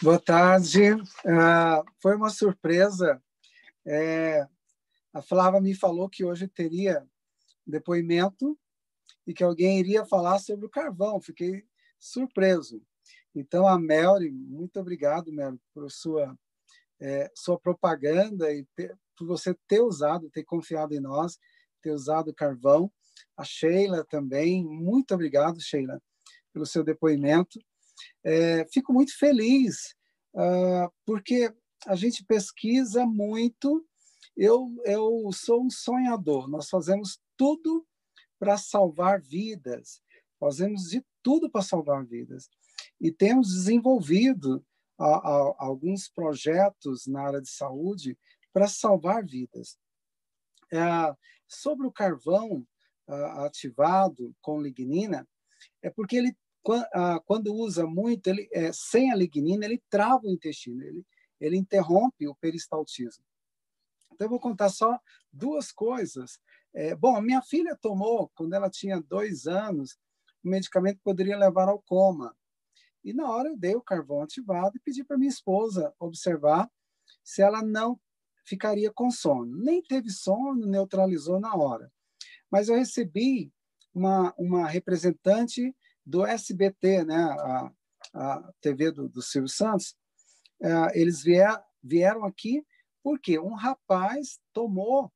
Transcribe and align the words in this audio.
Boa 0.00 0.20
tarde. 0.20 0.92
Uh, 0.92 1.84
foi 2.00 2.14
uma 2.14 2.30
surpresa. 2.30 3.20
É, 3.84 4.46
a 5.12 5.20
Flávia 5.20 5.60
me 5.60 5.74
falou 5.74 6.08
que 6.08 6.24
hoje 6.24 6.46
teria 6.46 7.04
depoimento 7.66 8.56
e 9.26 9.34
que 9.34 9.42
alguém 9.42 9.80
iria 9.80 10.06
falar 10.06 10.38
sobre 10.38 10.66
o 10.66 10.70
carvão. 10.70 11.20
Fiquei 11.20 11.64
surpreso. 11.98 12.80
Então, 13.34 13.66
a 13.66 13.76
Melry, 13.76 14.30
muito 14.30 14.78
obrigado, 14.78 15.32
Melry, 15.32 15.60
por 15.74 15.90
sua, 15.90 16.38
é, 17.00 17.28
sua 17.34 17.58
propaganda 17.58 18.52
e 18.52 18.64
por 19.16 19.26
você 19.26 19.52
ter 19.66 19.80
usado, 19.80 20.30
ter 20.30 20.44
confiado 20.44 20.94
em 20.94 21.00
nós, 21.00 21.40
ter 21.82 21.90
usado 21.90 22.28
o 22.28 22.34
carvão. 22.34 22.88
A 23.36 23.42
Sheila 23.42 24.06
também, 24.08 24.64
muito 24.64 25.12
obrigado, 25.12 25.60
Sheila, 25.60 26.00
pelo 26.52 26.66
seu 26.66 26.84
depoimento. 26.84 27.58
É, 28.24 28.66
fico 28.72 28.92
muito 28.92 29.16
feliz, 29.16 29.94
uh, 30.34 30.92
porque 31.04 31.52
a 31.86 31.94
gente 31.94 32.24
pesquisa 32.24 33.06
muito. 33.06 33.84
Eu, 34.36 34.68
eu 34.84 35.30
sou 35.32 35.64
um 35.64 35.70
sonhador. 35.70 36.48
Nós 36.48 36.68
fazemos 36.68 37.18
tudo 37.36 37.86
para 38.38 38.56
salvar 38.56 39.20
vidas. 39.20 40.00
Fazemos 40.38 40.84
de 40.84 41.04
tudo 41.22 41.50
para 41.50 41.62
salvar 41.62 42.04
vidas. 42.04 42.48
E 43.00 43.10
temos 43.10 43.48
desenvolvido 43.48 44.64
a, 44.98 45.06
a, 45.06 45.54
alguns 45.58 46.08
projetos 46.08 47.06
na 47.06 47.22
área 47.22 47.40
de 47.40 47.50
saúde 47.50 48.18
para 48.52 48.68
salvar 48.68 49.24
vidas. 49.24 49.78
É, 50.72 50.78
sobre 51.48 51.86
o 51.86 51.92
carvão 51.92 52.66
uh, 53.08 53.44
ativado 53.44 54.34
com 54.40 54.60
lignina, 54.60 55.26
é 55.82 55.88
porque 55.90 56.16
ele 56.16 56.36
quando 57.24 57.54
usa 57.54 57.86
muito, 57.86 58.26
ele, 58.28 58.48
é, 58.52 58.72
sem 58.72 59.10
a 59.10 59.16
lignina, 59.16 59.64
ele 59.64 59.82
trava 59.88 60.26
o 60.26 60.30
intestino, 60.30 60.82
ele, 60.82 61.06
ele 61.40 61.56
interrompe 61.56 62.26
o 62.28 62.34
peristaltismo. 62.34 63.24
Então, 64.12 64.26
eu 64.26 64.30
vou 64.30 64.40
contar 64.40 64.68
só 64.68 64.98
duas 65.32 65.70
coisas. 65.70 66.40
É, 66.74 66.94
bom, 66.94 67.20
minha 67.20 67.40
filha 67.40 67.76
tomou, 67.80 68.30
quando 68.34 68.52
ela 68.54 68.68
tinha 68.68 69.00
dois 69.00 69.46
anos, 69.46 69.96
um 70.44 70.50
medicamento 70.50 70.96
que 70.96 71.04
poderia 71.04 71.36
levar 71.36 71.68
ao 71.68 71.80
coma. 71.80 72.36
E 73.04 73.12
na 73.12 73.30
hora 73.30 73.48
eu 73.48 73.56
dei 73.56 73.74
o 73.74 73.82
carvão 73.82 74.22
ativado 74.22 74.76
e 74.76 74.80
pedi 74.80 75.04
para 75.04 75.16
minha 75.16 75.30
esposa 75.30 75.94
observar 75.98 76.70
se 77.22 77.42
ela 77.42 77.62
não 77.62 77.98
ficaria 78.44 78.90
com 78.90 79.10
sono. 79.10 79.56
Nem 79.56 79.82
teve 79.82 80.10
sono, 80.10 80.66
neutralizou 80.66 81.38
na 81.38 81.54
hora. 81.54 81.92
Mas 82.50 82.68
eu 82.68 82.76
recebi 82.76 83.52
uma, 83.94 84.34
uma 84.36 84.66
representante 84.66 85.74
do 86.08 86.24
SBT, 86.24 87.04
né, 87.04 87.16
a, 87.16 87.72
a 88.14 88.52
TV 88.62 88.90
do, 88.90 89.10
do 89.10 89.20
Silvio 89.20 89.48
Santos, 89.48 89.94
é, 90.60 90.98
eles 90.98 91.22
vier, 91.22 91.62
vieram 91.82 92.24
aqui 92.24 92.66
porque 93.02 93.38
um 93.38 93.54
rapaz 93.54 94.40
tomou 94.54 95.12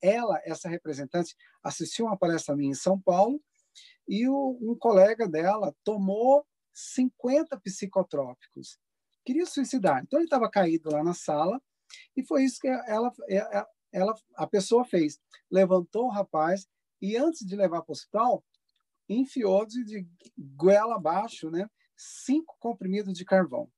ela, 0.00 0.40
essa 0.44 0.68
representante, 0.68 1.36
assistiu 1.62 2.06
uma 2.06 2.16
palestra 2.16 2.56
minha 2.56 2.70
em 2.70 2.74
São 2.74 2.98
Paulo 3.00 3.42
e 4.08 4.28
o, 4.28 4.56
um 4.62 4.76
colega 4.78 5.28
dela 5.28 5.74
tomou 5.84 6.46
50 6.72 7.58
psicotrópicos. 7.60 8.78
Queria 9.24 9.44
suicidar. 9.44 10.02
Então 10.02 10.20
ele 10.20 10.26
estava 10.26 10.48
caído 10.48 10.90
lá 10.90 11.02
na 11.02 11.14
sala 11.14 11.60
e 12.16 12.24
foi 12.24 12.44
isso 12.44 12.60
que 12.60 12.68
ela, 12.68 13.12
ela, 13.92 14.14
a 14.36 14.46
pessoa 14.46 14.84
fez. 14.84 15.18
Levantou 15.50 16.06
o 16.06 16.10
rapaz 16.10 16.66
e 17.02 17.16
antes 17.16 17.44
de 17.44 17.56
levar 17.56 17.82
para 17.82 17.90
o 17.90 17.92
hospital, 17.92 18.44
enfiou 19.14 19.66
de, 19.66 20.06
goela 20.38 20.96
abaixo, 20.96 21.50
né, 21.50 21.68
cinco 21.96 22.56
comprimidos 22.58 23.14
de 23.14 23.24
carvão. 23.24 23.70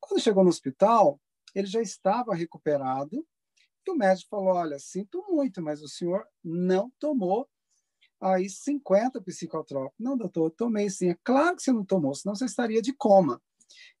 Quando 0.00 0.20
chegou 0.20 0.44
no 0.44 0.50
hospital, 0.50 1.20
ele 1.54 1.66
já 1.66 1.80
estava 1.80 2.34
recuperado 2.34 3.26
e 3.86 3.90
o 3.90 3.96
médico 3.96 4.28
falou: 4.30 4.54
Olha, 4.54 4.78
sinto 4.78 5.24
muito, 5.28 5.62
mas 5.62 5.82
o 5.82 5.88
senhor 5.88 6.26
não 6.44 6.92
tomou 6.98 7.48
aí 8.20 8.48
50 8.48 9.20
psicotrópicos. 9.22 9.96
Não, 9.98 10.16
doutor, 10.16 10.50
tomei 10.50 10.90
sim. 10.90 11.10
É 11.10 11.16
claro 11.24 11.56
que 11.56 11.62
você 11.62 11.72
não 11.72 11.84
tomou, 11.84 12.14
senão 12.14 12.34
você 12.34 12.44
estaria 12.44 12.82
de 12.82 12.92
coma. 12.92 13.40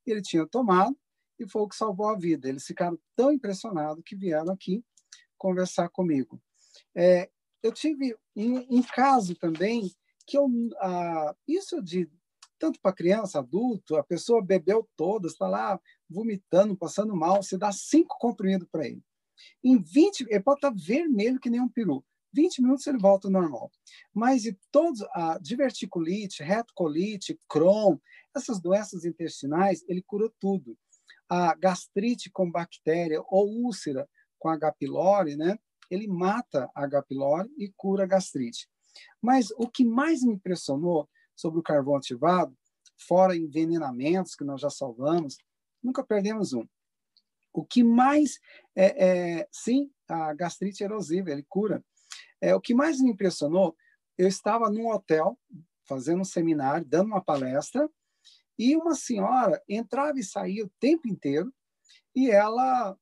Ele 0.04 0.22
tinha 0.22 0.46
tomado 0.46 0.96
e 1.38 1.48
foi 1.48 1.62
o 1.62 1.68
que 1.68 1.76
salvou 1.76 2.08
a 2.08 2.16
vida. 2.16 2.48
Eles 2.48 2.64
ficaram 2.64 2.98
tão 3.14 3.32
impressionados 3.32 4.02
que 4.04 4.16
vieram 4.16 4.52
aqui 4.52 4.84
conversar 5.38 5.88
comigo. 5.88 6.40
É, 6.94 7.30
eu 7.62 7.72
tive 7.72 8.16
um, 8.34 8.78
um 8.78 8.82
caso 8.82 9.34
também 9.34 9.90
que 10.26 10.36
eu, 10.36 10.48
ah, 10.80 11.34
isso 11.46 11.82
de 11.82 12.10
tanto 12.58 12.80
para 12.80 12.92
criança, 12.92 13.38
adulto, 13.38 13.96
a 13.96 14.02
pessoa 14.02 14.42
bebeu 14.42 14.88
todas, 14.96 15.32
está 15.32 15.46
lá 15.46 15.80
vomitando, 16.08 16.76
passando 16.76 17.14
mal, 17.14 17.42
você 17.42 17.58
dá 17.58 17.70
cinco 17.70 18.16
comprimidos 18.18 18.66
para 18.70 18.86
ele. 18.86 19.02
Em 19.62 19.78
20, 19.78 20.26
ele 20.28 20.40
pode 20.40 20.58
estar 20.58 20.70
tá 20.70 20.76
vermelho 20.76 21.38
que 21.38 21.50
nem 21.50 21.60
um 21.60 21.68
peru. 21.68 22.04
20 22.32 22.62
minutos 22.62 22.86
ele 22.86 22.98
volta 22.98 23.28
ao 23.28 23.32
normal. 23.32 23.70
Mas 24.12 24.42
de 24.42 24.58
todos, 24.70 25.02
a 25.14 25.38
diverticulite, 25.40 26.42
retocolite, 26.42 27.38
Crohn, 27.48 27.96
essas 28.34 28.60
doenças 28.60 29.04
intestinais, 29.04 29.84
ele 29.88 30.02
cura 30.02 30.30
tudo. 30.38 30.76
A 31.28 31.54
gastrite 31.54 32.30
com 32.30 32.50
bactéria 32.50 33.22
ou 33.28 33.48
úlcera 33.48 34.08
com 34.38 34.48
H. 34.48 34.72
pylori, 34.72 35.36
né? 35.36 35.58
Ele 35.90 36.06
mata 36.06 36.70
a 36.74 36.84
H. 36.84 37.02
pylori 37.02 37.50
e 37.58 37.72
cura 37.76 38.04
a 38.04 38.06
gastrite. 38.06 38.68
Mas 39.20 39.50
o 39.56 39.68
que 39.68 39.84
mais 39.84 40.22
me 40.22 40.34
impressionou 40.34 41.08
sobre 41.34 41.60
o 41.60 41.62
carvão 41.62 41.96
ativado, 41.96 42.56
fora 42.98 43.36
envenenamentos 43.36 44.34
que 44.34 44.44
nós 44.44 44.60
já 44.60 44.70
salvamos, 44.70 45.36
nunca 45.82 46.04
perdemos 46.04 46.52
um. 46.52 46.66
O 47.52 47.64
que 47.64 47.82
mais 47.82 48.38
é, 48.74 49.40
é 49.40 49.48
sim, 49.50 49.90
a 50.08 50.32
gastrite 50.34 50.82
erosiva, 50.82 51.30
ele 51.30 51.44
cura. 51.48 51.84
É, 52.40 52.54
o 52.54 52.60
que 52.60 52.74
mais 52.74 53.00
me 53.00 53.10
impressionou, 53.10 53.76
eu 54.18 54.28
estava 54.28 54.70
num 54.70 54.88
hotel 54.88 55.38
fazendo 55.86 56.20
um 56.20 56.24
seminário, 56.24 56.84
dando 56.84 57.08
uma 57.08 57.22
palestra, 57.22 57.88
e 58.58 58.76
uma 58.76 58.94
senhora 58.94 59.62
entrava 59.68 60.18
e 60.18 60.24
saía 60.24 60.64
o 60.64 60.72
tempo 60.80 61.08
inteiro, 61.08 61.52
e 62.14 62.30
ela 62.30 62.96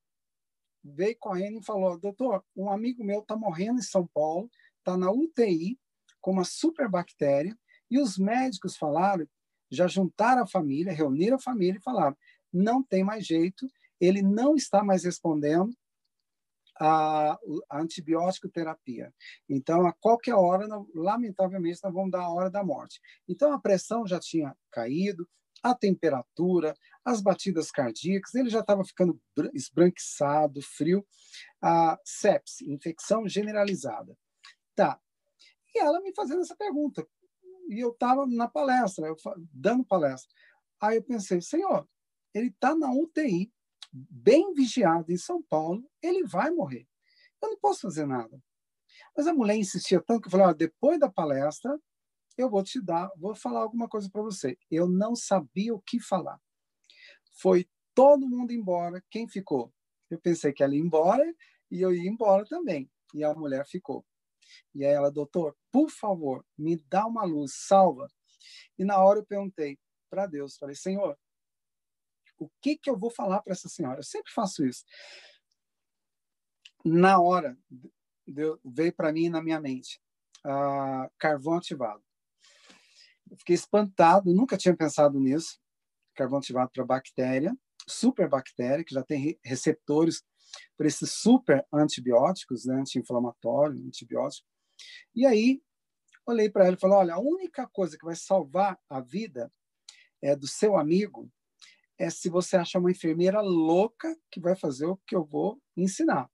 veio 0.83 1.17
correndo 1.19 1.61
e 1.61 1.65
falou: 1.65 1.99
Doutor, 1.99 2.45
um 2.55 2.71
amigo 2.71 3.05
meu 3.05 3.21
está 3.21 3.37
morrendo 3.37 3.79
em 3.79 3.83
São 3.83 4.07
Paulo, 4.07 4.51
está 4.79 4.97
na 4.97 5.11
UTI, 5.11 5.79
com 6.25 6.31
uma 6.31 6.45
superbactéria, 6.45 7.55
e 7.91 8.01
os 8.01 8.17
médicos 8.17 8.79
falaram, 8.79 9.29
já 9.71 9.87
juntaram 9.87 10.43
a 10.43 10.47
família, 10.47 10.91
reuniram 10.91 11.37
a 11.37 11.41
família 11.41 11.77
e 11.79 11.83
falaram: 11.83 12.17
não 12.51 12.83
tem 12.83 13.05
mais 13.05 13.27
jeito, 13.27 13.69
ele 14.01 14.23
não 14.23 14.55
está 14.55 14.83
mais 14.83 15.05
respondendo 15.05 15.77
a, 16.81 17.39
a 17.69 17.79
antibiótico 17.79 18.49
terapia. 18.49 19.13
Então, 19.47 19.87
a 19.87 19.93
qualquer 19.93 20.35
hora, 20.35 20.67
lamentavelmente, 20.95 21.81
nós 21.85 21.93
vamos 21.93 22.11
dar 22.11 22.23
a 22.23 22.31
hora 22.31 22.49
da 22.49 22.65
morte. 22.65 23.03
Então, 23.29 23.53
a 23.53 23.61
pressão 23.61 24.07
já 24.07 24.19
tinha 24.19 24.57
caído, 24.71 25.29
a 25.63 25.75
temperatura, 25.75 26.75
as 27.05 27.21
batidas 27.21 27.71
cardíacas, 27.71 28.35
ele 28.35 28.49
já 28.49 28.61
estava 28.61 28.83
ficando 28.83 29.21
esbranquiçado, 29.53 30.63
frio, 30.63 31.07
a 31.63 31.99
sepse, 32.03 32.65
infecção 32.73 33.29
generalizada. 33.29 34.17
Tá, 34.75 34.99
e 35.75 35.79
ela 35.79 36.01
me 36.01 36.15
fazendo 36.15 36.41
essa 36.41 36.57
pergunta. 36.57 37.07
E 37.69 37.81
eu 37.81 37.91
estava 37.91 38.27
na 38.27 38.49
palestra, 38.49 39.07
eu 39.07 39.17
dando 39.53 39.85
palestra. 39.85 40.33
Aí 40.81 40.97
eu 40.97 41.03
pensei, 41.03 41.41
Senhor, 41.41 41.89
ele 42.35 42.49
está 42.49 42.75
na 42.75 42.93
UTI, 42.93 43.53
bem 43.93 44.53
vigiado 44.53 45.11
em 45.11 45.17
São 45.17 45.43
Paulo, 45.43 45.89
ele 46.03 46.25
vai 46.27 46.51
morrer. 46.51 46.87
Eu 47.43 47.51
não 47.51 47.59
posso 47.59 47.83
fazer 47.83 48.07
nada. 48.07 48.43
Mas 49.17 49.27
a 49.27 49.35
mulher 49.35 49.57
insistia 49.57 50.03
tanto 50.03 50.23
que 50.23 50.27
eu 50.29 50.31
falei, 50.39 50.55
depois 50.55 50.99
da 50.99 51.11
palestra, 51.11 51.79
eu 52.37 52.51
vou 52.51 52.63
te 52.63 52.81
dar, 52.81 53.11
vou 53.17 53.35
falar 53.35 53.61
alguma 53.61 53.89
coisa 53.89 54.11
para 54.11 54.23
você. 54.23 54.59
Eu 54.71 54.89
não 54.89 55.15
sabia 55.15 55.75
o 55.75 55.81
que 55.81 56.01
falar. 56.01 56.41
Foi 57.41 57.69
todo 57.95 58.29
mundo 58.29 58.53
embora. 58.53 59.03
Quem 59.11 59.29
ficou? 59.29 59.73
Eu 60.11 60.21
pensei 60.21 60.53
que 60.53 60.63
ela 60.63 60.75
ia 60.75 60.81
embora 60.81 61.25
e 61.71 61.81
eu 61.81 61.95
ia 61.95 62.09
embora 62.09 62.45
também. 62.45 62.91
E 63.15 63.23
a 63.23 63.33
mulher 63.35 63.67
ficou. 63.67 64.05
E 64.75 64.85
aí 64.85 64.93
ela, 64.93 65.11
doutor, 65.11 65.57
por 65.71 65.91
favor, 65.91 66.45
me 66.57 66.77
dá 66.77 67.07
uma 67.07 67.25
luz, 67.25 67.53
salva. 67.55 68.09
E 68.79 68.85
na 68.85 69.03
hora 69.03 69.21
eu 69.21 69.27
perguntei 69.27 69.79
para 70.11 70.27
Deus, 70.27 70.57
falei, 70.57 70.75
Senhor, 70.75 71.19
o 72.39 72.49
que 72.61 72.77
que 72.77 72.91
eu 72.91 72.99
vou 72.99 73.11
falar 73.11 73.41
para 73.43 73.53
essa 73.53 73.69
senhora? 73.69 74.01
Eu 74.01 74.05
sempre 74.05 74.33
faço 74.33 74.67
isso. 74.67 74.85
Na 76.85 77.21
hora, 77.21 77.57
deu, 78.27 78.61
veio 78.65 78.93
para 78.93 79.13
mim 79.13 79.29
na 79.29 79.43
minha 79.43 79.61
mente, 79.61 80.01
uh, 80.45 81.11
carvão 81.19 81.55
ativado. 81.55 82.03
Eu 83.31 83.37
fiquei 83.39 83.55
espantado, 83.55 84.35
nunca 84.35 84.57
tinha 84.57 84.77
pensado 84.77 85.19
nisso. 85.19 85.59
Carvão 86.15 86.39
ativado 86.39 86.71
para 86.71 86.85
bactéria, 86.85 87.57
super 87.89 88.29
bactéria, 88.29 88.85
que 88.85 88.95
já 88.95 89.03
tem 89.03 89.39
receptores 89.43 90.23
para 90.77 90.87
esses 90.87 91.13
super 91.13 91.65
antibióticos, 91.73 92.65
né, 92.65 92.75
anti-inflamatório, 92.77 93.81
antibiótico. 93.87 94.47
E 95.15 95.25
aí, 95.25 95.63
olhei 96.27 96.51
para 96.51 96.67
ela 96.67 96.77
e 96.77 96.81
falei: 96.81 96.97
olha, 96.97 97.15
a 97.15 97.21
única 97.21 97.67
coisa 97.69 97.97
que 97.97 98.05
vai 98.05 98.17
salvar 98.17 98.79
a 98.89 99.01
vida 99.01 99.53
é 100.23 100.35
do 100.35 100.47
seu 100.47 100.77
amigo 100.77 101.31
é 101.99 102.11
se 102.11 102.29
você 102.29 102.57
achar 102.57 102.81
uma 102.81 102.91
enfermeira 102.91 103.41
louca 103.41 104.17
que 104.31 104.41
vai 104.41 104.57
fazer 104.57 104.87
o 104.87 104.97
que 105.07 105.15
eu 105.15 105.25
vou 105.25 105.61
ensinar. 105.77 106.29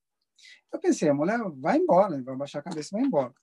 Eu 0.73 0.79
pensei, 0.79 1.09
a 1.09 1.15
mulher 1.15 1.39
vai 1.57 1.77
embora, 1.77 2.23
vai 2.23 2.37
baixar 2.37 2.61
a 2.61 2.63
cabeça 2.63 2.91
e 2.93 2.99
vai 2.99 3.07
embora. 3.07 3.35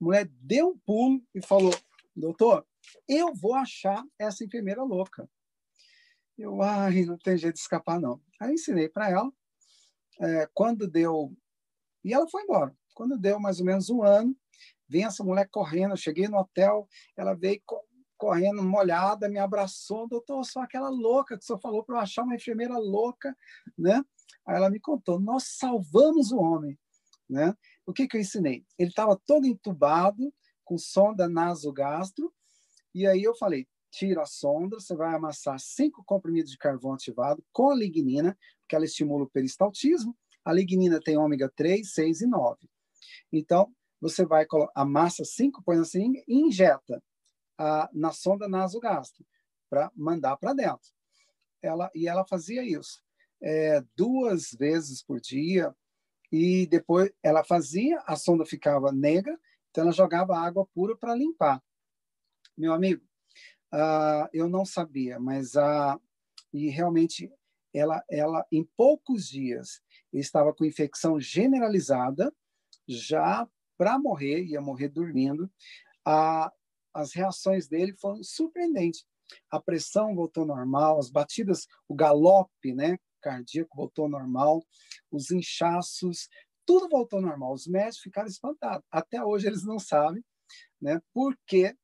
A 0.00 0.04
mulher 0.04 0.28
deu 0.30 0.68
um 0.68 0.78
pulo 0.78 1.22
e 1.34 1.44
falou, 1.44 1.74
doutor, 2.16 2.66
eu 3.06 3.34
vou 3.34 3.54
achar 3.54 4.02
essa 4.18 4.44
enfermeira 4.44 4.82
louca. 4.82 5.28
Eu, 6.38 6.62
ai, 6.62 7.04
não 7.04 7.18
tem 7.18 7.36
jeito 7.36 7.54
de 7.54 7.60
escapar, 7.60 8.00
não. 8.00 8.22
Aí 8.40 8.54
ensinei 8.54 8.88
para 8.88 9.10
ela. 9.10 9.30
É, 10.20 10.48
quando 10.52 10.88
deu. 10.88 11.32
E 12.04 12.12
ela 12.12 12.28
foi 12.28 12.42
embora. 12.42 12.74
Quando 12.94 13.18
deu 13.18 13.38
mais 13.38 13.60
ou 13.60 13.66
menos 13.66 13.90
um 13.90 14.02
ano, 14.02 14.36
vem 14.88 15.04
essa 15.04 15.22
mulher 15.22 15.48
correndo. 15.50 15.92
Eu 15.92 15.96
cheguei 15.96 16.26
no 16.28 16.38
hotel, 16.38 16.88
ela 17.16 17.34
veio 17.34 17.60
correndo 18.16 18.62
molhada, 18.62 19.28
me 19.28 19.38
abraçou, 19.38 20.08
doutor, 20.08 20.44
sou 20.44 20.60
aquela 20.60 20.88
louca 20.88 21.38
que 21.38 21.44
o 21.44 21.46
senhor 21.46 21.60
falou 21.60 21.84
para 21.84 21.96
eu 21.96 22.00
achar 22.00 22.24
uma 22.24 22.34
enfermeira 22.34 22.76
louca, 22.76 23.34
né? 23.78 24.02
Aí 24.44 24.56
ela 24.56 24.68
me 24.68 24.80
contou, 24.80 25.20
nós 25.20 25.44
salvamos 25.56 26.32
o 26.32 26.38
homem, 26.38 26.76
né? 27.30 27.54
O 27.86 27.92
que 27.92 28.08
que 28.08 28.16
eu 28.16 28.20
ensinei? 28.20 28.64
Ele 28.76 28.90
estava 28.90 29.16
todo 29.24 29.46
entubado, 29.46 30.34
com 30.64 30.76
sonda 30.76 31.28
nasogastro, 31.28 32.34
e 32.94 33.06
aí 33.06 33.22
eu 33.22 33.34
falei, 33.36 33.66
tira 33.90 34.22
a 34.22 34.26
sonda, 34.26 34.80
você 34.80 34.94
vai 34.94 35.14
amassar 35.14 35.58
cinco 35.58 36.02
comprimidos 36.04 36.50
de 36.50 36.58
carvão 36.58 36.92
ativado 36.92 37.42
com 37.52 37.72
lignina, 37.72 38.36
porque 38.68 38.76
ela 38.76 38.84
estimula 38.84 39.24
o 39.24 39.30
peristaltismo, 39.30 40.14
a 40.44 40.52
lignina 40.52 41.00
tem 41.00 41.16
ômega 41.16 41.50
3, 41.56 41.90
6 41.90 42.20
e 42.20 42.26
9. 42.26 42.68
Então, 43.32 43.74
você 43.98 44.26
vai 44.26 44.46
amassa 44.74 45.24
cinco, 45.24 45.62
põe 45.64 45.78
na 45.78 45.84
seringa 45.84 46.22
e 46.28 46.34
injeta 46.34 47.02
a, 47.56 47.88
na 47.94 48.12
sonda 48.12 48.46
nasogastro 48.46 49.24
para 49.70 49.90
mandar 49.96 50.36
para 50.36 50.52
dentro. 50.52 50.92
Ela, 51.62 51.90
e 51.94 52.06
ela 52.06 52.26
fazia 52.26 52.62
isso 52.62 53.02
é, 53.42 53.82
duas 53.96 54.52
vezes 54.52 55.02
por 55.02 55.18
dia 55.18 55.74
e 56.30 56.66
depois 56.66 57.10
ela 57.22 57.42
fazia, 57.42 57.98
a 58.06 58.16
sonda 58.16 58.44
ficava 58.44 58.92
negra, 58.92 59.36
então 59.70 59.84
ela 59.84 59.92
jogava 59.92 60.38
água 60.38 60.66
pura 60.74 60.94
para 60.94 61.14
limpar. 61.14 61.62
Meu 62.56 62.74
amigo, 62.74 63.02
uh, 63.72 64.28
eu 64.32 64.46
não 64.46 64.66
sabia, 64.66 65.18
mas 65.18 65.54
uh, 65.54 65.98
e 66.52 66.68
realmente 66.68 67.30
ela, 67.72 68.02
ela 68.10 68.46
em 68.50 68.64
poucos 68.76 69.28
dias 69.28 69.80
estava 70.12 70.54
com 70.54 70.64
infecção 70.64 71.20
generalizada, 71.20 72.32
já 72.86 73.48
para 73.76 73.98
morrer, 73.98 74.44
ia 74.44 74.60
morrer 74.60 74.88
dormindo. 74.88 75.44
Uh, 76.06 76.50
as 76.92 77.12
reações 77.12 77.68
dele 77.68 77.92
foram 77.94 78.22
surpreendentes. 78.22 79.04
A 79.50 79.60
pressão 79.60 80.14
voltou 80.14 80.44
normal, 80.46 80.98
as 80.98 81.10
batidas, 81.10 81.66
o 81.86 81.94
galope, 81.94 82.74
né, 82.74 82.98
cardíaco 83.20 83.76
voltou 83.76 84.08
normal, 84.08 84.64
os 85.10 85.30
inchaços, 85.30 86.28
tudo 86.64 86.88
voltou 86.88 87.20
normal. 87.20 87.52
Os 87.52 87.66
médicos 87.66 88.00
ficaram 88.00 88.28
espantados. 88.28 88.86
Até 88.90 89.22
hoje 89.22 89.46
eles 89.46 89.64
não 89.64 89.78
sabem, 89.78 90.24
né, 90.80 91.00
por 91.12 91.36
que, 91.46 91.76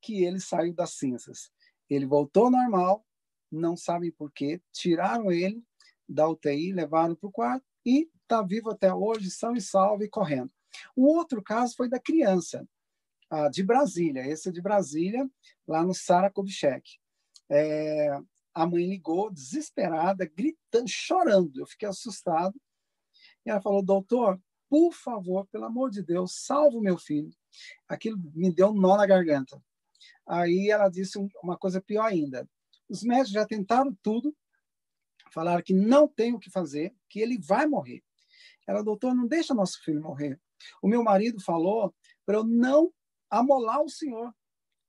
que 0.00 0.24
ele 0.24 0.40
saiu 0.40 0.74
das 0.74 0.94
cinzas. 0.94 1.50
Ele 1.88 2.06
voltou 2.06 2.50
normal, 2.50 3.04
não 3.52 3.76
sabem 3.76 4.10
por 4.10 4.32
quê, 4.32 4.60
tiraram 4.72 5.30
ele 5.30 5.62
da 6.08 6.28
UTI, 6.28 6.72
levaram 6.72 7.14
para 7.14 7.28
o 7.28 7.32
quarto 7.32 7.64
e 7.84 8.08
está 8.22 8.42
vivo 8.42 8.70
até 8.70 8.92
hoje, 8.92 9.30
são 9.30 9.54
e 9.54 9.60
salvo 9.60 10.02
e 10.02 10.08
correndo. 10.08 10.50
O 10.96 11.06
outro 11.06 11.42
caso 11.42 11.74
foi 11.76 11.88
da 11.88 12.00
criança 12.00 12.66
ah, 13.30 13.48
de 13.48 13.62
Brasília, 13.62 14.26
esse 14.26 14.48
é 14.48 14.52
de 14.52 14.60
Brasília, 14.60 15.28
lá 15.66 15.84
no 15.84 15.94
Sara 15.94 16.30
Kubitschek. 16.30 16.98
É, 17.50 18.18
a 18.54 18.66
mãe 18.66 18.86
ligou, 18.86 19.30
desesperada, 19.30 20.24
gritando, 20.26 20.88
chorando. 20.88 21.60
Eu 21.60 21.66
fiquei 21.66 21.88
assustado. 21.88 22.58
E 23.44 23.50
ela 23.50 23.60
falou: 23.60 23.82
Doutor, 23.82 24.40
por 24.68 24.92
favor, 24.92 25.46
pelo 25.48 25.64
amor 25.64 25.90
de 25.90 26.02
Deus, 26.02 26.44
salve 26.44 26.80
meu 26.80 26.98
filho. 26.98 27.30
Aquilo 27.88 28.18
me 28.34 28.52
deu 28.52 28.68
um 28.68 28.74
nó 28.74 28.96
na 28.96 29.06
garganta. 29.06 29.62
Aí 30.26 30.70
ela 30.70 30.88
disse 30.88 31.18
uma 31.42 31.56
coisa 31.56 31.80
pior 31.80 32.04
ainda. 32.04 32.48
Os 32.92 33.02
médicos 33.02 33.32
já 33.32 33.46
tentaram 33.46 33.96
tudo, 34.02 34.36
falaram 35.32 35.62
que 35.62 35.72
não 35.72 36.06
tem 36.06 36.34
o 36.34 36.38
que 36.38 36.50
fazer, 36.50 36.94
que 37.08 37.20
ele 37.20 37.38
vai 37.38 37.66
morrer. 37.66 38.04
Ela, 38.66 38.84
doutor, 38.84 39.14
não 39.14 39.26
deixa 39.26 39.54
nosso 39.54 39.82
filho 39.82 40.02
morrer. 40.02 40.38
O 40.82 40.86
meu 40.86 41.02
marido 41.02 41.40
falou 41.40 41.94
para 42.26 42.36
eu 42.36 42.44
não 42.44 42.92
amolar 43.30 43.80
o 43.80 43.88
senhor, 43.88 44.30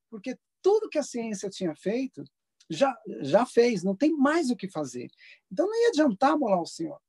porque 0.09 0.37
tudo 0.61 0.89
que 0.89 0.97
a 0.97 1.03
ciência 1.03 1.49
tinha 1.49 1.73
feito 1.77 2.25
já 2.69 2.93
já 3.21 3.45
fez, 3.45 3.83
não 3.83 3.95
tem 3.95 4.11
mais 4.11 4.49
o 4.49 4.55
que 4.57 4.69
fazer. 4.69 5.09
Então 5.49 5.65
não 5.65 5.81
ia 5.81 5.87
adiantar 5.87 6.31
amolar 6.31 6.61
o 6.61 6.65
senhor, 6.65 6.99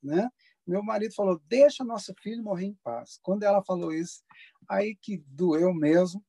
né? 0.00 0.30
Meu 0.64 0.84
marido 0.84 1.12
falou: 1.16 1.42
"Deixa 1.48 1.82
nosso 1.82 2.14
filho 2.22 2.44
morrer 2.44 2.66
em 2.66 2.74
paz". 2.74 3.18
Quando 3.24 3.42
ela 3.42 3.60
falou 3.64 3.92
isso, 3.92 4.22
aí 4.68 4.94
que 4.94 5.18
doeu 5.26 5.74
mesmo. 5.74 6.24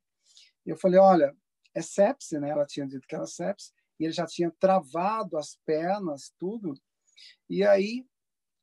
Eu 0.65 0.77
falei: 0.77 0.99
"Olha, 0.99 1.35
é 1.75 1.81
sepse, 1.83 2.39
né? 2.39 2.49
Ela 2.49 2.65
tinha 2.65 2.87
dito 2.87 3.07
que 3.07 3.13
era 3.15 3.27
sepse, 3.27 3.71
e 3.99 4.05
ele 4.05 4.13
já 4.13 4.25
tinha 4.25 4.51
travado 4.59 5.37
as 5.37 5.57
pernas, 5.65 6.33
tudo. 6.37 6.73
E 7.49 7.63
aí 7.63 8.05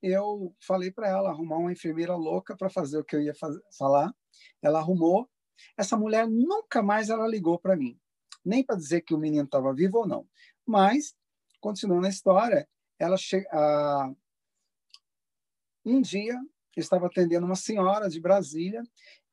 eu 0.03 0.55
falei 0.61 0.91
para 0.91 1.09
ela 1.09 1.31
arrumar 1.31 1.59
uma 1.59 1.73
enfermeira 1.73 2.15
louca 2.15 2.57
para 2.57 2.69
fazer 2.69 2.99
o 2.99 3.05
que 3.05 3.17
eu 3.17 3.23
ia 3.23 3.35
falar. 3.79 4.15
Ela 4.61 4.79
arrumou 4.81 5.29
essa 5.77 5.97
mulher 5.97 6.29
nunca 6.29 6.83
mais 6.83 7.09
ela 7.09 7.27
ligou 7.27 7.59
para 7.59 7.77
mim, 7.77 7.99
nem 8.45 8.65
para 8.65 8.77
dizer 8.77 9.03
que 9.03 9.15
o 9.15 9.19
menino 9.19 9.45
estava 9.45 9.73
vivo 9.73 9.99
ou 9.99 10.07
não. 10.07 10.29
Mas, 10.67 11.15
continuando 11.61 12.07
a 12.07 12.11
história, 12.11 12.69
ela 12.99 13.17
che... 13.17 13.47
ah, 13.53 14.13
um 15.85 16.01
dia 16.01 16.35
eu 16.77 16.81
estava 16.81 17.07
atendendo 17.07 17.47
uma 17.47 17.57
senhora 17.57 18.09
de 18.09 18.21
Brasília 18.21 18.83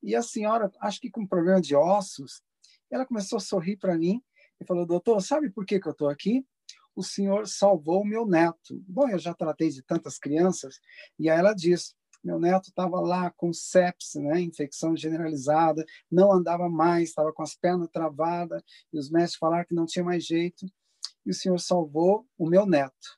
e 0.02 0.16
a 0.16 0.22
senhora, 0.22 0.72
acho 0.82 1.00
que 1.00 1.10
com 1.10 1.28
problema 1.28 1.62
de 1.62 1.76
ossos, 1.76 2.42
ela 2.90 3.06
começou 3.06 3.38
a 3.38 3.42
sorrir 3.42 3.78
para 3.78 3.98
mim 3.98 4.22
e 4.60 4.66
falou: 4.66 4.86
Doutor, 4.86 5.22
sabe 5.22 5.50
por 5.50 5.66
que, 5.66 5.80
que 5.80 5.88
eu 5.88 5.92
estou 5.92 6.10
aqui? 6.10 6.46
O 6.96 7.04
senhor 7.04 7.48
salvou 7.48 8.02
o 8.02 8.06
meu 8.06 8.26
neto. 8.26 8.84
Bom, 8.88 9.10
eu 9.10 9.20
já 9.20 9.34
tratei 9.34 9.70
de 9.70 9.82
tantas 9.82 10.18
crianças. 10.18 10.80
E 11.18 11.30
aí 11.30 11.40
ela 11.40 11.54
disse: 11.54 11.94
meu 12.24 12.38
neto 12.38 12.70
estava 12.70 13.00
lá 13.00 13.32
com 13.32 13.54
sepse, 13.54 14.20
né, 14.20 14.42
infecção 14.42 14.96
generalizada, 14.96 15.86
não 16.12 16.32
andava 16.32 16.68
mais, 16.68 17.10
estava 17.10 17.32
com 17.32 17.42
as 17.42 17.56
pernas 17.56 17.90
travadas, 17.90 18.62
e 18.92 19.00
os 19.00 19.10
médicos 19.10 19.38
falaram 19.38 19.66
que 19.66 19.74
não 19.74 19.86
tinha 19.86 20.04
mais 20.04 20.26
jeito. 20.26 20.66
E 21.26 21.32
o 21.32 21.34
Senhor 21.34 21.60
salvou 21.60 22.28
o 22.38 22.50
meu 22.50 22.66
neto. 22.66 23.18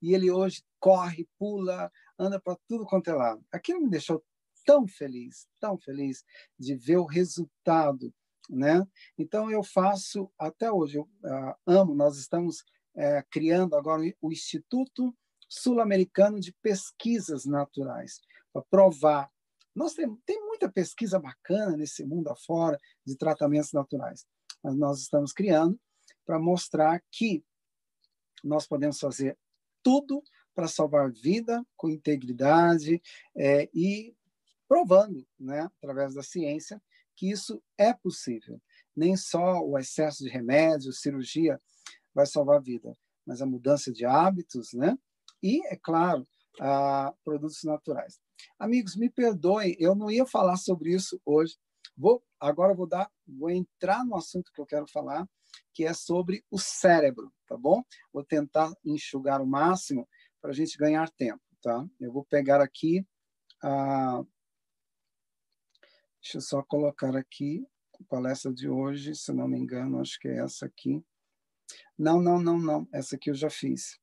E 0.00 0.14
ele 0.14 0.30
hoje 0.30 0.62
corre, 0.78 1.28
pula, 1.38 1.90
anda 2.18 2.40
para 2.40 2.56
tudo 2.66 2.86
quanto 2.86 3.10
é 3.10 3.14
lado. 3.14 3.44
Aquilo 3.52 3.80
me 3.80 3.90
deixou 3.90 4.24
tão 4.64 4.86
feliz, 4.86 5.46
tão 5.60 5.78
feliz 5.78 6.24
de 6.58 6.74
ver 6.74 6.98
o 6.98 7.04
resultado, 7.04 8.14
né? 8.48 8.86
Então 9.16 9.50
eu 9.50 9.62
faço 9.62 10.30
até 10.38 10.70
hoje, 10.70 10.96
eu 10.96 11.02
uh, 11.02 11.54
amo. 11.66 11.94
Nós 11.94 12.16
estamos 12.16 12.60
uh, 12.94 13.22
criando 13.30 13.76
agora 13.76 14.02
o 14.20 14.32
Instituto 14.32 15.14
Sul-Americano 15.48 16.40
de 16.40 16.52
Pesquisas 16.62 17.44
Naturais 17.44 18.20
para 18.52 18.62
provar. 18.70 19.30
Nós 19.74 19.94
temos 19.94 20.18
tem 20.24 20.40
muita 20.44 20.70
pesquisa 20.70 21.18
bacana 21.18 21.76
nesse 21.76 22.04
mundo 22.04 22.28
afora 22.28 22.78
de 23.06 23.16
tratamentos 23.16 23.72
naturais, 23.72 24.26
mas 24.62 24.76
nós 24.76 25.00
estamos 25.00 25.32
criando 25.32 25.78
para 26.24 26.38
mostrar 26.38 27.02
que 27.10 27.44
nós 28.42 28.66
podemos 28.66 28.98
fazer 28.98 29.38
tudo 29.82 30.22
para 30.54 30.66
salvar 30.66 31.10
vida 31.10 31.64
com 31.76 31.88
integridade 31.88 33.00
é, 33.36 33.68
e 33.72 34.14
provando, 34.68 35.26
né, 35.38 35.70
através 35.78 36.14
da 36.14 36.22
ciência, 36.22 36.82
que 37.18 37.28
isso 37.28 37.60
é 37.76 37.92
possível. 37.92 38.62
Nem 38.96 39.16
só 39.16 39.60
o 39.60 39.76
excesso 39.76 40.22
de 40.22 40.30
remédio, 40.30 40.92
cirurgia 40.92 41.60
vai 42.14 42.24
salvar 42.24 42.58
a 42.58 42.60
vida, 42.60 42.96
mas 43.26 43.42
a 43.42 43.46
mudança 43.46 43.92
de 43.92 44.04
hábitos, 44.04 44.72
né? 44.72 44.96
E, 45.42 45.60
é 45.66 45.76
claro, 45.76 46.26
a 46.60 47.12
produtos 47.24 47.64
naturais. 47.64 48.20
Amigos, 48.56 48.96
me 48.96 49.10
perdoem, 49.10 49.76
eu 49.80 49.96
não 49.96 50.10
ia 50.10 50.24
falar 50.24 50.56
sobre 50.56 50.94
isso 50.94 51.20
hoje. 51.26 51.56
Vou 51.96 52.22
agora 52.38 52.72
vou 52.72 52.86
dar, 52.86 53.10
vou 53.26 53.50
entrar 53.50 54.04
no 54.04 54.14
assunto 54.14 54.52
que 54.52 54.60
eu 54.60 54.66
quero 54.66 54.86
falar, 54.86 55.28
que 55.74 55.84
é 55.84 55.92
sobre 55.92 56.44
o 56.48 56.58
cérebro, 56.58 57.32
tá 57.48 57.56
bom? 57.56 57.82
Vou 58.12 58.24
tentar 58.24 58.72
enxugar 58.84 59.42
o 59.42 59.46
máximo 59.46 60.08
para 60.40 60.50
a 60.50 60.54
gente 60.54 60.78
ganhar 60.78 61.10
tempo, 61.10 61.42
tá? 61.60 61.84
Eu 61.98 62.12
vou 62.12 62.24
pegar 62.24 62.60
aqui 62.60 63.04
a 63.60 64.22
Deixa 66.20 66.38
eu 66.38 66.40
só 66.40 66.62
colocar 66.62 67.16
aqui 67.16 67.66
a 68.00 68.04
palestra 68.04 68.52
de 68.52 68.68
hoje, 68.68 69.14
se 69.14 69.32
não 69.32 69.48
me 69.48 69.58
engano, 69.58 70.00
acho 70.00 70.18
que 70.18 70.28
é 70.28 70.38
essa 70.38 70.66
aqui. 70.66 71.04
Não, 71.98 72.20
não, 72.20 72.40
não, 72.40 72.58
não. 72.58 72.88
Essa 72.92 73.16
aqui 73.16 73.30
eu 73.30 73.34
já 73.34 73.50
fiz. 73.50 74.00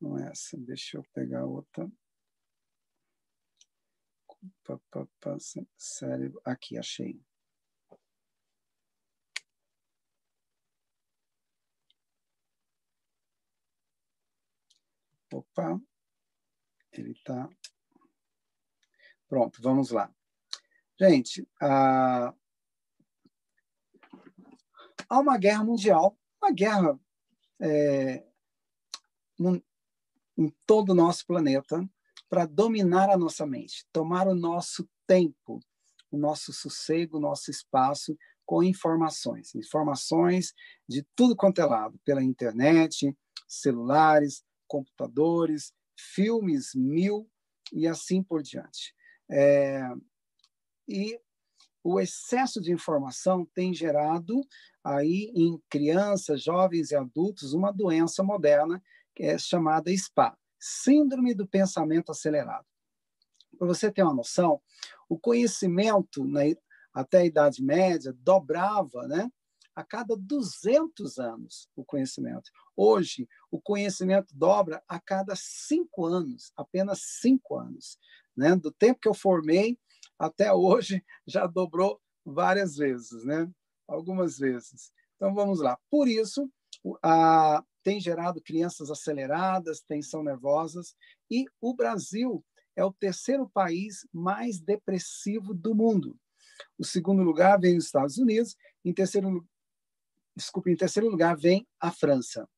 Não 0.00 0.18
é 0.18 0.30
essa. 0.30 0.56
Deixa 0.58 0.98
eu 0.98 1.04
pegar 1.12 1.44
outra. 1.44 1.90
Cérebro. 5.76 6.40
Aqui, 6.44 6.76
achei. 6.78 7.20
Opa, 15.32 15.80
ele 16.92 17.12
está. 17.12 17.48
Pronto, 19.26 19.62
vamos 19.62 19.90
lá. 19.90 20.12
Gente, 21.02 21.44
há 21.60 22.32
uma 25.10 25.36
guerra 25.36 25.64
mundial, 25.64 26.16
uma 26.40 26.52
guerra 26.52 26.96
é, 27.60 28.24
em 30.38 30.48
todo 30.64 30.90
o 30.90 30.94
nosso 30.94 31.26
planeta 31.26 31.84
para 32.30 32.46
dominar 32.46 33.10
a 33.10 33.16
nossa 33.16 33.44
mente, 33.44 33.84
tomar 33.92 34.28
o 34.28 34.34
nosso 34.36 34.88
tempo, 35.04 35.58
o 36.08 36.16
nosso 36.16 36.52
sossego, 36.52 37.16
o 37.16 37.20
nosso 37.20 37.50
espaço 37.50 38.16
com 38.46 38.62
informações, 38.62 39.56
informações 39.56 40.54
de 40.88 41.04
tudo 41.16 41.34
quanto 41.34 41.60
é 41.60 41.64
lado, 41.64 41.98
pela 42.04 42.22
internet, 42.22 43.12
celulares, 43.48 44.44
computadores, 44.68 45.72
filmes 45.96 46.76
mil 46.76 47.28
e 47.72 47.88
assim 47.88 48.22
por 48.22 48.40
diante. 48.40 48.94
É, 49.28 49.82
e 50.92 51.18
o 51.82 51.98
excesso 51.98 52.60
de 52.60 52.70
informação 52.70 53.46
tem 53.54 53.72
gerado 53.72 54.40
aí 54.84 55.32
em 55.34 55.60
crianças, 55.70 56.42
jovens 56.42 56.90
e 56.90 56.94
adultos 56.94 57.54
uma 57.54 57.72
doença 57.72 58.22
moderna 58.22 58.80
que 59.14 59.24
é 59.24 59.38
chamada 59.38 59.90
SPA, 59.90 60.36
Síndrome 60.58 61.34
do 61.34 61.46
Pensamento 61.46 62.12
Acelerado. 62.12 62.66
Para 63.58 63.66
você 63.66 63.90
ter 63.90 64.02
uma 64.02 64.14
noção, 64.14 64.60
o 65.08 65.18
conhecimento 65.18 66.24
né, 66.24 66.54
até 66.92 67.18
a 67.18 67.24
Idade 67.24 67.62
Média 67.62 68.14
dobrava, 68.18 69.06
né? 69.08 69.30
A 69.74 69.82
cada 69.82 70.14
200 70.14 71.18
anos 71.18 71.68
o 71.74 71.82
conhecimento. 71.84 72.50
Hoje, 72.76 73.26
o 73.50 73.60
conhecimento 73.60 74.34
dobra 74.34 74.82
a 74.86 75.00
cada 75.00 75.34
cinco 75.34 76.04
anos, 76.04 76.52
apenas 76.54 77.00
cinco 77.20 77.58
anos. 77.58 77.98
Né? 78.36 78.54
Do 78.54 78.70
tempo 78.70 79.00
que 79.00 79.08
eu 79.08 79.14
formei 79.14 79.78
até 80.22 80.52
hoje, 80.52 81.04
já 81.26 81.46
dobrou 81.48 82.00
várias 82.24 82.76
vezes, 82.76 83.24
né? 83.24 83.50
algumas 83.88 84.38
vezes. 84.38 84.92
Então, 85.16 85.34
vamos 85.34 85.60
lá. 85.60 85.76
Por 85.90 86.06
isso, 86.06 86.48
a, 87.02 87.62
tem 87.82 88.00
gerado 88.00 88.40
crianças 88.40 88.88
aceleradas, 88.88 89.80
tensão 89.80 90.22
nervosas, 90.22 90.94
e 91.28 91.44
o 91.60 91.74
Brasil 91.74 92.44
é 92.76 92.84
o 92.84 92.92
terceiro 92.92 93.50
país 93.50 94.06
mais 94.12 94.60
depressivo 94.60 95.52
do 95.52 95.74
mundo. 95.74 96.16
O 96.78 96.84
segundo 96.84 97.24
lugar 97.24 97.58
vem 97.58 97.76
os 97.76 97.86
Estados 97.86 98.16
Unidos, 98.16 98.56
em 98.84 98.94
terceiro, 98.94 99.44
desculpe, 100.36 100.70
em 100.70 100.76
terceiro 100.76 101.08
lugar 101.08 101.36
vem 101.36 101.66
a 101.80 101.90
França. 101.90 102.48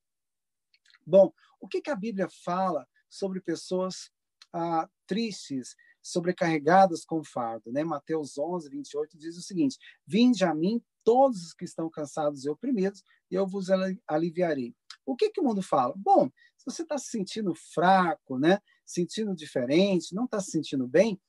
Bom, 1.06 1.32
o 1.58 1.66
que, 1.66 1.80
que 1.80 1.90
a 1.90 1.96
Bíblia 1.96 2.28
fala 2.44 2.86
sobre 3.08 3.40
pessoas 3.40 4.10
ah, 4.52 4.86
tristes, 5.06 5.74
sobrecarregadas 6.04 7.04
com 7.04 7.24
fardo? 7.24 7.72
Né? 7.72 7.82
Mateus 7.82 8.36
11, 8.36 8.68
28 8.68 9.18
diz 9.18 9.36
o 9.38 9.42
seguinte: 9.42 9.78
Vinde 10.06 10.44
a 10.44 10.54
mim 10.54 10.82
todos 11.02 11.42
os 11.46 11.54
que 11.54 11.64
estão 11.64 11.88
cansados 11.90 12.44
e 12.44 12.50
oprimidos, 12.50 13.02
e 13.30 13.34
eu 13.34 13.46
vos 13.46 13.68
aliviarei. 14.06 14.74
O 15.06 15.16
que, 15.16 15.30
que 15.30 15.40
o 15.40 15.44
mundo 15.44 15.62
fala? 15.62 15.94
Bom, 15.96 16.30
se 16.56 16.64
você 16.64 16.82
está 16.82 16.96
se 16.98 17.08
sentindo 17.08 17.54
fraco, 17.54 18.38
né? 18.38 18.60
sentindo 18.86 19.34
diferente, 19.34 20.14
não 20.14 20.24
está 20.24 20.40
se 20.40 20.50
sentindo 20.50 20.86
bem, 20.86 21.20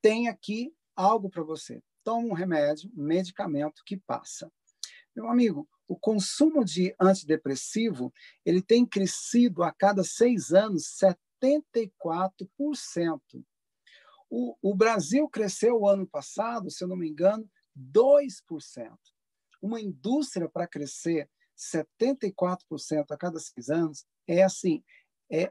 tem 0.00 0.28
aqui 0.28 0.72
algo 0.94 1.28
para 1.28 1.42
você. 1.42 1.82
Toma 2.04 2.28
um 2.28 2.32
remédio, 2.32 2.90
um 2.96 3.02
medicamento 3.02 3.82
que 3.84 3.96
passa. 3.96 4.50
Meu 5.14 5.28
amigo, 5.28 5.68
o 5.86 5.96
consumo 5.96 6.64
de 6.64 6.94
antidepressivo 7.00 8.12
ele 8.44 8.62
tem 8.62 8.86
crescido 8.86 9.62
a 9.62 9.72
cada 9.72 10.04
seis 10.04 10.52
anos 10.52 10.96
74%. 11.42 13.20
O, 14.30 14.56
o 14.62 14.74
Brasil 14.74 15.28
cresceu 15.28 15.80
o 15.80 15.88
ano 15.88 16.06
passado, 16.06 16.70
se 16.70 16.82
eu 16.84 16.88
não 16.88 16.96
me 16.96 17.08
engano, 17.08 17.48
2%. 17.76 18.32
Uma 19.60 19.80
indústria 19.80 20.48
para 20.48 20.66
crescer 20.66 21.28
74% 21.56 23.10
a 23.10 23.16
cada 23.16 23.38
seis 23.40 23.68
anos 23.68 24.06
é 24.26 24.42
assim, 24.42 24.84
é 25.30 25.50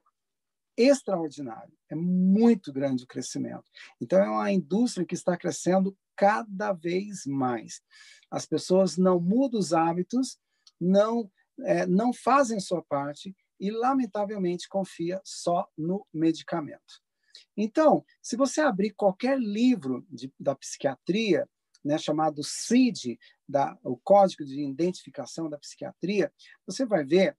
extraordinário, 0.78 1.74
é 1.90 1.96
muito 1.96 2.72
grande 2.72 3.04
o 3.04 3.08
crescimento. 3.08 3.66
Então, 4.00 4.20
é 4.20 4.30
uma 4.30 4.52
indústria 4.52 5.06
que 5.06 5.16
está 5.16 5.36
crescendo 5.36 5.98
cada 6.16 6.72
vez 6.72 7.26
mais. 7.26 7.82
As 8.30 8.46
pessoas 8.46 8.96
não 8.96 9.20
mudam 9.20 9.60
os 9.60 9.74
hábitos, 9.74 10.40
não, 10.80 11.30
é, 11.62 11.88
não 11.88 12.14
fazem 12.14 12.60
sua 12.60 12.84
parte 12.84 13.36
e, 13.60 13.72
lamentavelmente, 13.72 14.70
confia 14.70 15.20
só 15.26 15.68
no 15.76 16.06
medicamento. 16.14 17.02
Então, 17.58 18.06
se 18.22 18.38
você 18.38 18.62
abrir 18.62 18.92
qualquer 18.92 19.40
livro 19.40 20.06
de, 20.10 20.32
da 20.40 20.56
psiquiatria, 20.56 21.50
né, 21.84 21.98
chamado 21.98 22.44
CID, 22.44 23.20
da, 23.48 23.78
o 23.84 23.98
Código 23.98 24.46
de 24.46 24.62
Identificação 24.64 25.50
da 25.50 25.58
Psiquiatria, 25.58 26.32
você 26.66 26.86
vai 26.86 27.04
ver 27.04 27.36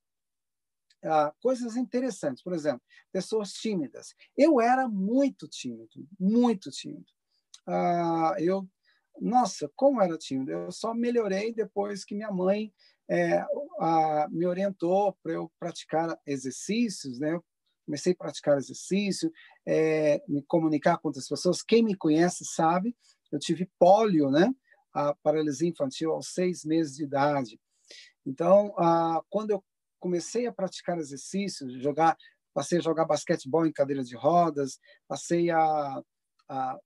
ah, 1.05 1.33
coisas 1.41 1.77
interessantes. 1.77 2.43
Por 2.43 2.53
exemplo, 2.53 2.83
pessoas 3.13 3.53
tímidas. 3.53 4.15
Eu 4.37 4.61
era 4.61 4.89
muito 4.89 5.47
tímido, 5.47 6.09
muito 6.19 6.71
tímido. 6.71 7.07
Ah, 7.67 8.35
eu, 8.39 8.69
nossa, 9.21 9.71
como 9.77 10.03
era 10.03 10.17
tímido. 10.19 10.51
Eu 10.51 10.73
só 10.73 10.95
melhorei 10.95 11.53
depois 11.53 12.05
que 12.05 12.15
minha 12.15 12.33
mãe 12.33 12.73
é, 13.09 13.45
me 14.31 14.47
orientou 14.47 15.17
para 15.23 15.33
eu 15.33 15.51
praticar 15.59 16.19
exercícios, 16.27 17.19
né? 17.19 17.39
Comecei 17.88 18.12
a 18.12 18.16
praticar 18.16 18.59
exercício, 18.59 19.33
é, 19.66 20.23
me 20.28 20.42
comunicar 20.42 20.99
com 20.99 21.09
outras 21.09 21.26
pessoas. 21.26 21.62
Quem 21.62 21.83
me 21.83 21.95
conhece 21.95 22.45
sabe, 22.45 22.95
eu 23.33 23.38
tive 23.38 23.66
pólio, 23.78 24.30
né? 24.30 24.54
A 24.92 25.14
paralisia 25.23 25.71
infantil 25.71 26.12
aos 26.12 26.28
seis 26.35 26.66
meses 26.66 26.95
de 26.95 27.04
idade. 27.04 27.59
Então, 28.26 28.75
quando 29.30 29.52
eu 29.52 29.64
comecei 29.99 30.47
a 30.47 30.52
praticar 30.52 30.99
exercícios, 30.99 31.73
jogar, 31.83 32.14
passei 32.52 32.76
a 32.76 32.83
jogar 32.83 33.07
basquetebol 33.07 33.66
em 33.66 33.73
cadeira 33.73 34.04
de 34.04 34.14
rodas, 34.14 34.78
passei 35.09 35.50
a, 35.50 36.02
a 36.47 36.78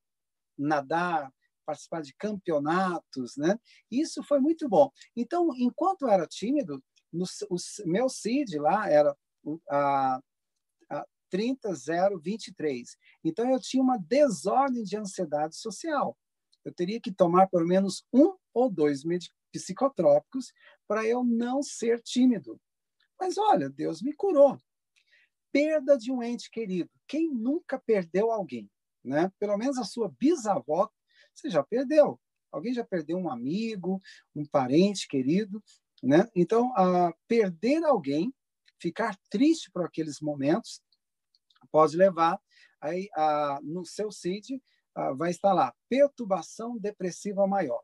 nadar, 0.56 1.32
participar 1.66 2.00
de 2.02 2.14
campeonatos, 2.14 3.36
né? 3.36 3.58
Isso 3.90 4.22
foi 4.22 4.38
muito 4.38 4.68
bom. 4.68 4.88
Então, 5.16 5.48
enquanto 5.56 6.02
eu 6.02 6.10
era 6.10 6.28
tímido, 6.28 6.80
no, 7.12 7.24
o 7.50 7.56
meu 7.86 8.08
CID 8.08 8.60
lá 8.60 8.88
era 8.88 9.16
a 9.68 10.20
30023. 11.32 12.96
Então, 13.24 13.50
eu 13.50 13.60
tinha 13.60 13.82
uma 13.82 13.98
desordem 13.98 14.82
de 14.82 14.96
ansiedade 14.96 15.56
social. 15.56 16.16
Eu 16.64 16.72
teria 16.72 17.00
que 17.00 17.12
tomar 17.12 17.48
pelo 17.48 17.66
menos 17.66 18.04
um 18.12 18.34
ou 18.52 18.70
dois 18.70 19.02
psicotrópicos 19.50 20.52
para 20.86 21.06
eu 21.06 21.24
não 21.24 21.62
ser 21.62 22.00
tímido. 22.02 22.60
Mas 23.18 23.38
olha, 23.38 23.68
Deus 23.68 24.02
me 24.02 24.12
curou. 24.12 24.58
Perda 25.50 25.96
de 25.96 26.10
um 26.10 26.22
ente 26.22 26.50
querido. 26.50 26.90
Quem 27.06 27.32
nunca 27.32 27.78
perdeu 27.78 28.30
alguém? 28.30 28.70
Né? 29.04 29.30
Pelo 29.38 29.56
menos 29.56 29.78
a 29.78 29.84
sua 29.84 30.12
bisavó 30.18 30.88
você 31.34 31.50
já 31.50 31.62
perdeu. 31.62 32.20
Alguém 32.50 32.74
já 32.74 32.84
perdeu 32.84 33.16
um 33.16 33.30
amigo, 33.30 34.00
um 34.34 34.44
parente 34.44 35.08
querido, 35.08 35.62
né? 36.02 36.28
Então, 36.34 36.72
a 36.76 37.14
perder 37.26 37.82
alguém, 37.84 38.32
ficar 38.78 39.16
triste 39.30 39.70
por 39.70 39.84
aqueles 39.84 40.20
momentos, 40.20 40.82
pode 41.72 41.96
levar 41.96 42.38
aí 42.80 43.08
a, 43.16 43.58
no 43.62 43.84
seu 43.84 44.12
CID 44.12 44.62
a, 44.94 45.12
vai 45.12 45.30
estar 45.30 45.52
lá 45.52 45.74
perturbação 45.88 46.78
depressiva 46.78 47.46
maior. 47.46 47.82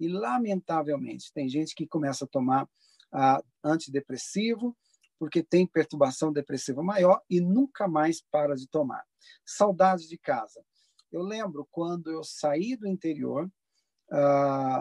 E 0.00 0.08
lamentavelmente 0.08 1.32
tem 1.32 1.48
gente 1.48 1.74
que 1.74 1.86
começa 1.86 2.24
a 2.24 2.28
tomar 2.28 2.68
ah, 3.12 3.42
antidepressivo, 3.62 4.76
porque 5.18 5.42
tem 5.42 5.66
perturbação 5.66 6.32
depressiva 6.32 6.82
maior 6.82 7.20
e 7.28 7.40
nunca 7.40 7.86
mais 7.86 8.22
para 8.30 8.54
de 8.54 8.66
tomar. 8.66 9.04
Saudade 9.44 10.08
de 10.08 10.18
casa. 10.18 10.64
Eu 11.12 11.22
lembro 11.22 11.66
quando 11.70 12.10
eu 12.10 12.22
saí 12.24 12.76
do 12.76 12.86
interior, 12.86 13.50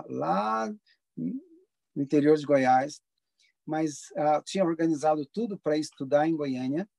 lá 0.09 0.69
no 1.15 2.03
interior 2.03 2.35
de 2.37 2.45
Goiás, 2.45 3.01
mas 3.65 4.11
tinha 4.45 4.65
organizado 4.65 5.25
tudo 5.25 5.57
para 5.57 5.77
estudar 5.77 6.27
em 6.27 6.35
Goiânia, 6.35 6.89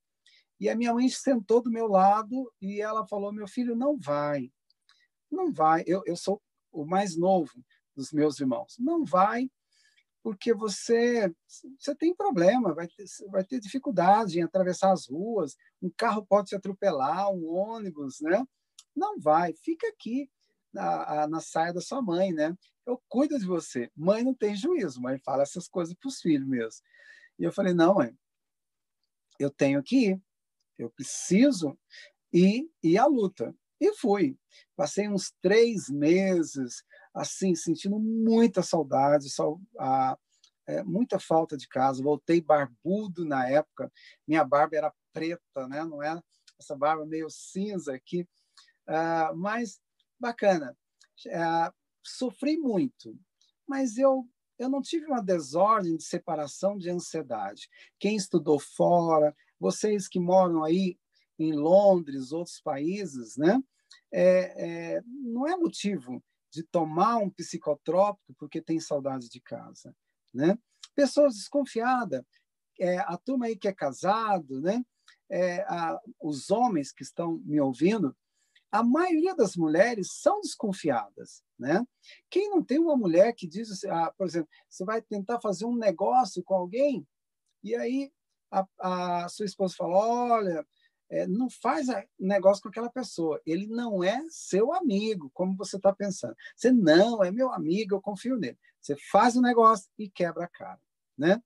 e 0.59 0.69
a 0.69 0.77
minha 0.77 0.93
mãe 0.93 1.09
sentou 1.09 1.63
do 1.63 1.71
meu 1.71 1.87
lado 1.87 2.53
e 2.61 2.81
ela 2.81 3.07
falou: 3.07 3.33
Meu 3.33 3.47
filho, 3.47 3.77
não 3.77 3.99
vai, 3.99 4.51
não 5.31 5.53
vai. 5.53 5.83
Eu, 5.87 6.03
eu 6.07 6.17
sou 6.17 6.43
o 6.73 6.85
mais 6.85 7.17
novo 7.17 7.53
dos 7.95 8.13
meus 8.13 8.41
irmãos. 8.41 8.77
Não 8.79 9.05
vai, 9.05 9.51
porque 10.23 10.53
você 10.53 11.33
você 11.79 11.95
tem 11.95 12.15
problema, 12.15 12.75
vai 12.75 12.89
ter, 12.89 13.05
vai 13.31 13.45
ter 13.45 13.61
dificuldade 13.61 14.39
em 14.39 14.43
atravessar 14.43 14.93
as 14.93 15.07
ruas, 15.07 15.57
um 15.81 15.91
carro 15.91 16.25
pode 16.27 16.49
te 16.49 16.57
atropelar, 16.57 17.31
um 17.31 17.47
ônibus, 17.49 18.21
né? 18.21 18.45
Não 18.95 19.21
vai, 19.21 19.53
fica 19.55 19.87
aqui 19.89 20.31
na, 20.73 21.27
na 21.27 21.41
saia 21.41 21.73
da 21.73 21.81
sua 21.81 22.03
mãe, 22.03 22.33
né? 22.33 22.57
Eu 22.85 23.03
cuido 23.09 23.39
de 23.39 23.47
você. 23.47 23.91
Mãe 23.97 24.23
não 24.23 24.35
tem 24.35 24.55
juízo, 24.55 25.01
mãe 25.01 25.19
fala 25.19 25.43
essas 25.43 25.69
coisas 25.69 25.95
para 25.95 26.09
os 26.09 26.21
filhos 26.21 26.47
mesmo. 26.47 26.83
E 27.39 27.45
eu 27.45 27.53
falei, 27.53 27.75
não, 27.75 27.95
mãe, 27.95 28.17
eu 29.39 29.51
tenho 29.51 29.83
que 29.83 30.11
ir. 30.11 30.23
Eu 30.79 30.91
preciso 30.91 31.79
ir, 32.33 32.71
ir 32.83 32.99
à 32.99 33.07
luta. 33.07 33.55
E 33.81 33.93
fui. 33.95 34.37
Passei 34.75 35.09
uns 35.09 35.33
três 35.43 35.89
meses, 35.89 36.83
assim, 37.15 37.55
sentindo 37.55 37.99
muita 37.99 38.63
saudade, 38.63 39.29
só, 39.31 39.59
a, 39.79 40.19
é, 40.67 40.83
muita 40.83 41.19
falta 41.19 41.57
de 41.57 41.69
casa. 41.69 42.03
Voltei 42.03 42.41
barbudo 42.41 43.25
na 43.25 43.49
época. 43.49 43.93
Minha 44.27 44.45
barba 44.45 44.77
era 44.77 44.95
preta, 45.13 45.69
né? 45.69 45.85
Não 45.85 46.03
é 46.03 46.21
essa 46.59 46.77
barba 46.77 47.05
meio 47.05 47.29
cinza 47.31 47.95
aqui. 47.95 48.27
Uh, 48.89 49.37
mas 49.37 49.81
bacana. 50.19 50.77
Uh, 51.27 51.73
sofri 52.03 52.57
muito, 52.57 53.19
mas 53.67 53.99
eu 53.99 54.29
eu 54.59 54.71
não 54.71 54.81
tive 54.81 55.07
uma 55.07 55.23
desordem 55.23 55.97
de 55.97 56.05
separação 56.05 56.79
de 56.79 56.89
ansiedade. 56.89 57.69
Quem 57.99 58.17
estudou 58.17 58.59
fora, 58.59 59.37
vocês 59.59 60.09
que 60.09 60.19
moram 60.19 60.63
aí 60.63 60.99
em 61.39 61.53
Londres, 61.53 62.33
outros 62.33 62.61
países, 62.61 63.37
né? 63.37 63.63
É, 64.13 64.95
é, 64.97 65.03
não 65.07 65.47
é 65.47 65.57
motivo 65.57 66.23
de 66.51 66.63
tomar 66.63 67.19
um 67.19 67.31
psicotrópico 67.31 68.35
porque 68.39 68.63
tem 68.63 68.81
saudade 68.81 69.29
de 69.29 69.41
casa, 69.41 69.95
né? 70.33 70.59
Pessoas 70.95 71.35
desconfiadas, 71.35 72.23
é, 72.81 72.99
a 72.99 73.17
turma 73.19 73.47
aí 73.47 73.57
que 73.57 73.69
é 73.69 73.73
casado, 73.73 74.61
né? 74.61 74.83
É, 75.29 75.61
a, 75.63 76.01
os 76.21 76.51
homens 76.51 76.93
que 76.93 77.03
estão 77.03 77.43
me 77.45 77.61
ouvindo, 77.61 78.17
a 78.71 78.83
maioria 78.83 79.35
das 79.35 79.57
mulheres 79.57 80.13
são 80.13 80.41
desconfiadas, 80.41 81.43
né? 81.59 81.85
Quem 82.31 82.51
não 82.51 82.63
tem 82.63 82.79
uma 82.79 82.97
mulher 82.97 83.35
que 83.35 83.47
diz, 83.47 83.85
ah, 83.85 84.13
por 84.17 84.27
exemplo, 84.27 84.49
você 84.69 84.85
vai 84.85 85.03
tentar 85.03 85.41
fazer 85.41 85.65
um 85.65 85.77
negócio 85.77 86.43
com 86.45 86.55
alguém 86.55 87.07
e 87.63 87.75
aí 87.75 88.13
a, 88.51 88.67
a 89.25 89.29
sua 89.29 89.47
esposa 89.47 89.75
fala, 89.77 89.97
olha, 89.97 90.67
é, 91.09 91.27
não 91.27 91.49
faz 91.49 91.87
negócio 92.19 92.63
com 92.63 92.69
aquela 92.69 92.91
pessoa. 92.91 93.41
Ele 93.47 93.67
não 93.67 94.03
é 94.03 94.21
seu 94.29 94.73
amigo, 94.73 95.31
como 95.33 95.57
você 95.57 95.77
está 95.77 95.93
pensando. 95.93 96.35
Você 96.55 96.73
não 96.73 97.23
é 97.23 97.31
meu 97.31 97.53
amigo, 97.53 97.95
eu 97.95 98.01
confio 98.01 98.37
nele. 98.37 98.59
Você 98.81 98.97
faz 99.11 99.37
o 99.37 99.43
negócio 99.43 99.89
e 99.99 100.09
quebra 100.09 100.45
a 100.45 100.49
cara, 100.49 100.81
né? 101.17 101.43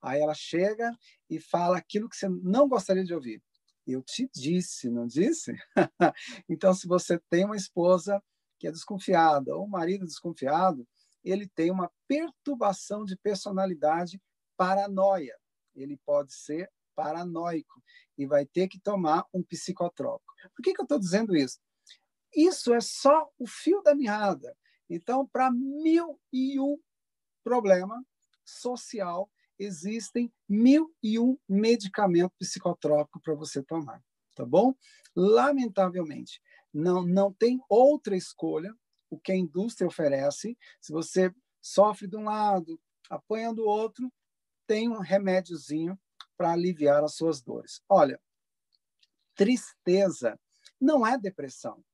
Aí 0.00 0.20
ela 0.20 0.34
chega 0.34 0.96
e 1.28 1.40
fala 1.40 1.78
aquilo 1.78 2.08
que 2.08 2.16
você 2.16 2.28
não 2.28 2.68
gostaria 2.68 3.04
de 3.04 3.14
ouvir. 3.14 3.42
Eu 3.86 4.02
te 4.02 4.28
disse, 4.34 4.88
não 4.88 5.06
disse? 5.06 5.54
então, 6.48 6.72
se 6.72 6.86
você 6.86 7.18
tem 7.28 7.44
uma 7.44 7.56
esposa 7.56 8.22
que 8.58 8.66
é 8.66 8.72
desconfiada 8.72 9.54
ou 9.54 9.64
um 9.64 9.68
marido 9.68 10.06
desconfiado, 10.06 10.86
ele 11.22 11.48
tem 11.48 11.70
uma 11.70 11.90
perturbação 12.06 13.04
de 13.04 13.16
personalidade 13.16 14.20
paranoia. 14.56 15.36
Ele 15.74 15.96
pode 16.04 16.34
ser 16.34 16.70
paranoico 16.94 17.82
e 18.16 18.26
vai 18.26 18.46
ter 18.46 18.68
que 18.68 18.80
tomar 18.80 19.26
um 19.32 19.42
psicotrópico. 19.42 20.32
Por 20.54 20.62
que, 20.62 20.72
que 20.72 20.80
eu 20.80 20.84
estou 20.84 20.98
dizendo 20.98 21.36
isso? 21.36 21.58
Isso 22.34 22.72
é 22.72 22.80
só 22.80 23.28
o 23.38 23.46
fio 23.46 23.82
da 23.82 23.94
meada. 23.94 24.56
Então, 24.88 25.26
para 25.26 25.50
mil 25.50 26.20
e 26.32 26.58
um 26.60 26.78
problema 27.42 28.04
social, 28.44 29.30
existem 29.58 30.32
mil 30.48 30.94
e 31.02 31.18
um 31.18 31.38
medicamentos 31.48 32.36
psicotrópicos 32.38 33.22
para 33.22 33.34
você 33.34 33.62
tomar, 33.62 34.02
tá 34.34 34.44
bom? 34.44 34.74
Lamentavelmente, 35.14 36.40
não, 36.72 37.02
não 37.02 37.32
tem 37.32 37.60
outra 37.68 38.16
escolha 38.16 38.74
o 39.08 39.18
que 39.18 39.32
a 39.32 39.36
indústria 39.36 39.86
oferece. 39.86 40.58
Se 40.80 40.92
você 40.92 41.32
sofre 41.62 42.08
de 42.08 42.16
um 42.16 42.24
lado, 42.24 42.80
apanha 43.08 43.54
do 43.54 43.64
outro, 43.64 44.12
tem 44.66 44.88
um 44.88 45.00
remédiozinho 45.00 45.98
para 46.36 46.52
aliviar 46.52 47.02
as 47.04 47.14
suas 47.14 47.40
dores. 47.40 47.82
Olha, 47.88 48.20
tristeza 49.34 50.38
não 50.80 51.06
é 51.06 51.18
depressão. 51.18 51.84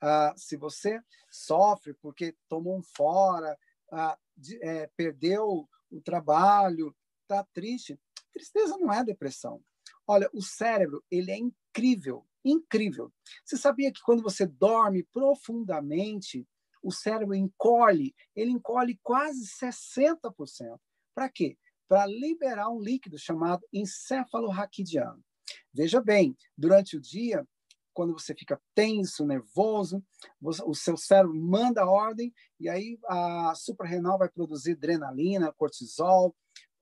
Ah, 0.00 0.34
se 0.36 0.56
você 0.56 1.00
sofre 1.30 1.94
porque 1.94 2.36
tomou 2.48 2.76
um 2.76 2.82
fora, 2.82 3.58
ah, 3.90 4.18
de, 4.36 4.62
é, 4.62 4.90
perdeu 4.96 5.68
o 5.90 6.00
trabalho, 6.00 6.94
está 7.22 7.44
triste, 7.52 7.98
tristeza 8.32 8.76
não 8.76 8.92
é 8.92 9.04
depressão. 9.04 9.62
Olha, 10.06 10.28
o 10.32 10.42
cérebro 10.42 11.02
ele 11.10 11.30
é 11.30 11.38
incrível, 11.38 12.26
incrível. 12.44 13.12
Você 13.44 13.56
sabia 13.56 13.92
que 13.92 14.02
quando 14.02 14.22
você 14.22 14.46
dorme 14.46 15.04
profundamente, 15.04 16.46
o 16.82 16.92
cérebro 16.92 17.34
encolhe, 17.34 18.14
ele 18.36 18.50
encolhe 18.50 18.98
quase 19.02 19.46
60%. 19.46 20.78
Para 21.14 21.30
quê? 21.30 21.56
Para 21.88 22.06
liberar 22.06 22.68
um 22.70 22.80
líquido 22.80 23.18
chamado 23.18 23.66
encéfalo 23.72 24.48
raquidiano. 24.48 25.22
Veja 25.72 26.00
bem, 26.00 26.36
durante 26.56 26.96
o 26.96 27.00
dia, 27.00 27.46
quando 27.92 28.12
você 28.12 28.34
fica 28.34 28.60
tenso, 28.74 29.24
nervoso, 29.24 30.02
o 30.40 30.74
seu 30.74 30.96
cérebro 30.96 31.34
manda 31.34 31.86
ordem 31.86 32.34
e 32.58 32.68
aí 32.68 32.98
a 33.06 33.54
suprarrenal 33.54 34.18
vai 34.18 34.28
produzir 34.28 34.72
adrenalina, 34.72 35.52
cortisol, 35.52 36.34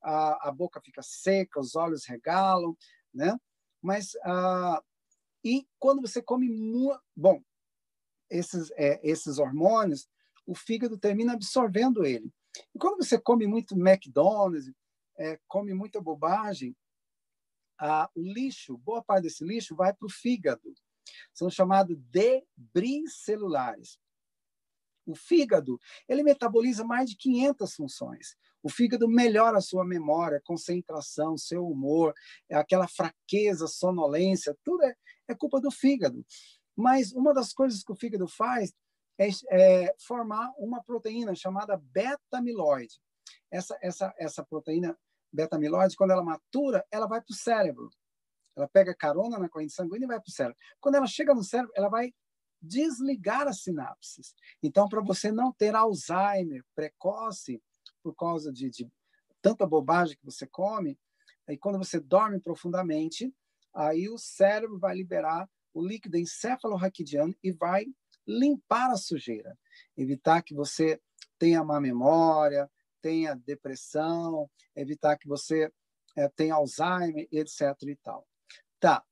a, 0.03 0.49
a 0.49 0.53
boca 0.53 0.81
fica 0.81 1.03
seca, 1.03 1.61
os 1.61 1.77
olhos 1.77 2.07
regalam, 2.07 2.77
né? 3.15 3.37
Mas 3.81 4.15
uh, 4.15 4.83
e 5.45 5.67
quando 5.79 6.01
você 6.01 6.23
come 6.23 6.49
bom, 7.15 7.43
esses 8.31 8.71
é, 8.73 9.01
esses 9.03 9.38
hormônios, 9.38 10.09
o 10.47 10.55
fígado 10.55 10.99
termina 10.99 11.35
absorvendo 11.35 12.05
ele. 12.05 12.33
E 12.75 12.79
quando 12.79 13.03
você 13.03 13.19
come 13.19 13.47
muito 13.47 13.75
McDonald's, 13.75 14.71
é, 15.22 15.38
come 15.46 15.72
muita 15.72 16.00
bobagem, 16.00 16.76
ah, 17.78 18.11
o 18.14 18.22
lixo, 18.22 18.76
boa 18.78 19.02
parte 19.02 19.24
desse 19.24 19.44
lixo 19.44 19.76
vai 19.76 19.94
para 19.94 20.06
o 20.06 20.11
fígado. 20.11 20.74
São 21.32 21.48
chamados 21.48 21.96
debris 22.11 23.22
celulares. 23.24 23.98
O 25.06 25.14
fígado, 25.14 25.80
ele 26.08 26.22
metaboliza 26.22 26.85
mais 26.85 27.11
de 27.11 27.16
500 27.16 27.74
funções. 27.74 28.37
O 28.62 28.68
fígado 28.68 29.08
melhora 29.08 29.58
a 29.58 29.61
sua 29.61 29.85
memória, 29.85 30.40
concentração, 30.44 31.37
seu 31.37 31.66
humor, 31.66 32.14
é 32.48 32.56
aquela 32.56 32.87
fraqueza, 32.87 33.66
sonolência, 33.66 34.56
tudo 34.62 34.85
é, 34.85 34.94
é 35.28 35.35
culpa 35.35 35.61
do 35.61 35.70
fígado. 35.70 36.24
Mas 36.76 37.12
uma 37.12 37.35
das 37.35 37.52
coisas 37.52 37.82
que 37.82 37.92
o 37.92 37.96
fígado 37.96 38.28
faz 38.28 38.72
é, 39.18 39.28
é 39.50 39.94
formar 39.98 40.52
uma 40.56 40.82
proteína 40.82 41.35
chamada 41.35 41.76
beta-amiloide. 41.76 43.00
Essa, 43.50 43.76
essa, 43.82 44.14
essa 44.16 44.44
proteína 44.44 44.96
beta-amiloide, 45.33 45.97
quando 45.97 46.11
ela 46.11 46.23
matura, 46.23 46.85
ela 46.90 47.07
vai 47.07 47.21
para 47.21 47.33
o 47.33 47.37
cérebro. 47.37 47.90
Ela 48.55 48.68
pega 48.68 48.95
carona 48.95 49.38
na 49.38 49.49
corrente 49.49 49.73
sanguínea 49.73 50.05
e 50.05 50.09
vai 50.09 50.21
para 50.21 50.29
o 50.29 50.33
cérebro. 50.33 50.59
Quando 50.81 50.97
ela 50.97 51.07
chega 51.07 51.35
no 51.35 51.42
cérebro, 51.42 51.73
ela 51.75 51.88
vai 51.88 52.12
desligar 52.61 53.49
as 53.49 53.62
sinapses. 53.62 54.35
Então, 54.62 54.88
para 54.88 55.01
você 55.01 55.33
não 55.33 55.53
ter 55.53 55.75
Alzheimer 55.75 56.64
precoce 56.75 57.61
por 58.03 58.14
causa 58.14 58.53
de, 58.53 58.71
de 58.71 58.88
tanta 59.40 59.66
bobagem 59.66 60.16
que 60.16 60.25
você 60.25 60.47
come, 60.47 60.99
aí 61.49 61.59
quando 61.59 61.79
você 61.79 61.99
dorme 61.99 62.40
profundamente, 62.40 63.35
aí 63.75 64.09
o 64.09 64.18
cérebro 64.18 64.79
vai 64.79 64.95
liberar 64.95 65.49
o 65.75 65.85
líquido 65.85 66.16
encefalorraquidiano 66.18 67.35
e 67.42 67.51
vai 67.51 67.87
limpar 68.27 68.90
a 68.90 68.97
sujeira, 68.97 69.59
evitar 69.97 70.42
que 70.42 70.55
você 70.55 71.01
tenha 71.38 71.64
má 71.64 71.81
memória, 71.81 72.71
tenha 73.03 73.35
depressão, 73.35 74.49
evitar 74.75 75.19
que 75.19 75.29
você 75.29 75.71
é, 76.17 76.29
tenha 76.29 76.55
Alzheimer, 76.55 77.29
etc. 77.31 77.61
e 77.83 77.97
tal. 77.97 78.27
Tá. 78.81 79.05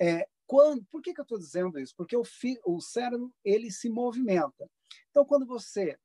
É, 0.00 0.28
quando, 0.46 0.84
por 0.90 1.00
que, 1.00 1.14
que 1.14 1.20
eu 1.20 1.24
estou 1.24 1.38
dizendo 1.38 1.78
isso? 1.78 1.94
Porque 1.96 2.16
o, 2.16 2.24
fi, 2.24 2.58
o 2.64 2.80
cérebro 2.80 3.32
ele 3.44 3.70
se 3.70 3.88
movimenta. 3.88 4.68
Então, 5.10 5.24
quando 5.24 5.46
você 5.46 5.98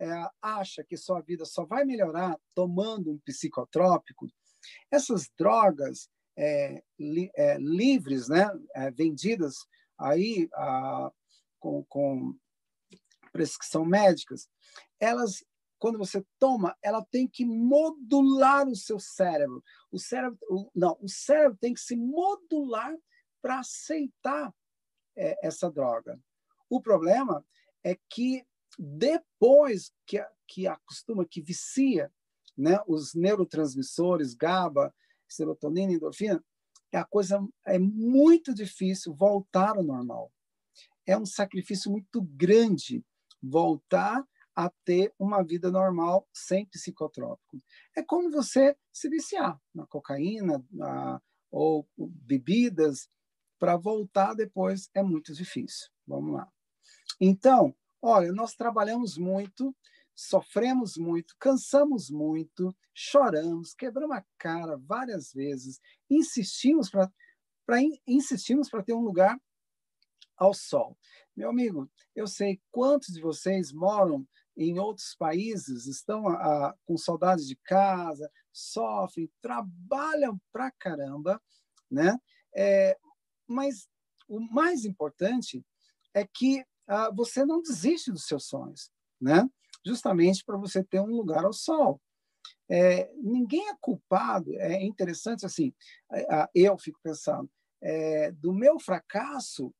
é, 0.00 0.06
acha 0.40 0.84
que 0.84 0.96
sua 0.96 1.20
vida 1.20 1.44
só 1.44 1.64
vai 1.64 1.84
melhorar 1.84 2.38
tomando 2.54 3.10
um 3.10 3.18
psicotrópico, 3.18 4.26
essas 4.90 5.28
drogas 5.36 6.08
é, 6.36 6.82
li, 6.98 7.30
é, 7.34 7.58
livres, 7.58 8.28
né, 8.28 8.48
vendidas 8.94 9.56
aí 9.98 10.48
a, 10.54 11.10
com, 11.58 11.84
com 11.84 12.38
prescrição 13.32 13.84
médicas, 13.84 14.48
elas 15.00 15.44
quando 15.78 15.98
você 15.98 16.24
toma, 16.38 16.76
ela 16.82 17.04
tem 17.04 17.26
que 17.26 17.44
modular 17.44 18.68
o 18.68 18.76
seu 18.76 18.98
cérebro. 18.98 19.62
O 19.90 19.98
cérebro, 19.98 20.38
o, 20.50 20.70
não, 20.74 20.98
o 21.00 21.08
cérebro 21.08 21.56
tem 21.60 21.72
que 21.72 21.80
se 21.80 21.96
modular 21.96 22.94
para 23.40 23.60
aceitar 23.60 24.52
é, 25.16 25.46
essa 25.46 25.70
droga. 25.70 26.20
O 26.68 26.80
problema 26.80 27.44
é 27.84 27.96
que 28.10 28.44
depois 28.78 29.92
que, 30.06 30.24
que 30.46 30.66
acostuma, 30.66 31.26
que 31.26 31.40
vicia, 31.40 32.12
né, 32.56 32.78
os 32.86 33.14
neurotransmissores, 33.14 34.34
GABA, 34.34 34.94
serotonina, 35.28 35.92
endorfina, 35.92 36.44
a 36.92 37.04
coisa 37.04 37.46
é 37.66 37.78
muito 37.78 38.54
difícil 38.54 39.14
voltar 39.14 39.76
ao 39.76 39.82
normal. 39.82 40.32
É 41.06 41.16
um 41.16 41.26
sacrifício 41.26 41.90
muito 41.90 42.22
grande 42.22 43.04
voltar 43.42 44.26
a 44.58 44.68
ter 44.84 45.14
uma 45.16 45.40
vida 45.44 45.70
normal 45.70 46.28
sem 46.34 46.66
psicotrópico. 46.66 47.62
É 47.96 48.02
como 48.02 48.28
você 48.28 48.76
se 48.92 49.08
viciar 49.08 49.56
na 49.72 49.86
cocaína, 49.86 50.66
na, 50.68 51.22
ou 51.48 51.88
bebidas, 51.96 53.08
para 53.56 53.76
voltar 53.76 54.34
depois 54.34 54.90
é 54.92 55.00
muito 55.00 55.32
difícil. 55.32 55.86
Vamos 56.04 56.32
lá. 56.32 56.52
Então, 57.20 57.72
olha, 58.02 58.32
nós 58.32 58.54
trabalhamos 58.54 59.16
muito, 59.16 59.72
sofremos 60.12 60.96
muito, 60.96 61.36
cansamos 61.38 62.10
muito, 62.10 62.76
choramos, 62.92 63.74
quebramos 63.74 64.16
a 64.16 64.24
cara 64.36 64.76
várias 64.76 65.32
vezes, 65.32 65.80
insistimos 66.10 66.90
para 66.90 67.08
insistimos 68.08 68.68
para 68.68 68.82
ter 68.82 68.92
um 68.92 69.04
lugar 69.04 69.40
ao 70.36 70.52
sol. 70.52 70.98
Meu 71.36 71.50
amigo, 71.50 71.88
eu 72.12 72.26
sei 72.26 72.60
quantos 72.72 73.14
de 73.14 73.20
vocês 73.20 73.72
moram 73.72 74.26
em 74.58 74.78
outros 74.78 75.14
países, 75.14 75.86
estão 75.86 76.28
a, 76.28 76.34
a, 76.34 76.74
com 76.84 76.98
saudades 76.98 77.46
de 77.46 77.56
casa, 77.56 78.30
sofrem, 78.52 79.30
trabalham 79.40 80.38
pra 80.52 80.70
caramba, 80.72 81.40
né? 81.90 82.18
É, 82.54 82.98
mas 83.46 83.88
o 84.28 84.40
mais 84.40 84.84
importante 84.84 85.64
é 86.12 86.26
que 86.26 86.64
você 87.14 87.44
não 87.44 87.62
desiste 87.62 88.10
dos 88.10 88.26
seus 88.26 88.46
sonhos, 88.46 88.90
né? 89.20 89.48
Justamente 89.84 90.44
para 90.44 90.56
você 90.56 90.82
ter 90.82 91.00
um 91.00 91.14
lugar 91.14 91.44
ao 91.44 91.52
sol. 91.52 92.00
É, 92.68 93.10
ninguém 93.16 93.68
é 93.68 93.76
culpado. 93.80 94.54
É 94.58 94.82
interessante 94.82 95.44
assim. 95.44 95.72
Eu 96.54 96.78
fico 96.78 96.98
pensando 97.02 97.50
é, 97.80 98.32
do 98.32 98.52
meu 98.52 98.78
fracasso. 98.78 99.72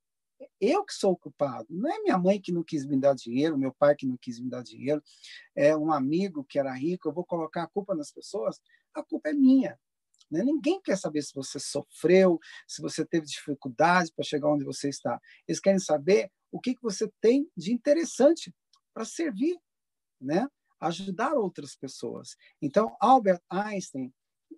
Eu 0.60 0.84
que 0.84 0.92
sou 0.92 1.12
o 1.12 1.16
culpado. 1.16 1.66
Não 1.70 1.90
é 1.90 1.98
minha 2.00 2.18
mãe 2.18 2.40
que 2.40 2.52
não 2.52 2.64
quis 2.64 2.84
me 2.84 2.98
dar 2.98 3.14
dinheiro, 3.14 3.56
meu 3.56 3.72
pai 3.72 3.94
que 3.94 4.06
não 4.06 4.16
quis 4.16 4.40
me 4.40 4.50
dar 4.50 4.62
dinheiro, 4.62 5.02
é 5.54 5.76
um 5.76 5.92
amigo 5.92 6.44
que 6.44 6.58
era 6.58 6.72
rico. 6.72 7.08
Eu 7.08 7.12
vou 7.12 7.24
colocar 7.24 7.62
a 7.62 7.68
culpa 7.68 7.94
nas 7.94 8.10
pessoas. 8.10 8.60
A 8.94 9.02
culpa 9.02 9.30
é 9.30 9.32
minha. 9.32 9.78
Né? 10.30 10.42
Ninguém 10.42 10.80
quer 10.80 10.96
saber 10.96 11.22
se 11.22 11.34
você 11.34 11.58
sofreu, 11.58 12.38
se 12.66 12.82
você 12.82 13.04
teve 13.04 13.26
dificuldade 13.26 14.12
para 14.14 14.24
chegar 14.24 14.50
onde 14.50 14.64
você 14.64 14.88
está. 14.88 15.20
Eles 15.46 15.60
querem 15.60 15.78
saber 15.78 16.30
o 16.50 16.60
que, 16.60 16.74
que 16.74 16.82
você 16.82 17.10
tem 17.20 17.50
de 17.56 17.72
interessante 17.72 18.54
para 18.92 19.04
servir, 19.04 19.56
né? 20.20 20.48
ajudar 20.80 21.34
outras 21.34 21.74
pessoas. 21.74 22.36
Então, 22.62 22.96
Albert 23.00 23.42
Einstein, 23.50 24.12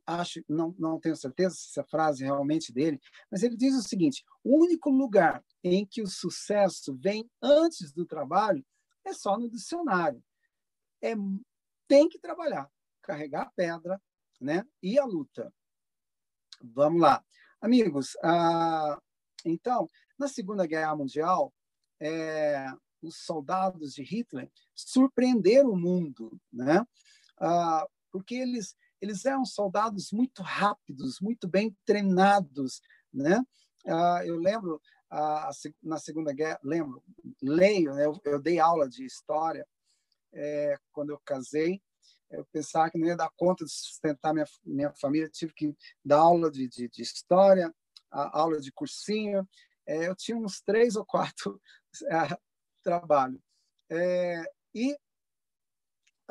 acho, 0.07 0.42
não, 0.48 0.74
não 0.79 0.98
tenho 0.98 1.16
certeza 1.16 1.55
se 1.55 1.68
essa 1.68 1.85
frase 1.85 2.22
é 2.22 2.26
realmente 2.26 2.72
dele, 2.72 3.00
mas 3.31 3.42
ele 3.42 3.57
diz 3.57 3.74
o 3.74 3.83
seguinte: 3.83 4.24
o 4.44 4.62
único 4.62 4.90
lugar 4.90 5.44
em 5.62 5.87
que 5.87 6.03
o 6.03 6.07
sucesso 6.07 6.96
vem 6.96 7.29
antes 7.42 7.92
do 7.92 8.07
trabalho 8.07 8.64
é 9.05 9.12
só 9.12 9.38
no 9.38 9.48
dicionário. 9.48 10.22
É, 11.03 11.14
tem 11.88 12.09
que 12.09 12.18
trabalhar, 12.18 12.70
carregar 13.03 13.42
a 13.42 13.50
pedra, 13.50 14.00
né? 14.40 14.64
E 14.83 14.98
a 14.98 15.05
luta. 15.05 15.53
Vamos 16.62 17.00
lá. 17.00 17.24
Amigos, 17.61 18.16
ah, 18.22 19.00
então, 19.44 19.90
na 20.18 20.29
Segunda 20.29 20.66
Guerra 20.66 20.96
Mundial, 20.96 21.53
é, 21.98 22.66
os 23.03 23.16
soldados 23.24 23.94
de 23.94 24.03
Hitler 24.03 24.50
surpreenderam 24.74 25.70
o 25.70 25.76
mundo, 25.76 26.38
né? 26.53 26.85
Ah, 27.38 27.87
porque 28.11 28.35
eles, 28.35 28.76
eles 29.01 29.25
eram 29.25 29.45
soldados 29.45 30.13
muito 30.13 30.43
rápidos, 30.43 31.21
muito 31.21 31.49
bem 31.49 31.77
treinados, 31.85 32.81
né? 33.13 33.43
Ah, 33.87 34.23
eu 34.25 34.37
lembro, 34.37 34.81
ah, 35.11 35.51
na 35.83 35.99
Segunda 35.99 36.33
Guerra, 36.33 36.61
lembro, 36.63 37.03
leio, 37.43 37.95
né? 37.95 38.07
eu, 38.07 38.21
eu 38.25 38.41
dei 38.41 38.59
aula 38.59 38.89
de 38.89 39.05
história 39.05 39.67
é, 40.33 40.77
quando 40.93 41.11
eu 41.11 41.21
casei, 41.25 41.83
eu 42.31 42.45
pensava 42.53 42.91
que 42.91 42.99
não 42.99 43.09
ia 43.09 43.17
dar 43.17 43.31
conta 43.37 43.65
de 43.65 43.73
sustentar 43.73 44.33
minha, 44.33 44.47
minha 44.65 44.93
família, 44.93 45.29
tive 45.29 45.53
que 45.53 45.77
dar 46.05 46.19
aula 46.19 46.51
de, 46.51 46.69
de, 46.69 46.89
de 46.89 47.03
história, 47.03 47.75
aula 48.11 48.61
de 48.61 48.71
cursinho. 48.71 49.49
É, 49.87 50.07
eu 50.07 50.15
tinha 50.15 50.37
uns 50.37 50.61
três 50.61 50.95
ou 50.95 51.05
quatro 51.05 51.61
é, 52.09 52.39
trabalhos. 52.83 53.41
É, 53.91 54.45
e, 54.73 54.97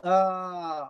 ah, 0.02 0.90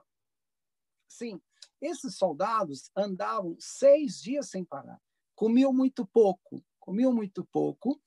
sim, 1.08 1.42
esses 1.82 2.18
soldados 2.18 2.92
andavam 2.96 3.56
seis 3.60 4.22
dias 4.22 4.50
sem 4.50 4.64
parar, 4.64 5.00
comiam 5.36 5.74
muito 5.74 6.06
pouco, 6.06 6.64
comiam 6.80 7.14
muito 7.14 7.46
pouco, 7.52 8.02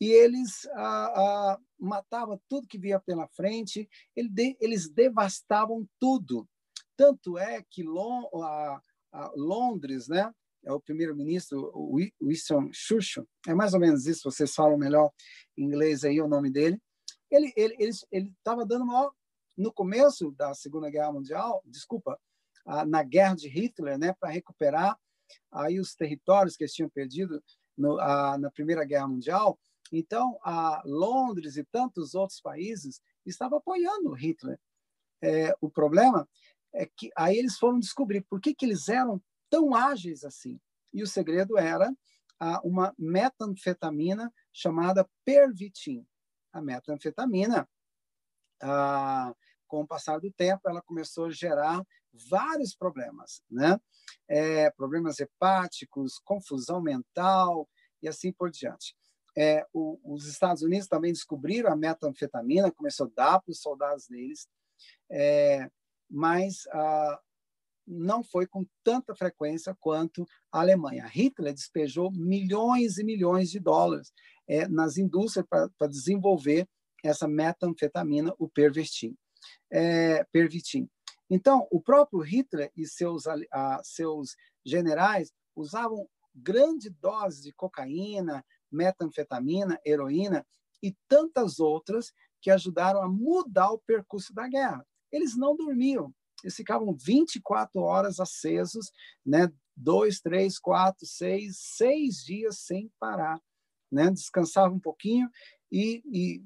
e 0.00 0.08
eles 0.10 0.66
ah, 0.74 1.12
ah, 1.14 1.58
matavam 1.78 2.40
tudo 2.48 2.66
que 2.66 2.78
via 2.78 2.98
pela 2.98 3.28
frente, 3.28 3.88
eles 4.16 4.88
devastavam 4.88 5.88
tudo. 5.98 6.48
Tanto 6.96 7.38
é 7.38 7.62
que 7.70 7.82
Londres, 9.36 10.08
né, 10.08 10.32
é 10.64 10.72
o 10.72 10.80
primeiro-ministro, 10.80 11.72
Winston 12.20 12.70
Churchill, 12.72 13.26
é 13.46 13.54
mais 13.54 13.74
ou 13.74 13.80
menos 13.80 14.06
isso, 14.06 14.30
vocês 14.30 14.54
falam 14.54 14.76
melhor 14.76 15.10
inglês 15.56 16.04
aí 16.04 16.20
o 16.20 16.28
nome 16.28 16.50
dele, 16.50 16.80
ele 17.30 17.52
ele 17.56 17.90
ele 18.10 18.30
estava 18.36 18.66
dando 18.66 18.84
maior 18.84 19.12
no 19.56 19.72
começo 19.72 20.30
da 20.32 20.54
Segunda 20.54 20.90
Guerra 20.90 21.12
Mundial, 21.12 21.62
desculpa, 21.66 22.18
na 22.86 23.02
guerra 23.02 23.34
de 23.34 23.48
Hitler, 23.48 23.98
né, 23.98 24.14
para 24.18 24.30
recuperar 24.30 24.98
aí 25.50 25.78
os 25.78 25.94
territórios 25.94 26.56
que 26.56 26.64
eles 26.64 26.74
tinham 26.74 26.90
perdido 26.90 27.42
no, 27.76 27.96
na 27.96 28.50
Primeira 28.50 28.84
Guerra 28.84 29.08
Mundial, 29.08 29.58
então, 29.92 30.38
a 30.42 30.82
Londres 30.84 31.56
e 31.56 31.64
tantos 31.64 32.14
outros 32.14 32.40
países 32.40 33.00
estavam 33.26 33.58
apoiando 33.58 34.12
Hitler. 34.12 34.58
É, 35.22 35.54
o 35.60 35.68
problema 35.68 36.28
é 36.72 36.86
que 36.86 37.10
aí 37.16 37.36
eles 37.36 37.58
foram 37.58 37.78
descobrir 37.78 38.22
por 38.22 38.40
que, 38.40 38.54
que 38.54 38.64
eles 38.64 38.88
eram 38.88 39.20
tão 39.50 39.74
ágeis 39.74 40.24
assim. 40.24 40.60
E 40.92 41.02
o 41.02 41.06
segredo 41.06 41.58
era 41.58 41.92
uma 42.64 42.94
metanfetamina 42.98 44.32
chamada 44.52 45.08
Pervitin. 45.24 46.06
A 46.52 46.62
metanfetamina, 46.62 47.68
com 49.66 49.82
o 49.82 49.86
passar 49.86 50.20
do 50.20 50.32
tempo, 50.32 50.68
ela 50.68 50.80
começou 50.82 51.26
a 51.26 51.30
gerar 51.30 51.84
vários 52.12 52.74
problemas, 52.74 53.42
né? 53.50 53.80
É, 54.28 54.70
problemas 54.70 55.20
hepáticos, 55.20 56.18
confusão 56.24 56.80
mental 56.80 57.68
e 58.02 58.08
assim 58.08 58.32
por 58.32 58.50
diante. 58.50 58.96
É, 59.36 59.64
o, 59.72 59.98
os 60.04 60.26
Estados 60.26 60.62
Unidos 60.62 60.88
também 60.88 61.12
descobriram 61.12 61.72
a 61.72 61.76
metanfetamina, 61.76 62.72
começou 62.72 63.06
a 63.06 63.10
dar 63.14 63.40
para 63.40 63.52
os 63.52 63.60
soldados 63.60 64.08
deles, 64.08 64.48
é, 65.10 65.70
mas 66.10 66.66
ah, 66.72 67.20
não 67.86 68.22
foi 68.22 68.46
com 68.46 68.64
tanta 68.84 69.14
frequência 69.14 69.76
quanto 69.78 70.26
a 70.52 70.60
Alemanha. 70.60 71.06
Hitler 71.06 71.52
despejou 71.52 72.10
milhões 72.10 72.98
e 72.98 73.04
milhões 73.04 73.50
de 73.50 73.60
dólares 73.60 74.12
é, 74.48 74.66
nas 74.68 74.96
indústrias 74.96 75.46
para 75.48 75.88
desenvolver 75.88 76.68
essa 77.02 77.26
metanfetamina, 77.26 78.34
o 78.38 78.48
Pervitin. 78.48 79.16
É, 79.72 80.24
Pervitin. 80.32 80.88
Então, 81.30 81.66
o 81.70 81.80
próprio 81.80 82.20
Hitler 82.20 82.72
e 82.76 82.84
seus, 82.86 83.24
seus 83.84 84.34
generais 84.66 85.32
usavam 85.54 86.08
grande 86.34 86.90
dose 86.90 87.42
de 87.42 87.52
cocaína, 87.52 88.44
metanfetamina, 88.70 89.80
heroína 89.86 90.44
e 90.82 90.94
tantas 91.08 91.60
outras 91.60 92.12
que 92.42 92.50
ajudaram 92.50 93.00
a 93.02 93.08
mudar 93.08 93.70
o 93.70 93.78
percurso 93.78 94.34
da 94.34 94.48
guerra. 94.48 94.84
Eles 95.12 95.36
não 95.36 95.56
dormiam, 95.56 96.12
eles 96.42 96.56
ficavam 96.56 96.94
24 96.94 97.80
horas 97.80 98.18
acesos, 98.18 98.90
né? 99.24 99.52
dois, 99.76 100.20
três, 100.20 100.58
quatro, 100.58 101.06
seis, 101.06 101.58
seis 101.58 102.22
dias 102.24 102.58
sem 102.58 102.90
parar. 102.98 103.40
Né? 103.90 104.10
Descansavam 104.10 104.76
um 104.76 104.80
pouquinho 104.80 105.28
e, 105.70 106.02
e 106.06 106.42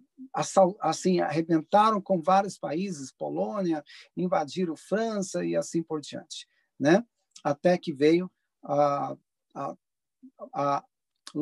assim 0.81 1.21
arrebentaram 1.21 2.01
com 2.01 2.21
vários 2.21 2.59
países, 2.59 3.13
Polônia, 3.13 3.85
invadiram 4.17 4.77
França 4.77 5.45
e 5.45 5.57
assim 5.57 5.83
por 5.83 6.01
diante, 6.01 6.49
né? 6.79 7.05
Até 7.43 7.77
que 7.77 7.93
veio 7.93 8.31
a, 8.63 9.17
a, 9.55 9.77
a, 10.53 10.85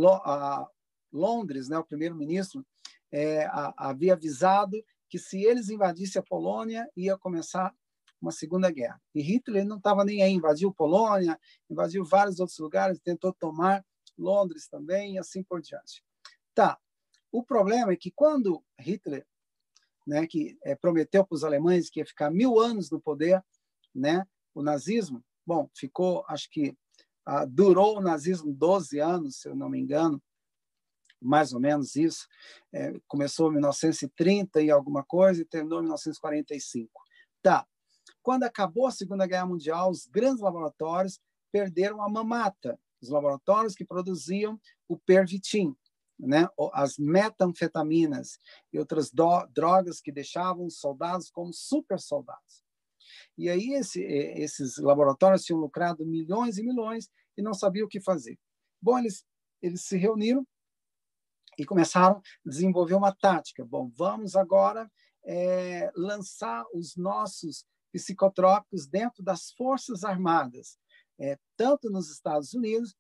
a 0.03 0.71
Londres, 1.13 1.69
né, 1.69 1.79
o 1.79 1.85
primeiro-ministro, 1.85 2.65
é, 3.13 3.47
havia 3.77 4.15
avisado 4.15 4.83
que 5.09 5.19
se 5.19 5.43
eles 5.45 5.69
invadissem 5.69 6.19
a 6.19 6.25
Polônia, 6.25 6.89
ia 6.97 7.19
começar 7.19 7.75
uma 8.21 8.33
segunda 8.33 8.71
guerra. 8.71 9.01
E 9.15 9.21
Hitler 9.21 9.67
não 9.67 9.77
estava 9.77 10.05
nem 10.05 10.23
aí, 10.23 10.33
invadiu 10.33 10.73
Polônia, 10.73 11.39
invadiu 11.69 12.05
vários 12.05 12.41
outros 12.41 12.59
lugares, 12.59 13.01
tentou 13.01 13.33
tomar 13.33 13.85
Londres 14.17 14.69
também, 14.69 15.15
e 15.15 15.19
assim 15.19 15.43
por 15.43 15.61
diante. 15.61 16.03
Tá. 16.55 16.79
O 17.33 17.43
problema 17.43 17.93
é 17.93 17.97
que 17.97 18.11
quando 18.11 18.63
Hitler, 18.79 19.27
né, 20.07 20.27
que 20.27 20.59
é, 20.63 20.75
prometeu 20.77 21.25
para 21.27 21.35
os 21.35 21.43
alemães 21.43 21.89
que 21.89 22.01
ia 22.01 22.07
ficar 22.07 22.31
mil 22.31 22.61
anos 22.61 22.91
no 22.91 23.01
poder, 23.01 23.43
né, 23.95 24.27
o 24.55 24.63
nazismo, 24.63 25.25
bom, 25.47 25.69
ficou, 25.75 26.25
acho 26.29 26.51
que 26.51 26.77
ah, 27.25 27.47
durou 27.47 27.99
o 27.99 28.03
nazismo 28.03 28.53
12 28.53 28.99
anos, 29.01 29.37
se 29.37 29.49
eu 29.49 29.57
não 29.57 29.71
me 29.71 29.79
engano, 29.79 30.23
mais 31.21 31.53
ou 31.53 31.61
menos 31.61 31.97
isso. 31.97 32.27
É, 32.73 32.93
começou 33.07 33.49
em 33.49 33.53
1930 33.53 34.61
e 34.61 34.71
alguma 34.71 35.05
coisa 35.05 35.41
e 35.41 35.45
terminou 35.45 35.79
em 35.79 35.83
1945. 35.83 36.91
Tá. 37.41 37.67
Quando 38.23 38.45
acabou 38.45 38.87
a 38.87 38.91
Segunda 38.91 39.27
Guerra 39.27 39.47
Mundial, 39.47 39.91
os 39.91 40.07
grandes 40.07 40.43
laboratórios 40.43 41.21
perderam 41.51 42.03
a 42.03 42.09
mamata. 42.09 42.79
os 43.01 43.09
laboratórios 43.09 43.75
que 43.75 43.85
produziam 43.85 44.61
o 44.89 44.97
pervitin, 44.97 45.77
né? 46.23 46.49
as 46.73 46.97
metanfetaminas 46.97 48.39
e 48.73 48.79
outras 48.79 49.11
drogas 49.53 50.01
que 50.01 50.13
deixavam 50.13 50.67
os 50.67 50.79
soldados 50.79 51.31
como 51.31 51.53
super 51.53 51.99
soldados. 51.99 52.63
E 53.37 53.51
aí 53.51 53.73
esse, 53.73 54.01
esses 54.03 54.79
laboratórios 54.79 55.45
tinham 55.45 55.59
lucrado 55.59 56.07
milhões 56.07 56.59
e 56.59 56.63
milhões 56.63 57.11
e 57.37 57.43
não 57.43 57.53
sabiam 57.53 57.87
o 57.87 57.89
que 57.89 58.01
fazer. 58.01 58.39
Bom, 58.81 58.99
eles, 58.99 59.25
eles 59.61 59.83
se 59.83 59.97
reuniram 59.97 60.47
e 61.59 61.65
começaram 61.65 62.19
a 62.19 62.51
desenvolver 62.51 62.95
uma 62.95 63.15
tática. 63.15 63.65
Bom, 63.65 63.91
vamos 63.97 64.37
agora 64.37 64.91
é, 65.25 65.91
lançar 65.95 66.65
os 66.73 66.97
nossos 66.97 67.65
psicotrópicos 67.93 68.87
dentro 68.87 69.23
das 69.23 69.51
Forças 69.53 70.03
Armadas, 70.03 70.79
é, 71.19 71.39
tanto 71.57 71.91
nos 71.91 72.11
Estados 72.11 72.55
Unidos 72.55 72.95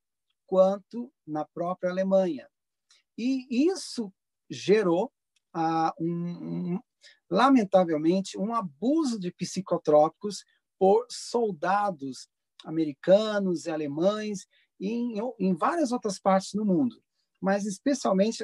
quanto 0.47 1.11
na 1.27 1.47
própria 1.47 1.91
Alemanha. 1.91 2.47
E 3.23 3.69
isso 3.69 4.13
gerou, 4.51 5.13
ah, 5.55 5.95
um, 5.97 6.75
um, 6.75 6.81
lamentavelmente, 7.31 8.37
um 8.37 8.53
abuso 8.53 9.17
de 9.21 9.31
psicotrópicos 9.31 10.45
por 10.77 11.07
soldados 11.09 12.29
americanos 12.65 13.67
e 13.67 13.71
alemães 13.71 14.49
e 14.81 14.91
em, 14.91 15.15
em 15.39 15.55
várias 15.55 15.93
outras 15.93 16.19
partes 16.19 16.53
do 16.53 16.65
mundo. 16.65 17.01
Mas, 17.41 17.65
especialmente, 17.65 18.43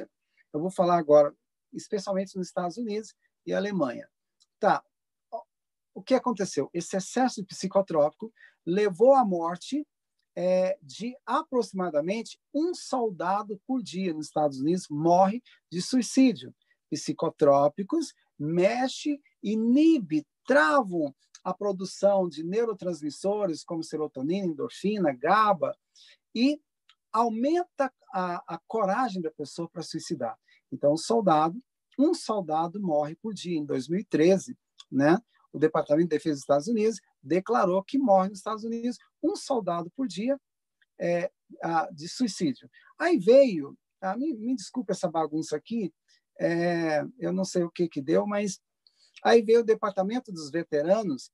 eu 0.53 0.61
vou 0.61 0.71
falar 0.71 0.97
agora, 0.97 1.35
especialmente 1.73 2.37
nos 2.37 2.47
Estados 2.47 2.77
Unidos 2.77 3.13
e 3.45 3.51
Alemanha. 3.51 4.07
Tá, 4.61 4.81
o 5.93 6.01
que 6.01 6.13
aconteceu? 6.13 6.69
Esse 6.73 6.95
excesso 6.95 7.41
de 7.41 7.47
psicotrópico 7.47 8.31
levou 8.65 9.13
à 9.13 9.25
morte 9.25 9.85
é, 10.41 10.77
de 10.81 11.17
aproximadamente 11.25 12.39
um 12.53 12.73
soldado 12.73 13.61
por 13.67 13.83
dia 13.83 14.13
nos 14.13 14.27
Estados 14.27 14.61
Unidos 14.61 14.87
morre 14.89 15.43
de 15.69 15.81
suicídio. 15.81 16.55
Psicotrópicos 16.89 18.13
mexe, 18.39 19.21
inibe, 19.43 20.25
travam 20.47 21.13
a 21.43 21.53
produção 21.53 22.29
de 22.29 22.41
neurotransmissores 22.41 23.65
como 23.65 23.83
serotonina, 23.83 24.47
endorfina, 24.47 25.11
GABA 25.11 25.77
e 26.33 26.61
aumenta 27.11 27.91
a, 28.13 28.55
a 28.55 28.57
coragem 28.65 29.21
da 29.21 29.31
pessoa 29.31 29.67
para 29.67 29.83
suicidar. 29.83 30.39
Então, 30.71 30.93
o 30.93 30.97
soldado, 30.97 31.61
um 31.97 32.13
soldado 32.13 32.79
morre 32.79 33.13
por 33.17 33.33
dia. 33.33 33.57
Em 33.59 33.65
2013, 33.65 34.57
né, 34.89 35.17
o 35.51 35.59
Departamento 35.59 36.07
de 36.07 36.15
Defesa 36.15 36.35
dos 36.35 36.43
Estados 36.43 36.67
Unidos 36.69 37.01
declarou 37.21 37.83
que 37.83 37.99
morre 37.99 38.29
nos 38.29 38.37
Estados 38.37 38.63
Unidos 38.63 38.97
um 39.21 39.35
soldado 39.35 39.89
por 39.91 40.07
dia 40.07 40.39
é, 40.99 41.31
de 41.91 42.07
suicídio. 42.07 42.69
Aí 42.97 43.17
veio, 43.17 43.77
ah, 44.01 44.15
me, 44.17 44.33
me 44.33 44.55
desculpe 44.55 44.91
essa 44.91 45.09
bagunça 45.09 45.55
aqui, 45.55 45.93
é, 46.39 47.03
eu 47.17 47.33
não 47.33 47.43
sei 47.43 47.63
o 47.63 47.71
que 47.71 47.87
que 47.87 48.01
deu, 48.01 48.25
mas 48.25 48.61
aí 49.23 49.41
veio 49.41 49.59
o 49.59 49.65
Departamento 49.65 50.31
dos 50.31 50.49
Veteranos 50.49 51.31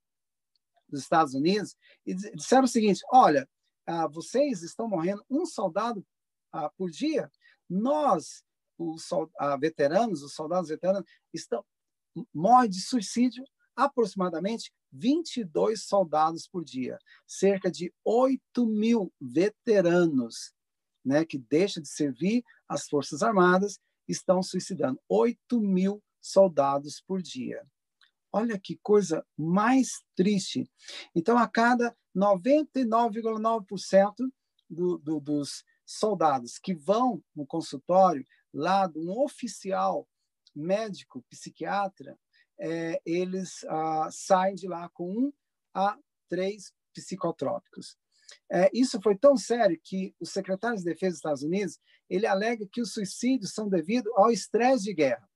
dos 0.90 1.02
Estados 1.02 1.34
Unidos 1.34 1.76
e 2.06 2.14
disseram 2.14 2.64
o 2.64 2.68
seguinte: 2.68 3.02
olha, 3.12 3.48
ah, 3.86 4.08
vocês 4.08 4.64
estão 4.64 4.88
morrendo 4.88 5.24
um 5.30 5.46
soldado 5.46 6.06
ah, 6.52 6.70
por 6.70 6.90
dia, 6.90 7.32
nós, 7.70 8.44
os 8.78 9.08
ah, 9.38 9.58
veteranos, 9.58 10.24
os 10.24 10.34
soldados 10.34 10.70
veteranos, 10.70 11.04
estão 11.34 11.64
morrem 12.34 12.70
de 12.70 12.82
suicídio 12.82 13.44
aproximadamente 13.76 14.72
22 14.98 15.84
soldados 15.84 16.48
por 16.48 16.64
dia, 16.64 16.98
cerca 17.28 17.70
de 17.70 17.94
8 18.04 18.66
mil 18.66 19.14
veteranos 19.20 20.54
né, 21.04 21.24
que 21.24 21.38
deixam 21.38 21.84
de 21.84 21.90
servir 21.90 22.44
as 22.68 22.88
Forças 22.88 23.22
Armadas 23.22 23.80
estão 24.08 24.42
suicidando. 24.42 25.00
8 25.08 25.62
mil 25.62 26.02
soldados 26.20 27.00
por 27.02 27.22
dia. 27.22 27.64
Olha 28.32 28.60
que 28.60 28.80
coisa 28.82 29.24
mais 29.38 30.04
triste. 30.16 30.68
Então, 31.14 31.38
a 31.38 31.48
cada 31.48 31.96
99,9% 32.16 34.14
do, 34.70 34.98
do, 34.98 35.20
dos 35.20 35.64
soldados 35.86 36.58
que 36.58 36.74
vão 36.74 37.24
no 37.36 37.46
consultório 37.46 38.26
lá 38.54 38.88
de 38.88 38.98
um 39.00 39.12
oficial 39.22 40.08
médico, 40.56 41.24
psiquiatra, 41.30 42.18
é, 42.60 43.02
eles 43.06 43.64
ah, 43.66 44.10
saem 44.12 44.56
de 44.56 44.68
lá 44.68 44.90
com 44.90 45.10
um 45.10 45.34
a 45.74 45.98
três 46.30 46.74
psicotrópicos. 46.94 47.98
É, 48.52 48.70
isso 48.74 49.00
foi 49.02 49.16
tão 49.16 49.38
sério 49.38 49.80
que 49.84 50.16
o 50.20 50.26
secretário 50.26 50.78
de 50.78 50.84
Defesa 50.84 51.12
dos 51.12 51.18
Estados 51.18 51.44
Unidos 51.44 51.80
ele 52.10 52.26
alega 52.26 52.68
que 52.72 52.82
os 52.82 52.94
suicídios 52.94 53.54
são 53.54 53.68
devido 53.68 54.12
ao 54.16 54.32
estresse 54.32 54.86
de 54.86 54.94
guerra. 54.94 55.28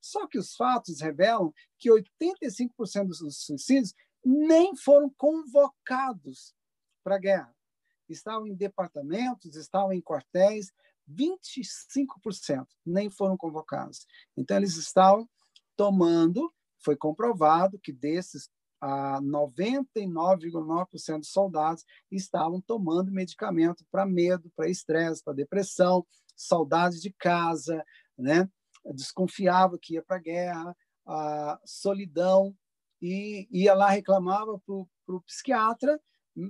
Só 0.00 0.26
que 0.26 0.38
os 0.38 0.54
fatos 0.54 1.00
revelam 1.00 1.52
que 1.78 1.90
85% 1.90 3.06
dos 3.06 3.44
suicídios 3.44 3.94
nem 4.24 4.74
foram 4.74 5.10
convocados 5.16 6.54
para 7.02 7.16
a 7.16 7.18
guerra. 7.18 7.54
Estavam 8.08 8.46
em 8.46 8.54
departamentos, 8.54 9.56
estavam 9.56 9.92
em 9.92 10.00
quartéis, 10.00 10.72
25% 11.10 12.66
nem 12.84 13.10
foram 13.10 13.36
convocados. 13.36 14.06
Então, 14.36 14.56
eles 14.56 14.76
estavam 14.76 15.28
tomando 15.76 16.52
foi 16.84 16.96
comprovado 16.96 17.78
que 17.78 17.92
desses 17.92 18.48
a 18.80 19.18
99,9% 19.22 21.18
dos 21.18 21.30
soldados 21.30 21.84
estavam 22.10 22.60
tomando 22.60 23.10
medicamento 23.10 23.82
para 23.90 24.04
medo, 24.04 24.52
para 24.54 24.68
estresse, 24.68 25.24
para 25.24 25.32
depressão, 25.32 26.06
saudade 26.36 27.00
de 27.00 27.10
casa, 27.12 27.82
né? 28.18 28.46
desconfiava 28.92 29.78
que 29.80 29.94
ia 29.94 30.02
para 30.02 30.16
a 30.16 30.20
guerra, 30.20 30.76
a 31.06 31.58
solidão, 31.64 32.54
e 33.00 33.48
ia 33.50 33.74
lá 33.74 33.88
reclamava 33.88 34.58
para 34.58 34.74
o 34.74 35.20
psiquiatra 35.22 35.98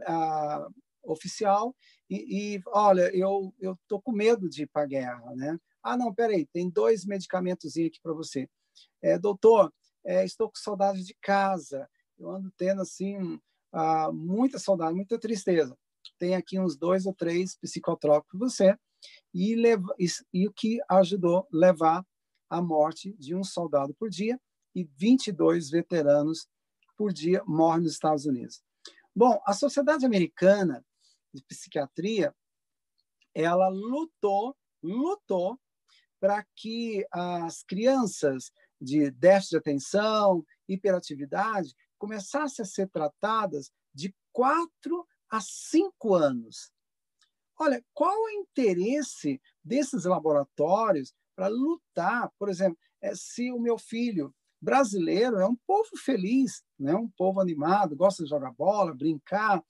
a, 0.06 0.68
oficial 1.04 1.74
e, 2.08 2.56
e, 2.56 2.60
olha, 2.68 3.14
eu 3.14 3.78
tô 3.86 4.00
com 4.00 4.12
medo 4.12 4.48
de 4.48 4.62
ir 4.62 4.66
para 4.66 4.82
a 4.82 4.86
guerra, 4.86 5.34
né? 5.36 5.58
Ah, 5.82 5.96
não, 5.96 6.14
peraí, 6.14 6.46
tem 6.46 6.70
dois 6.70 7.04
medicamentos 7.04 7.76
aqui 7.76 8.00
para 8.02 8.12
você. 8.12 8.48
É, 9.02 9.18
doutor, 9.18 9.72
é, 10.04 10.24
estou 10.24 10.48
com 10.48 10.56
saudade 10.56 11.04
de 11.04 11.14
casa, 11.20 11.88
eu 12.18 12.30
ando 12.30 12.52
tendo 12.56 12.82
assim 12.82 13.40
uh, 13.72 14.12
muita 14.12 14.58
saudade, 14.58 14.94
muita 14.94 15.18
tristeza. 15.18 15.76
Tem 16.18 16.34
aqui 16.34 16.58
uns 16.58 16.76
dois 16.76 17.06
ou 17.06 17.14
três 17.14 17.56
psicotrópicos 17.56 18.38
você 18.38 18.76
e, 19.32 19.54
leva, 19.56 19.94
e, 19.98 20.06
e 20.32 20.46
o 20.46 20.52
que 20.52 20.80
ajudou 20.88 21.38
a 21.38 21.46
levar 21.52 22.06
à 22.48 22.62
morte 22.62 23.12
de 23.14 23.34
um 23.34 23.42
soldado 23.42 23.94
por 23.94 24.08
dia 24.08 24.40
e 24.74 24.84
22 24.84 25.70
veteranos 25.70 26.46
por 26.96 27.12
dia 27.12 27.42
morrem 27.46 27.82
nos 27.82 27.92
Estados 27.92 28.26
Unidos. 28.26 28.62
Bom, 29.14 29.40
a 29.46 29.52
Sociedade 29.52 30.04
Americana 30.04 30.84
de 31.32 31.42
Psiquiatria 31.44 32.34
ela 33.34 33.68
lutou, 33.68 34.56
lutou 34.82 35.58
para 36.20 36.44
que 36.56 37.06
as 37.10 37.62
crianças 37.64 38.50
de 38.80 39.10
déficit 39.10 39.50
de 39.50 39.56
atenção, 39.56 40.44
hiperatividade, 40.68 41.74
começassem 41.98 42.62
a 42.62 42.66
ser 42.66 42.88
tratadas 42.88 43.70
de 43.92 44.14
quatro 44.32 45.06
a 45.30 45.40
cinco 45.40 46.14
anos. 46.14 46.70
Olha, 47.58 47.82
qual 47.92 48.14
o 48.14 48.30
interesse 48.30 49.40
desses 49.62 50.04
laboratórios 50.04 51.14
para 51.37 51.48
lutar? 51.48 52.30
Por 52.38 52.48
exemplo, 52.48 52.78
é, 53.00 53.14
se 53.14 53.50
o 53.52 53.60
meu 53.60 53.78
filho 53.78 54.34
brasileiro 54.60 55.38
é 55.38 55.46
um 55.46 55.56
povo 55.66 55.90
feliz, 55.96 56.62
né? 56.78 56.94
um 56.94 57.08
povo 57.10 57.40
animado, 57.40 57.96
gosta 57.96 58.24
de 58.24 58.30
jogar 58.30 58.52
bola, 58.52 58.94
brincar. 58.94 59.62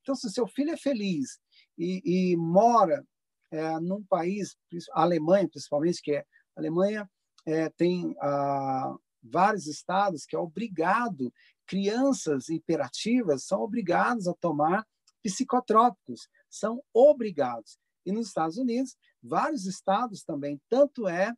Então, 0.00 0.14
se 0.14 0.30
seu 0.30 0.46
filho 0.46 0.70
é 0.70 0.76
feliz 0.76 1.38
e, 1.76 2.32
e 2.32 2.36
mora 2.36 3.04
é, 3.50 3.78
num 3.80 4.02
país, 4.04 4.56
a 4.92 5.02
Alemanha 5.02 5.48
principalmente, 5.48 6.00
que 6.00 6.12
é 6.12 6.20
a 6.20 6.60
Alemanha 6.60 7.10
é, 7.46 7.70
tem 7.70 8.14
ah, 8.20 8.96
vários 9.22 9.66
estados 9.66 10.26
que 10.26 10.34
é 10.34 10.38
obrigado, 10.38 11.32
crianças 11.66 12.48
hiperativas 12.48 13.44
são 13.44 13.60
obrigadas 13.60 14.26
a 14.26 14.34
tomar 14.34 14.86
psicotrópicos, 15.22 16.28
são 16.50 16.82
obrigados. 16.92 17.78
E 18.04 18.12
nos 18.12 18.28
Estados 18.28 18.56
Unidos, 18.56 18.96
vários 19.22 19.66
estados 19.66 20.22
também, 20.22 20.60
tanto 20.68 21.08
é 21.08 21.32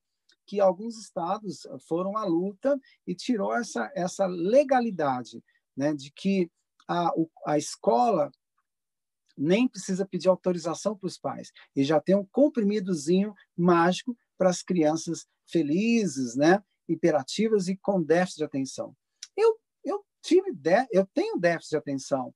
que 0.46 0.60
alguns 0.60 0.98
estados 0.98 1.66
foram 1.86 2.16
à 2.16 2.24
luta 2.24 2.78
e 3.06 3.14
tirou 3.14 3.54
essa, 3.54 3.90
essa 3.94 4.26
legalidade 4.26 5.42
né, 5.76 5.94
de 5.94 6.10
que 6.10 6.50
a, 6.86 7.10
a 7.46 7.58
escola 7.58 8.30
nem 9.36 9.68
precisa 9.68 10.06
pedir 10.06 10.28
autorização 10.28 10.96
para 10.96 11.06
os 11.06 11.18
pais, 11.18 11.52
e 11.76 11.84
já 11.84 12.00
tem 12.00 12.16
um 12.16 12.26
comprimidozinho 12.26 13.32
mágico 13.56 14.16
para 14.38 14.48
as 14.48 14.62
crianças 14.62 15.26
felizes, 15.46 16.36
né? 16.36 16.62
hiperativas 16.88 17.68
e 17.68 17.76
com 17.76 18.02
déficit 18.02 18.38
de 18.38 18.44
atenção. 18.44 18.96
Eu, 19.36 19.60
eu 19.84 20.04
tive 20.22 20.50
eu 20.90 21.06
tenho 21.12 21.38
déficit 21.38 21.70
de 21.70 21.76
atenção, 21.76 22.34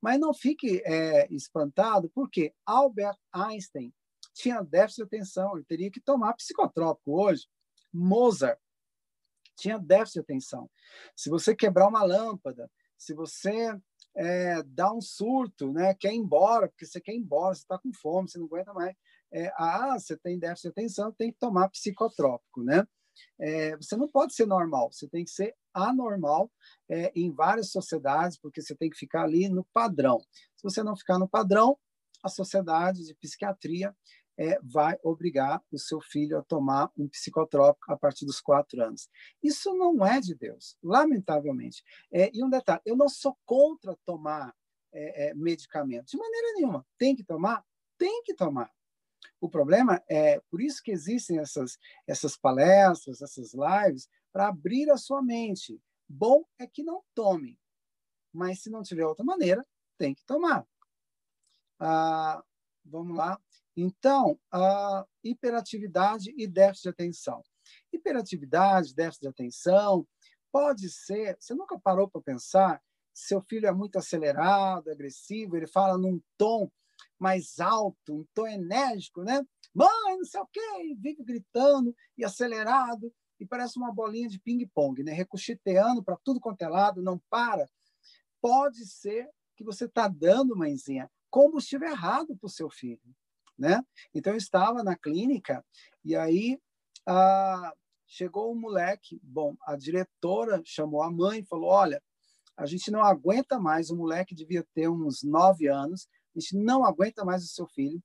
Mas 0.00 0.18
não 0.18 0.34
fique 0.34 0.82
é, 0.84 1.32
espantado, 1.32 2.10
porque 2.14 2.52
Albert 2.66 3.18
Einstein 3.32 3.94
tinha 4.34 4.62
déficit 4.62 4.96
de 4.96 5.02
atenção, 5.04 5.56
ele 5.56 5.64
teria 5.64 5.90
que 5.90 6.00
tomar 6.00 6.34
psicotrópico 6.34 7.22
hoje. 7.22 7.46
Mozart 7.92 8.58
tinha 9.56 9.78
déficit 9.78 10.14
de 10.14 10.20
atenção. 10.20 10.70
Se 11.14 11.30
você 11.30 11.54
quebrar 11.54 11.86
uma 11.86 12.02
lâmpada, 12.02 12.70
se 12.96 13.14
você 13.14 13.78
é, 14.14 14.62
dá 14.62 14.92
um 14.92 15.00
surto, 15.00 15.72
né, 15.72 15.94
quer 15.94 16.12
ir 16.12 16.16
embora, 16.16 16.68
porque 16.68 16.86
você 16.86 17.00
quer 17.00 17.12
ir 17.12 17.18
embora, 17.18 17.54
você 17.54 17.62
está 17.62 17.78
com 17.78 17.92
fome, 17.92 18.28
você 18.28 18.38
não 18.38 18.46
aguenta 18.46 18.72
mais, 18.72 18.96
é, 19.32 19.52
ah, 19.56 19.98
você 19.98 20.16
tem 20.16 20.38
déficit 20.38 20.64
de 20.64 20.68
atenção, 20.68 21.12
tem 21.12 21.32
que 21.32 21.38
tomar 21.38 21.68
psicotrópico, 21.70 22.62
né? 22.62 22.86
É, 23.38 23.76
você 23.76 23.96
não 23.96 24.08
pode 24.08 24.34
ser 24.34 24.46
normal, 24.46 24.92
você 24.92 25.08
tem 25.08 25.24
que 25.24 25.30
ser 25.30 25.54
anormal 25.72 26.50
é, 26.88 27.12
em 27.14 27.30
várias 27.30 27.70
sociedades, 27.70 28.38
porque 28.38 28.60
você 28.60 28.74
tem 28.74 28.90
que 28.90 28.96
ficar 28.96 29.24
ali 29.24 29.48
no 29.48 29.64
padrão. 29.72 30.18
Se 30.56 30.62
você 30.62 30.82
não 30.82 30.96
ficar 30.96 31.18
no 31.18 31.28
padrão, 31.28 31.78
a 32.22 32.28
sociedade 32.28 33.04
de 33.04 33.14
psiquiatria 33.14 33.94
é, 34.38 34.58
vai 34.62 34.98
obrigar 35.02 35.62
o 35.70 35.78
seu 35.78 36.00
filho 36.00 36.38
a 36.38 36.42
tomar 36.42 36.90
um 36.96 37.08
psicotrópico 37.08 37.92
a 37.92 37.96
partir 37.96 38.24
dos 38.24 38.40
quatro 38.40 38.82
anos. 38.82 39.08
Isso 39.42 39.74
não 39.74 40.04
é 40.06 40.20
de 40.20 40.34
Deus, 40.34 40.76
lamentavelmente. 40.82 41.82
É, 42.12 42.30
e 42.32 42.44
um 42.44 42.48
detalhe, 42.48 42.80
eu 42.84 42.96
não 42.96 43.08
sou 43.08 43.36
contra 43.44 43.96
tomar 44.04 44.54
é, 44.94 45.28
é 45.28 45.34
medicamento, 45.34 46.06
de 46.06 46.18
maneira 46.18 46.52
nenhuma. 46.54 46.86
Tem 46.98 47.14
que 47.14 47.24
tomar? 47.24 47.64
Tem 47.98 48.22
que 48.24 48.34
tomar. 48.34 48.70
O 49.42 49.50
problema 49.50 50.00
é, 50.08 50.40
por 50.48 50.62
isso 50.62 50.80
que 50.80 50.92
existem 50.92 51.40
essas, 51.40 51.76
essas 52.06 52.36
palestras, 52.36 53.20
essas 53.20 53.52
lives, 53.52 54.08
para 54.32 54.46
abrir 54.46 54.88
a 54.88 54.96
sua 54.96 55.20
mente. 55.20 55.82
Bom 56.08 56.44
é 56.60 56.66
que 56.68 56.84
não 56.84 57.02
tome, 57.12 57.58
mas 58.32 58.62
se 58.62 58.70
não 58.70 58.84
tiver 58.84 59.04
outra 59.04 59.24
maneira, 59.24 59.66
tem 59.98 60.14
que 60.14 60.24
tomar. 60.24 60.64
Ah, 61.80 62.40
vamos 62.84 63.16
lá. 63.16 63.36
Então, 63.76 64.38
a 64.48 65.04
hiperatividade 65.24 66.32
e 66.38 66.46
déficit 66.46 66.84
de 66.84 66.88
atenção. 66.90 67.42
Hiperatividade, 67.92 68.94
déficit 68.94 69.22
de 69.22 69.28
atenção, 69.28 70.06
pode 70.52 70.88
ser. 70.88 71.36
Você 71.40 71.52
nunca 71.52 71.76
parou 71.80 72.08
para 72.08 72.22
pensar? 72.22 72.80
Seu 73.12 73.40
filho 73.40 73.66
é 73.66 73.72
muito 73.72 73.98
acelerado, 73.98 74.88
agressivo, 74.88 75.56
ele 75.56 75.66
fala 75.66 75.98
num 75.98 76.22
tom 76.38 76.70
mais 77.22 77.58
alto, 77.60 78.14
um 78.14 78.26
tom 78.34 78.46
enérgico, 78.46 79.22
né? 79.22 79.42
Mãe, 79.74 80.16
não 80.18 80.24
sei 80.24 80.40
o 80.40 80.46
quê, 80.46 80.60
vive 80.98 81.22
gritando 81.24 81.94
e 82.18 82.24
acelerado, 82.24 83.12
e 83.40 83.46
parece 83.46 83.78
uma 83.78 83.92
bolinha 83.92 84.28
de 84.28 84.38
ping-pong, 84.38 85.02
né? 85.02 85.12
Recuchiteando 85.12 86.02
para 86.02 86.18
tudo 86.22 86.40
quanto 86.40 86.62
é 86.62 86.68
lado, 86.68 87.02
não 87.02 87.20
para. 87.30 87.66
Pode 88.40 88.84
ser 88.86 89.28
que 89.56 89.64
você 89.64 89.86
está 89.86 90.08
dando, 90.08 90.56
mãezinha, 90.56 91.10
combustível 91.30 91.88
errado 91.88 92.36
para 92.36 92.46
o 92.46 92.50
seu 92.50 92.68
filho 92.68 93.00
né? 93.58 93.80
Então 94.14 94.32
eu 94.32 94.36
estava 94.36 94.82
na 94.82 94.96
clínica 94.96 95.64
e 96.04 96.16
aí 96.16 96.58
ah, 97.06 97.72
chegou 98.06 98.52
um 98.52 98.58
moleque, 98.58 99.20
bom, 99.22 99.56
a 99.64 99.76
diretora 99.76 100.60
chamou 100.64 101.02
a 101.02 101.10
mãe 101.10 101.40
e 101.40 101.46
falou, 101.46 101.70
olha, 101.70 102.02
a 102.56 102.66
gente 102.66 102.90
não 102.90 103.02
aguenta 103.02 103.58
mais, 103.58 103.90
o 103.90 103.96
moleque 103.96 104.34
devia 104.34 104.66
ter 104.74 104.88
uns 104.88 105.22
nove 105.22 105.68
anos, 105.68 106.08
a 106.34 106.40
gente 106.40 106.56
não 106.56 106.84
aguenta 106.84 107.24
mais 107.24 107.44
o 107.44 107.48
seu 107.48 107.66
filho, 107.66 108.02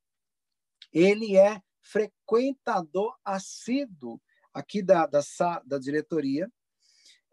ele 0.91 1.37
é 1.37 1.61
frequentador 1.81 3.15
assíduo 3.23 4.21
aqui 4.53 4.81
da, 4.81 5.05
da, 5.05 5.21
da 5.65 5.77
diretoria, 5.77 6.51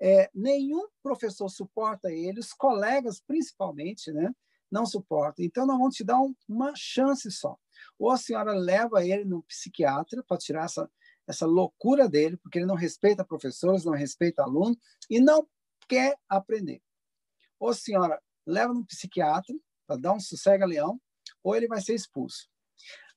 é, 0.00 0.30
nenhum 0.34 0.86
professor 1.02 1.48
suporta 1.48 2.12
ele, 2.12 2.40
os 2.40 2.52
colegas 2.52 3.20
principalmente, 3.20 4.12
né? 4.12 4.30
Não 4.70 4.84
suportam. 4.84 5.44
Então, 5.44 5.66
nós 5.66 5.78
vamos 5.78 5.94
te 5.94 6.04
dar 6.04 6.20
um, 6.20 6.34
uma 6.48 6.72
chance 6.74 7.30
só. 7.30 7.56
Ou 7.98 8.10
a 8.10 8.16
senhora 8.16 8.52
leva 8.52 9.04
ele 9.04 9.24
no 9.24 9.42
psiquiatra 9.44 10.22
para 10.26 10.36
tirar 10.36 10.64
essa, 10.64 10.90
essa 11.26 11.46
loucura 11.46 12.08
dele, 12.08 12.36
porque 12.36 12.58
ele 12.58 12.66
não 12.66 12.74
respeita 12.74 13.24
professores, 13.24 13.84
não 13.84 13.92
respeita 13.92 14.42
aluno 14.42 14.76
e 15.08 15.20
não 15.20 15.48
quer 15.88 16.16
aprender. 16.28 16.82
Ou 17.58 17.68
a 17.70 17.74
senhora 17.74 18.20
leva 18.46 18.74
no 18.74 18.84
psiquiatra 18.84 19.54
para 19.86 19.96
dar 19.96 20.12
um 20.12 20.20
sossega-leão, 20.20 21.00
ou 21.42 21.54
ele 21.54 21.68
vai 21.68 21.80
ser 21.80 21.94
expulso. 21.94 22.48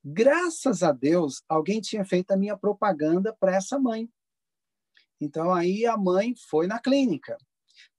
Graças 0.03 0.83
a 0.83 0.91
Deus, 0.91 1.43
alguém 1.49 1.81
tinha 1.81 2.05
feito 2.05 2.31
a 2.31 2.37
minha 2.37 2.57
propaganda 2.57 3.35
para 3.39 3.55
essa 3.55 3.77
mãe. 3.77 4.09
Então, 5.19 5.53
aí 5.53 5.85
a 5.85 5.97
mãe 5.97 6.33
foi 6.49 6.67
na 6.67 6.79
clínica. 6.79 7.37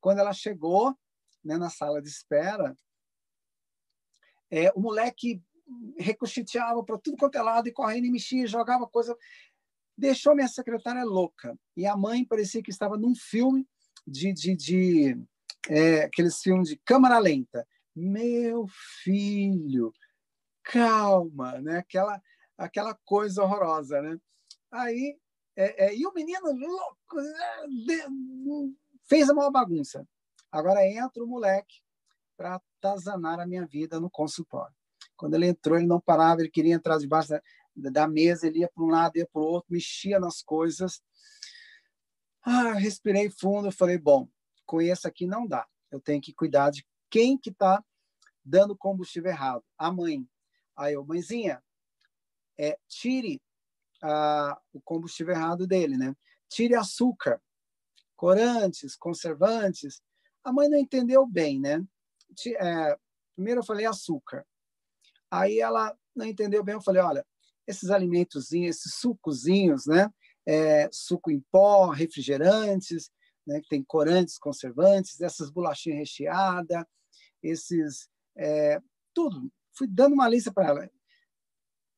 Quando 0.00 0.20
ela 0.20 0.32
chegou 0.32 0.96
né, 1.44 1.56
na 1.58 1.68
sala 1.68 2.00
de 2.00 2.08
espera, 2.08 2.74
é, 4.50 4.70
o 4.74 4.80
moleque 4.80 5.42
recuchiteava 5.98 6.82
para 6.82 6.98
tudo 6.98 7.16
quanto 7.16 7.36
é 7.36 7.42
lado 7.42 7.68
e 7.68 7.72
correndo 7.72 8.06
e 8.06 8.10
mexia, 8.10 8.46
jogava 8.46 8.86
coisa. 8.86 9.16
Deixou 9.96 10.34
minha 10.34 10.48
secretária 10.48 11.04
louca. 11.04 11.58
E 11.76 11.86
a 11.86 11.96
mãe 11.96 12.24
parecia 12.24 12.62
que 12.62 12.70
estava 12.70 12.96
num 12.96 13.14
filme 13.14 13.68
de, 14.06 14.32
de, 14.32 14.56
de 14.56 15.18
é, 15.68 16.04
aqueles 16.04 16.40
filmes 16.40 16.68
de 16.68 16.76
câmera 16.84 17.18
lenta. 17.18 17.66
Meu 18.00 18.66
filho, 19.02 19.92
calma, 20.62 21.60
né? 21.60 21.78
Aquela, 21.78 22.22
aquela 22.56 22.94
coisa 23.04 23.42
horrorosa, 23.42 24.00
né? 24.00 24.16
Aí, 24.70 25.18
é, 25.56 25.86
é, 25.86 25.96
e 25.96 26.06
o 26.06 26.12
menino 26.14 26.52
louco 26.52 27.16
né, 27.16 28.06
fez 29.08 29.28
a 29.28 29.34
maior 29.34 29.50
bagunça. 29.50 30.06
Agora 30.52 30.86
entra 30.86 31.24
o 31.24 31.26
moleque 31.26 31.82
para 32.36 32.60
atazanar 32.78 33.40
a 33.40 33.46
minha 33.46 33.66
vida 33.66 33.98
no 33.98 34.08
consultório. 34.08 34.74
Quando 35.16 35.34
ele 35.34 35.48
entrou, 35.48 35.76
ele 35.76 35.88
não 35.88 36.00
parava, 36.00 36.40
ele 36.40 36.50
queria 36.50 36.74
entrar 36.74 36.98
debaixo 36.98 37.30
da, 37.74 37.90
da 37.90 38.06
mesa, 38.06 38.46
ele 38.46 38.60
ia 38.60 38.70
para 38.72 38.84
um 38.84 38.88
lado, 38.88 39.16
ia 39.16 39.26
para 39.26 39.42
o 39.42 39.44
outro, 39.44 39.72
mexia 39.72 40.20
nas 40.20 40.40
coisas. 40.40 41.02
Ah, 42.42 42.74
respirei 42.74 43.28
fundo, 43.28 43.72
falei, 43.72 43.98
bom, 43.98 44.28
com 44.64 44.80
esse 44.80 45.08
aqui 45.08 45.26
não 45.26 45.44
dá. 45.44 45.66
Eu 45.90 46.00
tenho 46.00 46.20
que 46.20 46.32
cuidar 46.32 46.70
de 46.70 46.86
quem 47.10 47.36
que 47.36 47.50
está 47.50 47.82
dando 48.48 48.76
combustível 48.76 49.30
errado. 49.30 49.64
A 49.76 49.92
mãe. 49.92 50.26
Aí 50.76 50.94
eu, 50.94 51.04
mãezinha, 51.04 51.62
é, 52.58 52.78
tire 52.88 53.42
ah, 54.02 54.58
o 54.72 54.80
combustível 54.80 55.34
errado 55.34 55.66
dele, 55.66 55.96
né? 55.96 56.14
Tire 56.48 56.74
açúcar, 56.74 57.40
corantes, 58.16 58.96
conservantes. 58.96 60.00
A 60.42 60.52
mãe 60.52 60.68
não 60.68 60.78
entendeu 60.78 61.26
bem, 61.26 61.60
né? 61.60 61.84
É, 62.58 62.98
primeiro 63.34 63.60
eu 63.60 63.64
falei 63.64 63.86
açúcar. 63.86 64.46
Aí 65.30 65.60
ela 65.60 65.96
não 66.14 66.24
entendeu 66.24 66.64
bem, 66.64 66.74
eu 66.74 66.80
falei, 66.80 67.02
olha, 67.02 67.26
esses 67.66 67.90
alimentos, 67.90 68.50
esses 68.52 68.94
sucozinhos, 68.94 69.86
né? 69.86 70.10
É, 70.46 70.88
suco 70.90 71.30
em 71.30 71.44
pó, 71.50 71.90
refrigerantes, 71.90 73.10
né? 73.46 73.60
que 73.60 73.68
tem 73.68 73.84
corantes, 73.84 74.38
conservantes, 74.38 75.20
essas 75.20 75.50
bolachinhas 75.50 75.98
recheadas, 75.98 76.84
esses 77.42 78.08
é, 78.38 78.80
tudo. 79.12 79.52
Fui 79.72 79.86
dando 79.86 80.14
uma 80.14 80.28
lista 80.28 80.52
para 80.52 80.68
ela, 80.68 80.90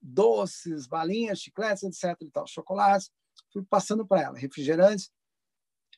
doces, 0.00 0.86
balinhas, 0.86 1.40
chicletes, 1.40 1.82
etc. 1.82 2.16
E 2.22 2.30
tal, 2.30 2.46
chocolates. 2.46 3.12
Fui 3.52 3.64
passando 3.64 4.06
para 4.06 4.22
ela, 4.22 4.38
refrigerantes. 4.38 5.12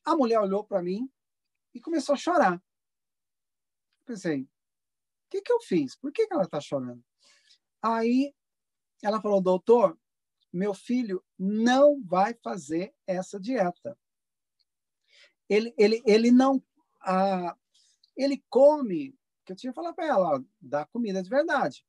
A 0.04 0.16
mulher 0.16 0.40
olhou 0.40 0.64
para 0.64 0.82
mim 0.82 1.08
e 1.74 1.80
começou 1.80 2.14
a 2.14 2.18
chorar. 2.18 2.62
Pensei, 4.04 4.42
o 4.42 4.48
que, 5.30 5.40
que 5.40 5.52
eu 5.52 5.60
fiz? 5.60 5.96
Por 5.96 6.12
que, 6.12 6.26
que 6.26 6.34
ela 6.34 6.42
está 6.42 6.60
chorando? 6.60 7.02
Aí 7.80 8.34
ela 9.02 9.20
falou, 9.20 9.40
doutor, 9.40 9.98
meu 10.52 10.74
filho 10.74 11.24
não 11.38 12.02
vai 12.04 12.34
fazer 12.34 12.94
essa 13.06 13.40
dieta. 13.40 13.98
Ele, 15.48 15.74
ele, 15.76 16.02
ele 16.04 16.30
não. 16.30 16.62
Ah, 17.00 17.56
ele 18.16 18.44
come, 18.48 19.16
que 19.44 19.52
eu 19.52 19.56
tinha 19.56 19.72
que 19.72 19.76
falar 19.76 19.92
para 19.92 20.06
ela, 20.06 20.36
ó, 20.36 20.42
dá 20.60 20.84
comida 20.86 21.22
de 21.22 21.28
verdade. 21.28 21.84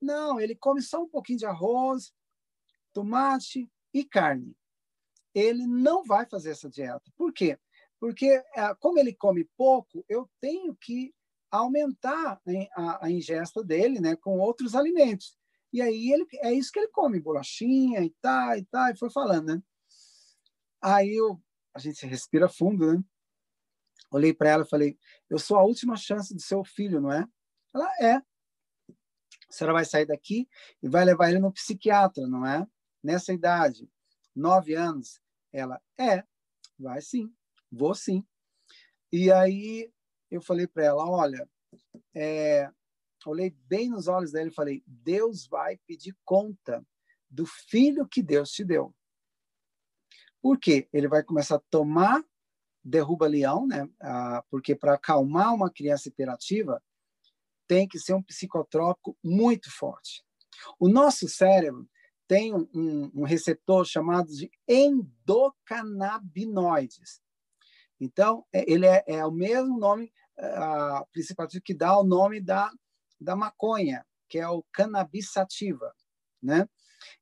Não, 0.00 0.40
ele 0.40 0.54
come 0.54 0.82
só 0.82 1.02
um 1.02 1.08
pouquinho 1.08 1.38
de 1.38 1.46
arroz, 1.46 2.12
tomate 2.92 3.70
e 3.94 4.04
carne. 4.04 4.56
Ele 5.34 5.66
não 5.66 6.04
vai 6.04 6.26
fazer 6.26 6.50
essa 6.50 6.68
dieta. 6.68 7.10
Por 7.16 7.32
quê? 7.32 7.58
Porque, 8.00 8.42
ah, 8.56 8.74
como 8.74 8.98
ele 8.98 9.14
come 9.14 9.48
pouco, 9.56 10.04
eu 10.08 10.28
tenho 10.40 10.74
que 10.74 11.14
aumentar 11.50 12.40
a, 12.74 13.06
a 13.06 13.10
ingesta 13.10 13.62
dele 13.62 14.00
né, 14.00 14.16
com 14.16 14.38
outros 14.38 14.74
alimentos. 14.74 15.36
E 15.72 15.80
aí 15.80 16.10
ele, 16.10 16.26
é 16.40 16.52
isso 16.52 16.72
que 16.72 16.78
ele 16.78 16.88
come, 16.88 17.20
bolachinha 17.20 18.00
e 18.00 18.10
tá, 18.20 18.58
e 18.58 18.64
tá, 18.64 18.90
e 18.90 18.96
foi 18.96 19.10
falando, 19.10 19.54
né? 19.54 19.62
Aí 20.82 21.14
eu, 21.14 21.40
a 21.72 21.78
gente 21.78 22.04
respira 22.06 22.48
fundo, 22.48 22.92
né? 22.92 23.04
Olhei 24.12 24.34
para 24.34 24.50
ela 24.50 24.62
e 24.62 24.68
falei, 24.68 24.98
eu 25.30 25.38
sou 25.38 25.58
a 25.58 25.64
última 25.64 25.96
chance 25.96 26.34
do 26.34 26.40
seu 26.40 26.62
filho, 26.62 27.00
não 27.00 27.10
é? 27.10 27.26
Ela 27.74 27.90
é. 27.98 28.14
A 28.16 28.24
senhora 29.52 29.72
vai 29.72 29.86
sair 29.86 30.04
daqui 30.04 30.46
e 30.82 30.88
vai 30.88 31.02
levar 31.02 31.30
ele 31.30 31.38
no 31.38 31.50
psiquiatra, 31.50 32.26
não 32.26 32.46
é? 32.46 32.66
Nessa 33.02 33.32
idade, 33.32 33.90
nove 34.36 34.74
anos. 34.74 35.20
Ela 35.50 35.80
é, 35.98 36.22
vai 36.78 37.00
sim, 37.00 37.34
vou 37.70 37.94
sim. 37.94 38.22
E 39.10 39.32
aí 39.32 39.90
eu 40.30 40.42
falei 40.42 40.66
para 40.66 40.84
ela: 40.84 41.06
olha, 41.06 41.48
é, 42.14 42.70
olhei 43.26 43.50
bem 43.66 43.88
nos 43.88 44.08
olhos 44.08 44.32
dele 44.32 44.50
e 44.50 44.54
falei: 44.54 44.82
Deus 44.86 45.46
vai 45.46 45.78
pedir 45.86 46.14
conta 46.22 46.86
do 47.30 47.46
filho 47.46 48.06
que 48.06 48.22
Deus 48.22 48.50
te 48.50 48.62
deu. 48.62 48.94
Por 50.42 50.58
quê? 50.58 50.88
Ele 50.92 51.08
vai 51.08 51.22
começar 51.22 51.56
a 51.56 51.62
tomar 51.70 52.22
derruba-leão, 52.84 53.66
né? 53.66 53.88
Ah, 54.00 54.44
porque 54.50 54.74
para 54.74 54.94
acalmar 54.94 55.54
uma 55.54 55.70
criança 55.70 56.08
hiperativa, 56.08 56.82
tem 57.66 57.86
que 57.88 57.98
ser 57.98 58.14
um 58.14 58.22
psicotrópico 58.22 59.16
muito 59.22 59.70
forte. 59.70 60.24
O 60.78 60.88
nosso 60.88 61.28
cérebro 61.28 61.86
tem 62.26 62.54
um, 62.54 63.10
um, 63.14 63.24
receptor 63.24 63.84
chamado 63.84 64.28
de 64.28 64.50
endocannabinoides. 64.66 67.20
Então, 68.00 68.46
é, 68.52 68.64
ele 68.70 68.86
é, 68.86 69.04
é 69.06 69.24
o 69.24 69.30
mesmo 69.30 69.78
nome 69.78 70.12
uh, 70.38 71.06
principativo 71.12 71.62
que 71.62 71.74
dá 71.74 71.96
o 71.98 72.04
nome 72.04 72.40
da, 72.40 72.72
da 73.20 73.36
maconha, 73.36 74.04
que 74.28 74.38
é 74.38 74.48
o 74.48 74.64
cannabis 74.72 75.30
sativa, 75.30 75.94
né? 76.42 76.66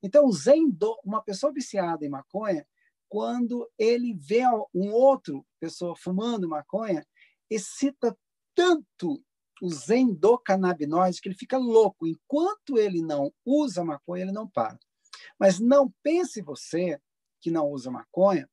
Então, 0.03 0.27
os 0.27 0.47
endo, 0.47 0.99
uma 1.05 1.23
pessoa 1.23 1.53
viciada 1.53 2.05
em 2.05 2.09
maconha, 2.09 2.67
quando 3.11 3.69
ele 3.77 4.15
vê 4.15 4.47
um 4.73 4.93
outro 4.93 5.45
pessoa 5.59 5.97
fumando 5.97 6.49
maconha, 6.49 7.05
excita 7.51 8.17
tanto 8.55 9.21
os 9.61 9.91
endocannabinoides 9.91 11.19
que 11.19 11.29
ele 11.29 11.37
fica 11.37 11.59
louco. 11.59 12.07
Enquanto 12.07 12.79
ele 12.79 13.03
não 13.03 13.35
usa 13.45 13.85
maconha, 13.85 14.23
ele 14.23 14.33
não 14.33 14.49
para. 14.49 14.79
Mas 15.39 15.59
não 15.59 15.93
pense 16.05 16.41
você 16.41 17.01
que 17.41 17.51
não 17.51 17.69
usa 17.69 17.91
maconha 17.91 18.49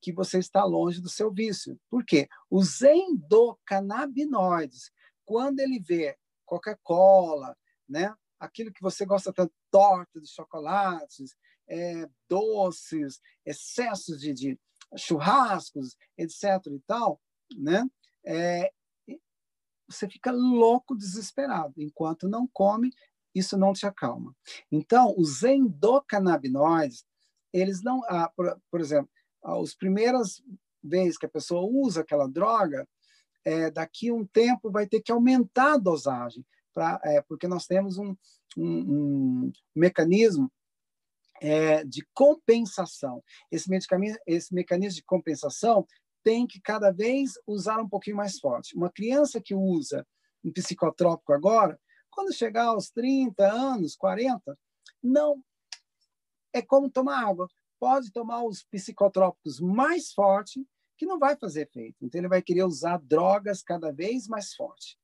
que 0.00 0.12
você 0.12 0.40
está 0.40 0.64
longe 0.64 1.00
do 1.00 1.08
seu 1.08 1.32
vício. 1.32 1.78
Por 1.88 2.04
quê? 2.04 2.28
Os 2.50 2.82
endocannabinoides, 2.82 4.90
quando 5.24 5.60
ele 5.60 5.78
vê 5.78 6.18
Coca-Cola, 6.44 7.56
né? 7.88 8.12
aquilo 8.40 8.72
que 8.72 8.82
você 8.82 9.06
gosta 9.06 9.32
tanto, 9.32 9.54
torta 9.70 10.20
de 10.20 10.26
chocolates, 10.26 11.36
é, 11.68 12.08
doces, 12.28 13.20
excessos 13.44 14.20
de, 14.20 14.32
de, 14.32 14.60
churrascos, 14.96 15.96
etc. 16.18 16.44
e 16.66 16.80
tal, 16.86 17.20
né? 17.56 17.88
É, 18.24 18.70
você 19.88 20.08
fica 20.08 20.30
louco, 20.30 20.96
desesperado. 20.96 21.74
Enquanto 21.76 22.28
não 22.28 22.46
come, 22.52 22.90
isso 23.34 23.56
não 23.56 23.72
te 23.72 23.86
acalma. 23.86 24.34
Então, 24.70 25.14
os 25.16 25.42
endocannabinoides, 25.42 27.04
eles 27.52 27.82
não, 27.82 28.02
ah, 28.04 28.30
por, 28.34 28.58
por 28.70 28.80
exemplo, 28.80 29.10
ah, 29.42 29.60
as 29.60 29.74
primeiras 29.74 30.42
vezes 30.82 31.18
que 31.18 31.26
a 31.26 31.30
pessoa 31.30 31.62
usa 31.62 32.00
aquela 32.00 32.28
droga, 32.28 32.88
é, 33.44 33.70
daqui 33.70 34.10
um 34.12 34.26
tempo 34.26 34.70
vai 34.70 34.86
ter 34.86 35.00
que 35.00 35.12
aumentar 35.12 35.74
a 35.74 35.78
dosagem, 35.78 36.44
pra, 36.72 37.00
é, 37.04 37.20
porque 37.22 37.48
nós 37.48 37.66
temos 37.66 37.98
um, 37.98 38.16
um, 38.56 39.44
um 39.46 39.52
mecanismo 39.74 40.50
é, 41.42 41.84
de 41.84 42.06
compensação. 42.14 43.22
Esse, 43.50 43.68
esse 44.26 44.54
mecanismo 44.54 44.94
de 44.94 45.04
compensação 45.04 45.84
tem 46.22 46.46
que 46.46 46.60
cada 46.60 46.92
vez 46.92 47.32
usar 47.44 47.80
um 47.80 47.88
pouquinho 47.88 48.16
mais 48.16 48.38
forte. 48.38 48.76
Uma 48.76 48.90
criança 48.90 49.40
que 49.40 49.54
usa 49.54 50.06
um 50.44 50.52
psicotrópico 50.52 51.32
agora, 51.32 51.78
quando 52.08 52.32
chegar 52.32 52.66
aos 52.66 52.90
30 52.90 53.44
anos, 53.44 53.96
40, 53.96 54.56
não 55.02 55.42
é 56.52 56.62
como 56.62 56.88
tomar 56.88 57.26
água. 57.26 57.48
Pode 57.80 58.12
tomar 58.12 58.44
os 58.44 58.62
psicotrópicos 58.62 59.58
mais 59.58 60.12
fortes, 60.12 60.62
que 60.96 61.04
não 61.04 61.18
vai 61.18 61.36
fazer 61.36 61.62
efeito. 61.62 61.96
Então, 62.04 62.20
ele 62.20 62.28
vai 62.28 62.40
querer 62.40 62.62
usar 62.62 62.98
drogas 62.98 63.62
cada 63.62 63.90
vez 63.90 64.28
mais 64.28 64.54
fortes. 64.54 64.96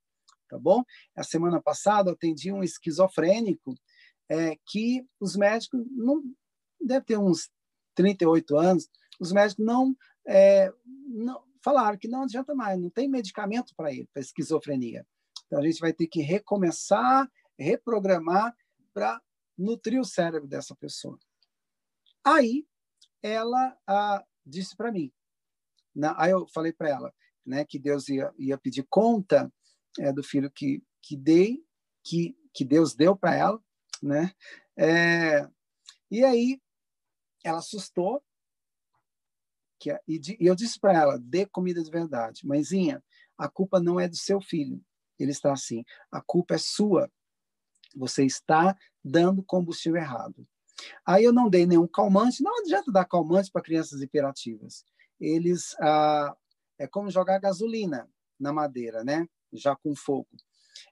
Tá 0.49 0.57
bom? 0.57 0.85
A 1.17 1.25
semana 1.25 1.61
passada, 1.61 2.11
eu 2.11 2.15
atendi 2.15 2.53
um 2.53 2.63
esquizofrênico 2.63 3.75
é, 4.29 4.57
que 4.67 5.07
os 5.21 5.37
médicos 5.37 5.81
não 5.91 6.23
deve 6.81 7.05
ter 7.05 7.19
uns 7.19 7.51
38 7.95 8.57
anos, 8.57 8.89
os 9.19 9.33
médicos 9.33 9.65
não, 9.65 9.97
é, 10.27 10.73
não 10.85 11.43
falaram 11.63 11.99
que 11.99 12.09
não 12.09 12.23
adianta 12.23 12.55
mais, 12.55 12.81
não 12.81 12.91
tem 12.91 13.09
medicamento 13.09 13.75
para 13.77 13.93
ele, 13.93 14.09
para 14.13 14.23
esquizofrenia. 14.23 15.07
Então 15.47 15.59
a 15.59 15.63
gente 15.63 15.81
vai 15.81 15.93
ter 15.93 16.07
que 16.07 16.21
recomeçar, 16.21 17.31
reprogramar 17.59 18.55
para 18.93 19.21
nutrir 19.57 20.01
o 20.01 20.05
cérebro 20.05 20.47
dessa 20.47 20.77
pessoa. 20.77 21.19
Aí 22.25 22.67
ela 23.23 23.77
disse 24.47 24.77
para 24.77 24.93
mim, 24.93 25.13
na, 25.95 26.15
aí 26.23 26.31
eu 26.31 26.47
falei 26.49 26.73
para 26.73 26.89
ela, 26.89 27.15
né, 27.45 27.65
que 27.65 27.79
Deus 27.79 28.09
ia, 28.09 28.33
ia 28.39 28.59
pedir 28.59 28.87
conta 28.89 29.53
é, 29.99 30.13
do 30.13 30.23
filho 30.23 30.51
que 30.51 30.83
que 31.03 31.17
dei, 31.17 31.65
que 32.05 32.37
que 32.53 32.65
Deus 32.65 32.95
deu 32.95 33.17
para 33.17 33.35
ela, 33.35 33.63
né? 34.03 34.33
É, 34.77 35.49
e 36.11 36.25
aí 36.25 36.61
ela 37.45 37.59
assustou 37.59 38.23
que, 39.79 39.93
e, 40.09 40.21
e 40.41 40.47
eu 40.47 40.55
disse 40.55 40.79
para 40.79 40.93
ela: 40.93 41.19
dê 41.19 41.47
comida 41.47 41.83
de 41.83 41.91
verdade. 41.91 42.47
Mãezinha, 42.47 43.03
a 43.37 43.49
culpa 43.49 43.81
não 43.81 43.99
é 44.01 44.09
do 44.09 44.17
seu 44.17 44.41
filho. 44.41 44.85
Ele 45.19 45.31
está 45.31 45.53
assim. 45.53 45.85
A 46.11 46.21
culpa 46.21 46.55
é 46.55 46.59
sua. 46.59 47.11
Você 47.97 48.25
está 48.25 48.77
dando 49.05 49.43
combustível 49.43 50.01
errado. 50.01 50.47
Aí 51.05 51.25
eu 51.25 51.33
não 51.33 51.49
dei 51.49 51.67
nenhum 51.67 51.89
calmante. 51.89 52.43
Não 52.43 52.61
adianta 52.61 52.93
dar 52.93 53.05
calmante 53.05 53.51
para 53.51 53.63
crianças 53.63 54.01
hiperativas. 54.01 54.85
Eles 55.21 55.75
ah, 55.81 56.37
é 56.79 56.87
como 56.87 57.11
jogar 57.11 57.41
gasolina 57.41 58.09
na 58.39 58.53
madeira, 58.53 59.03
né? 59.03 59.27
Já 59.53 59.75
com 59.75 59.95
fogo. 59.95 60.29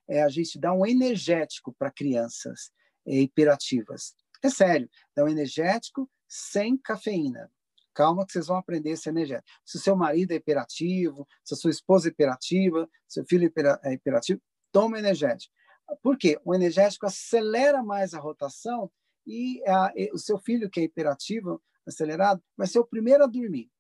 É 0.09 0.23
a 0.23 0.29
gente 0.29 0.59
dá 0.59 0.73
um 0.73 0.85
energético 0.85 1.73
para 1.73 1.93
crianças 1.93 2.73
hiperativas. 3.07 4.15
É 4.43 4.51
sério, 4.51 4.89
é 5.17 5.23
um 5.23 5.29
energético 5.29 6.11
sem 6.29 6.77
cafeína. 6.77 7.51
Calma 7.95 8.27
que 8.27 8.33
vocês 8.33 8.47
vão 8.47 8.59
aprender 8.59 8.91
esse 8.91 9.09
energético. 9.09 9.49
Se 9.65 9.79
o 9.79 9.81
seu 9.81 9.97
marido 9.97 10.33
é 10.33 10.35
hiperativo, 10.35 11.27
se 11.43 11.55
a 11.55 11.57
sua 11.57 11.71
esposa 11.71 12.09
é 12.09 12.11
hiperativa, 12.11 12.89
seu 13.09 13.25
filho 13.25 13.51
é 13.83 13.93
hiperativo, 13.93 14.41
toma 14.71 14.99
energético. 14.99 15.55
Por 16.03 16.19
quê? 16.19 16.39
O 16.45 16.55
energético 16.55 17.07
acelera 17.07 17.83
mais 17.83 18.13
a 18.13 18.19
rotação 18.19 18.91
e, 19.27 19.63
a, 19.67 19.93
e 19.97 20.11
o 20.13 20.19
seu 20.19 20.39
filho 20.39 20.69
que 20.69 20.81
é 20.81 20.85
hiperativo, 20.85 21.63
acelerado, 21.87 22.43
vai 22.57 22.67
ser 22.67 22.81
o 22.81 22.87
primeiro 22.87 23.25
a 23.25 23.27
dormir. 23.27 23.71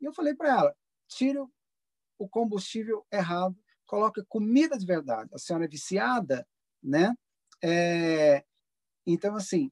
E 0.00 0.04
eu 0.04 0.12
falei 0.12 0.34
para 0.34 0.50
ela, 0.50 0.76
tira 1.08 1.42
o 2.18 2.28
combustível 2.28 3.06
errado, 3.12 3.56
coloca 3.86 4.24
comida 4.28 4.76
de 4.76 4.84
verdade. 4.84 5.30
A 5.32 5.38
senhora 5.38 5.64
é 5.64 5.68
viciada, 5.68 6.46
né? 6.82 7.14
É, 7.62 8.44
então, 9.06 9.34
assim, 9.36 9.70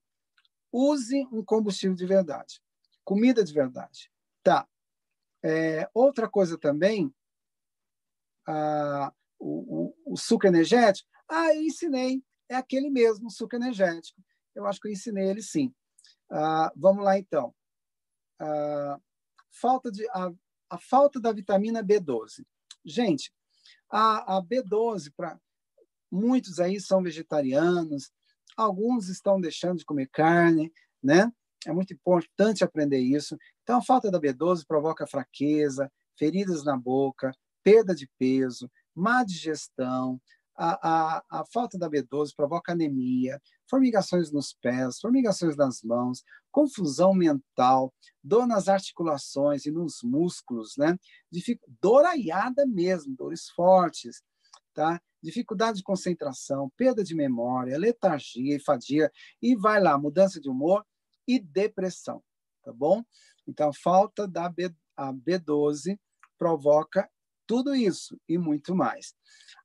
use 0.73 1.27
um 1.33 1.45
combustível 1.45 1.97
de 1.97 2.07
verdade, 2.07 2.61
comida 3.05 3.45
de 3.45 3.53
verdade. 3.53 4.11
Tá. 4.43 4.67
É, 5.45 5.89
outra 5.95 6.29
coisa 6.29 6.59
também, 6.59 7.15
o, 9.39 9.91
o, 10.09 10.13
o, 10.13 10.17
suco 10.17 10.47
energético. 10.47 11.09
Ah, 11.29 11.55
eu 11.55 11.63
ensinei, 11.63 12.23
é 12.49 12.55
aquele 12.55 12.91
mesmo 12.91 13.31
suco 13.31 13.57
energético. 13.57 14.21
Eu 14.55 14.67
acho 14.67 14.81
que 14.81 14.89
eu 14.89 14.93
ensinei 14.93 15.29
ele 15.29 15.43
sim. 15.43 15.73
Ah, 16.31 16.73
vamos 16.77 17.05
lá, 17.05 17.19
então. 17.19 17.55
Ah, 18.41 18.99
falta 19.51 19.91
de, 19.91 20.09
a, 20.11 20.33
a 20.71 20.79
falta 20.79 21.21
da 21.21 21.33
vitamina 21.33 21.83
B12. 21.83 22.45
Gente, 22.85 23.33
a, 23.91 24.37
a 24.37 24.43
B12, 24.43 25.13
para 25.17 25.39
muitos 26.11 26.59
aí 26.61 26.81
são 26.81 27.03
vegetarianos, 27.03 28.11
alguns 28.57 29.09
estão 29.09 29.41
deixando 29.41 29.79
de 29.79 29.85
comer 29.85 30.09
carne, 30.09 30.73
né? 31.03 31.31
É 31.67 31.73
muito 31.73 31.93
importante 31.93 32.63
aprender 32.63 33.01
isso. 33.01 33.37
Então, 33.63 33.79
a 33.79 33.83
falta 33.83 34.11
da 34.11 34.21
B12 34.21 34.65
provoca 34.67 35.07
fraqueza, 35.07 35.91
feridas 36.17 36.65
na 36.65 36.77
boca, 36.77 37.33
perda 37.63 37.95
de 37.95 38.09
peso, 38.19 38.71
má 38.95 39.25
digestão. 39.25 40.21
A, 40.57 41.17
a, 41.19 41.41
a 41.41 41.45
falta 41.53 41.77
da 41.77 41.91
B12 41.91 42.31
provoca 42.35 42.73
anemia, 42.73 43.43
formigações 43.69 44.33
nos 44.33 44.55
pés, 44.55 44.99
formigações 45.01 45.57
nas 45.57 45.83
mãos, 45.83 46.23
confusão 46.51 47.13
mental, 47.13 47.93
dor 48.25 48.47
nas 48.47 48.69
articulações 48.69 49.67
e 49.67 49.71
nos 49.71 50.03
músculos, 50.03 50.75
né? 50.79 50.97
Dor 51.83 52.07
aiada 52.07 52.65
mesmo, 52.65 53.15
dores 53.15 53.51
fortes, 53.51 54.23
tá? 54.73 54.99
Dificuldade 55.23 55.79
de 55.79 55.83
concentração, 55.83 56.71
perda 56.77 57.03
de 57.03 57.15
memória, 57.15 57.79
letargia 57.79 58.57
e 58.57 58.61
fadiga, 58.61 59.11
e 59.43 59.55
vai 59.57 59.81
lá, 59.81 59.99
mudança 59.99 60.41
de 60.41 60.49
humor 60.49 60.85
e 61.27 61.39
depressão, 61.39 62.23
tá 62.63 62.73
bom? 62.73 63.05
Então, 63.47 63.73
falta 63.73 64.27
da 64.27 64.49
B, 64.49 64.75
a 64.97 65.13
B12 65.13 65.99
provoca 66.39 67.11
tudo 67.47 67.75
isso 67.75 68.21
e 68.29 68.37
muito 68.39 68.75
mais. 68.75 69.15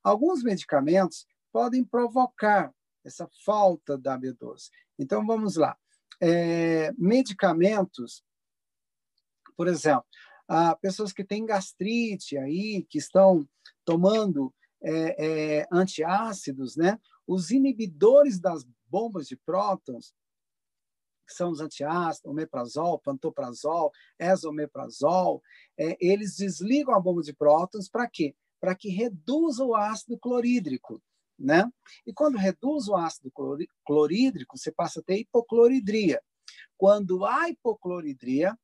Alguns 0.03 0.43
medicamentos 0.43 1.25
podem 1.51 1.83
provocar 1.83 2.73
essa 3.03 3.27
falta 3.43 3.97
da 3.97 4.17
B12. 4.17 4.69
Então, 4.97 5.25
vamos 5.25 5.55
lá. 5.55 5.77
É, 6.21 6.91
medicamentos, 6.97 8.23
por 9.57 9.67
exemplo, 9.67 10.05
pessoas 10.81 11.11
que 11.11 11.23
têm 11.23 11.45
gastrite 11.45 12.37
aí, 12.37 12.85
que 12.89 12.97
estão 12.97 13.47
tomando 13.83 14.53
é, 14.81 15.59
é, 15.59 15.67
antiácidos, 15.71 16.75
né? 16.75 16.99
Os 17.27 17.51
inibidores 17.51 18.39
das 18.39 18.65
bombas 18.89 19.27
de 19.27 19.37
prótons, 19.37 20.13
que 21.27 21.33
são 21.33 21.51
os 21.51 21.61
antiácidos, 21.61 22.29
omeprazol, 22.29 22.99
pantoprazol, 22.99 23.91
esomeprazol, 24.19 25.41
é, 25.77 25.97
eles 25.99 26.35
desligam 26.35 26.93
a 26.93 26.99
bomba 26.99 27.21
de 27.21 27.33
prótons 27.33 27.87
para 27.89 28.09
quê? 28.09 28.35
Para 28.59 28.75
que 28.75 28.89
reduza 28.89 29.63
o 29.63 29.75
ácido 29.75 30.17
clorídrico, 30.17 31.01
né? 31.39 31.71
E 32.05 32.13
quando 32.13 32.37
reduz 32.37 32.87
o 32.87 32.95
ácido 32.95 33.31
clorídrico, 33.85 34.57
você 34.57 34.71
passa 34.71 34.99
a 34.99 35.03
ter 35.03 35.19
hipocloridria. 35.19 36.21
Quando 36.77 37.25
há 37.25 37.49
hipocloridria, 37.49 38.57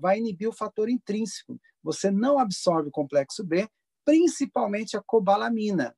vai 0.00 0.18
inibir 0.18 0.48
o 0.48 0.52
fator 0.52 0.88
intrínseco. 0.88 1.60
Você 1.82 2.10
não 2.10 2.38
absorve 2.38 2.88
o 2.88 2.92
complexo 2.92 3.44
B, 3.44 3.68
principalmente 4.08 4.96
a 4.96 5.02
cobalamina, 5.02 5.94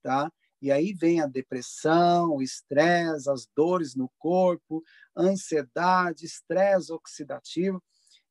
tá? 0.00 0.32
E 0.62 0.70
aí 0.70 0.92
vem 0.92 1.20
a 1.20 1.26
depressão, 1.26 2.30
o 2.30 2.40
estresse, 2.40 3.28
as 3.28 3.48
dores 3.52 3.96
no 3.96 4.08
corpo, 4.16 4.80
ansiedade, 5.16 6.24
estresse 6.24 6.92
oxidativo, 6.92 7.82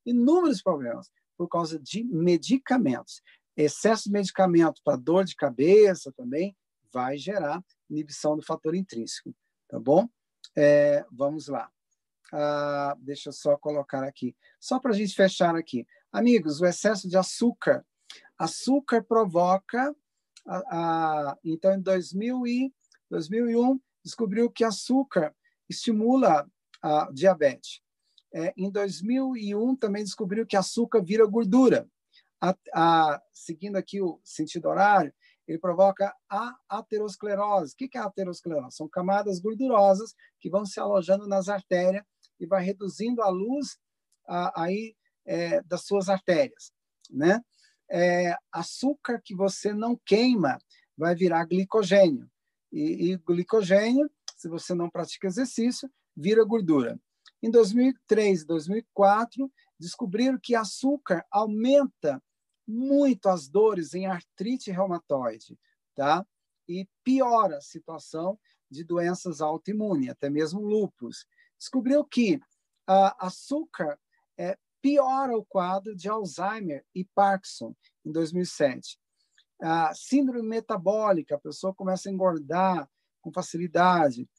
inúmeros 0.06 0.62
problemas 0.62 1.12
por 1.38 1.50
causa 1.50 1.78
de 1.78 2.06
medicamentos. 2.06 3.22
Excesso 3.58 4.06
de 4.06 4.12
medicamento 4.12 4.82
para 4.82 4.96
dor 4.96 5.26
de 5.26 5.36
cabeça 5.36 6.10
também 6.16 6.56
vai 6.94 7.18
gerar 7.18 7.62
inibição 7.90 8.38
do 8.38 8.42
fator 8.42 8.76
intrínseco, 8.76 9.36
tá 9.68 9.78
bom? 9.78 10.08
É, 10.56 11.06
vamos 11.12 11.50
lá. 11.50 11.70
Ah, 12.32 12.96
deixa 13.00 13.28
eu 13.28 13.34
só 13.34 13.58
colocar 13.58 14.06
aqui. 14.06 14.38
Só 14.58 14.80
para 14.80 14.92
a 14.92 14.96
gente 14.96 15.14
fechar 15.14 15.54
aqui. 15.54 15.86
Amigos, 16.14 16.62
o 16.62 16.66
excesso 16.66 17.10
de 17.10 17.18
açúcar. 17.18 17.86
Açúcar 18.38 19.04
provoca. 19.04 19.96
A, 20.46 20.58
a, 21.32 21.38
então, 21.44 21.74
em 21.74 21.82
2000 21.82 22.48
e, 22.48 22.74
2001, 23.10 23.80
descobriu 24.04 24.50
que 24.50 24.64
açúcar 24.64 25.36
estimula 25.70 26.50
a 26.82 27.10
diabetes. 27.12 27.82
É, 28.34 28.54
em 28.56 28.70
2001, 28.72 29.76
também 29.76 30.04
descobriu 30.04 30.46
que 30.46 30.56
açúcar 30.56 31.02
vira 31.04 31.26
gordura. 31.26 31.88
A, 32.42 32.56
a, 32.74 33.22
seguindo 33.34 33.78
aqui 33.78 34.02
o 34.02 34.20
sentido 34.24 34.68
horário, 34.70 35.14
ele 35.48 35.58
provoca 35.58 36.14
a 36.30 36.56
aterosclerose. 36.70 37.74
O 37.74 37.78
que 37.78 37.98
é 37.98 38.02
a 38.02 38.06
aterosclerose? 38.06 38.76
São 38.76 38.88
camadas 38.88 39.40
gordurosas 39.40 40.14
que 40.40 40.50
vão 40.50 40.66
se 40.66 40.80
alojando 40.80 41.28
nas 41.28 41.48
artérias 41.48 42.04
e 42.40 42.46
vai 42.46 42.64
reduzindo 42.64 43.22
a 43.22 43.30
luz 43.30 43.78
a, 44.28 44.64
aí 44.64 44.96
é, 45.26 45.62
das 45.64 45.86
suas 45.86 46.10
artérias, 46.10 46.72
né? 47.10 47.42
É, 47.90 48.36
açúcar 48.52 49.22
que 49.24 49.36
você 49.36 49.74
não 49.74 50.00
queima 50.06 50.58
vai 50.98 51.16
virar 51.16 51.46
glicogênio 51.46 52.30
e, 52.72 53.12
e 53.12 53.18
glicogênio, 53.18 54.10
se 54.36 54.50
você 54.50 54.74
não 54.74 54.90
pratica 54.90 55.28
exercício, 55.28 55.90
vira 56.16 56.44
gordura. 56.44 57.00
Em 57.42 57.50
2003 57.50 58.42
e 58.42 58.46
2004 58.46 59.52
descobriram 59.80 60.40
que 60.42 60.56
açúcar 60.56 61.26
aumenta 61.32 62.22
muito 62.68 63.30
as 63.30 63.48
dores 63.48 63.94
em 63.94 64.06
artrite 64.08 64.72
reumatoide, 64.72 65.58
tá? 65.96 66.26
E 66.68 66.88
piora 67.04 67.58
a 67.58 67.62
situação 67.62 68.38
de 68.70 68.84
doenças 68.84 69.40
autoimunes, 69.40 70.10
até 70.10 70.30
mesmo 70.30 70.60
lúpus 70.60 71.26
descobriu 71.58 72.04
que 72.06 72.40
a 72.86 73.26
açúcar 73.26 74.00
é, 74.38 74.58
piora 74.82 75.38
o 75.38 75.46
quadro 75.46 75.96
de 75.96 76.10
Alzheimer 76.10 76.86
e 76.94 77.06
Parkinson 77.16 77.76
em 78.06 78.12
2007. 78.12 79.00
A 79.62 79.94
síndrome 79.94 80.48
metabólica, 80.48 81.36
a 81.36 81.40
pessoa 81.40 81.74
começa 81.74 82.10
a 82.10 82.12
engordar 82.12 82.90
com 83.22 83.32
facilidade. 83.32 84.30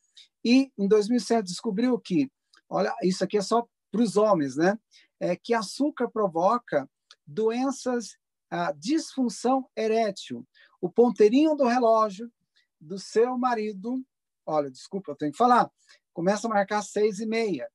E 0.45 0.73
em 0.79 0.87
2007 0.87 1.47
descobriu 1.47 1.99
que, 1.99 2.31
olha, 2.69 2.95
isso 3.03 3.25
aqui 3.25 3.37
é 3.37 3.43
só 3.43 3.67
para 3.91 4.03
os 4.03 4.17
homens, 4.17 4.57
né? 4.57 4.79
É 5.21 5.37
que 5.37 5.53
açúcar 5.53 6.09
provoca 6.09 6.89
doenças, 7.27 8.17
a 8.51 8.73
disfunção 8.73 9.69
erétil. 9.77 10.47
O 10.81 10.89
ponteirinho 10.91 11.55
do 11.55 11.67
relógio 11.67 12.33
do 12.81 12.99
seu 12.99 13.37
marido, 13.37 14.03
olha, 14.47 14.71
desculpa, 14.71 15.11
eu 15.13 15.17
tenho 15.17 15.33
que 15.33 15.39
falar, 15.39 15.71
começa 16.13 16.47
a 16.47 16.51
marcar 16.51 16.83
seis 16.83 17.19
e 17.19 17.27
meia. 17.27 17.69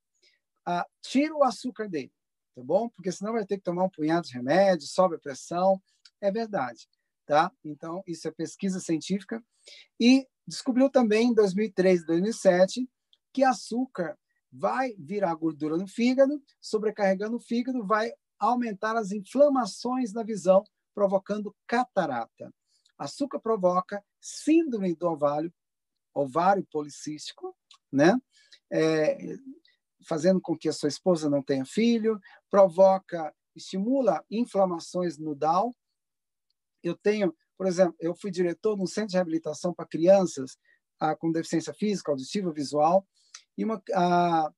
Ah, 0.65 0.87
tira 1.01 1.35
o 1.35 1.43
açúcar 1.43 1.89
dele, 1.89 2.11
tá 2.55 2.63
bom? 2.63 2.89
Porque 2.89 3.11
senão 3.11 3.33
vai 3.33 3.45
ter 3.45 3.57
que 3.57 3.63
tomar 3.63 3.83
um 3.83 3.89
punhado 3.89 4.27
de 4.27 4.33
remédio, 4.33 4.87
sobe 4.87 5.15
a 5.15 5.19
pressão. 5.19 5.81
É 6.21 6.31
verdade, 6.31 6.87
tá? 7.25 7.51
Então, 7.63 8.03
isso 8.07 8.27
é 8.27 8.31
pesquisa 8.31 8.79
científica. 8.79 9.43
E 9.99 10.27
descobriu 10.47 10.89
também 10.89 11.29
em 11.29 11.33
2003 11.33 12.01
e 12.01 12.05
2007 12.05 12.89
que 13.33 13.43
açúcar 13.43 14.17
vai 14.51 14.93
virar 14.99 15.33
gordura 15.33 15.75
no 15.75 15.87
fígado, 15.87 16.41
sobrecarregando 16.61 17.37
o 17.37 17.41
fígado, 17.41 17.83
vai 17.85 18.11
aumentar 18.37 18.95
as 18.95 19.11
inflamações 19.11 20.13
na 20.13 20.21
visão, 20.21 20.63
provocando 20.93 21.55
catarata. 21.65 22.53
Açúcar 22.97 23.39
provoca 23.39 24.03
síndrome 24.21 24.95
do 24.95 25.07
ovário, 25.07 25.51
ovário 26.13 26.65
policístico, 26.71 27.55
né? 27.91 28.15
É, 28.71 29.35
fazendo 30.05 30.41
com 30.41 30.57
que 30.57 30.69
a 30.69 30.73
sua 30.73 30.89
esposa 30.89 31.29
não 31.29 31.41
tenha 31.41 31.65
filho, 31.65 32.19
provoca, 32.49 33.33
estimula 33.55 34.23
inflamações 34.29 35.17
no 35.17 35.35
DAO. 35.35 35.73
Eu 36.81 36.95
tenho, 36.95 37.33
por 37.57 37.67
exemplo, 37.67 37.95
eu 37.99 38.15
fui 38.15 38.31
diretor 38.31 38.75
de 38.75 38.83
um 38.83 38.87
centro 38.87 39.09
de 39.09 39.15
reabilitação 39.15 39.73
para 39.73 39.87
crianças 39.87 40.57
ah, 40.99 41.15
com 41.15 41.31
deficiência 41.31 41.73
física, 41.73 42.11
auditiva, 42.11 42.51
visual, 42.51 43.05
e, 43.57 43.63
uma, 43.63 43.81
ah, 43.93 44.51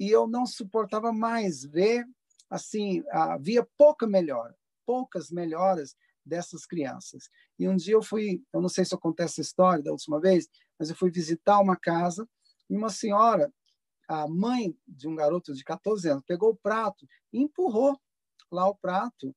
e 0.00 0.10
eu 0.10 0.26
não 0.26 0.46
suportava 0.46 1.12
mais 1.12 1.64
ver, 1.64 2.04
assim, 2.50 3.02
havia 3.10 3.66
pouca 3.76 4.06
melhora, 4.06 4.56
poucas 4.86 5.30
melhoras 5.30 5.94
dessas 6.24 6.66
crianças. 6.66 7.28
E 7.58 7.68
um 7.68 7.76
dia 7.76 7.94
eu 7.94 8.02
fui, 8.02 8.42
eu 8.52 8.60
não 8.60 8.68
sei 8.68 8.84
se 8.84 8.94
eu 8.94 8.98
contei 8.98 9.26
essa 9.26 9.40
história 9.40 9.82
da 9.82 9.90
última 9.90 10.20
vez, 10.20 10.48
mas 10.78 10.88
eu 10.88 10.96
fui 10.96 11.10
visitar 11.10 11.60
uma 11.60 11.76
casa 11.76 12.28
e 12.70 12.76
uma 12.76 12.88
senhora, 12.88 13.52
a 14.08 14.26
mãe 14.28 14.76
de 14.86 15.08
um 15.08 15.14
garoto 15.14 15.54
de 15.54 15.64
14 15.64 16.08
anos, 16.08 16.24
pegou 16.26 16.50
o 16.50 16.56
prato 16.56 17.06
e 17.32 17.40
empurrou 17.40 17.98
lá 18.50 18.68
o 18.68 18.74
prato 18.74 19.34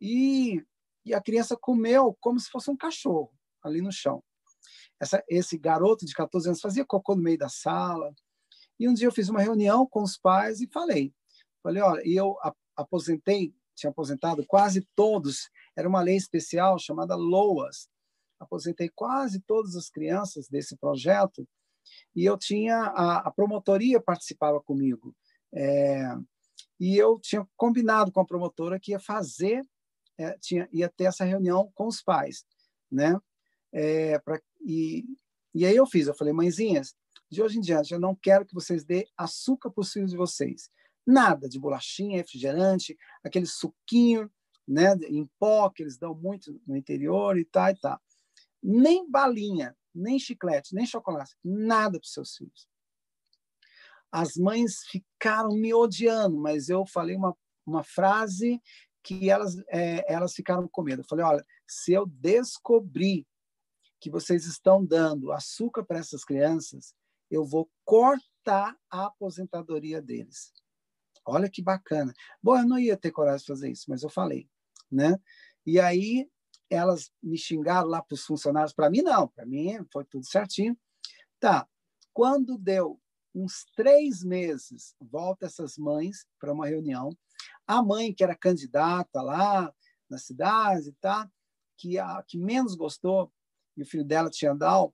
e, 0.00 0.64
e 1.04 1.14
a 1.14 1.20
criança 1.20 1.56
comeu 1.56 2.16
como 2.20 2.38
se 2.40 2.50
fosse 2.50 2.70
um 2.70 2.76
cachorro 2.76 3.32
ali 3.62 3.80
no 3.80 3.92
chão. 3.92 4.22
Essa, 5.00 5.22
esse 5.28 5.58
garoto 5.58 6.06
de 6.06 6.14
14 6.14 6.48
anos 6.48 6.60
fazia 6.60 6.84
cocô 6.84 7.14
no 7.14 7.22
meio 7.22 7.38
da 7.38 7.48
sala. 7.48 8.14
E 8.78 8.88
um 8.88 8.94
dia 8.94 9.06
eu 9.06 9.12
fiz 9.12 9.28
uma 9.28 9.40
reunião 9.40 9.86
com 9.86 10.02
os 10.02 10.16
pais 10.16 10.60
e 10.60 10.68
falei, 10.68 11.12
falei, 11.62 11.82
olha, 11.82 12.02
e 12.04 12.14
eu 12.14 12.36
aposentei, 12.74 13.54
tinha 13.74 13.90
aposentado 13.90 14.44
quase 14.46 14.86
todos, 14.94 15.50
era 15.74 15.88
uma 15.88 16.00
lei 16.00 16.16
especial 16.16 16.78
chamada 16.78 17.14
LOAS. 17.14 17.88
Aposentei 18.38 18.90
quase 18.94 19.40
todas 19.40 19.76
as 19.76 19.88
crianças 19.88 20.48
desse 20.48 20.76
projeto 20.76 21.46
e 22.14 22.24
eu 22.24 22.36
tinha 22.36 22.76
a, 22.76 23.28
a 23.28 23.30
promotoria 23.30 24.00
participava 24.00 24.60
comigo. 24.60 25.14
É, 25.54 26.14
e 26.78 26.96
eu 26.96 27.18
tinha 27.20 27.46
combinado 27.56 28.12
com 28.12 28.20
a 28.20 28.26
promotora 28.26 28.78
que 28.78 28.92
ia 28.92 29.00
fazer 29.00 29.62
é, 30.18 30.36
tinha 30.38 30.68
ia 30.72 30.88
ter 30.88 31.04
essa 31.04 31.24
reunião 31.24 31.70
com 31.74 31.86
os 31.86 32.02
pais 32.02 32.44
né? 32.90 33.18
É, 33.72 34.20
e 34.60 35.04
e 35.54 35.64
aí 35.64 35.76
eu 35.76 35.86
fiz 35.86 36.06
eu 36.06 36.14
falei 36.14 36.32
mãezinhas 36.32 36.94
de 37.30 37.42
hoje 37.42 37.58
em 37.58 37.60
diante 37.60 37.92
eu 37.92 38.00
não 38.00 38.14
quero 38.14 38.44
que 38.44 38.54
vocês 38.54 38.84
dê 38.84 39.06
açúcar 39.16 39.70
para 39.70 39.80
os 39.80 39.92
filhos 39.92 40.10
de 40.10 40.16
vocês. 40.16 40.70
Nada 41.06 41.48
de 41.48 41.58
bolachinha 41.58 42.18
refrigerante 42.18 42.96
aquele 43.24 43.46
suquinho 43.46 44.30
né 44.66 44.94
em 45.08 45.28
pó 45.38 45.70
que 45.70 45.82
eles 45.82 45.96
dão 45.96 46.14
muito 46.14 46.60
no 46.66 46.76
interior 46.76 47.38
e 47.38 47.44
tal 47.44 47.70
e 47.70 47.76
tal. 47.76 48.00
Nem 48.62 49.08
balinha 49.08 49.76
nem 49.96 50.18
chiclete, 50.18 50.74
nem 50.74 50.86
chocolate, 50.86 51.34
nada 51.44 51.98
para 51.98 52.08
seus 52.08 52.36
filhos. 52.36 52.68
As 54.10 54.36
mães 54.36 54.84
ficaram 54.90 55.50
me 55.50 55.74
odiando, 55.74 56.38
mas 56.38 56.68
eu 56.68 56.86
falei 56.86 57.16
uma, 57.16 57.36
uma 57.66 57.82
frase 57.82 58.60
que 59.02 59.30
elas, 59.30 59.56
é, 59.68 60.12
elas 60.12 60.32
ficaram 60.32 60.68
com 60.68 60.82
medo. 60.82 61.02
Eu 61.02 61.06
falei: 61.06 61.24
olha, 61.24 61.46
se 61.66 61.92
eu 61.92 62.06
descobrir 62.06 63.26
que 64.00 64.10
vocês 64.10 64.46
estão 64.46 64.84
dando 64.84 65.32
açúcar 65.32 65.84
para 65.84 65.98
essas 65.98 66.24
crianças, 66.24 66.94
eu 67.30 67.44
vou 67.44 67.70
cortar 67.84 68.76
a 68.90 69.06
aposentadoria 69.06 70.00
deles. 70.00 70.52
Olha 71.24 71.50
que 71.50 71.62
bacana. 71.62 72.12
Bom, 72.42 72.56
eu 72.56 72.66
não 72.66 72.78
ia 72.78 72.96
ter 72.96 73.10
coragem 73.10 73.40
de 73.40 73.46
fazer 73.46 73.70
isso, 73.70 73.86
mas 73.88 74.02
eu 74.02 74.10
falei, 74.10 74.48
né? 74.90 75.16
E 75.64 75.80
aí 75.80 76.28
elas 76.70 77.10
me 77.22 77.38
xingaram 77.38 77.88
lá 77.88 78.02
para 78.02 78.14
os 78.14 78.24
funcionários. 78.24 78.72
Para 78.72 78.90
mim, 78.90 79.02
não. 79.02 79.28
Para 79.28 79.46
mim, 79.46 79.78
foi 79.92 80.04
tudo 80.04 80.26
certinho. 80.26 80.76
Tá. 81.38 81.68
Quando 82.12 82.58
deu 82.58 83.00
uns 83.34 83.66
três 83.76 84.24
meses, 84.24 84.94
volta 85.00 85.46
essas 85.46 85.76
mães 85.76 86.26
para 86.40 86.52
uma 86.52 86.66
reunião. 86.66 87.10
A 87.66 87.82
mãe, 87.82 88.14
que 88.14 88.24
era 88.24 88.34
candidata 88.34 89.20
lá 89.20 89.72
na 90.08 90.18
cidade, 90.18 90.92
tá? 91.00 91.30
que 91.76 91.98
a 91.98 92.22
que 92.26 92.38
menos 92.38 92.74
gostou, 92.74 93.32
e 93.76 93.82
o 93.82 93.86
filho 93.86 94.04
dela 94.04 94.30
tinha 94.30 94.54
Down, 94.54 94.92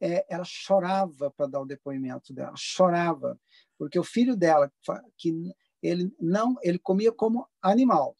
é, 0.00 0.24
ela 0.28 0.44
chorava 0.44 1.30
para 1.30 1.46
dar 1.46 1.60
o 1.60 1.66
depoimento 1.66 2.32
dela, 2.32 2.54
chorava, 2.56 3.38
porque 3.78 3.98
o 3.98 4.04
filho 4.04 4.36
dela, 4.36 4.72
que 5.16 5.52
ele 5.82 6.14
não, 6.20 6.56
ele 6.62 6.78
comia 6.78 7.12
como 7.12 7.48
animal, 7.60 8.16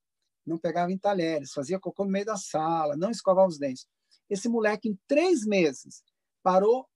não 0.47 0.59
pegava 0.59 0.92
em 0.92 0.99
talheres, 0.99 1.53
fazia 1.53 1.78
cocô 1.78 2.05
no 2.05 2.11
meio 2.11 2.26
da 2.26 2.36
sala, 2.36 2.97
não 2.97 3.11
escovava 3.11 3.49
os 3.49 3.59
dentes. 3.59 3.86
Esse 4.28 4.49
moleque, 4.49 4.88
em 4.88 4.99
três 5.07 5.45
meses, 5.45 6.03
parou, 6.42 6.88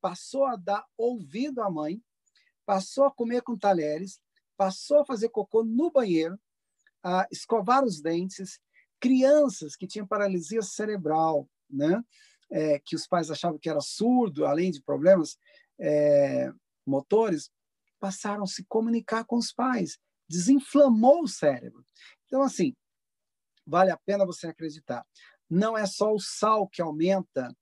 passou 0.00 0.46
a 0.46 0.56
dar 0.56 0.84
ouvido 0.96 1.62
à 1.62 1.70
mãe, 1.70 2.02
passou 2.64 3.04
a 3.04 3.10
comer 3.10 3.42
com 3.42 3.56
talheres, 3.56 4.20
passou 4.56 5.00
a 5.00 5.04
fazer 5.04 5.28
cocô 5.30 5.64
no 5.64 5.90
banheiro, 5.90 6.38
a 7.02 7.26
escovar 7.30 7.84
os 7.84 8.00
dentes. 8.00 8.60
Crianças 8.98 9.74
que 9.74 9.86
tinham 9.86 10.06
paralisia 10.06 10.62
cerebral, 10.62 11.48
né? 11.68 12.02
É, 12.52 12.78
que 12.80 12.96
os 12.96 13.06
pais 13.06 13.30
achavam 13.30 13.58
que 13.58 13.70
era 13.70 13.80
surdo, 13.80 14.44
além 14.44 14.70
de 14.70 14.82
problemas 14.82 15.38
é, 15.78 16.52
motores, 16.86 17.50
passaram 17.98 18.42
a 18.42 18.46
se 18.46 18.64
comunicar 18.64 19.24
com 19.24 19.36
os 19.36 19.52
pais. 19.52 19.98
Desinflamou 20.28 21.22
o 21.22 21.28
cérebro. 21.28 21.84
Então, 22.30 22.42
assim, 22.42 22.76
vale 23.66 23.90
a 23.90 23.96
pena 23.96 24.24
você 24.24 24.46
acreditar. 24.46 25.04
Não 25.50 25.76
é 25.76 25.84
só 25.84 26.14
o 26.14 26.20
sal 26.20 26.68
que 26.68 26.80
aumenta 26.80 27.52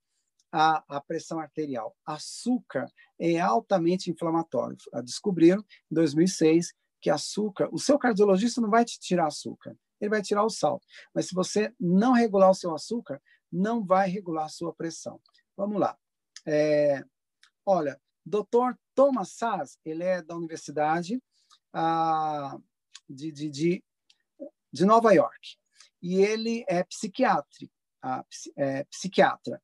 a, 0.51 0.83
a 0.87 1.01
pressão 1.01 1.39
arterial. 1.39 1.97
Açúcar 2.05 2.87
é 3.19 3.39
altamente 3.39 4.11
inflamatório. 4.11 4.77
Descobriram 5.03 5.59
em 5.91 5.95
2006 5.95 6.71
que 7.01 7.09
açúcar, 7.09 7.67
o 7.71 7.79
seu 7.79 7.97
cardiologista 7.97 8.61
não 8.61 8.69
vai 8.69 8.85
te 8.85 8.99
tirar 8.99 9.27
açúcar, 9.27 9.75
ele 9.99 10.09
vai 10.09 10.21
tirar 10.21 10.43
o 10.43 10.49
sal. 10.49 10.79
Mas 11.13 11.27
se 11.27 11.33
você 11.33 11.73
não 11.79 12.13
regular 12.13 12.51
o 12.51 12.55
seu 12.55 12.75
açúcar, 12.75 13.21
não 13.51 13.83
vai 13.83 14.07
regular 14.09 14.45
a 14.45 14.49
sua 14.49 14.73
pressão. 14.73 15.19
Vamos 15.57 15.79
lá. 15.79 15.97
É, 16.45 17.03
olha, 17.65 17.99
doutor 18.25 18.77
Thomas 18.93 19.31
Sass, 19.31 19.79
ele 19.83 20.03
é 20.03 20.21
da 20.21 20.35
Universidade 20.35 21.21
ah, 21.73 22.57
de, 23.09 23.31
de, 23.31 23.49
de, 23.49 23.83
de, 24.71 24.85
Nova 24.85 25.13
York. 25.13 25.57
E 26.01 26.15
ele 26.15 26.63
é 26.67 26.83
psiquiatra. 26.83 27.67
É, 28.57 28.83
psiquiatra. 28.85 29.61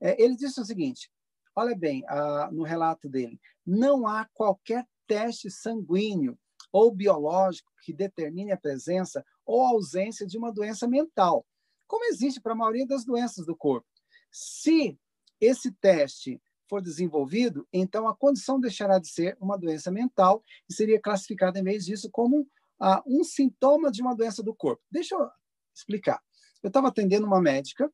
É, 0.00 0.22
ele 0.22 0.36
disse 0.36 0.60
o 0.60 0.64
seguinte, 0.64 1.10
olha 1.54 1.76
bem, 1.76 2.02
ah, 2.08 2.48
no 2.52 2.62
relato 2.62 3.08
dele, 3.08 3.40
não 3.66 4.06
há 4.06 4.28
qualquer 4.32 4.86
teste 5.06 5.50
sanguíneo 5.50 6.38
ou 6.72 6.90
biológico 6.90 7.70
que 7.82 7.92
determine 7.92 8.52
a 8.52 8.56
presença 8.56 9.24
ou 9.46 9.62
ausência 9.62 10.26
de 10.26 10.36
uma 10.36 10.52
doença 10.52 10.88
mental, 10.88 11.46
como 11.86 12.04
existe 12.06 12.40
para 12.40 12.52
a 12.52 12.56
maioria 12.56 12.86
das 12.86 13.04
doenças 13.04 13.46
do 13.46 13.54
corpo. 13.54 13.86
Se 14.32 14.98
esse 15.40 15.70
teste 15.72 16.42
for 16.68 16.80
desenvolvido, 16.80 17.68
então 17.72 18.08
a 18.08 18.16
condição 18.16 18.58
deixará 18.58 18.98
de 18.98 19.08
ser 19.08 19.36
uma 19.40 19.56
doença 19.56 19.90
mental 19.90 20.42
e 20.68 20.74
seria 20.74 21.00
classificada, 21.00 21.58
em 21.58 21.62
vez 21.62 21.84
disso, 21.84 22.10
como 22.10 22.48
uh, 22.80 23.02
um 23.06 23.24
sintoma 23.24 23.90
de 23.90 24.02
uma 24.02 24.14
doença 24.14 24.42
do 24.42 24.54
corpo. 24.54 24.82
Deixa 24.90 25.14
eu 25.14 25.28
explicar. 25.74 26.22
Eu 26.62 26.68
estava 26.68 26.88
atendendo 26.88 27.26
uma 27.26 27.40
médica 27.40 27.86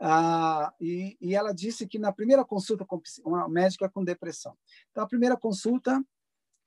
uh, 0.00 0.72
e, 0.80 1.16
e, 1.20 1.34
ela 1.34 1.52
disse 1.52 1.86
que 1.86 1.98
na 1.98 2.12
primeira 2.12 2.44
consulta 2.44 2.84
com 2.84 3.00
uma 3.24 3.48
médica 3.48 3.88
com 3.88 4.04
depressão. 4.04 4.56
Então, 4.90 5.04
a 5.04 5.08
primeira 5.08 5.36
consulta 5.36 6.04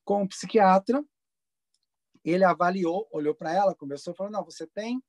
com 0.05 0.24
o 0.24 0.28
psiquiatra, 0.28 1.03
ele 2.24 2.43
avaliou, 2.43 3.08
olhou 3.12 3.36
para 3.36 3.53
ela, 3.53 3.76
conversou, 3.76 4.14
falou: 4.14 4.32
não, 4.32 4.43
você 4.43 4.66
tem 4.68 5.03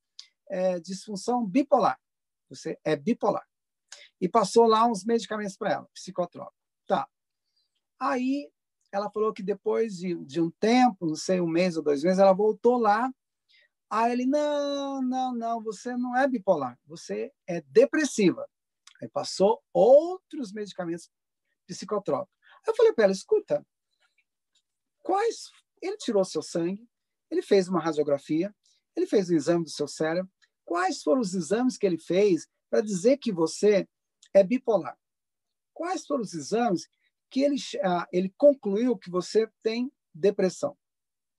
é, 0.49 0.81
disfunção 0.81 1.47
bipolar, 1.47 2.01
você 2.49 2.79
é 2.85 2.97
bipolar 2.97 3.47
e 4.21 4.29
passou 4.29 4.67
lá 4.67 4.87
uns 4.87 5.05
medicamentos 5.05 5.57
para 5.57 5.73
ela, 5.73 5.89
psicotrópico. 5.95 6.59
Tá. 6.87 7.09
Aí 8.01 8.51
ela 8.93 9.11
falou 9.11 9.33
que 9.33 9.43
depois 9.43 9.97
de, 9.97 10.15
de 10.25 10.41
um 10.41 10.51
tempo, 10.51 11.07
não 11.07 11.15
sei, 11.15 11.41
um 11.41 11.47
mês 11.47 11.77
ou 11.77 11.83
dois 11.83 12.03
meses, 12.03 12.19
ela 12.19 12.33
voltou 12.33 12.79
lá. 12.79 13.13
Aí 13.91 14.13
ele, 14.13 14.27
não, 14.27 15.03
não, 15.03 15.35
não, 15.35 15.63
você 15.63 15.97
não 15.97 16.17
é 16.17 16.27
bipolar, 16.27 16.79
você 16.87 17.33
é 17.47 17.61
depressiva. 17.63 18.47
Aí 19.01 19.09
passou 19.09 19.63
outros 19.73 20.53
medicamentos 20.53 21.11
psicotrópicos. 21.67 22.35
Aí 22.67 22.73
eu 22.73 22.77
falei 22.77 22.93
para 22.93 23.05
ela, 23.05 23.13
escuta, 23.13 23.65
quais... 25.01 25.51
Ele 25.81 25.97
tirou 25.97 26.25
seu 26.25 26.43
sangue, 26.43 26.89
ele 27.31 27.41
fez 27.41 27.69
uma 27.69 27.81
radiografia, 27.81 28.53
ele 28.97 29.07
fez 29.07 29.31
o 29.31 29.33
um 29.33 29.37
exame 29.37 29.65
do 29.65 29.71
seu 29.71 29.87
cérebro. 29.87 30.29
Quais 30.65 31.03
foram 31.03 31.21
os 31.21 31.35
exames 31.35 31.79
que 31.79 31.87
ele 31.87 31.99
fez 31.99 32.49
para 32.69 32.81
dizer 32.81 33.17
que 33.19 33.33
você 33.33 33.89
é 34.35 34.43
bipolar. 34.43 34.99
Quais 35.73 36.07
foram 36.07 36.23
os 36.23 36.35
exames 36.35 36.89
que 37.31 37.43
ele, 37.43 37.57
ah, 37.83 38.07
ele 38.13 38.33
concluiu 38.37 38.97
que 38.97 39.11
você 39.11 39.49
tem 39.63 39.93
depressão? 40.15 40.77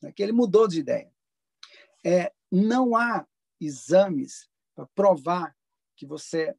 Né? 0.01 0.11
Que 0.11 0.23
ele 0.23 0.31
mudou 0.31 0.67
de 0.67 0.79
ideia. 0.79 1.11
É, 2.05 2.31
não 2.51 2.95
há 2.95 3.27
exames 3.59 4.49
para 4.75 4.85
provar 4.95 5.55
que 5.95 6.05
você 6.05 6.55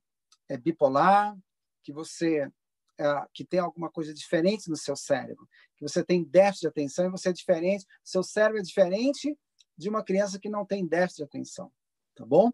é 0.49 0.57
bipolar, 0.57 1.37
que 1.83 1.93
você 1.93 2.51
é, 2.99 3.27
que 3.33 3.45
tem 3.45 3.61
alguma 3.61 3.91
coisa 3.91 4.13
diferente 4.13 4.69
no 4.69 4.77
seu 4.77 4.95
cérebro, 4.95 5.49
que 5.75 5.89
você 5.89 6.05
tem 6.05 6.23
déficit 6.23 6.63
de 6.63 6.69
atenção 6.69 7.07
e 7.07 7.11
você 7.11 7.31
é 7.31 7.33
diferente, 7.33 7.87
seu 8.05 8.23
cérebro 8.23 8.59
é 8.59 8.63
diferente 8.63 9.39
de 9.75 9.89
uma 9.89 10.05
criança 10.05 10.39
que 10.39 10.51
não 10.51 10.67
tem 10.67 10.87
déficit 10.87 11.19
de 11.19 11.25
atenção, 11.25 11.73
tá 12.15 12.27
bom? 12.27 12.53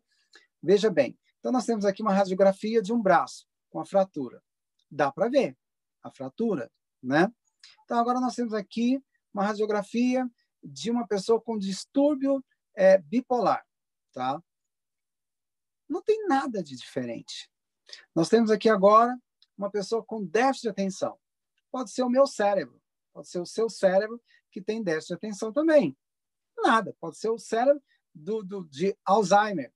Veja 0.62 0.88
bem, 0.88 1.18
então 1.40 1.50
nós 1.50 1.66
temos 1.66 1.84
aqui 1.84 2.00
uma 2.00 2.14
radiografia 2.14 2.80
de 2.80 2.92
um 2.92 3.02
braço 3.02 3.44
com 3.68 3.80
a 3.80 3.84
fratura. 3.84 4.40
Dá 4.88 5.10
para 5.10 5.28
ver 5.28 5.56
a 6.06 6.10
fratura, 6.10 6.70
né? 7.02 7.32
Então, 7.84 7.98
agora 7.98 8.20
nós 8.20 8.34
temos 8.34 8.54
aqui 8.54 9.02
uma 9.32 9.44
radiografia 9.44 10.28
de 10.62 10.90
uma 10.90 11.06
pessoa 11.06 11.40
com 11.40 11.58
distúrbio 11.58 12.44
é, 12.74 12.98
bipolar, 12.98 13.64
tá? 14.12 14.42
Não 15.88 16.02
tem 16.02 16.26
nada 16.26 16.62
de 16.62 16.76
diferente. 16.76 17.50
Nós 18.14 18.28
temos 18.28 18.50
aqui 18.50 18.68
agora 18.68 19.16
uma 19.56 19.70
pessoa 19.70 20.04
com 20.04 20.24
déficit 20.24 20.62
de 20.62 20.68
atenção. 20.68 21.18
Pode 21.70 21.90
ser 21.90 22.02
o 22.02 22.10
meu 22.10 22.26
cérebro, 22.26 22.80
pode 23.12 23.28
ser 23.28 23.40
o 23.40 23.46
seu 23.46 23.68
cérebro 23.68 24.20
que 24.50 24.60
tem 24.60 24.82
déficit 24.82 25.08
de 25.08 25.14
atenção 25.14 25.52
também. 25.52 25.96
Nada, 26.58 26.96
pode 27.00 27.18
ser 27.18 27.28
o 27.28 27.38
cérebro 27.38 27.82
do, 28.14 28.42
do, 28.42 28.64
de 28.68 28.96
Alzheimer. 29.04 29.72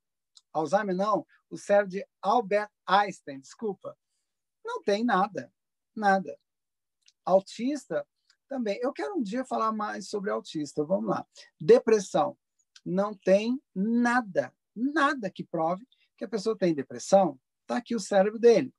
Alzheimer 0.53 0.97
não, 0.97 1.27
o 1.49 1.57
cérebro 1.57 1.91
de 1.91 2.07
Albert 2.21 2.71
Einstein, 2.87 3.41
desculpa. 3.41 3.97
Não 4.65 4.83
tem 4.83 5.05
nada, 5.05 5.53
nada. 5.95 6.39
Autista 7.25 8.07
também. 8.49 8.79
Eu 8.81 8.93
quero 8.93 9.17
um 9.17 9.23
dia 9.23 9.45
falar 9.45 9.73
mais 9.73 10.09
sobre 10.09 10.31
autista. 10.31 10.85
Vamos 10.85 11.11
lá. 11.11 11.27
Depressão. 11.61 12.37
Não 12.85 13.15
tem 13.15 13.61
nada, 13.75 14.53
nada 14.75 15.31
que 15.31 15.45
prove 15.45 15.87
que 16.17 16.25
a 16.25 16.29
pessoa 16.29 16.57
tem 16.57 16.75
depressão. 16.75 17.39
Está 17.63 17.77
aqui 17.77 17.95
o 17.95 18.01
cérebro 18.01 18.39
dele. 18.39 18.75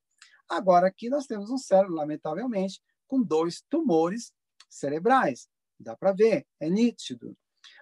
Agora, 0.49 0.87
aqui 0.87 1.09
nós 1.09 1.25
temos 1.25 1.49
um 1.49 1.57
cérebro, 1.57 1.95
lamentavelmente, 1.95 2.81
com 3.07 3.21
dois 3.21 3.61
tumores 3.69 4.33
cerebrais. 4.69 5.47
Dá 5.79 5.95
para 5.95 6.11
ver, 6.11 6.45
é 6.59 6.69
nítido. 6.69 7.37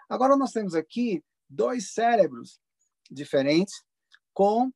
Agora, 0.08 0.38
nós 0.38 0.52
temos 0.52 0.76
aqui 0.76 1.24
dois 1.50 1.92
cérebros 1.92 2.60
diferentes 3.10 3.84
com 4.34 4.72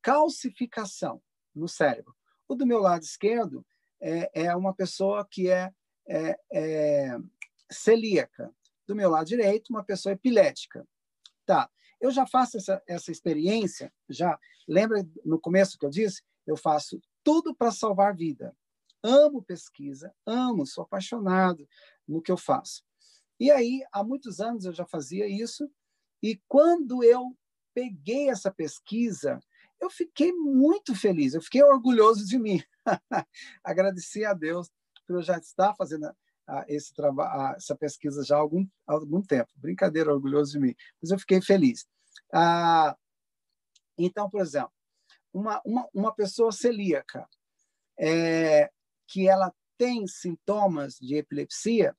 calcificação 0.00 1.20
no 1.54 1.68
cérebro. 1.68 2.14
O 2.48 2.54
do 2.54 2.66
meu 2.66 2.78
lado 2.78 3.02
esquerdo 3.02 3.66
é, 4.02 4.46
é 4.46 4.56
uma 4.56 4.74
pessoa 4.74 5.26
que 5.30 5.48
é, 5.48 5.72
é, 6.06 6.38
é, 6.52 7.18
celíaca. 7.70 8.52
Do 8.86 8.96
meu 8.96 9.08
lado 9.08 9.26
direito, 9.26 9.70
uma 9.70 9.84
pessoa 9.84 10.12
epilética. 10.12 10.86
Tá. 11.46 11.70
Eu 12.00 12.10
já 12.10 12.26
faço 12.26 12.56
essa, 12.56 12.82
essa 12.86 13.12
experiência, 13.12 13.92
já 14.08 14.36
lembra 14.66 15.06
no 15.24 15.40
começo 15.40 15.78
que 15.78 15.86
eu 15.86 15.90
disse? 15.90 16.20
Eu 16.44 16.56
faço 16.56 17.00
tudo 17.22 17.54
para 17.54 17.70
salvar 17.70 18.16
vida. 18.16 18.54
Amo 19.02 19.40
pesquisa, 19.40 20.12
amo, 20.26 20.66
sou 20.66 20.82
apaixonado 20.82 21.66
no 22.06 22.20
que 22.20 22.32
eu 22.32 22.36
faço. 22.36 22.82
E 23.38 23.50
aí, 23.50 23.84
há 23.92 24.02
muitos 24.02 24.40
anos 24.40 24.64
eu 24.64 24.72
já 24.72 24.84
fazia 24.84 25.26
isso, 25.26 25.70
e 26.22 26.40
quando 26.48 27.02
eu 27.02 27.36
peguei 27.74 28.28
essa 28.28 28.50
pesquisa, 28.50 29.40
eu 29.80 29.90
fiquei 29.90 30.32
muito 30.32 30.94
feliz, 30.94 31.34
eu 31.34 31.42
fiquei 31.42 31.62
orgulhoso 31.62 32.26
de 32.26 32.38
mim. 32.38 32.62
Agradeci 33.64 34.24
a 34.24 34.34
Deus 34.34 34.70
por 35.06 35.16
eu 35.16 35.22
já 35.22 35.38
estar 35.38 35.74
fazendo 35.74 36.10
esse 36.68 36.92
trabalho, 36.94 37.56
essa 37.56 37.76
pesquisa 37.76 38.24
já 38.24 38.36
há 38.36 38.40
algum, 38.40 38.66
há 38.86 38.92
algum 38.94 39.22
tempo. 39.22 39.50
Brincadeira, 39.56 40.12
orgulhoso 40.12 40.52
de 40.52 40.58
mim, 40.58 40.74
mas 41.00 41.10
eu 41.10 41.18
fiquei 41.18 41.40
feliz. 41.40 41.86
Ah, 42.32 42.96
então, 43.96 44.28
por 44.28 44.40
exemplo, 44.40 44.72
uma, 45.32 45.60
uma, 45.64 45.88
uma 45.94 46.14
pessoa 46.14 46.52
celíaca 46.52 47.26
é, 47.98 48.70
que 49.08 49.28
ela 49.28 49.52
tem 49.78 50.06
sintomas 50.06 50.96
de 50.96 51.16
epilepsia, 51.16 51.96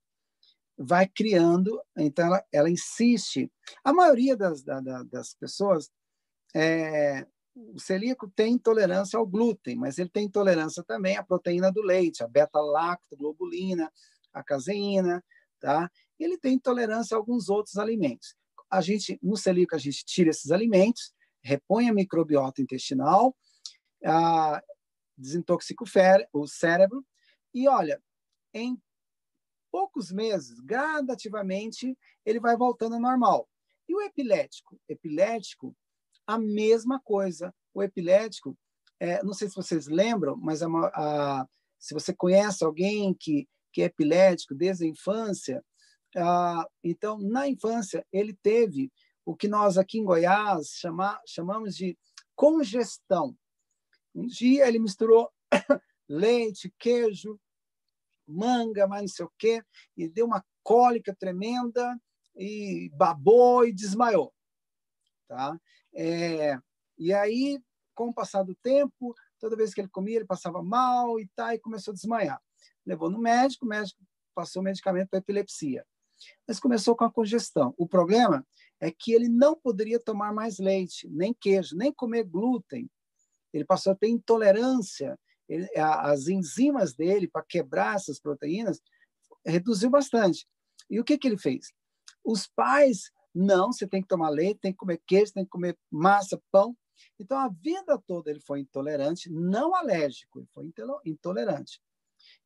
vai 0.78 1.08
criando, 1.08 1.82
então 1.98 2.26
ela, 2.28 2.46
ela 2.52 2.70
insiste. 2.70 3.52
A 3.84 3.94
maioria 3.94 4.36
das, 4.36 4.64
da, 4.64 4.82
das 5.04 5.34
pessoas 5.36 5.92
é, 6.56 7.26
o 7.56 7.80
celíaco 7.80 8.30
tem 8.30 8.54
intolerância 8.54 9.18
ao 9.18 9.28
glúten, 9.28 9.76
mas 9.76 9.98
ele 9.98 10.10
tem 10.10 10.26
intolerância 10.26 10.84
também 10.84 11.18
à 11.18 11.24
proteína 11.24 11.72
do 11.72 11.82
leite, 11.82 12.24
a 12.24 12.28
beta-lactoglobulina, 12.28 13.92
a 14.34 14.44
caseína, 14.44 15.24
tá? 15.60 15.90
Ele 16.20 16.38
tem 16.38 16.54
intolerância 16.56 17.16
a 17.16 17.20
alguns 17.20 17.50
outros 17.50 17.78
alimentos. 17.78 18.36
A 18.70 18.82
gente, 18.82 19.20
no 19.22 19.38
celíaco, 19.38 19.76
a 19.76 19.80
gente 19.80 20.04
tira 20.04 20.32
esses 20.32 20.52
alimentos, 20.52 21.14
repõe 21.42 21.90
a 21.90 21.94
microbiota 21.94 22.62
intestinal, 22.62 23.36
a, 24.04 24.62
desintoxica 25.18 25.84
o 26.34 26.48
cérebro 26.48 27.06
e, 27.54 27.68
olha, 27.68 28.02
em 28.54 28.82
poucos 29.72 30.12
meses, 30.12 30.60
gradativamente, 30.60 31.98
ele 32.26 32.40
vai 32.40 32.56
voltando 32.56 32.96
ao 32.96 33.02
normal. 33.02 33.48
E 33.88 33.96
o 33.96 34.02
epilético? 34.02 34.80
Epilético, 34.88 35.76
a 36.28 36.38
mesma 36.38 37.00
coisa. 37.00 37.54
O 37.74 37.82
epilético, 37.82 38.58
é, 39.00 39.24
não 39.24 39.34
sei 39.34 39.50
se 39.50 39.56
vocês 39.56 39.88
lembram, 39.88 40.38
mas 40.38 40.62
a, 40.62 40.68
a, 40.68 41.48
se 41.80 41.94
você 41.94 42.14
conhece 42.14 42.64
alguém 42.64 43.14
que, 43.14 43.48
que 43.72 43.82
é 43.82 43.86
epilético 43.86 44.54
desde 44.54 44.86
a 44.86 44.88
infância, 44.88 45.64
a, 46.16 46.66
então, 46.84 47.18
na 47.18 47.48
infância, 47.48 48.06
ele 48.12 48.34
teve 48.42 48.92
o 49.26 49.36
que 49.36 49.48
nós 49.48 49.78
aqui 49.78 50.00
em 50.00 50.04
Goiás 50.04 50.70
chama, 50.76 51.20
chamamos 51.26 51.76
de 51.76 51.98
congestão. 52.36 53.36
Um 54.14 54.28
dia 54.28 54.68
ele 54.68 54.80
misturou 54.80 55.32
leite, 56.08 56.74
queijo, 56.78 57.40
manga, 58.28 58.88
mais 58.88 59.02
não 59.02 59.08
sei 59.08 59.26
o 59.26 59.34
quê, 59.38 59.64
e 59.98 60.08
deu 60.08 60.26
uma 60.26 60.44
cólica 60.62 61.16
tremenda, 61.16 61.98
e 62.36 62.90
babou 62.94 63.66
e 63.66 63.74
desmaiou. 63.74 64.34
Tá? 65.28 65.60
É, 65.96 66.58
e 66.98 67.14
aí, 67.14 67.60
com 67.94 68.10
o 68.10 68.14
passar 68.14 68.44
do 68.44 68.56
tempo, 68.56 69.14
toda 69.40 69.56
vez 69.56 69.74
que 69.74 69.82
ele 69.82 69.90
comia, 69.90 70.18
ele 70.18 70.26
passava 70.26 70.62
mal 70.64 71.20
e 71.20 71.28
tá, 71.36 71.54
e 71.54 71.60
começou 71.60 71.92
a 71.92 71.96
desmaiar. 71.96 72.42
Levou 72.86 73.10
no 73.10 73.20
médico, 73.20 73.66
o 73.66 73.70
médico 73.70 74.00
passou 74.34 74.64
medicamento 74.64 75.10
para 75.10 75.20
epilepsia. 75.20 75.86
Mas 76.48 76.60
começou 76.60 76.96
com 76.96 77.04
a 77.04 77.12
congestão. 77.12 77.74
O 77.78 77.88
problema 77.88 78.46
é 78.80 78.92
que 78.92 79.14
ele 79.14 79.30
não 79.30 79.56
poderia 79.56 80.00
tomar 80.00 80.34
mais 80.34 80.60
leite, 80.60 81.08
nem 81.10 81.34
queijo, 81.34 81.76
nem 81.76 81.92
comer 81.92 82.24
glúten. 82.24 82.90
Ele 83.54 83.66
passou 83.66 83.94
a 83.94 83.96
ter 83.96 84.08
intolerância. 84.08 85.18
Ele, 85.48 85.68
as 85.78 86.28
enzimas 86.28 86.94
dele 86.94 87.28
para 87.28 87.46
quebrar 87.48 87.96
essas 87.96 88.20
proteínas 88.20 88.82
reduziu 89.46 89.90
bastante. 89.90 90.48
E 90.90 91.00
o 91.00 91.04
que, 91.04 91.18
que 91.18 91.28
ele 91.28 91.38
fez? 91.38 91.74
Os 92.24 92.48
pais, 92.48 93.12
não, 93.34 93.72
você 93.72 93.88
tem 93.88 94.02
que 94.02 94.08
tomar 94.08 94.30
leite, 94.30 94.60
tem 94.62 94.72
que 94.72 94.78
comer 94.78 95.02
queijo, 95.08 95.34
tem 95.34 95.44
que 95.44 95.50
comer 95.50 95.78
massa, 95.90 96.42
pão. 96.52 96.78
Então, 97.20 97.38
a 97.38 97.50
vida 97.50 98.02
toda 98.06 98.30
ele 98.30 98.40
foi 98.40 98.60
intolerante, 98.60 99.30
não 99.30 99.76
alérgico, 99.76 100.40
ele 100.40 100.48
foi 100.54 100.72
intolerante. 101.06 101.82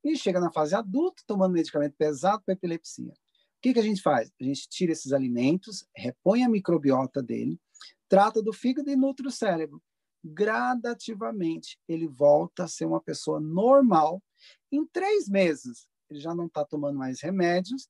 E 0.03 0.15
chega 0.15 0.39
na 0.39 0.51
fase 0.51 0.75
adulta, 0.75 1.21
tomando 1.27 1.53
medicamento 1.53 1.95
pesado 1.97 2.41
para 2.45 2.53
epilepsia. 2.53 3.11
O 3.11 3.61
que, 3.61 3.73
que 3.73 3.79
a 3.79 3.83
gente 3.83 4.01
faz? 4.01 4.31
A 4.39 4.43
gente 4.43 4.69
tira 4.69 4.91
esses 4.91 5.11
alimentos, 5.11 5.85
repõe 5.95 6.43
a 6.43 6.49
microbiota 6.49 7.21
dele, 7.21 7.59
trata 8.07 8.41
do 8.41 8.53
fígado 8.53 8.89
e 8.89 8.95
nutre 8.95 9.27
o 9.27 9.31
cérebro. 9.31 9.81
Gradativamente, 10.23 11.77
ele 11.88 12.07
volta 12.07 12.63
a 12.63 12.67
ser 12.67 12.85
uma 12.85 13.01
pessoa 13.01 13.39
normal. 13.39 14.23
Em 14.71 14.85
três 14.85 15.27
meses, 15.27 15.88
ele 16.09 16.19
já 16.19 16.33
não 16.33 16.45
está 16.45 16.63
tomando 16.63 16.97
mais 16.97 17.21
remédios, 17.21 17.89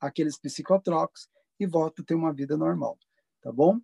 aqueles 0.00 0.38
psicotrópicos 0.38 1.28
e 1.64 1.66
volta 1.66 2.02
a 2.02 2.04
ter 2.04 2.14
uma 2.14 2.32
vida 2.32 2.56
normal, 2.56 2.98
tá 3.40 3.52
bom? 3.52 3.80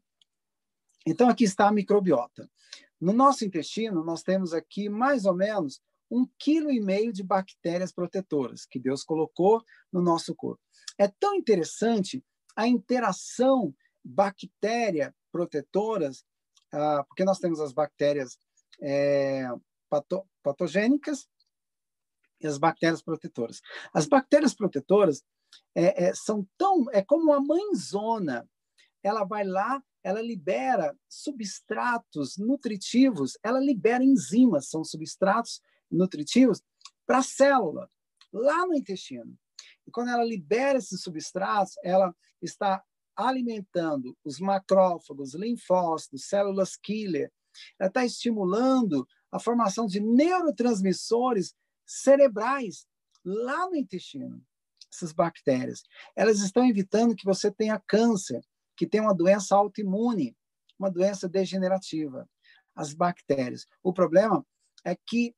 Então, 1.07 1.29
aqui 1.29 1.45
está 1.45 1.69
a 1.69 1.73
microbiota. 1.73 2.51
No 3.01 3.13
nosso 3.13 3.45
intestino, 3.45 4.05
nós 4.05 4.23
temos 4.23 4.53
aqui 4.53 4.89
mais 4.89 5.25
ou 5.25 5.35
menos 5.35 5.81
um 6.11 6.27
quilo 6.39 6.71
e 6.71 6.81
meio 6.81 7.13
de 7.13 7.23
bactérias 7.23 7.93
protetoras 7.93 8.67
que 8.67 8.79
Deus 8.79 9.05
colocou 9.05 9.63
no 9.93 10.01
nosso 10.01 10.35
corpo. 10.35 10.61
É 10.97 11.07
tão 11.07 11.35
interessante 11.35 12.25
a 12.57 12.67
interação 12.67 13.75
bactéria 14.05 15.15
protetoras, 15.31 16.25
ah, 16.73 17.05
porque 17.07 17.25
nós 17.25 17.39
temos 17.39 17.61
as 17.61 17.73
bactérias 17.73 18.39
é, 18.81 19.49
pato, 19.89 20.27
patogênicas 20.43 21.29
e 22.41 22.47
as 22.47 22.59
bactérias 22.59 23.03
protetoras. 23.03 23.61
As 23.93 24.07
bactérias 24.07 24.55
protetoras 24.55 25.23
é, 25.75 26.07
é, 26.07 26.15
são 26.15 26.47
tão. 26.57 26.87
É 26.93 27.03
como 27.03 27.25
uma 27.25 27.41
mãezona. 27.41 28.49
Ela 29.03 29.25
vai 29.25 29.45
lá, 29.45 29.83
ela 30.03 30.21
libera 30.21 30.97
substratos 31.09 32.37
nutritivos, 32.37 33.39
ela 33.43 33.61
libera 33.61 34.03
enzimas, 34.03 34.69
são 34.69 34.83
substratos 34.83 35.61
nutritivos 35.91 36.61
para 37.07 37.19
a 37.19 37.23
célula, 37.23 37.89
lá 38.33 38.67
no 38.67 38.75
intestino. 38.75 39.39
E 39.87 39.91
quando 39.91 40.11
ela 40.11 40.25
libera 40.25 40.79
esses 40.79 41.01
substratos, 41.01 41.75
ela 41.83 42.15
está 42.43 42.83
alimentando 43.17 44.17
os 44.25 44.41
macrófagos, 44.41 45.35
linfócitos, 45.35 46.29
células 46.29 46.77
killer, 46.77 47.33
ela 47.79 47.89
está 47.89 48.05
estimulando 48.05 49.07
a 49.31 49.39
formação 49.39 49.87
de 49.87 50.01
neurotransmissores 50.01 51.55
cerebrais 51.87 52.87
lá 53.25 53.69
no 53.69 53.77
intestino 53.77 54.45
essas 54.93 55.13
bactérias. 55.13 55.83
Elas 56.17 56.41
estão 56.41 56.67
evitando 56.67 57.15
que 57.15 57.25
você 57.25 57.51
tenha 57.51 57.83
câncer, 57.87 58.43
que 58.77 58.87
tenha 58.87 59.03
uma 59.03 59.15
doença 59.15 59.55
autoimune, 59.55 60.37
uma 60.79 60.91
doença 60.91 61.29
degenerativa. 61.29 62.29
As 62.75 62.95
bactérias. 62.95 63.67
O 63.83 63.93
problema 63.93 64.47
é 64.85 64.95
que 64.95 65.35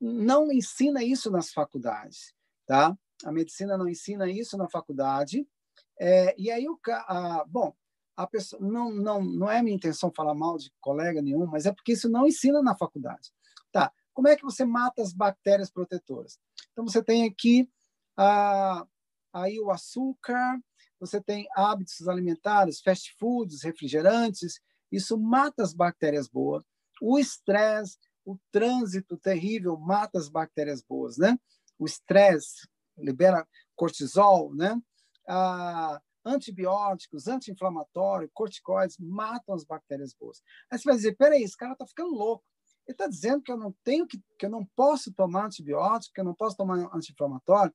não 0.00 0.50
ensina 0.50 1.02
isso 1.02 1.30
nas 1.30 1.52
faculdades, 1.52 2.32
tá? 2.66 2.96
A 3.24 3.32
medicina 3.32 3.76
não 3.76 3.88
ensina 3.88 4.30
isso 4.30 4.56
na 4.56 4.68
faculdade. 4.68 5.46
É, 5.98 6.34
e 6.38 6.50
aí 6.50 6.68
o 6.68 6.78
a, 6.88 7.44
bom, 7.46 7.74
a 8.16 8.26
pessoa 8.26 8.62
não 8.62 8.90
não 8.90 9.22
não 9.22 9.50
é 9.50 9.60
minha 9.62 9.76
intenção 9.76 10.12
falar 10.14 10.34
mal 10.34 10.56
de 10.56 10.72
colega 10.80 11.20
nenhum, 11.20 11.46
mas 11.46 11.66
é 11.66 11.72
porque 11.72 11.92
isso 11.92 12.08
não 12.08 12.26
ensina 12.26 12.62
na 12.62 12.76
faculdade. 12.76 13.30
Tá? 13.72 13.92
Como 14.14 14.28
é 14.28 14.36
que 14.36 14.42
você 14.42 14.64
mata 14.64 15.02
as 15.02 15.12
bactérias 15.12 15.70
protetoras? 15.70 16.38
Então 16.72 16.86
você 16.86 17.02
tem 17.02 17.24
aqui 17.24 17.68
ah, 18.22 18.86
aí 19.32 19.58
o 19.58 19.70
açúcar, 19.70 20.60
você 21.00 21.22
tem 21.22 21.48
hábitos 21.56 22.06
alimentares, 22.06 22.82
fast 22.82 23.14
foods, 23.18 23.62
refrigerantes, 23.62 24.60
isso 24.92 25.16
mata 25.18 25.62
as 25.62 25.72
bactérias 25.72 26.28
boas. 26.28 26.62
O 27.00 27.18
estresse, 27.18 27.96
o 28.22 28.36
trânsito 28.52 29.16
terrível 29.16 29.78
mata 29.78 30.18
as 30.18 30.28
bactérias 30.28 30.82
boas, 30.82 31.16
né? 31.16 31.38
O 31.78 31.86
estresse 31.86 32.68
libera 32.98 33.48
cortisol, 33.74 34.54
né? 34.54 34.78
Ah, 35.26 35.98
antibióticos, 36.22 37.26
anti-inflamatórios, 37.26 38.30
corticoides 38.34 38.98
matam 38.98 39.54
as 39.54 39.64
bactérias 39.64 40.12
boas. 40.12 40.42
Aí 40.70 40.78
você 40.78 40.84
vai 40.84 40.96
dizer, 40.96 41.16
peraí, 41.16 41.42
esse 41.42 41.56
cara 41.56 41.72
está 41.72 41.86
ficando 41.86 42.10
louco. 42.10 42.44
Ele 42.90 42.94
está 42.94 43.06
dizendo 43.06 43.40
que 43.40 43.52
eu 43.52 43.56
não 43.56 43.72
tenho 43.84 44.04
que, 44.04 44.20
que 44.36 44.46
eu 44.46 44.50
não 44.50 44.66
posso 44.74 45.12
tomar 45.12 45.46
antibiótico, 45.46 46.12
que 46.12 46.20
eu 46.20 46.24
não 46.24 46.34
posso 46.34 46.56
tomar 46.56 46.90
anti-inflamatório. 46.92 47.72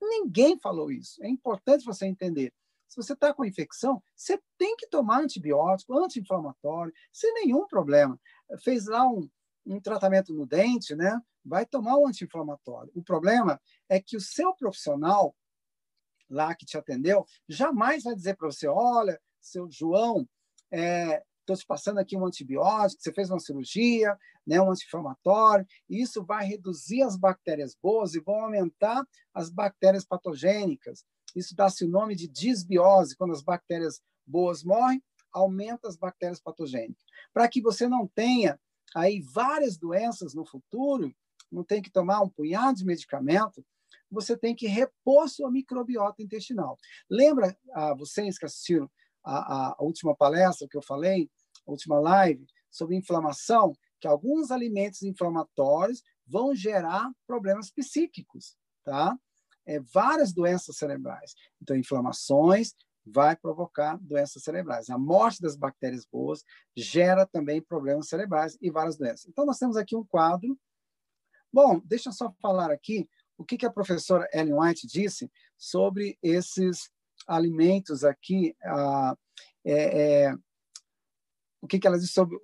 Ninguém 0.00 0.58
falou 0.58 0.90
isso. 0.90 1.22
É 1.22 1.28
importante 1.28 1.84
você 1.84 2.04
entender. 2.04 2.52
Se 2.88 2.96
você 2.96 3.12
está 3.12 3.32
com 3.32 3.44
infecção, 3.44 4.02
você 4.14 4.40
tem 4.58 4.76
que 4.76 4.88
tomar 4.88 5.20
antibiótico, 5.20 5.96
anti-inflamatório, 5.96 6.92
sem 7.12 7.32
nenhum 7.34 7.66
problema. 7.68 8.18
Fez 8.64 8.86
lá 8.86 9.08
um, 9.08 9.28
um 9.64 9.80
tratamento 9.80 10.34
no 10.34 10.44
dente, 10.46 10.96
né? 10.96 11.20
Vai 11.44 11.64
tomar 11.64 11.96
um 11.96 12.08
anti-inflamatório. 12.08 12.90
O 12.92 13.04
problema 13.04 13.60
é 13.88 14.00
que 14.00 14.16
o 14.16 14.20
seu 14.20 14.52
profissional 14.52 15.32
lá 16.28 16.56
que 16.56 16.66
te 16.66 16.76
atendeu 16.76 17.24
jamais 17.48 18.02
vai 18.02 18.16
dizer 18.16 18.36
para 18.36 18.50
você: 18.50 18.66
olha, 18.66 19.20
seu 19.40 19.70
João, 19.70 20.28
é, 20.72 21.22
estou 21.46 21.56
te 21.56 21.66
passando 21.66 21.98
aqui 21.98 22.16
um 22.16 22.26
antibiótico, 22.26 23.00
você 23.00 23.12
fez 23.12 23.30
uma 23.30 23.38
cirurgia, 23.38 24.16
né, 24.46 24.60
um 24.60 24.70
anti-inflamatório, 24.70 25.66
e 25.88 26.02
isso 26.02 26.24
vai 26.24 26.44
reduzir 26.44 27.02
as 27.02 27.16
bactérias 27.16 27.76
boas 27.80 28.14
e 28.14 28.20
vão 28.20 28.40
aumentar 28.42 29.06
as 29.32 29.48
bactérias 29.48 30.04
patogênicas. 30.04 31.04
Isso 31.34 31.54
dá-se 31.54 31.84
o 31.84 31.88
nome 31.88 32.14
de 32.14 32.28
disbiose, 32.28 33.16
quando 33.16 33.32
as 33.32 33.42
bactérias 33.42 34.00
boas 34.26 34.64
morrem, 34.64 35.02
aumenta 35.32 35.88
as 35.88 35.96
bactérias 35.96 36.40
patogênicas. 36.40 37.04
Para 37.32 37.48
que 37.48 37.60
você 37.60 37.86
não 37.86 38.06
tenha 38.08 38.58
aí 38.94 39.20
várias 39.20 39.76
doenças 39.76 40.34
no 40.34 40.44
futuro, 40.44 41.14
não 41.50 41.62
tem 41.62 41.82
que 41.82 41.90
tomar 41.90 42.22
um 42.22 42.28
punhado 42.28 42.78
de 42.78 42.84
medicamento, 42.84 43.64
você 44.10 44.36
tem 44.36 44.54
que 44.54 44.66
repor 44.66 45.28
sua 45.28 45.50
microbiota 45.50 46.22
intestinal. 46.22 46.78
Lembra, 47.10 47.56
ah, 47.74 47.94
vocês 47.94 48.38
que 48.38 48.46
assistiram 48.46 48.90
a, 49.26 49.72
a, 49.72 49.76
última 49.80 50.14
palestra 50.14 50.68
que 50.70 50.76
eu 50.76 50.82
falei, 50.82 51.28
última 51.72 51.98
live, 51.98 52.46
sobre 52.70 52.96
inflamação, 52.96 53.72
que 54.00 54.06
alguns 54.06 54.50
alimentos 54.50 55.02
inflamatórios 55.02 56.02
vão 56.26 56.54
gerar 56.54 57.10
problemas 57.26 57.70
psíquicos, 57.70 58.56
tá? 58.84 59.16
É, 59.64 59.80
várias 59.80 60.32
doenças 60.32 60.76
cerebrais. 60.76 61.34
Então, 61.60 61.76
inflamações 61.76 62.74
vai 63.04 63.36
provocar 63.36 63.96
doenças 63.98 64.42
cerebrais. 64.42 64.90
A 64.90 64.98
morte 64.98 65.40
das 65.40 65.56
bactérias 65.56 66.04
boas 66.04 66.44
gera 66.76 67.24
também 67.26 67.62
problemas 67.62 68.08
cerebrais 68.08 68.58
e 68.60 68.70
várias 68.70 68.96
doenças. 68.96 69.26
Então, 69.26 69.46
nós 69.46 69.58
temos 69.58 69.76
aqui 69.76 69.96
um 69.96 70.04
quadro. 70.04 70.58
Bom, 71.52 71.80
deixa 71.84 72.08
eu 72.08 72.12
só 72.12 72.32
falar 72.40 72.70
aqui 72.70 73.08
o 73.38 73.44
que, 73.44 73.56
que 73.56 73.66
a 73.66 73.72
professora 73.72 74.28
Ellen 74.32 74.54
White 74.54 74.86
disse 74.86 75.30
sobre 75.56 76.18
esses 76.22 76.90
alimentos 77.26 78.04
aqui. 78.04 78.56
Ah, 78.64 79.16
é, 79.64 80.26
é, 80.26 80.34
o 81.60 81.66
que, 81.66 81.78
que 81.78 81.86
ela 81.86 81.98
disse 81.98 82.12
sobre 82.12 82.38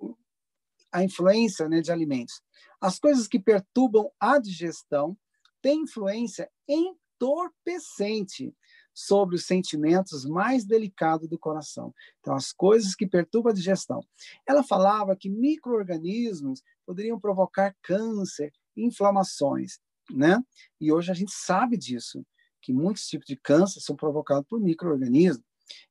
a 0.91 1.03
influência 1.03 1.67
né, 1.67 1.81
de 1.81 1.91
alimentos? 1.91 2.41
As 2.79 2.99
coisas 2.99 3.27
que 3.27 3.39
perturbam 3.39 4.11
a 4.19 4.39
digestão 4.39 5.17
têm 5.61 5.83
influência 5.83 6.49
entorpecente 6.67 8.53
sobre 8.93 9.35
os 9.35 9.45
sentimentos 9.45 10.25
mais 10.25 10.65
delicados 10.65 11.27
do 11.27 11.39
coração. 11.39 11.93
Então, 12.19 12.35
as 12.35 12.51
coisas 12.51 12.93
que 12.93 13.07
perturbam 13.07 13.51
a 13.51 13.55
digestão. 13.55 14.05
Ela 14.47 14.63
falava 14.63 15.15
que 15.15 15.29
microorganismos 15.29 16.61
poderiam 16.85 17.19
provocar 17.19 17.75
câncer, 17.81 18.51
inflamações, 18.77 19.79
né? 20.11 20.39
E 20.79 20.91
hoje 20.91 21.11
a 21.11 21.15
gente 21.15 21.31
sabe 21.31 21.77
disso, 21.77 22.23
que 22.61 22.71
muitos 22.71 23.07
tipos 23.07 23.25
de 23.25 23.35
câncer 23.35 23.81
são 23.81 23.95
provocados 23.95 24.45
por 24.47 24.59
microorganismos. 24.59 25.43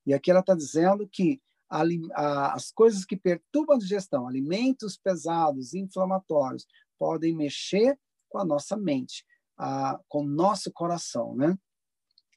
E 0.06 0.14
aqui 0.14 0.30
ela 0.30 0.40
está 0.40 0.54
dizendo 0.54 1.08
que 1.08 1.40
as 2.14 2.70
coisas 2.70 3.04
que 3.04 3.16
perturbam 3.16 3.76
a 3.76 3.78
digestão, 3.78 4.28
alimentos 4.28 4.96
pesados, 4.96 5.72
inflamatórios, 5.72 6.66
podem 6.98 7.34
mexer 7.34 7.98
com 8.28 8.38
a 8.38 8.44
nossa 8.44 8.76
mente, 8.76 9.24
com 10.08 10.20
o 10.20 10.28
nosso 10.28 10.70
coração, 10.72 11.34
né? 11.34 11.56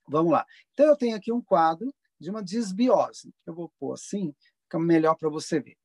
Vamos 0.08 0.32
lá. 0.32 0.46
Então, 0.74 0.86
eu 0.86 0.96
tenho 0.96 1.16
aqui 1.16 1.32
um 1.32 1.42
quadro 1.42 1.94
de 2.20 2.30
uma 2.30 2.42
desbiose. 2.42 3.34
Eu 3.46 3.54
vou 3.54 3.72
pôr 3.80 3.94
assim, 3.94 4.34
fica 4.64 4.80
melhor 4.80 5.16
para 5.16 5.30
você 5.30 5.60
ver. 5.60 5.78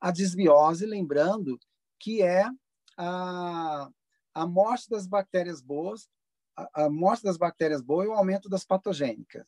A 0.00 0.10
desbiose, 0.10 0.86
lembrando 0.86 1.58
que 1.98 2.22
é 2.22 2.48
a, 2.96 3.90
a 4.32 4.46
morte 4.46 4.88
das 4.88 5.06
bactérias 5.06 5.60
boas, 5.60 6.08
a, 6.56 6.84
a 6.84 6.90
morte 6.90 7.24
das 7.24 7.36
bactérias 7.36 7.82
boas 7.82 8.06
e 8.06 8.10
o 8.10 8.14
aumento 8.14 8.48
das 8.48 8.64
patogênicas. 8.64 9.44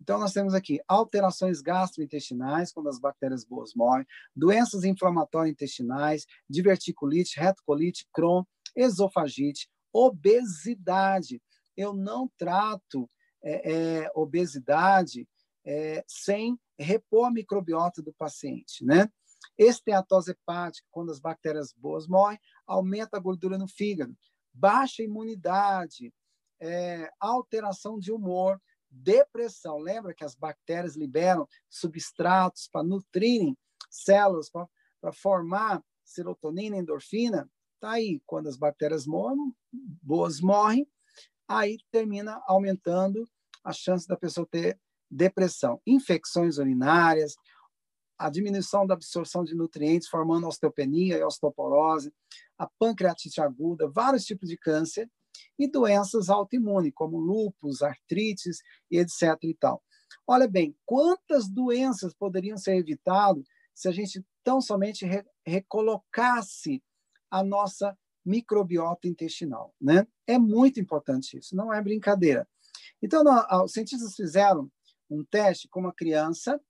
Então, 0.00 0.18
nós 0.18 0.32
temos 0.32 0.54
aqui 0.54 0.80
alterações 0.86 1.60
gastrointestinais, 1.60 2.72
quando 2.72 2.88
as 2.88 2.98
bactérias 2.98 3.44
boas 3.44 3.74
morrem, 3.74 4.06
doenças 4.34 4.84
inflamatórias 4.84 5.52
intestinais, 5.52 6.24
diverticulite, 6.48 7.38
retocolite, 7.38 8.06
Crohn, 8.12 8.44
esofagite, 8.76 9.68
obesidade. 9.92 11.42
Eu 11.76 11.92
não 11.92 12.30
trato 12.36 13.08
é, 13.42 13.72
é, 13.72 14.10
obesidade 14.14 15.28
é, 15.64 16.04
sem 16.06 16.58
repor 16.78 17.26
a 17.26 17.30
microbiota 17.30 18.00
do 18.00 18.12
paciente, 18.12 18.84
né? 18.84 19.08
Esteatose 19.56 20.30
hepática, 20.30 20.86
quando 20.90 21.10
as 21.10 21.18
bactérias 21.18 21.72
boas 21.76 22.06
morrem, 22.06 22.38
aumenta 22.66 23.16
a 23.16 23.20
gordura 23.20 23.58
no 23.58 23.66
fígado. 23.66 24.16
Baixa 24.52 25.02
imunidade, 25.02 26.12
é, 26.60 27.10
alteração 27.20 27.98
de 27.98 28.12
humor, 28.12 28.60
depressão. 28.90 29.78
Lembra 29.78 30.14
que 30.14 30.24
as 30.24 30.34
bactérias 30.34 30.96
liberam 30.96 31.46
substratos 31.68 32.68
para 32.68 32.82
nutrirem 32.82 33.56
células, 33.90 34.50
para 34.50 35.12
formar 35.12 35.82
serotonina, 36.04 36.76
endorfina? 36.76 37.48
Tá 37.80 37.92
aí, 37.92 38.20
quando 38.26 38.48
as 38.48 38.56
bactérias 38.56 39.06
morrem, 39.06 39.54
boas 39.72 40.40
morrem, 40.40 40.86
aí 41.46 41.78
termina 41.90 42.42
aumentando 42.46 43.28
a 43.62 43.72
chance 43.72 44.06
da 44.06 44.16
pessoa 44.16 44.46
ter 44.50 44.78
depressão, 45.10 45.80
infecções 45.86 46.58
urinárias, 46.58 47.34
a 48.18 48.28
diminuição 48.28 48.86
da 48.86 48.94
absorção 48.94 49.44
de 49.44 49.54
nutrientes, 49.54 50.08
formando 50.08 50.48
osteopenia 50.48 51.18
e 51.18 51.22
osteoporose, 51.22 52.12
a 52.58 52.68
pancreatite 52.78 53.40
aguda, 53.40 53.88
vários 53.88 54.24
tipos 54.24 54.48
de 54.48 54.56
câncer 54.56 55.08
e 55.58 55.70
doenças 55.70 56.28
autoimunes, 56.28 56.92
como 56.94 57.18
lúpus, 57.18 57.82
artrites 57.82 58.58
e 58.90 58.98
etc. 58.98 59.36
e 59.42 59.54
tal. 59.54 59.82
Olha 60.26 60.48
bem, 60.48 60.76
quantas 60.84 61.48
doenças 61.48 62.14
poderiam 62.14 62.56
ser 62.56 62.76
evitadas 62.76 63.44
se 63.74 63.88
a 63.88 63.92
gente 63.92 64.24
tão 64.42 64.60
somente 64.60 65.06
re 65.06 65.24
recolocasse 65.46 66.82
a 67.30 67.42
nossa 67.42 67.96
microbiota 68.24 69.08
intestinal, 69.08 69.74
né? 69.80 70.06
É 70.26 70.38
muito 70.38 70.80
importante 70.80 71.38
isso, 71.38 71.56
não 71.56 71.72
é 71.72 71.80
brincadeira. 71.82 72.46
Então, 73.02 73.22
os 73.64 73.72
cientistas 73.72 74.14
fizeram 74.14 74.70
um 75.08 75.24
teste 75.24 75.68
com 75.68 75.80
uma 75.80 75.94
criança 75.94 76.60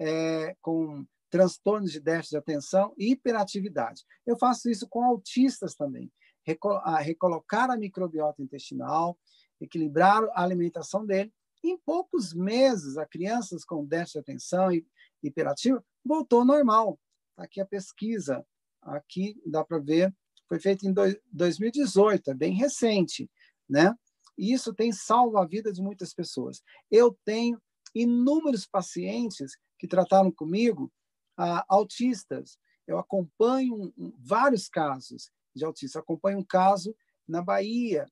é, 0.00 0.56
com 0.60 1.04
transtornos 1.30 1.92
de 1.92 2.00
déficit 2.00 2.30
de 2.30 2.36
atenção 2.36 2.94
e 2.98 3.12
hiperatividade. 3.12 4.04
Eu 4.26 4.36
faço 4.38 4.68
isso 4.68 4.86
com 4.88 5.02
autistas 5.02 5.74
também. 5.74 6.10
Recolocar 6.44 7.70
a 7.70 7.76
microbiota 7.76 8.42
intestinal, 8.42 9.18
equilibrar 9.60 10.24
a 10.32 10.42
alimentação 10.42 11.06
dele. 11.06 11.32
Em 11.62 11.78
poucos 11.78 12.34
meses, 12.34 12.96
a 12.96 13.06
crianças 13.06 13.64
com 13.64 13.84
déficit 13.84 14.14
de 14.14 14.18
atenção 14.18 14.72
e 14.72 14.84
hiperativo 15.22 15.82
voltou 16.04 16.40
ao 16.40 16.44
normal. 16.44 16.98
Tá 17.36 17.44
aqui 17.44 17.60
a 17.60 17.66
pesquisa. 17.66 18.44
Aqui 18.82 19.40
dá 19.46 19.64
para 19.64 19.78
ver 19.78 20.12
foi 20.52 20.60
feito 20.60 20.86
em 20.86 20.92
2018, 21.32 22.30
é 22.30 22.34
bem 22.34 22.52
recente, 22.52 23.30
né? 23.66 23.94
E 24.36 24.52
isso 24.52 24.74
tem 24.74 24.92
salvo 24.92 25.38
a 25.38 25.46
vida 25.46 25.72
de 25.72 25.80
muitas 25.80 26.12
pessoas. 26.12 26.62
Eu 26.90 27.18
tenho 27.24 27.58
inúmeros 27.94 28.66
pacientes 28.66 29.56
que 29.78 29.88
trataram 29.88 30.30
comigo, 30.30 30.92
ah, 31.38 31.64
autistas. 31.66 32.58
Eu 32.86 32.98
acompanho 32.98 33.94
vários 34.18 34.68
casos 34.68 35.30
de 35.54 35.64
autistas. 35.64 36.00
Acompanho 36.00 36.38
um 36.38 36.44
caso 36.44 36.94
na 37.26 37.42
Bahia. 37.42 38.06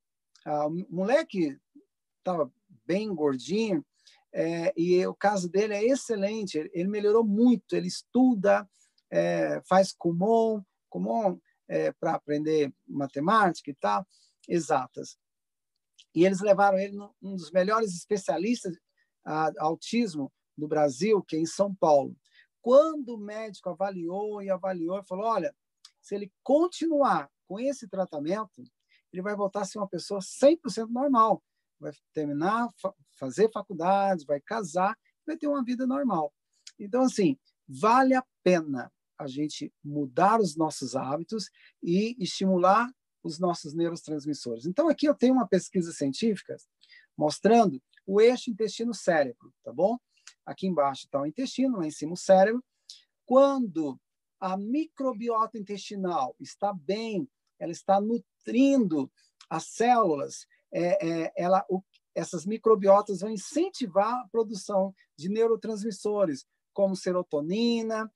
Ah, 0.44 0.66
um 0.66 0.86
moleque 0.88 1.58
estava 2.18 2.50
bem 2.86 3.14
gordinho, 3.14 3.84
é, 4.32 4.72
e 4.76 5.04
o 5.06 5.14
caso 5.14 5.48
dele 5.48 5.74
é 5.74 5.84
excelente. 5.84 6.58
Ele, 6.72 6.88
melhorou 6.88 7.24
muito. 7.24 7.74
Ele 7.74 7.88
estuda, 7.88 8.68
é, 9.10 9.60
faz 9.68 9.92
Kumon. 9.92 10.62
Kumon 10.88 11.38
é, 11.68 11.92
para 11.92 12.14
aprender 12.14 12.72
matemática 12.86 13.70
e 13.70 13.74
tal, 13.74 14.06
exatas. 14.48 15.16
E 16.14 16.24
eles 16.24 16.40
levaram 16.40 16.78
ele 16.78 16.98
um 17.22 17.36
dos 17.36 17.52
melhores 17.52 17.94
especialistas 17.94 18.76
a 19.24 19.52
autismo 19.58 20.32
do 20.56 20.66
Brasil, 20.66 21.22
que 21.22 21.36
é 21.36 21.38
em 21.38 21.46
São 21.46 21.74
Paulo. 21.74 22.16
Quando 22.60 23.14
o 23.14 23.18
médico 23.18 23.70
avaliou 23.70 24.42
e 24.42 24.50
avaliou, 24.50 25.02
falou: 25.04 25.26
olha, 25.26 25.54
se 26.00 26.14
ele 26.14 26.32
continuar 26.42 27.30
com 27.46 27.58
esse 27.58 27.88
tratamento, 27.88 28.62
ele 29.12 29.22
vai 29.22 29.34
voltar 29.34 29.62
a 29.62 29.64
ser 29.64 29.78
uma 29.78 29.88
pessoa 29.88 30.20
100% 30.20 30.88
normal. 30.88 31.42
Vai 31.78 31.92
terminar, 32.12 32.68
fazer 33.18 33.50
faculdade, 33.52 34.24
vai 34.26 34.40
casar, 34.40 34.96
vai 35.26 35.36
ter 35.36 35.48
uma 35.48 35.64
vida 35.64 35.86
normal. 35.86 36.32
Então, 36.78 37.02
assim, 37.02 37.38
vale 37.68 38.14
a 38.14 38.24
pena 38.42 38.92
a 39.18 39.26
gente 39.26 39.72
mudar 39.84 40.40
os 40.40 40.56
nossos 40.56 40.96
hábitos 40.96 41.50
e 41.82 42.16
estimular 42.18 42.90
os 43.22 43.38
nossos 43.38 43.74
neurotransmissores. 43.74 44.66
Então, 44.66 44.88
aqui 44.88 45.06
eu 45.06 45.14
tenho 45.14 45.34
uma 45.34 45.46
pesquisa 45.46 45.92
científica 45.92 46.56
mostrando 47.16 47.82
o 48.06 48.20
eixo 48.20 48.50
intestino-cérebro, 48.50 49.52
tá 49.62 49.72
bom? 49.72 49.98
Aqui 50.46 50.66
embaixo 50.66 51.04
está 51.04 51.20
o 51.20 51.26
intestino, 51.26 51.78
lá 51.78 51.86
em 51.86 51.90
cima 51.90 52.14
o 52.14 52.16
cérebro. 52.16 52.64
Quando 53.26 54.00
a 54.40 54.56
microbiota 54.56 55.58
intestinal 55.58 56.34
está 56.40 56.72
bem, 56.72 57.28
ela 57.58 57.72
está 57.72 58.00
nutrindo 58.00 59.10
as 59.48 59.66
células, 59.66 60.46
é, 60.72 61.24
é, 61.24 61.32
ela, 61.36 61.64
o, 61.68 61.82
essas 62.14 62.46
microbiotas 62.46 63.20
vão 63.20 63.30
incentivar 63.30 64.14
a 64.14 64.28
produção 64.28 64.94
de 65.16 65.28
neurotransmissores, 65.28 66.46
como 66.72 66.96
serotonina, 66.96 68.10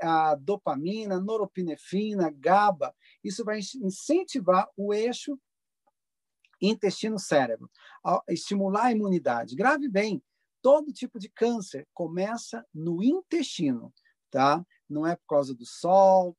a 0.00 0.34
dopamina, 0.34 1.20
noropinefrina, 1.20 2.30
GABA. 2.30 2.94
Isso 3.22 3.44
vai 3.44 3.58
incentivar 3.58 4.68
o 4.76 4.94
eixo 4.94 5.38
intestino-cérebro, 6.60 7.70
estimular 8.28 8.86
a 8.86 8.92
imunidade. 8.92 9.54
Grave 9.54 9.88
bem, 9.88 10.22
todo 10.62 10.92
tipo 10.92 11.18
de 11.18 11.28
câncer 11.28 11.86
começa 11.92 12.64
no 12.72 13.02
intestino, 13.02 13.92
tá? 14.30 14.64
Não 14.88 15.06
é 15.06 15.16
por 15.16 15.26
causa 15.28 15.54
do 15.54 15.64
sol, 15.64 16.36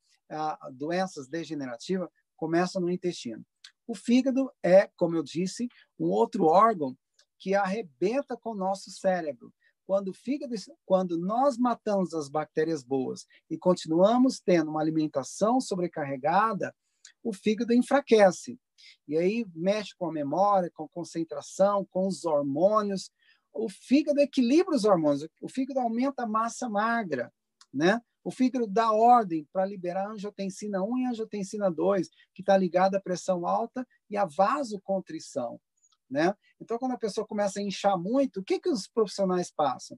doenças 0.74 1.28
degenerativas 1.28 2.10
começam 2.36 2.82
no 2.82 2.90
intestino. 2.90 3.46
O 3.88 3.96
fígado 3.96 4.52
é, 4.62 4.90
como 4.96 5.16
eu 5.16 5.24
disse, 5.24 5.68
um 6.00 6.08
outro 6.08 6.46
órgão 6.46 6.96
que 7.40 7.56
arrebenta 7.56 8.36
com 8.36 8.52
o 8.52 8.56
nosso 8.56 8.92
cérebro 8.92 9.54
quando 9.88 10.14
fígado, 10.14 10.54
quando 10.86 11.18
nós 11.18 11.58
matamos 11.58 12.14
as 12.14 12.28
bactérias 12.28 12.84
boas 12.84 13.26
e 13.50 13.58
continuamos 13.58 14.42
tendo 14.42 14.70
uma 14.70 14.82
alimentação 14.82 15.62
sobrecarregada, 15.62 16.76
o 17.24 17.32
fígado 17.32 17.74
enfraquece. 17.74 18.60
E 19.08 19.18
aí 19.18 19.46
mexe 19.56 19.96
com 19.98 20.08
a 20.10 20.12
memória, 20.12 20.70
com 20.74 20.84
a 20.84 20.90
concentração, 20.90 21.88
com 21.90 22.06
os 22.06 22.26
hormônios. 22.26 23.10
o 23.54 23.70
fígado 23.70 24.20
equilibra 24.20 24.76
os 24.76 24.84
hormônios, 24.84 25.28
o 25.42 25.50
fígado 25.50 25.80
aumenta 25.80 26.24
a 26.24 26.28
massa 26.28 26.70
magra, 26.70 27.34
né? 27.74 28.00
O 28.28 28.32
fígado 28.32 28.68
dá 28.68 28.92
ordem 28.92 29.48
para 29.54 29.66
liberar 29.66 30.12
angiotensina 30.12 30.84
1 30.84 30.98
e 30.98 31.06
angiotensina 31.06 31.72
2, 31.72 32.10
que 32.36 32.42
está 32.42 32.58
ligada 32.58 32.98
à 32.98 33.02
pressão 33.02 33.48
alta 33.48 33.88
e 34.10 34.18
à 34.18 34.26
vasocontrição, 34.26 35.62
né? 36.10 36.36
Então, 36.60 36.78
quando 36.78 36.92
a 36.92 36.98
pessoa 36.98 37.26
começa 37.26 37.62
a 37.62 37.64
inchar 37.64 37.98
muito, 37.98 38.42
o 38.42 38.44
que, 38.44 38.60
que 38.60 38.68
os 38.68 38.86
profissionais 38.86 39.50
passam? 39.50 39.98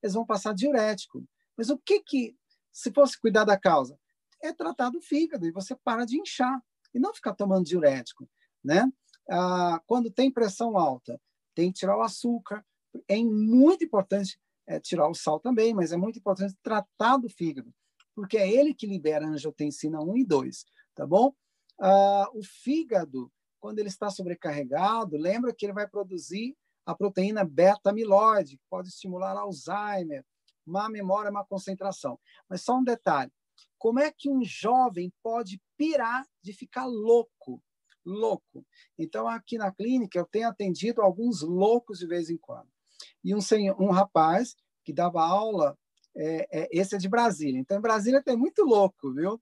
Eles 0.00 0.14
vão 0.14 0.24
passar 0.24 0.54
diurético. 0.54 1.26
Mas 1.56 1.68
o 1.68 1.76
que 1.76 1.98
que, 1.98 2.36
se 2.72 2.92
fosse 2.92 3.18
cuidar 3.18 3.42
da 3.42 3.58
causa? 3.58 3.98
É 4.40 4.52
tratar 4.52 4.90
do 4.90 5.00
fígado 5.00 5.44
e 5.44 5.50
você 5.50 5.74
para 5.74 6.04
de 6.04 6.16
inchar 6.16 6.62
e 6.94 7.00
não 7.00 7.12
ficar 7.12 7.34
tomando 7.34 7.66
diurético, 7.66 8.30
né? 8.62 8.88
Ah, 9.28 9.82
quando 9.84 10.12
tem 10.12 10.30
pressão 10.30 10.78
alta, 10.78 11.20
tem 11.56 11.72
que 11.72 11.80
tirar 11.80 11.98
o 11.98 12.02
açúcar. 12.02 12.64
É 13.08 13.16
muito 13.16 13.84
importante 13.84 14.38
é, 14.66 14.80
tirar 14.80 15.08
o 15.08 15.14
sal 15.14 15.38
também, 15.40 15.74
mas 15.74 15.92
é 15.92 15.96
muito 15.96 16.18
importante 16.18 16.56
tratar 16.62 17.16
do 17.16 17.28
fígado, 17.28 17.72
porque 18.14 18.36
é 18.36 18.50
ele 18.50 18.74
que 18.74 18.86
libera 18.86 19.26
angiotensina 19.26 20.00
1 20.00 20.16
e 20.18 20.24
2, 20.24 20.64
tá 20.94 21.06
bom? 21.06 21.32
Ah, 21.80 22.28
o 22.32 22.42
fígado, 22.42 23.30
quando 23.60 23.78
ele 23.78 23.88
está 23.88 24.10
sobrecarregado, 24.10 25.16
lembra 25.16 25.54
que 25.54 25.66
ele 25.66 25.72
vai 25.72 25.88
produzir 25.88 26.56
a 26.86 26.94
proteína 26.94 27.44
beta-amiloide, 27.44 28.56
que 28.56 28.64
pode 28.68 28.88
estimular 28.88 29.36
Alzheimer, 29.36 30.24
má 30.66 30.88
memória, 30.88 31.30
má 31.30 31.44
concentração. 31.44 32.18
Mas 32.48 32.62
só 32.62 32.76
um 32.76 32.84
detalhe: 32.84 33.32
como 33.78 34.00
é 34.00 34.10
que 34.10 34.30
um 34.30 34.44
jovem 34.44 35.12
pode 35.22 35.60
pirar 35.76 36.26
de 36.42 36.52
ficar 36.52 36.86
louco? 36.86 37.62
Louco. 38.04 38.66
Então, 38.98 39.26
aqui 39.26 39.56
na 39.56 39.72
clínica, 39.72 40.18
eu 40.18 40.26
tenho 40.26 40.48
atendido 40.48 41.00
alguns 41.00 41.40
loucos 41.40 41.98
de 41.98 42.06
vez 42.06 42.28
em 42.28 42.36
quando. 42.36 42.73
E 43.22 43.34
um, 43.34 43.40
senhor, 43.40 43.80
um 43.80 43.90
rapaz 43.90 44.54
que 44.84 44.92
dava 44.92 45.22
aula, 45.22 45.76
é, 46.16 46.46
é, 46.50 46.68
esse 46.70 46.94
é 46.94 46.98
de 46.98 47.08
Brasília. 47.08 47.58
Então, 47.58 47.78
em 47.78 47.82
Brasília 47.82 48.22
tem 48.22 48.36
muito 48.36 48.62
louco, 48.62 49.12
viu? 49.12 49.40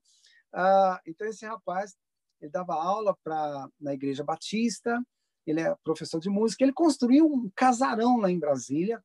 Ah, 0.53 1.01
então, 1.05 1.27
esse 1.27 1.45
rapaz, 1.45 1.95
ele 2.41 2.51
dava 2.51 2.73
aula 2.73 3.15
pra, 3.23 3.67
na 3.79 3.93
Igreja 3.93 4.23
Batista, 4.23 5.03
ele 5.45 5.61
é 5.61 5.75
professor 5.83 6.19
de 6.19 6.29
música, 6.29 6.63
ele 6.63 6.73
construiu 6.73 7.25
um 7.25 7.51
casarão 7.55 8.17
lá 8.17 8.31
em 8.31 8.39
Brasília, 8.39 9.03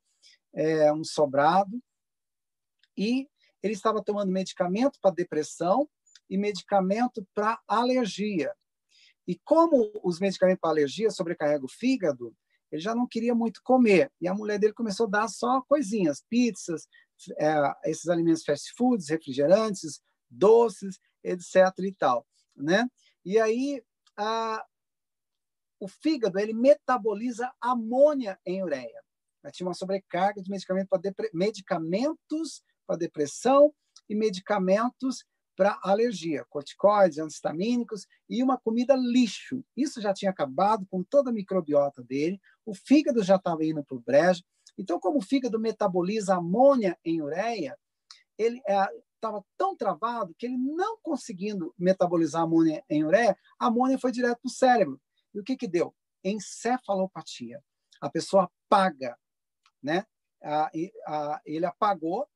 é, 0.54 0.92
um 0.92 1.04
sobrado, 1.04 1.82
e 2.96 3.28
ele 3.62 3.72
estava 3.72 4.02
tomando 4.02 4.30
medicamento 4.30 4.98
para 5.00 5.14
depressão 5.14 5.88
e 6.30 6.36
medicamento 6.36 7.26
para 7.34 7.60
alergia. 7.66 8.54
E 9.26 9.38
como 9.44 9.92
os 10.02 10.20
medicamentos 10.20 10.60
para 10.60 10.70
alergia 10.70 11.10
sobrecarregam 11.10 11.66
o 11.66 11.70
fígado, 11.70 12.34
ele 12.70 12.80
já 12.80 12.94
não 12.94 13.06
queria 13.06 13.34
muito 13.34 13.60
comer. 13.62 14.10
E 14.20 14.28
a 14.28 14.34
mulher 14.34 14.58
dele 14.58 14.72
começou 14.72 15.06
a 15.06 15.10
dar 15.10 15.28
só 15.28 15.60
coisinhas, 15.62 16.22
pizzas, 16.28 16.86
é, 17.38 17.54
esses 17.86 18.08
alimentos 18.08 18.44
fast 18.44 18.72
foods, 18.76 19.08
refrigerantes, 19.08 20.00
doces, 20.30 20.98
etc. 21.24 21.56
e 21.80 21.92
tal, 21.92 22.26
né? 22.56 22.86
E 23.24 23.38
aí 23.38 23.82
a, 24.16 24.64
o 25.80 25.88
fígado 25.88 26.38
ele 26.38 26.52
metaboliza 26.52 27.50
amônia 27.60 28.38
em 28.44 28.62
ureia. 28.62 29.02
tinha 29.52 29.66
uma 29.66 29.74
sobrecarga 29.74 30.42
de 30.42 30.50
medicamentos 31.32 32.62
para 32.86 32.96
depressão 32.96 33.74
e 34.08 34.14
medicamentos 34.14 35.24
para 35.58 35.76
alergia, 35.82 36.44
corticoides, 36.48 37.18
antistamínicos 37.18 38.06
e 38.30 38.44
uma 38.44 38.56
comida 38.56 38.94
lixo. 38.94 39.64
Isso 39.76 40.00
já 40.00 40.14
tinha 40.14 40.30
acabado 40.30 40.86
com 40.88 41.02
toda 41.02 41.30
a 41.30 41.32
microbiota 41.32 42.00
dele, 42.04 42.40
o 42.64 42.72
fígado 42.72 43.24
já 43.24 43.34
estava 43.34 43.64
indo 43.64 43.82
para 43.82 43.96
o 43.96 44.00
brejo. 44.00 44.44
Então, 44.78 45.00
como 45.00 45.18
o 45.18 45.20
fígado 45.20 45.58
metaboliza 45.58 46.36
amônia 46.36 46.96
em 47.04 47.20
ureia, 47.20 47.76
ele 48.38 48.62
estava 49.12 49.38
é, 49.38 49.42
tão 49.56 49.76
travado 49.76 50.32
que 50.38 50.46
ele 50.46 50.56
não 50.56 50.96
conseguindo 51.02 51.74
metabolizar 51.76 52.42
amônia 52.42 52.84
em 52.88 53.04
ureia, 53.04 53.36
a 53.58 53.66
amônia 53.66 53.98
foi 53.98 54.12
direto 54.12 54.38
para 54.40 54.48
o 54.48 54.52
cérebro. 54.52 55.00
E 55.34 55.40
o 55.40 55.42
que, 55.42 55.56
que 55.56 55.66
deu? 55.66 55.92
Encefalopatia. 56.22 57.60
A 58.00 58.08
pessoa 58.08 58.48
apaga, 58.68 59.18
né? 59.82 60.06
ele 61.44 61.66
apagou. 61.66 62.28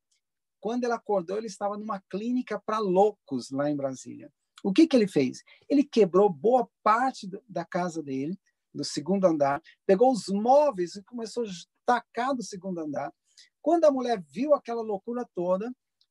Quando 0.63 0.85
ele 0.85 0.93
acordou, 0.93 1.39
ele 1.39 1.49
estava 1.49 1.77
numa 1.77 2.01
clínica 2.09 2.57
para 2.65 2.79
loucos 2.79 3.51
lá 3.51 3.69
em 3.69 3.75
Brasília. 3.75 4.33
O 4.63 4.73
que, 4.73 4.87
que 4.87 4.95
ele 4.95 5.09
fez? 5.09 5.43
Ele 5.69 5.83
quebrou 5.83 6.31
boa 6.31 6.71
parte 6.85 7.29
da 7.49 7.65
casa 7.65 8.01
dele, 8.01 8.39
do 8.73 8.85
segundo 8.85 9.25
andar, 9.25 9.61
pegou 9.85 10.13
os 10.13 10.29
móveis 10.29 10.95
e 10.95 11.03
começou 11.03 11.43
a 11.43 11.49
tacar 11.85 12.33
do 12.33 12.45
segundo 12.45 12.79
andar. 12.79 13.13
Quando 13.61 13.87
a 13.87 13.91
mulher 13.91 14.23
viu 14.31 14.55
aquela 14.55 14.83
loucura 14.83 15.29
toda, 15.35 15.69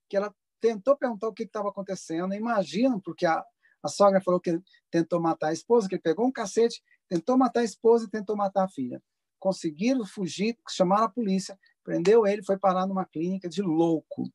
que 0.09 0.17
ela 0.17 0.35
tentou 0.59 0.97
perguntar 0.97 1.29
o 1.29 1.33
que 1.33 1.43
estava 1.43 1.69
acontecendo, 1.69 2.33
imagina, 2.33 2.99
porque 2.99 3.25
a, 3.25 3.41
a 3.81 3.87
sogra 3.87 4.19
falou 4.19 4.41
que 4.41 4.49
ele 4.49 4.61
tentou 4.91 5.21
matar 5.21 5.47
a 5.47 5.53
esposa, 5.53 5.87
que 5.87 5.95
ele 5.95 6.01
pegou 6.01 6.27
um 6.27 6.31
cacete, 6.31 6.83
tentou 7.07 7.37
matar 7.37 7.61
a 7.61 7.63
esposa 7.63 8.03
e 8.03 8.09
tentou 8.09 8.35
matar 8.35 8.65
a 8.65 8.69
filha. 8.69 9.01
Conseguiram 9.39 10.05
fugir, 10.05 10.57
chamaram 10.69 11.05
a 11.05 11.09
polícia, 11.09 11.57
prendeu 11.85 12.27
ele, 12.27 12.43
foi 12.43 12.57
parar 12.57 12.85
numa 12.85 13.05
clínica 13.05 13.47
de 13.47 13.61
louco. 13.61 14.29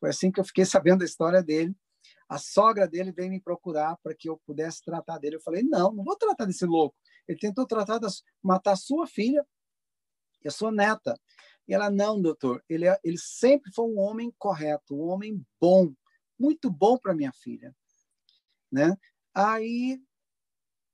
Foi 0.00 0.10
assim 0.10 0.30
que 0.30 0.40
eu 0.40 0.44
fiquei 0.44 0.64
sabendo 0.64 1.00
da 1.00 1.04
história 1.04 1.42
dele. 1.42 1.74
A 2.28 2.38
sogra 2.38 2.86
dele 2.86 3.12
veio 3.12 3.30
me 3.30 3.40
procurar 3.40 3.96
para 4.02 4.14
que 4.14 4.28
eu 4.28 4.38
pudesse 4.46 4.82
tratar 4.82 5.18
dele. 5.18 5.36
Eu 5.36 5.40
falei: 5.40 5.62
não, 5.62 5.92
não 5.92 6.04
vou 6.04 6.16
tratar 6.16 6.44
desse 6.44 6.66
louco. 6.66 6.96
Ele 7.26 7.38
tentou 7.38 7.66
tratar 7.66 7.98
de 7.98 8.06
matar 8.42 8.76
sua 8.76 9.06
filha 9.06 9.44
e 10.44 10.48
a 10.48 10.50
sua 10.50 10.70
neta. 10.70 11.14
E 11.66 11.74
ela: 11.74 11.90
não, 11.90 12.20
doutor, 12.20 12.62
ele, 12.68 12.86
é, 12.86 12.98
ele 13.02 13.18
sempre 13.18 13.72
foi 13.72 13.86
um 13.86 13.98
homem 13.98 14.32
correto, 14.38 14.94
um 14.94 15.08
homem 15.08 15.44
bom, 15.60 15.92
muito 16.38 16.70
bom 16.70 16.98
para 16.98 17.14
minha 17.14 17.32
filha 17.32 17.74
né? 18.70 18.96
Aí 19.34 20.00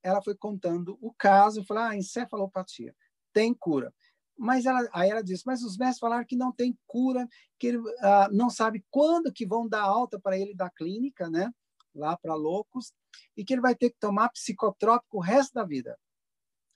ela 0.03 0.22
foi 0.22 0.35
contando 0.35 0.99
o 1.01 1.12
caso, 1.12 1.64
falei, 1.64 1.85
ah, 1.85 1.97
encefalopatia, 1.97 2.95
tem 3.33 3.55
cura. 3.55 3.93
Mas 4.37 4.66
ela, 4.66 4.89
aí 4.93 5.11
ela 5.11 5.22
disse, 5.22 5.45
mas 5.47 5.62
os 5.62 5.76
médicos 5.76 6.01
falaram 6.01 6.24
que 6.24 6.37
não 6.37 6.53
tem 6.53 6.76
cura, 6.87 7.26
que 7.59 7.68
ele 7.68 7.78
ah, 8.01 8.28
não 8.32 8.51
sabe 8.51 8.85
quando 8.91 9.32
que 9.32 9.47
vão 9.47 9.68
dar 9.68 9.82
alta 9.82 10.18
para 10.18 10.39
ele 10.39 10.55
da 10.55 10.68
clínica, 10.68 11.30
né? 11.30 11.53
Lá 11.95 12.16
para 12.16 12.35
loucos, 12.35 12.93
e 13.37 13.45
que 13.45 13.55
ele 13.55 13.61
vai 13.61 13.74
ter 13.74 13.91
que 13.91 13.99
tomar 14.01 14.28
psicotrópico 14.30 15.18
o 15.18 15.20
resto 15.20 15.55
da 15.55 15.64
vida. 15.64 15.97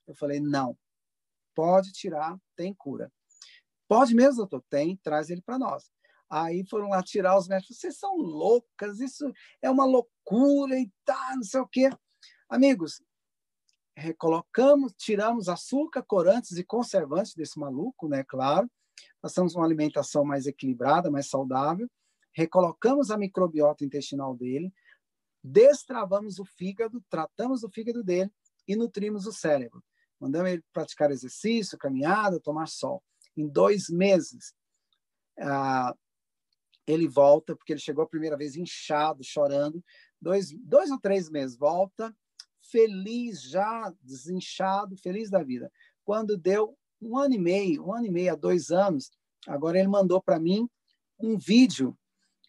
Eu 0.06 0.14
falei, 0.14 0.40
não, 0.40 0.78
pode 1.54 1.92
tirar, 1.92 2.38
tem 2.54 2.72
cura. 2.72 3.12
Pode 3.88 4.14
mesmo, 4.14 4.36
doutor? 4.36 4.62
Tem, 4.70 4.96
traz 4.96 5.30
ele 5.30 5.42
para 5.42 5.58
nós. 5.58 5.90
Aí 6.30 6.64
foram 6.68 6.90
lá 6.90 7.02
tirar 7.02 7.38
os 7.38 7.48
médicos. 7.48 7.78
Vocês 7.78 7.98
são 7.98 8.16
loucas, 8.16 9.00
isso 9.00 9.32
é 9.62 9.70
uma 9.70 9.84
loucura 9.84 10.78
e 10.78 10.92
tá, 11.04 11.32
não 11.34 11.42
sei 11.42 11.60
o 11.60 11.66
quê. 11.66 11.90
Amigos, 12.48 13.02
recolocamos, 13.98 14.94
tiramos 14.96 15.48
açúcar, 15.48 16.02
corantes 16.02 16.56
e 16.56 16.64
conservantes 16.64 17.34
desse 17.34 17.58
maluco, 17.58 18.08
né? 18.08 18.24
Claro. 18.24 18.70
Passamos 19.20 19.54
uma 19.54 19.64
alimentação 19.64 20.24
mais 20.24 20.46
equilibrada, 20.46 21.10
mais 21.10 21.28
saudável. 21.28 21.90
Recolocamos 22.32 23.10
a 23.10 23.18
microbiota 23.18 23.84
intestinal 23.84 24.36
dele, 24.36 24.72
destravamos 25.42 26.38
o 26.38 26.44
fígado, 26.44 27.02
tratamos 27.10 27.64
o 27.64 27.68
fígado 27.68 28.04
dele 28.04 28.30
e 28.66 28.76
nutrimos 28.76 29.26
o 29.26 29.32
cérebro. 29.32 29.82
Mandamos 30.20 30.52
ele 30.52 30.64
praticar 30.72 31.10
exercício, 31.10 31.76
caminhada, 31.76 32.40
tomar 32.40 32.68
sol. 32.68 33.02
Em 33.36 33.48
dois 33.48 33.88
meses, 33.88 34.54
ah, 35.40 35.94
ele 36.86 37.08
volta, 37.08 37.56
porque 37.56 37.72
ele 37.72 37.80
chegou 37.80 38.04
a 38.04 38.08
primeira 38.08 38.36
vez 38.36 38.54
inchado, 38.54 39.24
chorando, 39.24 39.82
dois, 40.20 40.52
dois 40.60 40.90
ou 40.90 41.00
três 41.00 41.28
meses, 41.28 41.56
volta 41.56 42.14
feliz, 42.70 43.42
já 43.42 43.92
desinchado, 44.02 44.96
feliz 44.96 45.30
da 45.30 45.42
vida. 45.42 45.70
Quando 46.04 46.36
deu 46.36 46.76
um 47.00 47.16
ano 47.16 47.34
e 47.34 47.38
meio, 47.38 47.86
um 47.86 47.94
ano 47.94 48.06
e 48.06 48.10
meio 48.10 48.32
a 48.32 48.36
dois 48.36 48.70
anos, 48.70 49.10
agora 49.46 49.78
ele 49.78 49.88
mandou 49.88 50.22
para 50.22 50.38
mim 50.38 50.68
um 51.18 51.36
vídeo 51.36 51.96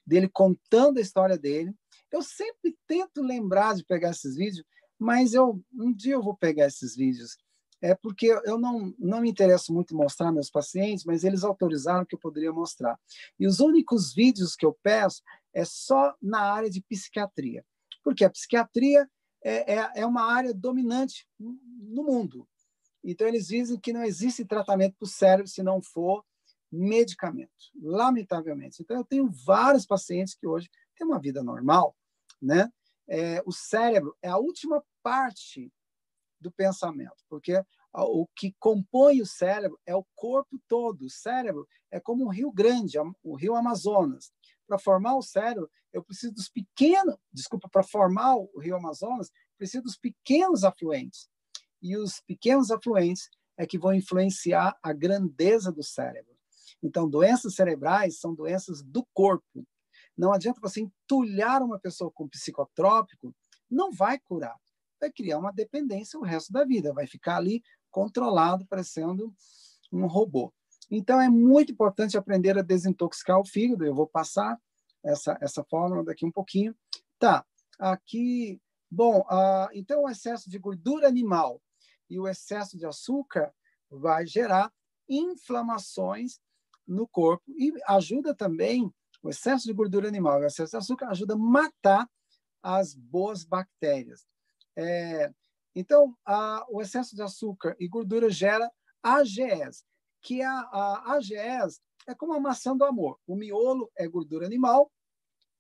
dele 0.06 0.30
contando 0.30 0.98
a 0.98 1.02
história 1.02 1.38
dele. 1.38 1.74
Eu 2.12 2.22
sempre 2.22 2.76
tento 2.88 3.22
lembrar 3.22 3.76
de 3.76 3.86
pegar 3.86 4.12
esses 4.12 4.36
vídeos, 4.36 4.66
mas 4.98 5.34
eu 5.34 5.62
um 5.74 5.94
dia 5.94 6.14
eu 6.14 6.24
vou 6.24 6.36
pegar 6.36 6.66
esses 6.68 6.96
vídeos 6.96 7.38
é 7.82 7.96
porque 7.96 8.28
eu 8.28 8.58
não, 8.58 8.94
não 9.00 9.22
me 9.22 9.30
interesso 9.30 9.74
muito 9.74 9.94
em 9.94 9.98
mostrar 9.98 10.32
meus 10.32 10.50
pacientes, 10.50 11.06
mas 11.06 11.24
eles 11.24 11.44
autorizaram 11.44 12.06
que 12.06 12.16
eu 12.16 12.20
poderia 12.20 12.52
mostrar. 12.52 13.00
E 13.40 13.48
os 13.48 13.60
únicos 13.60 14.14
vídeos 14.14 14.56
que 14.56 14.66
eu 14.66 14.78
peço 14.84 15.22
é 15.54 15.64
só 15.64 16.14
na 16.22 16.42
área 16.42 16.70
de 16.70 16.82
psiquiatria, 16.82 17.66
porque 18.04 18.26
a 18.26 18.30
psiquiatria 18.30 19.10
é, 19.44 19.76
é, 19.76 19.92
é 19.96 20.06
uma 20.06 20.32
área 20.32 20.54
dominante 20.54 21.28
no 21.40 22.04
mundo. 22.04 22.48
Então, 23.04 23.28
eles 23.28 23.48
dizem 23.48 23.80
que 23.80 23.94
não 23.94 24.04
existe 24.04 24.46
tratamento 24.46 24.96
para 24.98 25.06
o 25.06 25.10
cérebro 25.10 25.48
se 25.48 25.64
não 25.64 25.82
for 25.82 26.24
medicamento, 26.72 27.50
lamentavelmente. 27.82 28.82
Então, 28.82 28.98
eu 28.98 29.04
tenho 29.04 29.30
vários 29.46 29.86
pacientes 29.86 30.36
que 30.36 30.46
hoje 30.46 30.70
têm 30.96 31.08
uma 31.08 31.20
vida 31.20 31.42
normal, 31.42 31.96
né? 32.42 32.72
É, 33.08 33.42
o 33.46 33.52
cérebro 33.52 34.16
é 34.22 34.30
a 34.30 34.38
última 34.38 34.84
parte 35.02 35.72
do 36.40 36.52
pensamento, 36.52 37.24
porque 37.28 37.64
o 37.92 38.28
que 38.36 38.54
compõe 38.60 39.22
o 39.22 39.26
cérebro 39.26 39.80
é 39.86 39.96
o 39.96 40.06
corpo 40.16 40.60
todo. 40.68 41.06
O 41.06 41.10
cérebro 41.10 41.68
é 41.90 42.00
como 42.00 42.26
um 42.26 42.30
rio 42.30 42.52
grande, 42.52 42.98
o 43.24 43.36
rio 43.36 43.56
Amazonas. 43.56 44.32
Para 44.70 44.78
formar 44.78 45.16
o 45.16 45.24
cérebro, 45.24 45.68
eu 45.92 46.04
preciso 46.04 46.32
dos 46.32 46.48
pequenos, 46.48 47.16
desculpa, 47.34 47.68
para 47.68 47.82
formar 47.82 48.36
o 48.36 48.60
rio 48.60 48.76
Amazonas, 48.76 49.32
preciso 49.58 49.82
dos 49.82 49.98
pequenos 49.98 50.64
afluentes. 50.64 51.28
E 51.82 51.98
os 51.98 52.22
pequenos 52.22 52.70
afluentes 52.70 53.32
é 53.58 53.66
que 53.66 53.80
vão 53.80 53.96
influenciar 53.96 54.78
a 54.84 54.94
grandeza 54.94 55.72
do 55.72 55.82
cérebro. 55.82 56.38
Então, 56.84 57.10
doenças 57.10 57.56
cerebrais 57.56 58.20
são 58.20 58.36
doenças 58.36 58.84
do 58.84 59.04
corpo. 59.12 59.66
Não 60.16 60.32
adianta 60.32 60.62
você 60.62 60.82
entulhar 60.82 61.64
uma 61.64 61.80
pessoa 61.80 62.12
com 62.12 62.30
psicotrópico, 62.30 63.36
não 63.68 63.92
vai 63.92 64.20
curar. 64.20 64.56
Vai 65.02 65.12
criar 65.12 65.40
uma 65.40 65.52
dependência 65.52 66.20
o 66.20 66.24
resto 66.24 66.54
da 66.54 66.64
vida, 66.64 66.94
vai 66.94 67.08
ficar 67.08 67.38
ali 67.38 67.64
controlado, 67.90 68.68
parecendo 68.68 69.34
um 69.92 70.06
robô. 70.06 70.54
Então, 70.90 71.22
é 71.22 71.30
muito 71.30 71.72
importante 71.72 72.18
aprender 72.18 72.58
a 72.58 72.64
desintoxicar 72.64 73.40
o 73.40 73.46
fígado. 73.46 73.86
Eu 73.86 73.94
vou 73.94 74.08
passar 74.08 74.60
essa, 75.04 75.38
essa 75.42 75.64
fórmula 75.64 76.04
daqui 76.04 76.26
um 76.26 76.32
pouquinho. 76.32 76.76
Tá, 77.18 77.46
aqui. 77.78 78.62
Bom, 78.92 79.20
uh, 79.22 79.70
então 79.74 80.04
o 80.04 80.10
excesso 80.10 80.50
de 80.50 80.58
gordura 80.58 81.08
animal 81.08 81.62
e 82.10 82.20
o 82.20 82.28
excesso 82.28 82.76
de 82.76 82.88
açúcar 82.88 83.54
vai 83.90 84.26
gerar 84.26 84.72
inflamações 85.08 86.40
no 86.88 87.08
corpo 87.08 87.44
e 87.50 87.72
ajuda 87.88 88.34
também 88.34 88.92
o 89.22 89.30
excesso 89.30 89.68
de 89.68 89.74
gordura 89.74 90.08
animal 90.08 90.40
e 90.40 90.44
o 90.44 90.48
excesso 90.48 90.72
de 90.72 90.78
açúcar 90.78 91.10
ajuda 91.10 91.36
a 91.36 91.38
matar 91.38 92.10
as 92.64 92.96
boas 92.96 93.44
bactérias. 93.44 94.26
É, 94.76 95.32
então, 95.76 96.16
o 96.70 96.82
excesso 96.82 97.16
de 97.16 97.22
açúcar 97.22 97.76
e 97.80 97.88
gordura 97.88 98.30
gera 98.30 98.70
AGEs, 99.04 99.86
que 100.22 100.42
a, 100.42 100.60
a 100.60 101.20
é 102.08 102.16
como 102.16 102.34
a 102.34 102.40
maçã 102.40 102.76
do 102.76 102.84
amor. 102.84 103.20
O 103.28 103.36
miolo 103.36 103.92
é 103.96 104.08
gordura 104.08 104.46
animal 104.46 104.92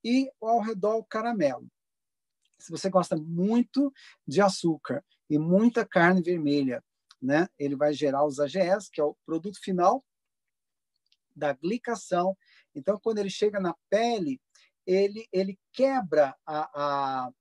e 0.03 0.31
ao 0.41 0.59
redor 0.59 0.97
o 0.97 1.03
caramelo. 1.03 1.67
Se 2.57 2.71
você 2.71 2.89
gosta 2.89 3.15
muito 3.15 3.93
de 4.27 4.41
açúcar 4.41 5.03
e 5.29 5.37
muita 5.37 5.85
carne 5.85 6.21
vermelha, 6.21 6.83
né, 7.21 7.47
ele 7.57 7.75
vai 7.75 7.93
gerar 7.93 8.25
os 8.25 8.39
AGEs, 8.39 8.89
que 8.89 8.99
é 8.99 9.03
o 9.03 9.15
produto 9.25 9.59
final 9.61 10.03
da 11.35 11.53
glicação. 11.53 12.37
Então, 12.73 12.99
quando 12.99 13.19
ele 13.19 13.29
chega 13.29 13.59
na 13.59 13.75
pele, 13.89 14.41
ele, 14.85 15.27
ele 15.31 15.57
quebra 15.71 16.35
a, 16.45 17.25
a 17.27 17.31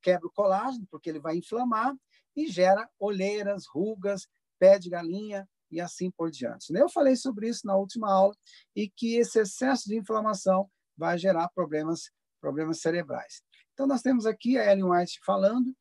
quebra 0.00 0.26
o 0.26 0.32
colágeno, 0.32 0.86
porque 0.90 1.08
ele 1.08 1.20
vai 1.20 1.36
inflamar 1.36 1.94
e 2.34 2.46
gera 2.48 2.88
olheiras, 2.98 3.66
rugas, 3.66 4.28
pé 4.58 4.78
de 4.78 4.88
galinha 4.88 5.48
e 5.72 5.80
assim 5.80 6.10
por 6.10 6.30
diante. 6.30 6.72
Eu 6.72 6.88
falei 6.88 7.16
sobre 7.16 7.48
isso 7.48 7.66
na 7.66 7.76
última 7.76 8.12
aula 8.12 8.34
e 8.76 8.88
que 8.88 9.16
esse 9.16 9.40
excesso 9.40 9.88
de 9.88 9.96
inflamação 9.96 10.70
vai 10.96 11.16
gerar 11.18 11.48
problemas, 11.48 12.10
problemas 12.40 12.80
cerebrais. 12.80 13.42
Então, 13.72 13.86
nós 13.86 14.02
temos 14.02 14.26
aqui 14.26 14.58
a 14.58 14.70
Ellen 14.70 14.84
White 14.84 15.18
falando 15.24 15.74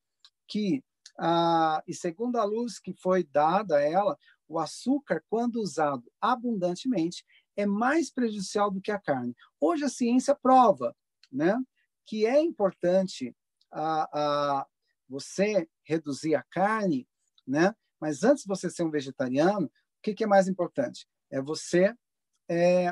que, 0.48 0.82
ah, 1.20 1.84
e 1.86 1.94
segundo 1.94 2.38
a 2.38 2.44
luz 2.44 2.80
que 2.80 2.94
foi 2.94 3.24
dada 3.24 3.78
a 3.78 3.82
ela, 3.82 4.18
o 4.48 4.58
açúcar, 4.58 5.24
quando 5.30 5.58
usado 5.58 6.04
abundantemente, 6.20 7.26
é 7.56 7.66
mais 7.66 8.10
prejudicial 8.10 8.72
do 8.72 8.82
que 8.82 8.92
a 8.92 9.00
carne. 9.00 9.36
Hoje 9.60 9.84
a 9.84 9.90
ciência 9.90 10.34
prova 10.34 10.96
né, 11.32 11.58
que 12.06 12.26
é 12.26 12.40
importante 12.42 13.36
você 15.08 15.68
reduzir 15.84 16.36
a 16.36 16.44
carne, 16.44 17.08
né? 17.48 17.74
Mas 18.00 18.24
antes 18.24 18.44
de 18.44 18.48
você 18.48 18.70
ser 18.70 18.84
um 18.84 18.92
vegetariano, 18.92 19.72
o 20.02 20.04
que, 20.04 20.16
que 20.16 20.24
é 20.24 20.28
mais 20.28 20.48
importante? 20.48 21.08
É 21.30 21.40
você 21.40 21.94
é, 22.50 22.92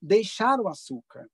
deixar 0.00 0.60
o 0.60 0.68
açúcar. 0.68 1.26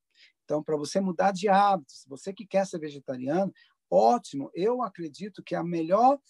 Então, 0.44 0.62
para 0.62 0.76
você 0.76 1.00
mudar 1.00 1.32
de 1.32 1.48
hábitos, 1.48 2.04
você 2.06 2.32
que 2.32 2.46
quer 2.46 2.64
ser 2.64 2.78
vegetariano, 2.78 3.52
ótimo. 3.90 4.48
Eu 4.54 4.80
acredito 4.80 5.42
que 5.42 5.56
a 5.56 5.64
melhor 5.64 6.20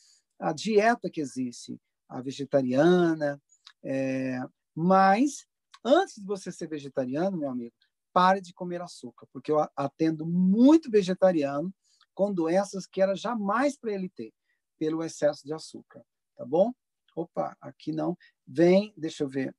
a 0.40 0.52
dieta 0.52 1.10
que 1.10 1.20
existe, 1.20 1.78
a 2.08 2.22
vegetariana, 2.22 3.40
é, 3.84 4.38
mas 4.74 5.46
antes 5.84 6.14
de 6.14 6.24
você 6.24 6.50
ser 6.50 6.68
vegetariano, 6.68 7.36
meu 7.36 7.50
amigo, 7.50 7.74
pare 8.12 8.40
de 8.40 8.54
comer 8.54 8.80
açúcar, 8.80 9.26
porque 9.32 9.52
eu 9.52 9.58
atendo 9.76 10.24
muito 10.24 10.90
vegetariano 10.90 11.72
com 12.14 12.32
doenças 12.32 12.86
que 12.86 13.02
era 13.02 13.14
jamais 13.14 13.76
para 13.76 13.92
ele 13.92 14.08
ter, 14.08 14.32
pelo 14.78 15.04
excesso 15.04 15.44
de 15.44 15.52
açúcar, 15.52 16.02
tá 16.36 16.46
bom? 16.46 16.72
Opa, 17.14 17.56
aqui 17.60 17.92
não. 17.92 18.16
Vem, 18.48 18.94
deixa 18.96 19.24
eu 19.24 19.28
ver. 19.28 19.54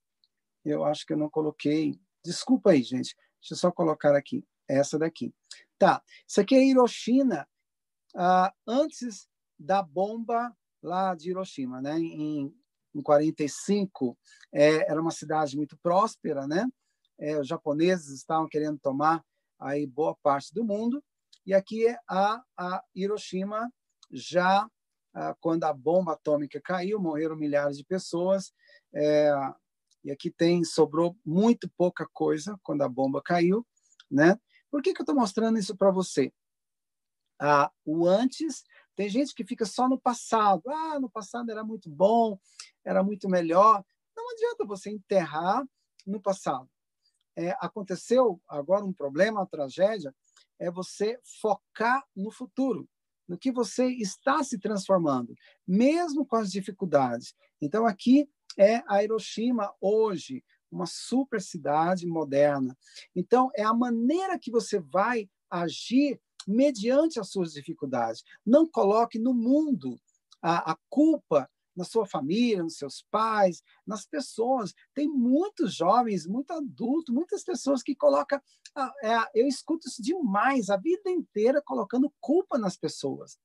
Eu 0.66 0.84
acho 0.84 1.06
que 1.06 1.14
eu 1.14 1.18
não 1.18 1.30
coloquei. 1.30 2.02
Desculpa 2.26 2.72
aí, 2.72 2.82
gente. 2.82 3.16
Deixa 3.40 3.54
eu 3.54 3.58
só 3.58 3.72
colocar 3.72 4.16
aqui. 4.16 4.44
Essa 4.68 4.98
daqui. 4.98 5.34
Tá. 5.78 6.02
Isso 6.28 6.42
aqui 6.42 6.56
é 6.56 6.64
Hiroshima, 6.66 7.48
ah, 8.16 8.54
antes 8.68 9.28
da 9.58 9.82
bomba 9.82 10.56
lá 10.82 11.16
de 11.16 11.30
Hiroshima, 11.30 11.82
né? 11.82 11.98
Em, 11.98 12.54
em 12.94 13.02
45, 13.02 14.18
é, 14.52 14.92
era 14.92 15.02
uma 15.02 15.12
cidade 15.12 15.56
muito 15.56 15.78
próspera, 15.78 16.48
né? 16.48 16.68
É, 17.20 17.40
os 17.40 17.48
japoneses 17.48 18.10
estavam 18.10 18.48
querendo 18.48 18.80
tomar 18.80 19.24
aí 19.60 19.86
boa 19.86 20.16
parte 20.22 20.54
do 20.54 20.64
mundo 20.64 21.04
e 21.46 21.54
aqui 21.54 21.88
é 21.88 21.98
a, 22.08 22.42
a 22.58 22.84
Hiroshima, 22.96 23.72
já 24.12 24.70
ah, 25.14 25.36
quando 25.40 25.64
a 25.64 25.74
bomba 25.74 26.14
atômica 26.14 26.62
caiu, 26.62 27.00
morreram 27.00 27.36
milhares 27.36 27.78
de 27.78 27.84
pessoas. 27.84 28.54
É, 28.94 29.32
e 30.04 30.12
aqui 30.12 30.32
tem 30.32 30.64
sobrou 30.64 31.18
muito 31.26 31.70
pouca 31.78 32.08
coisa 32.12 32.60
quando 32.64 32.82
a 32.82 32.90
bomba 32.90 33.22
caiu, 33.22 33.66
né? 34.10 34.40
Por 34.72 34.82
que, 34.82 34.94
que 34.94 35.02
eu 35.02 35.04
estou 35.04 35.16
mostrando 35.16 35.58
isso 35.58 35.76
para 35.76 35.92
você? 35.92 36.32
Ah, 37.40 37.72
o 37.86 38.06
antes, 38.06 38.64
tem 38.96 39.10
gente 39.10 39.34
que 39.34 39.46
fica 39.46 39.66
só 39.66 39.88
no 39.88 40.00
passado. 40.00 40.64
Ah, 40.68 41.00
no 41.00 41.10
passado 41.10 41.50
era 41.50 41.64
muito 41.64 41.90
bom, 41.90 42.38
era 42.84 43.04
muito 43.04 43.30
melhor. 43.30 43.84
Não 44.16 44.32
adianta 44.32 44.66
você 44.66 44.90
enterrar 44.90 45.66
no 46.06 46.22
passado. 46.22 46.70
É, 47.36 47.56
aconteceu 47.62 48.42
agora 48.48 48.84
um 48.84 48.92
problema, 48.92 49.40
uma 49.40 49.48
tragédia, 49.48 50.14
é 50.60 50.70
você 50.70 51.18
focar 51.42 52.04
no 52.14 52.32
futuro, 52.32 52.88
no 53.26 53.38
que 53.38 53.52
você 53.52 53.88
está 53.88 54.44
se 54.44 54.60
transformando, 54.60 55.34
mesmo 55.66 56.26
com 56.26 56.36
as 56.36 56.52
dificuldades. 56.52 57.34
Então, 57.62 57.86
aqui 57.86 58.30
é 58.58 58.84
a 58.88 59.04
Hiroshima 59.04 59.74
hoje, 59.80 60.44
uma 60.72 60.86
super 60.86 61.42
cidade 61.42 62.06
moderna. 62.06 62.78
Então, 63.16 63.50
é 63.56 63.64
a 63.64 63.74
maneira 63.74 64.38
que 64.40 64.52
você 64.52 64.80
vai 64.80 65.30
agir 65.50 66.20
mediante 66.48 67.20
as 67.20 67.30
suas 67.30 67.54
dificuldades. 67.54 68.24
Não 68.46 68.68
coloque 68.68 69.20
no 69.20 69.34
mundo 69.34 70.00
a, 70.42 70.72
a 70.72 70.78
culpa 70.90 71.50
na 71.76 71.86
sua 71.86 72.06
família, 72.06 72.62
nos 72.62 72.78
seus 72.78 73.06
pais, 73.10 73.64
nas 73.88 74.06
pessoas. 74.06 74.74
Tem 74.94 75.08
muitos 75.08 75.74
jovens, 75.74 76.28
muito 76.28 76.52
adultos, 76.52 77.14
muitas 77.14 77.44
pessoas 77.44 77.82
que 77.82 77.96
colocam. 77.96 78.40
Ah, 78.76 78.94
é, 79.02 79.42
eu 79.42 79.48
escuto 79.48 79.88
isso 79.88 80.02
demais, 80.02 80.70
a 80.70 80.78
vida 80.78 81.10
inteira 81.10 81.62
colocando 81.66 82.14
culpa 82.20 82.58
nas 82.58 82.76
pessoas. 82.76 83.38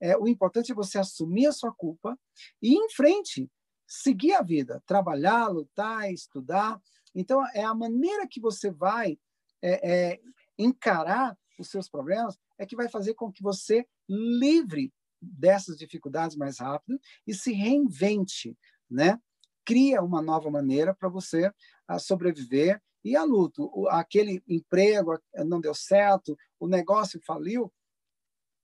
É, 0.00 0.16
o 0.16 0.26
importante 0.26 0.72
é 0.72 0.74
você 0.74 0.98
assumir 0.98 1.46
a 1.46 1.52
sua 1.52 1.72
culpa 1.72 2.18
e 2.60 2.74
ir 2.74 2.76
em 2.76 2.90
frente, 2.90 3.48
seguir 3.90 4.34
a 4.34 4.42
vida, 4.42 4.80
trabalhar, 4.86 5.48
lutar, 5.48 6.12
estudar. 6.12 6.80
Então, 7.12 7.44
é 7.52 7.64
a 7.64 7.74
maneira 7.74 8.26
que 8.28 8.40
você 8.40 8.70
vai 8.70 9.18
é, 9.60 10.12
é, 10.12 10.20
encarar 10.56 11.36
os 11.58 11.68
seus 11.68 11.88
problemas 11.88 12.38
é 12.56 12.64
que 12.64 12.76
vai 12.76 12.88
fazer 12.88 13.14
com 13.14 13.32
que 13.32 13.42
você 13.42 13.84
livre 14.08 14.94
dessas 15.20 15.76
dificuldades 15.76 16.36
mais 16.36 16.60
rápido 16.60 17.00
e 17.26 17.34
se 17.34 17.52
reinvente, 17.52 18.56
né? 18.88 19.20
Cria 19.64 20.02
uma 20.02 20.22
nova 20.22 20.50
maneira 20.50 20.94
para 20.94 21.08
você 21.08 21.52
ah, 21.86 21.98
sobreviver 21.98 22.80
e 23.04 23.16
a 23.16 23.24
luta. 23.24 23.60
Aquele 23.90 24.42
emprego 24.48 25.18
não 25.44 25.60
deu 25.60 25.74
certo, 25.74 26.38
o 26.60 26.68
negócio 26.68 27.20
faliu, 27.26 27.72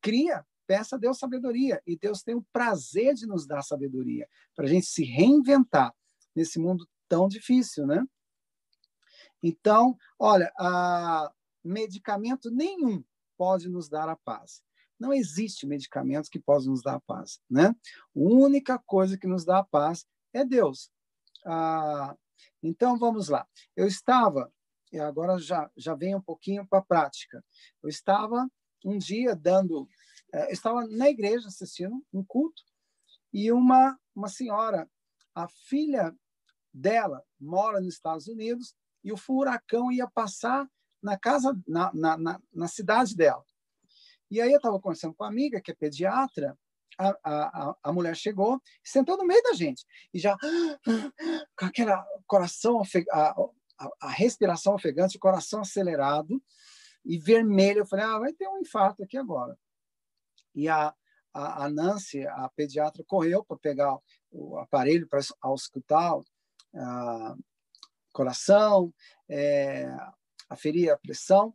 cria, 0.00 0.46
peça 0.66 0.96
a 0.96 0.98
Deus 0.98 1.18
sabedoria. 1.18 1.82
E 1.86 1.96
Deus 1.96 2.22
tem 2.22 2.34
o 2.34 2.46
prazer 2.52 3.14
de 3.14 3.26
nos 3.26 3.46
dar 3.46 3.62
sabedoria 3.62 4.28
para 4.54 4.66
a 4.66 4.68
gente 4.68 4.86
se 4.86 5.04
reinventar 5.04 5.94
nesse 6.34 6.58
mundo 6.58 6.88
tão 7.08 7.28
difícil, 7.28 7.86
né? 7.86 8.04
Então, 9.42 9.96
olha, 10.18 10.52
medicamento 11.64 12.50
nenhum 12.50 13.04
pode 13.36 13.68
nos 13.68 13.88
dar 13.88 14.08
a 14.08 14.16
paz. 14.16 14.62
Não 14.98 15.12
existe 15.12 15.66
medicamentos 15.66 16.30
que 16.30 16.40
possam 16.40 16.70
nos 16.70 16.82
dar 16.82 16.94
a 16.94 17.00
paz, 17.00 17.40
né? 17.48 17.68
A 17.68 17.74
única 18.14 18.78
coisa 18.78 19.18
que 19.18 19.26
nos 19.26 19.44
dá 19.44 19.58
a 19.58 19.64
paz 19.64 20.06
é 20.32 20.44
Deus. 20.44 20.90
Ah, 21.44 22.16
então, 22.62 22.98
vamos 22.98 23.28
lá. 23.28 23.46
Eu 23.76 23.86
estava, 23.86 24.52
e 24.90 24.98
agora 24.98 25.38
já, 25.38 25.70
já 25.76 25.94
vem 25.94 26.14
um 26.14 26.20
pouquinho 26.20 26.66
para 26.66 26.78
a 26.78 26.84
prática. 26.84 27.44
Eu 27.82 27.88
estava 27.88 28.48
um 28.84 28.96
dia 28.96 29.36
dando, 29.36 29.86
eu 30.44 30.50
estava 30.50 30.86
na 30.86 31.08
igreja 31.08 31.48
assistindo 31.48 32.04
um 32.12 32.24
culto, 32.24 32.62
e 33.32 33.52
uma 33.52 33.98
uma 34.16 34.28
senhora, 34.28 34.88
a 35.34 35.46
filha 35.46 36.16
dela 36.72 37.22
mora 37.38 37.80
nos 37.80 37.94
Estados 37.94 38.26
Unidos 38.26 38.74
e 39.04 39.12
o 39.12 39.16
furacão 39.16 39.92
ia 39.92 40.08
passar 40.08 40.66
na 41.02 41.18
casa, 41.18 41.56
na, 41.68 41.92
na, 41.92 42.16
na, 42.16 42.40
na 42.52 42.68
cidade 42.68 43.14
dela. 43.14 43.44
E 44.30 44.40
aí 44.40 44.50
eu 44.50 44.56
estava 44.56 44.80
conversando 44.80 45.14
com 45.14 45.22
uma 45.22 45.30
amiga 45.30 45.60
que 45.60 45.70
é 45.70 45.74
pediatra, 45.74 46.58
a, 46.98 47.14
a, 47.22 47.76
a 47.82 47.92
mulher 47.92 48.16
chegou, 48.16 48.60
sentou 48.82 49.18
no 49.18 49.26
meio 49.26 49.42
da 49.42 49.52
gente 49.52 49.84
e 50.14 50.18
já 50.18 50.34
com 51.56 51.66
aquele 51.66 51.92
coração, 52.26 52.80
a, 53.12 53.20
a, 53.78 53.90
a 54.00 54.08
respiração 54.08 54.74
ofegante, 54.74 55.18
o 55.18 55.20
coração 55.20 55.60
acelerado 55.60 56.42
e 57.04 57.18
vermelho. 57.18 57.80
Eu 57.80 57.86
falei, 57.86 58.06
ah, 58.06 58.18
vai 58.18 58.32
ter 58.32 58.48
um 58.48 58.58
infarto 58.58 59.02
aqui 59.02 59.18
agora. 59.18 59.56
E 60.56 60.68
a, 60.68 60.94
a, 61.32 61.64
a 61.64 61.70
Nancy, 61.70 62.26
a 62.26 62.48
pediatra, 62.48 63.04
correu 63.06 63.44
para 63.44 63.58
pegar 63.58 63.96
o 64.32 64.58
aparelho 64.58 65.06
para 65.06 65.20
auscultar 65.40 66.16
o 66.16 66.24
coração, 68.12 68.92
é, 69.28 69.86
aferir 70.48 70.90
a 70.90 70.96
pressão. 70.96 71.54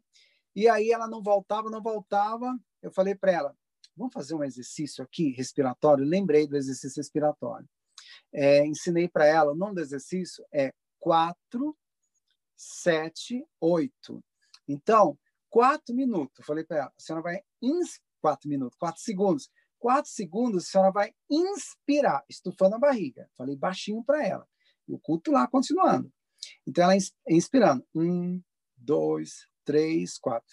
E 0.55 0.67
aí 0.67 0.91
ela 0.91 1.07
não 1.07 1.21
voltava, 1.23 1.69
não 1.69 1.81
voltava. 1.81 2.57
Eu 2.81 2.91
falei 2.91 3.15
para 3.15 3.31
ela, 3.31 3.57
vamos 3.95 4.13
fazer 4.13 4.35
um 4.35 4.43
exercício 4.43 5.03
aqui 5.03 5.31
respiratório. 5.31 6.05
Lembrei 6.05 6.47
do 6.47 6.55
exercício 6.55 6.99
respiratório. 6.99 7.67
É, 8.33 8.65
ensinei 8.65 9.07
para 9.09 9.25
ela, 9.25 9.51
o 9.51 9.55
nome 9.55 9.75
do 9.75 9.81
exercício 9.81 10.45
é 10.53 10.73
4, 10.99 11.75
7, 12.55 13.45
8. 13.59 14.23
Então, 14.67 15.17
quatro 15.49 15.95
minutos. 15.95 16.45
falei 16.45 16.63
para 16.63 16.77
ela, 16.77 16.93
a 16.95 17.01
senhora 17.01 17.23
vai. 17.23 17.41
Quatro 18.21 18.47
minutos, 18.47 18.77
quatro 18.77 19.01
segundos. 19.01 19.49
Quatro 19.79 20.11
segundos, 20.11 20.63
a 20.63 20.67
senhora 20.67 20.91
vai 20.91 21.11
inspirar, 21.27 22.23
estufando 22.29 22.75
a 22.75 22.79
barriga. 22.79 23.27
Falei 23.35 23.55
baixinho 23.55 24.03
para 24.03 24.25
ela. 24.25 24.47
E 24.87 24.93
o 24.93 24.99
culto 24.99 25.31
lá 25.31 25.47
continuando. 25.47 26.13
Então, 26.67 26.83
ela 26.83 26.95
inspirando. 27.27 27.83
Um, 27.95 28.39
dois, 28.77 29.47
três, 29.65 30.19
quatro. 30.19 30.47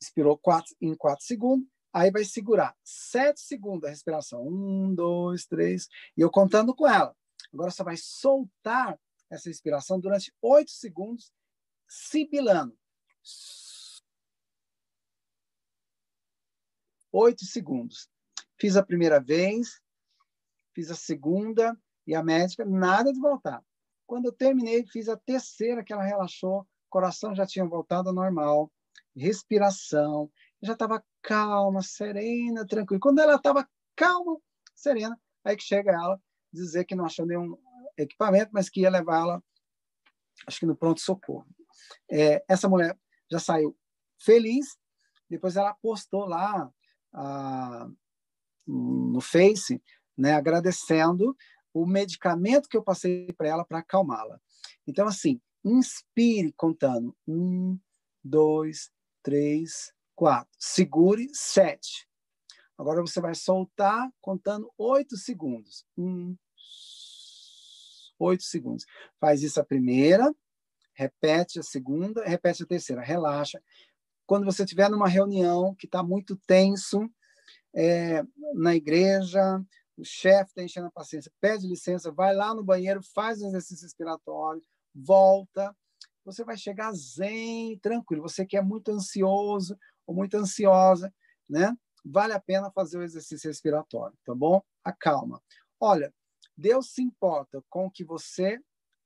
Inspirou 0.00 0.38
quatro, 0.38 0.74
em 0.80 0.94
quatro 0.94 1.24
segundos. 1.24 1.66
Aí 1.92 2.12
vai 2.12 2.24
segurar 2.24 2.76
sete 2.84 3.40
segundos 3.40 3.84
a 3.84 3.90
respiração. 3.90 4.46
Um, 4.46 4.94
dois, 4.94 5.46
três. 5.46 5.88
E 6.16 6.20
eu 6.20 6.30
contando 6.30 6.72
com 6.72 6.86
ela. 6.86 7.14
Agora 7.52 7.72
você 7.72 7.82
vai 7.82 7.96
soltar 7.96 8.96
essa 9.28 9.50
inspiração 9.50 9.98
durante 9.98 10.32
oito 10.40 10.70
segundos, 10.70 11.32
sibilando. 11.88 12.76
Oito 17.12 17.44
segundos. 17.44 18.08
Fiz 18.58 18.76
a 18.76 18.82
primeira 18.82 19.20
vez, 19.20 19.80
fiz 20.74 20.90
a 20.90 20.94
segunda, 20.94 21.76
e 22.06 22.14
a 22.14 22.22
médica, 22.22 22.64
nada 22.64 23.12
de 23.12 23.20
voltar. 23.20 23.62
Quando 24.06 24.26
eu 24.26 24.32
terminei, 24.32 24.84
fiz 24.86 25.08
a 25.08 25.16
terceira, 25.16 25.84
que 25.84 25.92
ela 25.92 26.02
relaxou, 26.02 26.66
coração 26.88 27.34
já 27.34 27.46
tinha 27.46 27.64
voltado 27.64 28.08
ao 28.08 28.14
normal, 28.14 28.70
respiração, 29.16 30.30
já 30.60 30.72
estava 30.72 31.04
calma, 31.22 31.82
serena, 31.82 32.66
tranquila. 32.66 33.00
Quando 33.00 33.20
ela 33.20 33.36
estava 33.36 33.68
calma, 33.94 34.38
serena, 34.74 35.16
aí 35.44 35.56
que 35.56 35.62
chega 35.62 35.92
ela 35.92 36.20
dizer 36.52 36.84
que 36.84 36.96
não 36.96 37.06
achou 37.06 37.24
nenhum 37.24 37.56
equipamento, 37.96 38.50
mas 38.52 38.68
que 38.68 38.80
ia 38.80 38.90
levá-la, 38.90 39.40
acho 40.46 40.58
que 40.58 40.66
no 40.66 40.76
pronto-socorro. 40.76 41.46
É, 42.10 42.44
essa 42.48 42.68
mulher 42.68 42.98
já 43.30 43.38
saiu 43.38 43.76
feliz, 44.18 44.76
depois 45.28 45.56
ela 45.56 45.74
postou 45.74 46.26
lá 46.26 46.68
no 48.66 49.20
Face, 49.20 49.82
né, 50.16 50.34
agradecendo 50.34 51.36
o 51.72 51.86
medicamento 51.86 52.68
que 52.68 52.76
eu 52.76 52.82
passei 52.82 53.32
para 53.32 53.48
ela 53.48 53.64
para 53.64 53.78
acalmá-la. 53.78 54.40
Então, 54.86 55.06
assim, 55.06 55.40
inspire 55.64 56.52
contando. 56.52 57.16
Um, 57.26 57.78
dois, 58.22 58.90
três, 59.22 59.92
quatro. 60.14 60.50
Segure 60.58 61.28
sete. 61.32 62.08
Agora 62.76 63.00
você 63.02 63.20
vai 63.20 63.34
soltar 63.34 64.10
contando 64.20 64.70
oito 64.78 65.16
segundos. 65.16 65.84
Um, 65.96 66.36
oito 68.18 68.42
segundos. 68.42 68.84
Faz 69.20 69.42
isso 69.42 69.60
a 69.60 69.64
primeira, 69.64 70.34
repete 70.94 71.58
a 71.58 71.62
segunda, 71.62 72.24
repete 72.24 72.62
a 72.62 72.66
terceira. 72.66 73.02
Relaxa. 73.02 73.62
Quando 74.30 74.44
você 74.44 74.62
estiver 74.62 74.88
numa 74.88 75.08
reunião 75.08 75.74
que 75.74 75.86
está 75.86 76.04
muito 76.04 76.36
tenso, 76.46 77.10
é, 77.74 78.22
na 78.54 78.76
igreja, 78.76 79.60
o 79.96 80.04
chefe 80.04 80.50
está 80.50 80.62
enchendo 80.62 80.86
a 80.86 80.92
paciência, 80.92 81.32
pede 81.40 81.66
licença, 81.66 82.12
vai 82.12 82.32
lá 82.32 82.54
no 82.54 82.62
banheiro, 82.62 83.02
faz 83.12 83.42
um 83.42 83.48
exercício 83.48 83.82
respiratório, 83.82 84.62
volta, 84.94 85.76
você 86.24 86.44
vai 86.44 86.56
chegar 86.56 86.92
zen, 86.92 87.76
tranquilo. 87.80 88.22
Você 88.22 88.46
que 88.46 88.56
é 88.56 88.62
muito 88.62 88.92
ansioso 88.92 89.76
ou 90.06 90.14
muito 90.14 90.36
ansiosa, 90.36 91.12
né? 91.48 91.76
Vale 92.04 92.32
a 92.32 92.38
pena 92.38 92.70
fazer 92.70 92.98
o 92.98 93.02
exercício 93.02 93.50
respiratório, 93.50 94.16
tá 94.24 94.32
bom? 94.32 94.62
Acalma. 94.84 95.42
Olha, 95.80 96.14
Deus 96.56 96.92
se 96.92 97.02
importa 97.02 97.60
com 97.68 97.86
o 97.86 97.90
que 97.90 98.04
você 98.04 98.60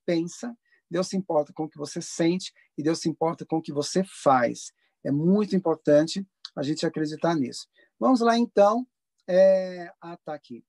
pensa, 0.05 0.55
Deus 0.91 1.09
se 1.09 1.17
importa 1.17 1.51
com 1.55 1.65
o 1.65 1.69
que 1.71 1.79
você 1.79 2.03
sente 2.03 2.53
e 2.77 2.83
Deus 2.83 3.01
se 3.01 3.09
importa 3.09 3.47
com 3.47 3.57
o 3.57 3.63
que 3.63 3.73
você 3.73 4.05
faz. 4.05 4.71
É 5.05 5.11
muito 5.11 5.55
importante 5.55 6.27
a 6.57 6.63
gente 6.63 6.87
acreditar 6.87 7.35
nisso. 7.35 7.69
Vamos 7.99 8.21
lá, 8.21 8.39
então. 8.39 8.87
É... 9.29 9.93
Ah, 10.01 10.17
tá 10.25 10.35
aqui. 10.35 10.65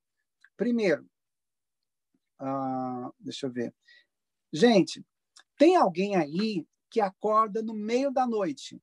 Primeiro, 0.58 1.08
ah, 2.40 3.12
deixa 3.20 3.48
eu 3.48 3.52
ver. 3.52 3.74
Gente, 4.52 5.06
tem 5.58 5.76
alguém 5.76 6.16
aí 6.16 6.68
que 6.90 7.02
acorda 7.02 7.62
no 7.62 7.74
meio 7.74 8.12
da 8.12 8.28
noite 8.28 8.82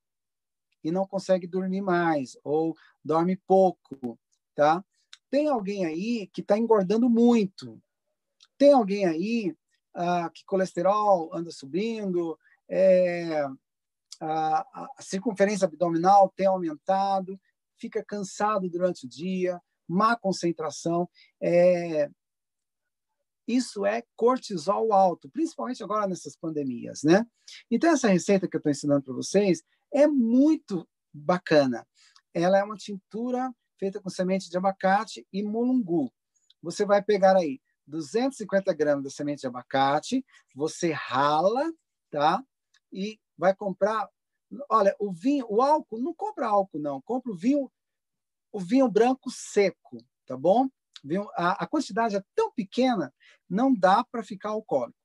e 0.83 0.91
não 0.91 1.07
consegue 1.07 1.47
dormir 1.47 1.81
mais, 1.81 2.37
ou 2.43 2.75
dorme 3.03 3.37
pouco, 3.47 4.19
tá? 4.53 4.83
Tem 5.29 5.47
alguém 5.47 5.85
aí 5.85 6.27
que 6.27 6.41
está 6.41 6.57
engordando 6.57 7.09
muito. 7.09 7.81
Tem 8.57 8.73
alguém 8.73 9.05
aí 9.05 9.55
ah, 9.93 10.29
que 10.29 10.45
colesterol 10.45 11.33
anda 11.33 11.51
subindo, 11.51 12.37
é, 12.69 13.47
a, 14.21 14.87
circunferência 14.99 15.65
abdominal 15.65 16.31
tem 16.35 16.47
aumentado, 16.47 17.39
fica 17.77 18.03
cansado 18.03 18.69
durante 18.69 19.05
o 19.05 19.09
dia, 19.09 19.61
má 19.87 20.15
concentração. 20.15 21.09
É, 21.41 22.09
isso 23.47 23.85
é 23.85 24.03
cortisol 24.15 24.93
alto, 24.93 25.29
principalmente 25.29 25.83
agora 25.83 26.07
nessas 26.07 26.35
pandemias, 26.35 27.03
né? 27.03 27.25
Então, 27.69 27.91
essa 27.91 28.07
receita 28.07 28.47
que 28.47 28.55
eu 28.55 28.59
estou 28.59 28.71
ensinando 28.71 29.03
para 29.03 29.13
vocês 29.13 29.61
é 29.93 30.07
muito 30.07 30.87
bacana. 31.13 31.85
Ela 32.33 32.57
é 32.57 32.63
uma 32.63 32.77
tintura 32.77 33.53
feita 33.77 34.01
com 34.01 34.09
semente 34.09 34.49
de 34.49 34.57
abacate 34.57 35.27
e 35.31 35.43
mulungu. 35.43 36.11
Você 36.61 36.85
vai 36.85 37.03
pegar 37.03 37.35
aí 37.35 37.59
250 37.85 38.73
gramas 38.73 39.03
da 39.03 39.09
semente 39.09 39.41
de 39.41 39.47
abacate, 39.47 40.25
você 40.55 40.91
rala, 40.91 41.69
tá? 42.09 42.41
E 42.91 43.19
vai 43.37 43.55
comprar. 43.55 44.09
Olha, 44.69 44.95
o 44.99 45.11
vinho, 45.11 45.45
o 45.49 45.61
álcool, 45.61 45.99
não 45.99 46.13
compra 46.13 46.47
álcool, 46.47 46.79
não. 46.79 47.01
Compra 47.01 47.31
o 47.31 47.35
vinho 47.35 47.71
o 48.53 48.59
vinho 48.59 48.87
branco 48.87 49.31
seco, 49.31 49.97
tá 50.27 50.37
bom? 50.37 50.69
A, 51.35 51.63
a 51.63 51.67
quantidade 51.67 52.15
é 52.15 52.23
tão 52.35 52.51
pequena, 52.51 53.11
não 53.49 53.73
dá 53.73 54.03
para 54.03 54.23
ficar 54.23 54.49
alcoólico. 54.49 54.95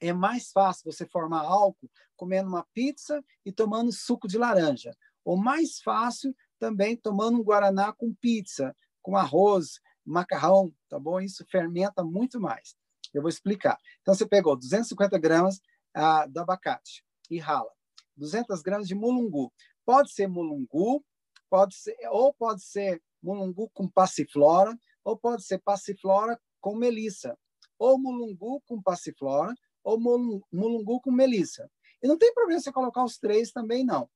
É 0.00 0.12
mais 0.12 0.52
fácil 0.52 0.92
você 0.92 1.06
formar 1.06 1.40
álcool 1.40 1.90
comendo 2.14 2.48
uma 2.48 2.66
pizza 2.74 3.24
e 3.44 3.50
tomando 3.50 3.90
suco 3.90 4.28
de 4.28 4.36
laranja. 4.36 4.94
Ou 5.24 5.36
mais 5.38 5.80
fácil 5.80 6.36
também 6.58 6.96
tomando 6.96 7.38
um 7.38 7.42
guaraná 7.42 7.92
com 7.92 8.14
pizza, 8.14 8.76
com 9.02 9.16
arroz, 9.16 9.80
macarrão, 10.04 10.72
tá 10.88 10.98
bom? 10.98 11.18
Isso 11.18 11.44
fermenta 11.50 12.04
muito 12.04 12.38
mais. 12.38 12.76
Eu 13.12 13.22
vou 13.22 13.30
explicar. 13.30 13.78
Então, 14.02 14.14
você 14.14 14.26
pegou 14.26 14.54
250 14.54 15.18
gramas 15.18 15.60
ah, 15.94 16.26
do 16.26 16.40
abacate 16.40 17.03
e 17.30 17.38
rala. 17.38 17.70
200 18.16 18.62
gramas 18.62 18.88
de 18.88 18.94
mulungu. 18.94 19.52
Pode 19.84 20.12
ser 20.12 20.26
mulungu, 20.28 21.04
pode 21.50 21.74
ser, 21.74 21.96
ou 22.10 22.32
pode 22.32 22.62
ser 22.62 23.02
mulungu 23.22 23.70
com 23.70 23.88
passiflora, 23.88 24.78
ou 25.02 25.16
pode 25.16 25.44
ser 25.44 25.58
passiflora 25.58 26.40
com 26.60 26.74
melissa, 26.74 27.36
ou 27.78 27.98
mulungu 27.98 28.62
com 28.66 28.82
passiflora, 28.82 29.54
ou 29.82 29.98
mulungu 30.00 31.00
com 31.00 31.10
melissa. 31.10 31.70
E 32.02 32.08
não 32.08 32.16
tem 32.16 32.32
problema 32.32 32.60
você 32.60 32.72
colocar 32.72 33.04
os 33.04 33.18
três 33.18 33.50
também, 33.50 33.84
não. 33.84 34.08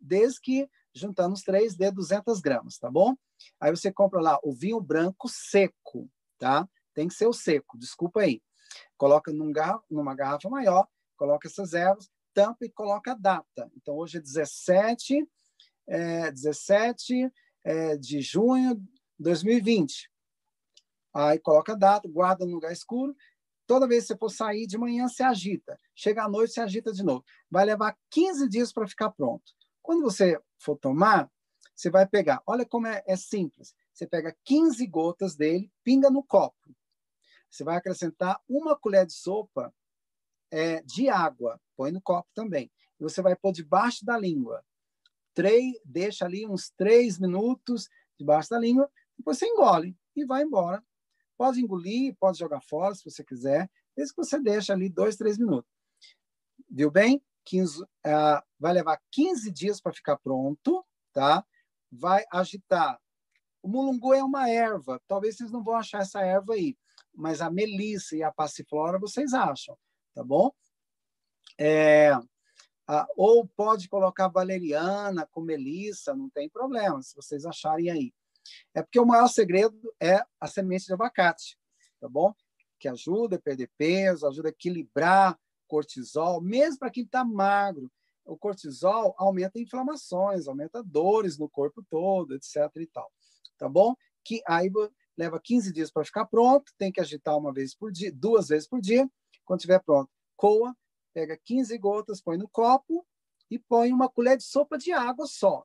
Desde 0.00 0.40
que, 0.40 0.70
juntando 0.94 1.34
os 1.34 1.42
três, 1.42 1.76
dê 1.76 1.90
200 1.90 2.40
gramas, 2.40 2.78
tá 2.78 2.90
bom? 2.90 3.14
Aí 3.60 3.70
você 3.70 3.92
compra 3.92 4.20
lá 4.20 4.38
o 4.42 4.52
vinho 4.52 4.80
branco 4.80 5.28
seco, 5.28 6.10
tá? 6.38 6.66
Tem 6.94 7.08
que 7.08 7.14
ser 7.14 7.26
o 7.26 7.32
seco, 7.32 7.76
desculpa 7.78 8.20
aí. 8.20 8.42
Coloca 8.96 9.32
num 9.32 9.52
garra, 9.52 9.82
numa 9.90 10.14
garrafa 10.14 10.48
maior, 10.48 10.86
coloca 11.16 11.46
essas 11.46 11.74
ervas, 11.74 12.10
tampa 12.36 12.66
e 12.66 12.68
coloca 12.68 13.12
a 13.12 13.14
data. 13.14 13.70
Então, 13.74 13.96
hoje 13.96 14.18
é 14.18 14.20
17 14.20 15.26
é, 15.86 16.30
17 16.30 17.32
é, 17.64 17.96
de 17.96 18.20
junho 18.20 18.74
de 18.74 18.82
2020. 19.18 20.10
Aí 21.14 21.38
coloca 21.38 21.72
a 21.72 21.76
data, 21.76 22.06
guarda 22.08 22.44
no 22.44 22.52
lugar 22.52 22.72
escuro. 22.72 23.16
Toda 23.66 23.88
vez 23.88 24.04
que 24.04 24.08
você 24.08 24.18
for 24.18 24.30
sair 24.30 24.66
de 24.66 24.76
manhã, 24.76 25.08
você 25.08 25.22
agita. 25.22 25.80
Chega 25.94 26.24
à 26.24 26.28
noite, 26.28 26.52
você 26.52 26.60
agita 26.60 26.92
de 26.92 27.02
novo. 27.02 27.24
Vai 27.50 27.64
levar 27.64 27.96
15 28.10 28.48
dias 28.48 28.72
para 28.72 28.86
ficar 28.86 29.10
pronto. 29.10 29.44
Quando 29.82 30.02
você 30.02 30.38
for 30.58 30.76
tomar, 30.76 31.30
você 31.74 31.88
vai 31.88 32.06
pegar. 32.06 32.42
Olha 32.46 32.66
como 32.66 32.86
é, 32.86 33.02
é 33.06 33.16
simples. 33.16 33.74
Você 33.94 34.06
pega 34.06 34.36
15 34.44 34.86
gotas 34.86 35.34
dele, 35.36 35.72
pinga 35.82 36.10
no 36.10 36.22
copo. 36.22 36.54
Você 37.50 37.64
vai 37.64 37.76
acrescentar 37.76 38.40
uma 38.46 38.78
colher 38.78 39.06
de 39.06 39.14
sopa 39.14 39.74
é, 40.56 40.80
de 40.82 41.10
água. 41.10 41.60
Põe 41.76 41.92
no 41.92 42.00
copo 42.00 42.28
também. 42.34 42.72
E 42.98 43.02
você 43.02 43.20
vai 43.20 43.36
pôr 43.36 43.52
debaixo 43.52 44.06
da 44.06 44.16
língua. 44.16 44.64
Três, 45.34 45.78
deixa 45.84 46.24
ali 46.24 46.46
uns 46.46 46.70
três 46.70 47.18
minutos 47.18 47.90
debaixo 48.18 48.48
da 48.48 48.58
língua. 48.58 48.90
Depois 49.18 49.36
você 49.36 49.46
engole 49.46 49.94
e 50.14 50.24
vai 50.24 50.42
embora. 50.42 50.82
Pode 51.36 51.60
engolir, 51.60 52.16
pode 52.18 52.38
jogar 52.38 52.62
fora 52.62 52.94
se 52.94 53.04
você 53.04 53.22
quiser, 53.22 53.70
desde 53.94 54.14
que 54.14 54.24
você 54.24 54.40
deixa 54.40 54.72
ali 54.72 54.88
dois, 54.88 55.16
três 55.16 55.36
minutos. 55.36 55.70
Viu 56.70 56.90
bem? 56.90 57.22
15, 57.44 57.82
uh, 57.82 57.86
ah, 58.06 58.44
vai 58.58 58.72
levar 58.72 58.98
15 59.12 59.52
dias 59.52 59.80
para 59.80 59.92
ficar 59.92 60.16
pronto, 60.16 60.84
tá? 61.12 61.44
Vai 61.92 62.24
agitar. 62.32 62.98
O 63.62 63.68
mulungu 63.68 64.14
é 64.14 64.24
uma 64.24 64.48
erva, 64.48 65.00
talvez 65.06 65.36
vocês 65.36 65.52
não 65.52 65.62
vão 65.62 65.76
achar 65.76 66.00
essa 66.00 66.22
erva 66.22 66.54
aí, 66.54 66.76
mas 67.14 67.40
a 67.40 67.50
melissa 67.50 68.16
e 68.16 68.22
a 68.22 68.32
passiflora 68.32 68.98
vocês 68.98 69.32
acham, 69.32 69.78
tá 70.16 70.24
bom? 70.24 70.50
É, 71.58 72.16
uh, 72.16 73.06
ou 73.16 73.46
pode 73.46 73.86
colocar 73.86 74.28
valeriana 74.28 75.28
com 75.30 75.42
melissa, 75.42 76.16
não 76.16 76.30
tem 76.30 76.48
problema, 76.48 77.02
se 77.02 77.14
vocês 77.14 77.44
acharem 77.44 77.90
aí. 77.90 78.14
É 78.74 78.82
porque 78.82 78.98
o 78.98 79.04
maior 79.04 79.28
segredo 79.28 79.78
é 80.00 80.24
a 80.40 80.46
semente 80.46 80.86
de 80.86 80.94
abacate, 80.94 81.58
tá 82.00 82.08
bom? 82.08 82.34
Que 82.78 82.88
ajuda 82.88 83.36
a 83.36 83.40
perder 83.40 83.70
peso, 83.76 84.26
ajuda 84.26 84.48
a 84.48 84.50
equilibrar 84.50 85.38
cortisol, 85.68 86.40
mesmo 86.40 86.78
para 86.78 86.90
quem 86.90 87.04
está 87.04 87.22
magro. 87.22 87.92
O 88.24 88.38
cortisol 88.38 89.14
aumenta 89.18 89.60
inflamações, 89.60 90.48
aumenta 90.48 90.82
dores 90.82 91.38
no 91.38 91.48
corpo 91.48 91.84
todo, 91.90 92.34
etc. 92.34 92.56
e 92.76 92.86
tal. 92.86 93.12
Tá 93.58 93.68
bom? 93.68 93.94
Que 94.24 94.42
aí 94.46 94.70
leva 95.16 95.38
15 95.38 95.72
dias 95.72 95.90
para 95.90 96.04
ficar 96.04 96.24
pronto, 96.24 96.72
tem 96.78 96.90
que 96.90 97.00
agitar 97.00 97.36
uma 97.36 97.52
vez 97.52 97.74
por 97.74 97.92
dia, 97.92 98.10
duas 98.12 98.48
vezes 98.48 98.66
por 98.66 98.80
dia. 98.80 99.08
Quando 99.46 99.60
estiver 99.60 99.82
pronto, 99.82 100.10
coa, 100.36 100.76
pega 101.14 101.38
15 101.42 101.78
gotas, 101.78 102.20
põe 102.20 102.36
no 102.36 102.48
copo 102.48 103.06
e 103.50 103.58
põe 103.58 103.90
uma 103.90 104.10
colher 104.10 104.36
de 104.36 104.44
sopa 104.44 104.76
de 104.76 104.92
água 104.92 105.26
só. 105.26 105.64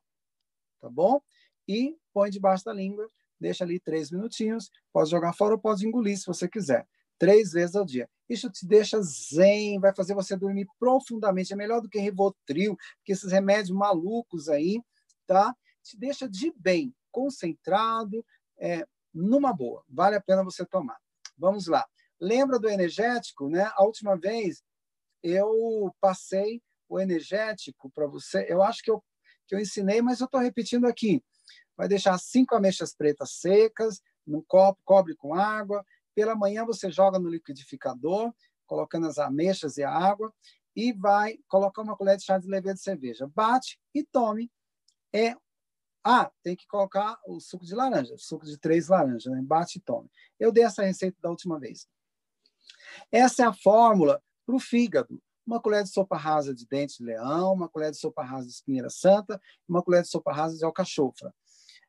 Tá 0.80 0.90
bom? 0.90 1.22
e 1.68 1.98
põe 2.14 2.30
debaixo 2.30 2.66
da 2.66 2.74
língua, 2.74 3.08
deixa 3.40 3.64
ali 3.64 3.80
três 3.80 4.12
minutinhos, 4.12 4.70
pode 4.92 5.10
jogar 5.10 5.34
fora 5.34 5.56
ou 5.56 5.60
pode 5.60 5.88
engolir 5.88 6.18
se 6.18 6.26
você 6.26 6.48
quiser, 6.48 6.88
três 7.18 7.52
vezes 7.52 7.76
ao 7.76 7.86
dia. 7.86 8.10
Isso 8.30 8.50
te 8.50 8.66
deixa 8.66 9.02
zen, 9.02 9.80
vai 9.80 9.94
fazer 9.94 10.14
você 10.14 10.36
dormir 10.36 10.68
profundamente, 10.80 11.54
é 11.54 11.56
melhor 11.56 11.82
do 11.82 11.90
que 11.90 12.00
Rivotril, 12.00 12.78
que 13.04 13.12
esses 13.12 13.32
remédios 13.32 13.72
malucos 13.72 14.50
aí, 14.50 14.82
tá? 15.26 15.56
Te 15.82 15.98
deixa 15.98 16.30
de 16.30 16.54
bem, 16.56 16.94
concentrado, 17.12 18.26
é, 18.58 18.86
numa 19.14 19.54
boa, 19.54 19.84
vale 19.90 20.16
a 20.16 20.22
pena 20.22 20.44
você 20.44 20.66
tomar. 20.66 21.00
Vamos 21.38 21.68
lá. 21.68 21.88
Lembra 22.22 22.60
do 22.60 22.70
energético, 22.70 23.50
né? 23.50 23.72
A 23.76 23.84
última 23.84 24.16
vez 24.16 24.64
eu 25.24 25.94
passei 26.00 26.62
o 26.88 27.00
energético 27.00 27.90
para 27.90 28.08
você. 28.08 28.46
Eu 28.48 28.62
acho 28.62 28.84
que 28.84 28.92
eu, 28.92 29.04
que 29.48 29.56
eu 29.56 29.60
ensinei, 29.60 30.02
mas 30.02 30.20
eu 30.20 30.26
estou 30.26 30.40
repetindo 30.40 30.86
aqui 30.86 31.24
vai 31.82 31.88
deixar 31.88 32.16
cinco 32.20 32.56
ameixas 32.56 32.94
pretas 32.94 33.32
secas 33.40 34.04
num 34.26 34.40
copo, 34.48 34.80
cobre 34.86 35.16
com 35.16 35.34
água. 35.34 35.84
Pela 36.14 36.36
manhã 36.36 36.64
você 36.64 36.92
joga 36.92 37.18
no 37.18 37.28
liquidificador, 37.28 38.32
colocando 38.68 39.08
as 39.08 39.18
ameixas 39.18 39.78
e 39.78 39.84
a 39.84 39.90
água, 39.90 40.32
e 40.76 40.94
vai 40.94 41.40
colocar 41.48 41.82
uma 41.82 41.98
colher 41.98 42.18
de 42.18 42.24
chá 42.24 42.38
de 42.38 42.48
levedura 42.48 42.76
de 42.76 42.82
cerveja. 42.82 43.28
Bate 43.34 43.80
e 43.96 44.04
tome. 44.04 44.52
É 45.12 45.36
ah, 46.04 46.32
tem 46.44 46.56
que 46.56 46.68
colocar 46.68 47.20
o 47.28 47.40
suco 47.40 47.66
de 47.66 47.74
laranja, 47.74 48.16
suco 48.18 48.46
de 48.46 48.60
três 48.60 48.88
laranjas, 48.88 49.32
né? 49.32 49.42
bate 49.44 49.80
e 49.80 49.82
tome. 49.82 50.10
Eu 50.40 50.52
dei 50.52 50.64
essa 50.64 50.84
receita 50.84 51.18
da 51.20 51.32
última 51.32 51.60
vez. 51.60 51.88
Essa 53.12 53.44
é 53.44 53.46
a 53.46 53.54
fórmula 53.54 54.22
para 54.46 54.56
o 54.56 54.60
fígado. 54.60 55.22
Uma 55.46 55.62
colher 55.62 55.84
de 55.84 55.90
sopa 55.90 56.18
rasa 56.18 56.54
de 56.54 56.66
dente 56.68 56.98
de 57.00 57.04
leão, 57.04 57.54
uma 57.54 57.68
colher 57.68 57.92
de 57.92 57.98
sopa 57.98 58.24
rasa 58.24 58.48
de 58.48 58.54
espinheira 58.54 58.90
santa, 58.90 59.42
uma 59.68 59.82
colher 59.82 60.04
de 60.04 60.10
sopa 60.10 60.32
rasa 60.32 60.58
de 60.58 60.64
alcachofra. 60.64 61.34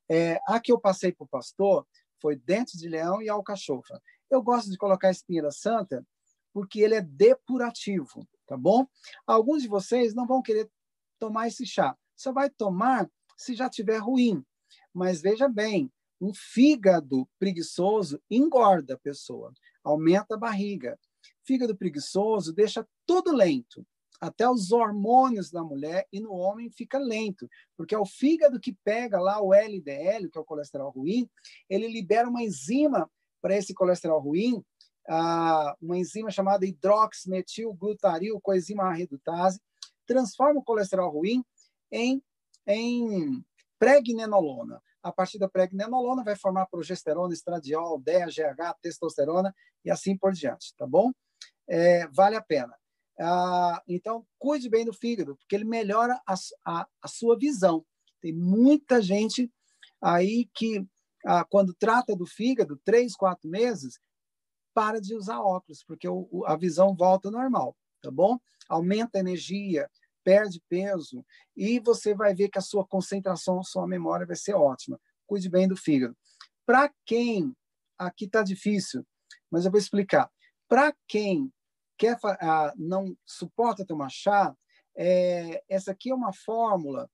É, 0.08 0.40
a 0.46 0.58
que 0.58 0.72
eu 0.72 0.80
passei 0.80 1.12
para 1.12 1.24
o 1.24 1.28
pastor 1.28 1.86
foi 2.20 2.36
dente 2.36 2.76
de 2.78 2.88
leão 2.88 3.22
e 3.22 3.28
alcachofra. 3.28 4.00
Eu 4.30 4.42
gosto 4.42 4.70
de 4.70 4.76
colocar 4.76 5.10
espinheira 5.10 5.50
santa 5.50 6.06
porque 6.52 6.80
ele 6.80 6.94
é 6.94 7.00
depurativo, 7.00 8.26
tá 8.46 8.56
bom? 8.56 8.86
Alguns 9.26 9.62
de 9.62 9.68
vocês 9.68 10.14
não 10.14 10.26
vão 10.26 10.42
querer 10.42 10.70
tomar 11.18 11.48
esse 11.48 11.66
chá. 11.66 11.96
Só 12.16 12.32
vai 12.32 12.50
tomar 12.50 13.08
se 13.36 13.54
já 13.54 13.68
tiver 13.68 13.98
ruim. 13.98 14.44
Mas 14.92 15.20
veja 15.20 15.48
bem, 15.48 15.90
um 16.20 16.32
fígado 16.34 17.28
preguiçoso 17.38 18.22
engorda 18.30 18.94
a 18.94 18.98
pessoa, 18.98 19.52
aumenta 19.82 20.34
a 20.34 20.38
barriga. 20.38 20.98
Fígado 21.44 21.76
preguiçoso 21.76 22.52
deixa 22.52 22.86
tudo 23.06 23.34
lento 23.34 23.86
até 24.22 24.48
os 24.48 24.70
hormônios 24.70 25.50
da 25.50 25.64
mulher 25.64 26.06
e 26.12 26.20
no 26.20 26.32
homem 26.32 26.70
fica 26.70 26.96
lento, 26.96 27.50
porque 27.76 27.92
é 27.92 27.98
o 27.98 28.06
fígado 28.06 28.60
que 28.60 28.72
pega 28.84 29.20
lá 29.20 29.42
o 29.42 29.52
LDL, 29.52 30.30
que 30.30 30.38
é 30.38 30.40
o 30.40 30.44
colesterol 30.44 30.92
ruim, 30.92 31.28
ele 31.68 31.88
libera 31.88 32.28
uma 32.28 32.40
enzima 32.40 33.10
para 33.40 33.56
esse 33.56 33.74
colesterol 33.74 34.20
ruim, 34.20 34.64
uma 35.80 35.98
enzima 35.98 36.30
chamada 36.30 36.64
hidroximetilglutaril 36.64 38.40
coenzima 38.40 38.92
redutase, 38.92 39.60
transforma 40.06 40.60
o 40.60 40.64
colesterol 40.64 41.10
ruim 41.10 41.44
em, 41.90 42.22
em 42.64 43.44
pregnenolona. 43.76 44.80
A 45.02 45.10
partir 45.10 45.38
da 45.38 45.48
pregnenolona 45.48 46.22
vai 46.22 46.36
formar 46.36 46.66
progesterona, 46.66 47.34
estradiol, 47.34 48.00
DEA, 48.00 48.26
GH, 48.26 48.78
testosterona 48.80 49.54
e 49.84 49.90
assim 49.90 50.16
por 50.16 50.32
diante, 50.32 50.74
tá 50.76 50.86
bom? 50.86 51.10
É, 51.68 52.06
vale 52.08 52.36
a 52.36 52.42
pena. 52.42 52.74
Ah, 53.18 53.82
então, 53.86 54.26
cuide 54.38 54.68
bem 54.68 54.84
do 54.84 54.92
fígado, 54.92 55.36
porque 55.36 55.54
ele 55.54 55.64
melhora 55.64 56.20
a, 56.26 56.34
a, 56.64 56.86
a 57.02 57.08
sua 57.08 57.36
visão. 57.38 57.84
Tem 58.20 58.32
muita 58.32 59.02
gente 59.02 59.52
aí 60.00 60.48
que, 60.54 60.86
ah, 61.26 61.44
quando 61.44 61.74
trata 61.74 62.16
do 62.16 62.26
fígado, 62.26 62.80
três, 62.84 63.14
quatro 63.14 63.48
meses, 63.48 63.98
para 64.74 65.00
de 65.00 65.14
usar 65.14 65.40
óculos, 65.40 65.84
porque 65.84 66.08
o, 66.08 66.44
a 66.46 66.56
visão 66.56 66.94
volta 66.94 67.30
normal, 67.30 67.76
tá 68.00 68.10
bom? 68.10 68.38
Aumenta 68.68 69.18
a 69.18 69.20
energia, 69.20 69.88
perde 70.24 70.62
peso, 70.68 71.24
e 71.56 71.78
você 71.80 72.14
vai 72.14 72.34
ver 72.34 72.48
que 72.48 72.58
a 72.58 72.62
sua 72.62 72.86
concentração, 72.86 73.60
a 73.60 73.64
sua 73.64 73.86
memória 73.86 74.26
vai 74.26 74.36
ser 74.36 74.54
ótima. 74.54 75.00
Cuide 75.26 75.48
bem 75.48 75.68
do 75.68 75.76
fígado. 75.76 76.16
Para 76.66 76.92
quem, 77.04 77.54
aqui 77.98 78.26
está 78.26 78.42
difícil, 78.42 79.04
mas 79.50 79.64
eu 79.64 79.70
vou 79.70 79.80
explicar. 79.80 80.30
Para 80.68 80.94
quem 81.06 81.52
quer 81.98 82.18
ah, 82.24 82.72
não 82.76 83.16
suporta 83.26 83.84
tomar 83.84 84.08
chá, 84.10 84.54
é, 84.96 85.62
essa 85.68 85.92
aqui 85.92 86.10
é 86.10 86.14
uma 86.14 86.32
fórmula 86.32 87.10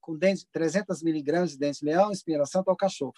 com 0.00 0.16
dente, 0.16 0.46
300 0.52 1.02
miligramas 1.02 1.52
de 1.52 1.58
dente 1.58 1.80
de 1.80 1.86
leão, 1.86 2.10
inspiração 2.10 2.62
ao 2.66 2.76
cachorro. 2.76 3.14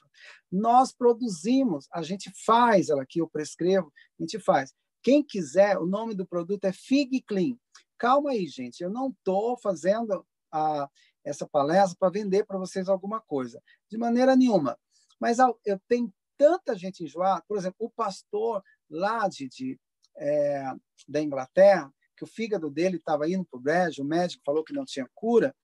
Nós 0.51 0.93
produzimos, 0.93 1.87
a 1.93 2.03
gente 2.03 2.31
faz 2.45 2.89
ela 2.89 3.03
aqui, 3.03 3.21
eu 3.21 3.29
prescrevo, 3.29 3.93
a 4.19 4.23
gente 4.23 4.39
faz. 4.39 4.75
Quem 5.03 5.23
quiser, 5.23 5.79
o 5.79 5.87
nome 5.87 6.15
do 6.15 6.27
produto 6.27 6.65
é 6.65 6.73
Fig 6.73 7.23
Clean. 7.23 7.57
Calma 8.03 8.33
aí, 8.33 8.49
gente, 8.49 8.83
eu 8.83 8.91
não 8.91 9.11
estou 9.11 9.57
fazendo 9.57 10.27
a, 10.51 10.91
essa 11.25 11.47
palestra 11.47 11.97
para 11.97 12.11
vender 12.11 12.45
para 12.45 12.59
vocês 12.59 12.89
alguma 12.89 13.21
coisa, 13.21 13.63
de 13.89 13.97
maneira 13.97 14.35
nenhuma. 14.35 14.77
Mas 15.21 15.39
eu 15.39 15.81
tenho 15.87 16.13
tanta 16.37 16.77
gente 16.77 17.05
enjoada, 17.05 17.45
por 17.47 17.57
exemplo, 17.57 17.77
o 17.79 17.89
pastor 17.89 18.61
lá 18.91 19.29
de, 19.29 19.49
de 19.49 19.81
é, 20.17 20.65
da 21.07 21.23
Inglaterra, 21.23 21.95
que 22.17 22.25
o 22.25 22.27
fígado 22.27 22.69
dele 22.69 22.97
estava 22.97 23.31
indo 23.31 23.45
para 23.45 23.57
o 23.57 23.63
brejo, 23.63 24.03
o 24.03 24.05
médico 24.05 24.43
falou 24.45 24.65
que 24.65 24.75
não 24.75 24.85
tinha 24.85 25.09
cura, 25.15 25.55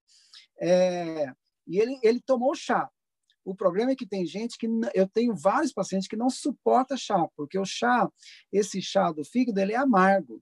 é, 0.61 1.33
e 1.67 1.81
ele, 1.81 1.99
ele 2.05 2.21
tomou 2.21 2.55
chá. 2.55 2.89
O 3.45 3.53
problema 3.53 3.91
é 3.91 3.97
que 3.97 4.07
tem 4.07 4.25
gente 4.25 4.57
que 4.57 4.69
eu 4.95 5.09
tenho 5.09 5.35
vários 5.35 5.73
pacientes 5.73 6.07
que 6.07 6.15
não 6.15 6.31
suporta 6.31 6.97
chá, 6.97 7.27
porque 7.35 7.59
o 7.59 7.65
chá, 7.65 8.09
esse 8.53 8.81
chá 8.81 9.11
do 9.11 9.25
fígado, 9.25 9.59
ele 9.59 9.73
é 9.73 9.77
amargo, 9.77 10.41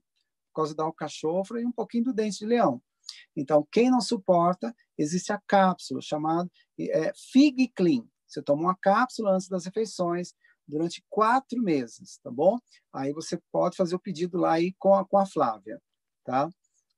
causa 0.57 0.75
da 0.75 0.83
alcachofra 0.83 1.61
e 1.61 1.65
um 1.65 1.71
pouquinho 1.71 2.05
do 2.05 2.13
dente 2.13 2.39
de 2.39 2.45
leão. 2.45 2.81
Então, 3.35 3.65
quem 3.71 3.89
não 3.89 4.01
suporta, 4.01 4.75
existe 4.97 5.31
a 5.31 5.41
cápsula 5.47 6.01
chamada 6.01 6.49
é, 6.79 7.13
Fig 7.31 7.69
Clean. 7.69 8.03
Você 8.27 8.41
toma 8.41 8.63
uma 8.63 8.75
cápsula 8.75 9.31
antes 9.31 9.47
das 9.47 9.65
refeições, 9.65 10.33
durante 10.67 11.03
quatro 11.09 11.61
meses, 11.61 12.19
tá 12.21 12.29
bom? 12.29 12.59
Aí 12.91 13.13
você 13.13 13.39
pode 13.51 13.77
fazer 13.77 13.95
o 13.95 13.99
pedido 13.99 14.37
lá 14.37 14.53
aí 14.53 14.73
com 14.77 14.93
a, 14.93 15.05
com 15.05 15.17
a 15.17 15.25
Flávia, 15.25 15.81
tá? 16.25 16.49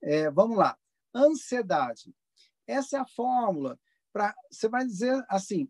É, 0.02 0.32
vamos 0.32 0.58
lá. 0.58 0.76
Ansiedade. 1.14 2.16
Essa 2.66 2.98
é 2.98 3.00
a 3.00 3.08
fórmula 3.08 3.80
para. 4.12 4.34
Você 4.50 4.68
vai 4.68 4.86
dizer 4.86 5.24
assim: 5.30 5.70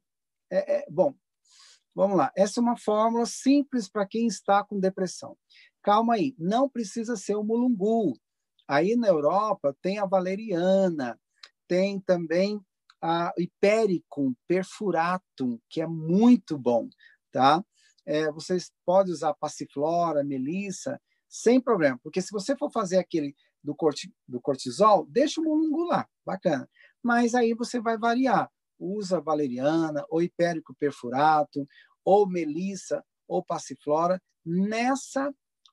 é, 0.49 0.77
é, 0.77 0.85
bom, 0.89 1.13
Vamos 1.95 2.17
lá. 2.17 2.31
Essa 2.33 2.59
é 2.59 2.63
uma 2.63 2.77
fórmula 2.77 3.25
simples 3.25 3.89
para 3.89 4.07
quem 4.07 4.25
está 4.25 4.63
com 4.63 4.79
depressão. 4.79 5.37
Calma 5.81 6.15
aí, 6.15 6.35
não 6.37 6.69
precisa 6.69 7.15
ser 7.15 7.35
o 7.35 7.43
mulungu. 7.43 8.17
Aí 8.67 8.95
na 8.95 9.07
Europa 9.07 9.75
tem 9.81 9.97
a 9.97 10.05
valeriana, 10.05 11.19
tem 11.67 11.99
também 11.99 12.61
a 13.01 13.33
hipericum 13.37 14.33
perfuratum, 14.47 15.59
que 15.69 15.81
é 15.81 15.87
muito 15.87 16.57
bom, 16.57 16.89
tá? 17.31 17.63
É, 18.05 18.31
vocês 18.31 18.71
podem 18.85 19.13
usar 19.13 19.33
passiflora, 19.35 20.23
melissa, 20.23 20.99
sem 21.27 21.61
problema, 21.61 21.99
porque 22.03 22.21
se 22.21 22.31
você 22.31 22.55
for 22.57 22.71
fazer 22.71 22.97
aquele 22.97 23.35
do, 23.63 23.75
corti, 23.75 24.11
do 24.27 24.41
cortisol, 24.41 25.05
deixa 25.07 25.39
o 25.39 25.43
mulungu 25.43 25.83
lá, 25.85 26.07
bacana. 26.25 26.67
Mas 27.01 27.35
aí 27.35 27.53
você 27.53 27.79
vai 27.79 27.97
variar, 27.97 28.49
usa 28.77 29.21
valeriana, 29.21 30.05
ou 30.09 30.21
hipérico 30.21 30.75
perfuratum, 30.75 31.65
ou 32.03 32.27
melissa, 32.27 33.03
ou 33.27 33.43
passiflora, 33.43 34.21
nessa 34.45 35.31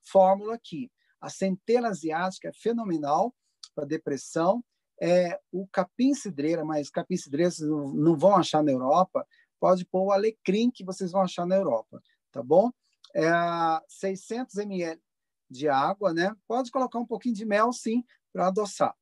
fórmula 0.09 0.55
aqui. 0.55 0.91
A 1.19 1.29
centela 1.29 1.89
asiática 1.89 2.49
é 2.49 2.53
fenomenal 2.53 3.35
para 3.73 3.85
depressão. 3.85 4.63
É, 4.99 5.39
o 5.51 5.67
capim-cidreira, 5.67 6.65
mas 6.65 6.89
capim-cidreira 6.89 7.51
vocês 7.51 7.69
não 7.69 8.17
vão 8.17 8.35
achar 8.35 8.63
na 8.63 8.71
Europa. 8.71 9.27
Pode 9.59 9.85
pôr 9.85 10.05
o 10.05 10.11
alecrim, 10.11 10.71
que 10.71 10.83
vocês 10.83 11.11
vão 11.11 11.21
achar 11.21 11.45
na 11.45 11.55
Europa, 11.55 12.01
tá 12.31 12.43
bom? 12.43 12.71
É, 13.15 13.29
600 13.87 14.57
ml 14.57 15.01
de 15.49 15.69
água, 15.69 16.13
né? 16.13 16.35
Pode 16.47 16.71
colocar 16.71 16.99
um 16.99 17.05
pouquinho 17.05 17.35
de 17.35 17.45
mel, 17.45 17.71
sim, 17.71 18.03
para 18.33 18.47
adoçar. 18.47 18.95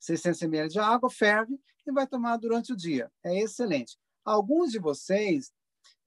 600 0.00 0.42
ml 0.42 0.68
de 0.68 0.78
água, 0.78 1.10
ferve 1.10 1.58
e 1.86 1.92
vai 1.92 2.06
tomar 2.06 2.36
durante 2.36 2.72
o 2.72 2.76
dia. 2.76 3.10
É 3.24 3.40
excelente. 3.40 3.98
Alguns 4.24 4.70
de 4.70 4.78
vocês 4.78 5.52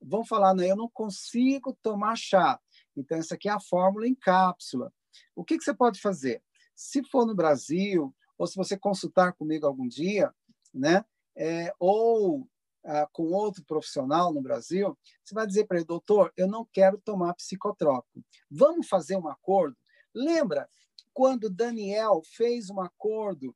vão 0.00 0.24
falar, 0.24 0.54
não, 0.54 0.64
eu 0.64 0.76
não 0.76 0.88
consigo 0.88 1.76
tomar 1.82 2.16
chá. 2.16 2.60
Então, 3.00 3.18
essa 3.18 3.34
aqui 3.34 3.48
é 3.48 3.52
a 3.52 3.60
fórmula 3.60 4.06
em 4.06 4.14
cápsula. 4.14 4.92
O 5.34 5.44
que, 5.44 5.58
que 5.58 5.64
você 5.64 5.74
pode 5.74 6.00
fazer? 6.00 6.42
Se 6.74 7.02
for 7.04 7.26
no 7.26 7.34
Brasil, 7.34 8.14
ou 8.36 8.46
se 8.46 8.56
você 8.56 8.76
consultar 8.78 9.32
comigo 9.32 9.66
algum 9.66 9.88
dia, 9.88 10.32
né? 10.72 11.04
É, 11.36 11.72
ou 11.78 12.48
ah, 12.84 13.08
com 13.12 13.24
outro 13.24 13.64
profissional 13.64 14.32
no 14.32 14.40
Brasil, 14.40 14.96
você 15.24 15.34
vai 15.34 15.46
dizer 15.46 15.66
para 15.66 15.76
ele, 15.76 15.86
doutor, 15.86 16.32
eu 16.36 16.46
não 16.46 16.64
quero 16.72 16.98
tomar 16.98 17.34
psicotrópico. 17.34 18.24
Vamos 18.50 18.88
fazer 18.88 19.16
um 19.16 19.28
acordo? 19.28 19.76
Lembra 20.14 20.68
quando 21.12 21.50
Daniel 21.50 22.22
fez 22.24 22.70
um 22.70 22.80
acordo 22.80 23.54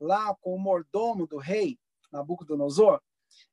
lá 0.00 0.34
com 0.40 0.54
o 0.54 0.58
mordomo 0.58 1.26
do 1.26 1.36
rei, 1.36 1.78
Nabucodonosor? 2.10 3.00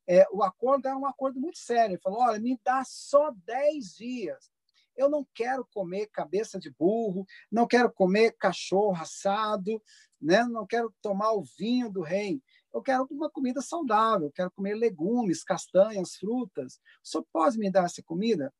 É, 0.08 0.26
o 0.32 0.44
acordo 0.44 0.88
era 0.88 0.98
um 0.98 1.06
acordo 1.06 1.40
muito 1.40 1.60
sério. 1.60 1.94
Ele 1.94 2.02
falou: 2.02 2.22
olha, 2.22 2.40
me 2.40 2.60
dá 2.64 2.84
só 2.84 3.32
10 3.46 3.96
dias. 3.96 4.52
Eu 5.00 5.10
não 5.10 5.26
quero 5.34 5.66
comer 5.74 6.08
cabeça 6.08 6.60
de 6.60 6.70
burro, 6.70 7.26
não 7.50 7.66
quero 7.66 7.90
comer 7.90 8.36
cachorro 8.38 9.02
assado, 9.02 9.82
né? 10.22 10.44
não 10.44 10.68
quero 10.68 10.94
tomar 11.02 11.32
o 11.32 11.44
vinho 11.58 11.90
do 11.90 12.02
rei. 12.02 12.44
Eu 12.74 12.82
quero 12.82 13.08
uma 13.10 13.30
comida 13.30 13.62
saudável, 13.62 14.28
eu 14.28 14.32
quero 14.34 14.52
comer 14.52 14.76
legumes, 14.76 15.42
castanhas, 15.42 16.18
frutas. 16.18 16.82
O 17.02 17.08
senhor 17.08 17.26
pode 17.32 17.58
me 17.58 17.72
dar 17.72 17.86
essa 17.86 18.04
comida? 18.04 18.54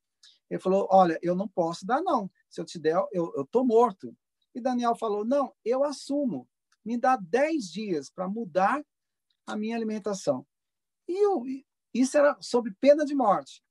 Ele 0.50 0.62
falou: 0.62 0.88
Olha, 0.90 1.20
eu 1.22 1.36
não 1.36 1.48
posso 1.48 1.86
dar, 1.86 2.02
não. 2.02 2.32
Se 2.50 2.62
eu 2.62 2.66
te 2.66 2.80
der, 2.80 2.96
eu 3.12 3.42
estou 3.42 3.66
morto. 3.66 4.16
E 4.56 4.62
Daniel 4.62 4.96
falou: 4.96 5.26
Não, 5.26 5.54
eu 5.66 5.84
assumo. 5.84 6.48
Me 6.86 6.98
dá 6.98 7.18
10 7.18 7.70
dias 7.70 8.10
para 8.10 8.30
mudar 8.30 8.82
a 9.46 9.58
minha 9.58 9.76
alimentação. 9.76 10.48
E 11.06 11.26
eu, 11.26 11.44
isso 11.94 12.18
era 12.18 12.38
sob 12.40 12.72
pena 12.80 13.04
de 13.04 13.14
morte. 13.14 13.62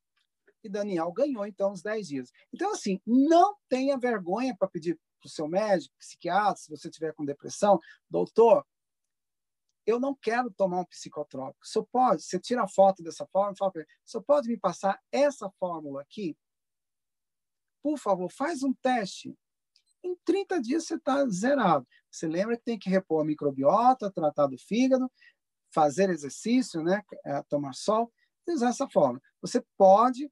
E 0.63 0.69
Daniel 0.69 1.13
ganhou, 1.13 1.47
então, 1.47 1.73
os 1.73 1.83
10 1.83 2.09
dias. 2.09 2.33
Então, 2.53 2.73
assim, 2.73 3.01
não 3.07 3.57
tenha 3.69 3.97
vergonha 3.97 4.57
para 4.57 4.69
pedir 4.69 4.99
para 5.21 5.27
o 5.27 5.31
seu 5.31 5.49
médico, 5.49 5.95
psiquiatra, 5.99 6.57
se 6.57 6.71
você 6.71 6.89
tiver 6.91 7.13
com 7.13 7.25
depressão, 7.25 7.79
doutor, 8.09 8.65
eu 9.85 9.99
não 9.99 10.15
quero 10.15 10.51
tomar 10.51 10.81
um 10.81 10.85
psicotrópico. 10.85 11.67
Você 11.67 11.83
pode, 11.91 12.23
você 12.23 12.39
tira 12.39 12.63
a 12.63 12.69
foto 12.69 13.03
dessa 13.03 13.27
forma, 13.27 13.57
fala 13.57 13.73
para 13.73 13.83
ele, 13.83 13.91
você 14.05 14.21
pode 14.21 14.49
me 14.49 14.59
passar 14.59 15.01
essa 15.11 15.51
fórmula 15.59 16.03
aqui? 16.03 16.37
Por 17.83 17.99
favor, 17.99 18.31
faz 18.31 18.63
um 18.63 18.73
teste. 18.75 19.35
Em 20.05 20.15
30 20.25 20.61
dias 20.61 20.85
você 20.85 20.95
está 20.95 21.27
zerado. 21.29 21.87
Você 22.11 22.27
lembra 22.27 22.57
que 22.57 22.65
tem 22.65 22.79
que 22.79 22.91
repor 22.91 23.23
a 23.23 23.25
microbiota, 23.25 24.13
tratar 24.13 24.47
do 24.47 24.59
fígado, 24.59 25.11
fazer 25.71 26.11
exercício, 26.11 26.83
né, 26.83 27.03
é, 27.25 27.43
tomar 27.45 27.75
sol, 27.75 28.13
e 28.47 28.53
usar 28.53 28.69
essa 28.69 28.89
fórmula. 28.89 29.23
Você 29.41 29.65
pode 29.77 30.31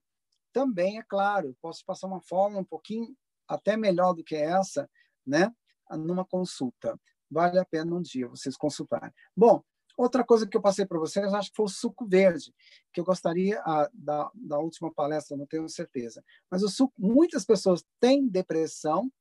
também, 0.57 0.99
é 0.99 1.03
claro, 1.03 1.55
posso 1.61 1.85
passar 1.85 2.07
uma 2.07 2.23
fórmula 2.23 2.63
um 2.63 2.65
pouquinho 2.65 3.15
até 3.47 3.77
melhor 3.77 4.15
do 4.15 4.25
que 4.25 4.35
essa, 4.35 4.89
né, 5.27 5.55
numa 5.91 6.25
consulta. 6.25 6.99
Vale 7.31 7.59
a 7.59 7.65
pena 7.67 7.95
um 7.95 8.01
dia 8.01 8.27
vocês 8.27 8.57
consultarem. 8.57 9.13
Bom, 9.37 9.63
outra 9.99 10.25
coisa 10.25 10.47
que 10.47 10.57
eu 10.57 10.63
passei 10.63 10.87
para 10.87 10.99
vocês, 10.99 11.31
acho 11.35 11.51
que 11.51 11.57
foi 11.57 11.67
o 11.67 11.69
suco 11.69 12.07
verde, 12.07 12.55
que 12.91 12.99
eu 12.99 13.05
gostaria 13.05 13.61
a, 13.67 13.91
da, 13.93 14.31
da 14.35 14.59
última 14.59 14.91
palestra, 14.91 15.37
não 15.37 15.47
tenho 15.47 15.69
certeza. 15.69 16.25
Mas 16.51 16.63
o 16.63 16.71
suco, 16.71 16.95
muitas 16.99 17.45
pessoas 17.45 17.85
têm 18.01 18.27
depressão, 18.27 19.13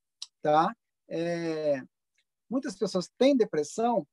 tá? 0.41 0.73
É, 1.05 1.83
muitas 2.49 2.77
pessoas 2.77 3.11
têm 3.17 3.35
depressão 3.35 4.07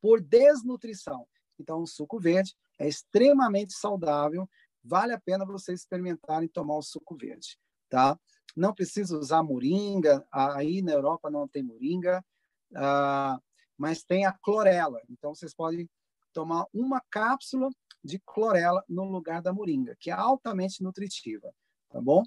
por 0.00 0.20
desnutrição. 0.20 1.26
Então, 1.58 1.82
o 1.82 1.86
suco 1.86 2.20
verde 2.20 2.54
é 2.78 2.86
extremamente 2.86 3.72
saudável, 3.72 4.48
vale 4.86 5.12
a 5.12 5.20
pena 5.20 5.44
vocês 5.44 5.80
experimentarem 5.80 6.48
tomar 6.48 6.76
o 6.76 6.82
suco 6.82 7.16
verde, 7.16 7.58
tá? 7.88 8.18
Não 8.56 8.72
precisa 8.72 9.18
usar 9.18 9.42
moringa, 9.42 10.26
aí 10.32 10.80
na 10.80 10.92
Europa 10.92 11.30
não 11.30 11.46
tem 11.46 11.62
moringa, 11.62 12.24
uh, 12.72 13.42
mas 13.76 14.02
tem 14.02 14.24
a 14.24 14.32
clorela. 14.32 15.02
Então, 15.10 15.34
vocês 15.34 15.54
podem 15.54 15.88
tomar 16.32 16.64
uma 16.72 17.02
cápsula 17.10 17.68
de 18.02 18.18
clorela 18.20 18.82
no 18.88 19.04
lugar 19.04 19.42
da 19.42 19.52
moringa, 19.52 19.96
que 19.98 20.10
é 20.10 20.14
altamente 20.14 20.82
nutritiva, 20.82 21.52
tá 21.90 22.00
bom? 22.00 22.22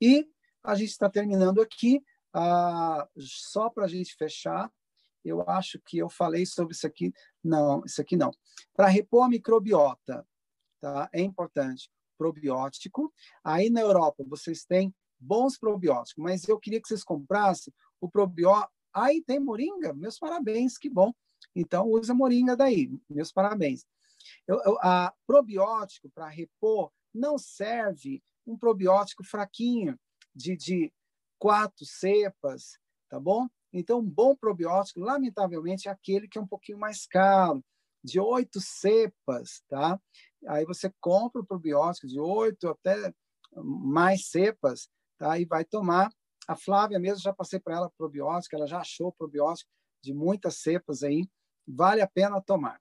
E 0.00 0.28
a 0.62 0.74
gente 0.74 0.90
está 0.90 1.08
terminando 1.08 1.62
aqui, 1.62 2.02
uh, 2.36 3.08
só 3.18 3.70
para 3.70 3.84
a 3.84 3.88
gente 3.88 4.14
fechar, 4.16 4.70
eu 5.24 5.48
acho 5.48 5.78
que 5.84 5.98
eu 5.98 6.08
falei 6.08 6.46
sobre 6.46 6.74
isso 6.74 6.86
aqui. 6.86 7.12
Não, 7.44 7.84
isso 7.84 8.00
aqui 8.00 8.16
não. 8.16 8.30
Para 8.74 8.88
repor 8.88 9.24
a 9.24 9.28
microbiota, 9.28 10.26
tá? 10.80 11.08
É 11.12 11.20
importante. 11.20 11.90
Probiótico. 12.20 13.10
Aí 13.42 13.70
na 13.70 13.80
Europa 13.80 14.22
vocês 14.28 14.66
têm 14.66 14.94
bons 15.18 15.56
probióticos, 15.56 16.22
mas 16.22 16.46
eu 16.46 16.60
queria 16.60 16.78
que 16.78 16.86
vocês 16.86 17.02
comprassem 17.02 17.72
o 17.98 18.10
probiótico. 18.10 18.70
Aí 18.92 19.22
tem 19.22 19.40
moringa? 19.40 19.94
Meus 19.94 20.18
parabéns, 20.18 20.76
que 20.76 20.90
bom. 20.90 21.14
Então 21.56 21.88
usa 21.88 22.12
moringa 22.12 22.54
daí. 22.54 22.90
Meus 23.08 23.32
parabéns. 23.32 23.86
Eu, 24.46 24.60
eu, 24.66 24.78
a 24.82 25.14
probiótico 25.26 26.10
para 26.10 26.28
repor 26.28 26.92
não 27.14 27.38
serve 27.38 28.22
um 28.46 28.54
probiótico 28.54 29.24
fraquinho 29.24 29.98
de, 30.34 30.54
de 30.58 30.92
quatro 31.38 31.86
cepas, 31.86 32.78
tá 33.08 33.18
bom? 33.18 33.48
Então, 33.72 34.00
um 34.00 34.06
bom 34.06 34.36
probiótico, 34.36 35.00
lamentavelmente, 35.00 35.88
é 35.88 35.90
aquele 35.90 36.28
que 36.28 36.36
é 36.36 36.40
um 36.40 36.46
pouquinho 36.46 36.78
mais 36.78 37.06
caro, 37.06 37.64
de 38.04 38.18
oito 38.18 38.60
cepas, 38.60 39.62
tá? 39.68 39.98
Aí 40.46 40.64
você 40.64 40.92
compra 41.00 41.40
o 41.40 41.46
probiótico 41.46 42.06
de 42.06 42.18
oito 42.18 42.68
até 42.68 43.14
mais 43.54 44.28
cepas, 44.28 44.88
tá? 45.18 45.38
E 45.38 45.44
vai 45.44 45.64
tomar. 45.64 46.10
A 46.48 46.56
Flávia 46.56 46.98
mesmo, 46.98 47.22
já 47.22 47.32
passei 47.32 47.60
para 47.60 47.76
ela 47.76 47.90
probiótico, 47.96 48.56
ela 48.56 48.66
já 48.66 48.80
achou 48.80 49.12
probiótico 49.12 49.70
de 50.02 50.14
muitas 50.14 50.56
cepas 50.56 51.02
aí, 51.02 51.28
vale 51.66 52.00
a 52.00 52.08
pena 52.08 52.40
tomar. 52.40 52.80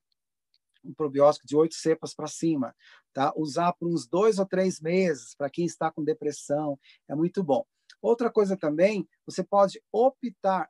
Um 0.83 0.93
probiótico 0.93 1.45
de 1.45 1.55
oito 1.55 1.75
cepas 1.75 2.15
para 2.15 2.27
cima, 2.27 2.73
tá? 3.13 3.33
Usar 3.35 3.73
por 3.73 3.89
uns 3.89 4.07
dois 4.07 4.39
ou 4.39 4.45
três 4.45 4.79
meses, 4.79 5.35
para 5.35 5.49
quem 5.49 5.65
está 5.65 5.91
com 5.91 6.03
depressão, 6.03 6.79
é 7.07 7.13
muito 7.13 7.43
bom. 7.43 7.65
Outra 8.01 8.31
coisa 8.31 8.55
também, 8.55 9.07
você 9.25 9.43
pode 9.43 9.83
optar 9.91 10.69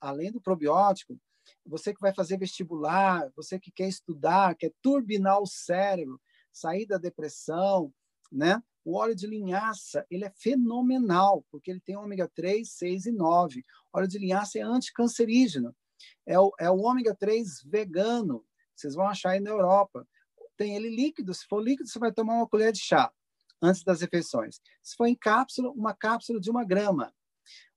além 0.00 0.32
do 0.32 0.40
probiótico, 0.40 1.18
você 1.64 1.94
que 1.94 2.00
vai 2.00 2.14
fazer 2.14 2.38
vestibular, 2.38 3.30
você 3.36 3.58
que 3.58 3.70
quer 3.70 3.88
estudar, 3.88 4.54
quer 4.54 4.72
turbinar 4.82 5.40
o 5.40 5.46
cérebro, 5.46 6.20
sair 6.52 6.86
da 6.86 6.98
depressão, 6.98 7.92
né? 8.30 8.62
O 8.84 8.96
óleo 8.96 9.14
de 9.14 9.26
linhaça, 9.26 10.06
ele 10.10 10.24
é 10.24 10.30
fenomenal, 10.30 11.44
porque 11.50 11.70
ele 11.70 11.80
tem 11.80 11.96
ômega 11.96 12.30
3, 12.34 12.70
6 12.70 13.06
e 13.06 13.12
9. 13.12 13.62
O 13.92 13.98
óleo 13.98 14.08
de 14.08 14.18
linhaça 14.18 14.58
é 14.58 14.62
anticancerígeno. 14.62 15.76
É 16.24 16.38
o, 16.38 16.52
é 16.58 16.70
o 16.70 16.78
ômega 16.78 17.14
3 17.14 17.62
vegano. 17.64 18.44
Vocês 18.74 18.94
vão 18.94 19.06
achar 19.06 19.30
aí 19.30 19.40
na 19.40 19.50
Europa. 19.50 20.08
Tem 20.56 20.74
ele 20.74 20.88
líquido. 20.88 21.34
Se 21.34 21.46
for 21.46 21.60
líquido, 21.60 21.88
você 21.88 21.98
vai 21.98 22.12
tomar 22.12 22.34
uma 22.36 22.48
colher 22.48 22.72
de 22.72 22.80
chá 22.80 23.12
antes 23.60 23.82
das 23.82 24.00
refeições. 24.00 24.60
Se 24.82 24.96
for 24.96 25.06
em 25.06 25.14
cápsula, 25.14 25.70
uma 25.70 25.94
cápsula 25.94 26.40
de 26.40 26.50
uma 26.50 26.64
grama. 26.64 27.12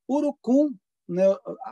Urucum 0.07 0.73
né, 1.11 1.23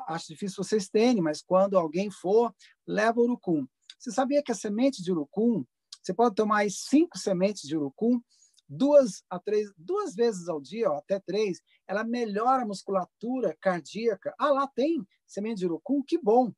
acho 0.07 0.27
difícil 0.27 0.63
vocês 0.63 0.89
terem, 0.89 1.21
mas 1.21 1.41
quando 1.41 1.77
alguém 1.77 2.11
for, 2.11 2.53
leva 2.85 3.19
urucum. 3.21 3.65
Você 3.97 4.11
sabia 4.11 4.43
que 4.43 4.51
a 4.51 4.55
semente 4.55 5.01
de 5.01 5.11
urucum, 5.11 5.65
você 6.01 6.13
pode 6.13 6.35
tomar 6.35 6.59
aí 6.59 6.71
cinco 6.71 7.17
sementes 7.17 7.67
de 7.67 7.75
urucum, 7.75 8.21
duas 8.67 9.23
a 9.29 9.39
três, 9.39 9.71
duas 9.77 10.13
vezes 10.13 10.47
ao 10.47 10.61
dia, 10.61 10.89
até 10.89 11.19
três, 11.19 11.61
ela 11.87 12.03
melhora 12.03 12.63
a 12.63 12.67
musculatura 12.67 13.57
cardíaca. 13.59 14.33
Ah, 14.37 14.51
lá 14.51 14.67
tem 14.67 15.05
semente 15.25 15.59
de 15.59 15.65
urucum, 15.65 16.03
que 16.05 16.17
bom. 16.17 16.51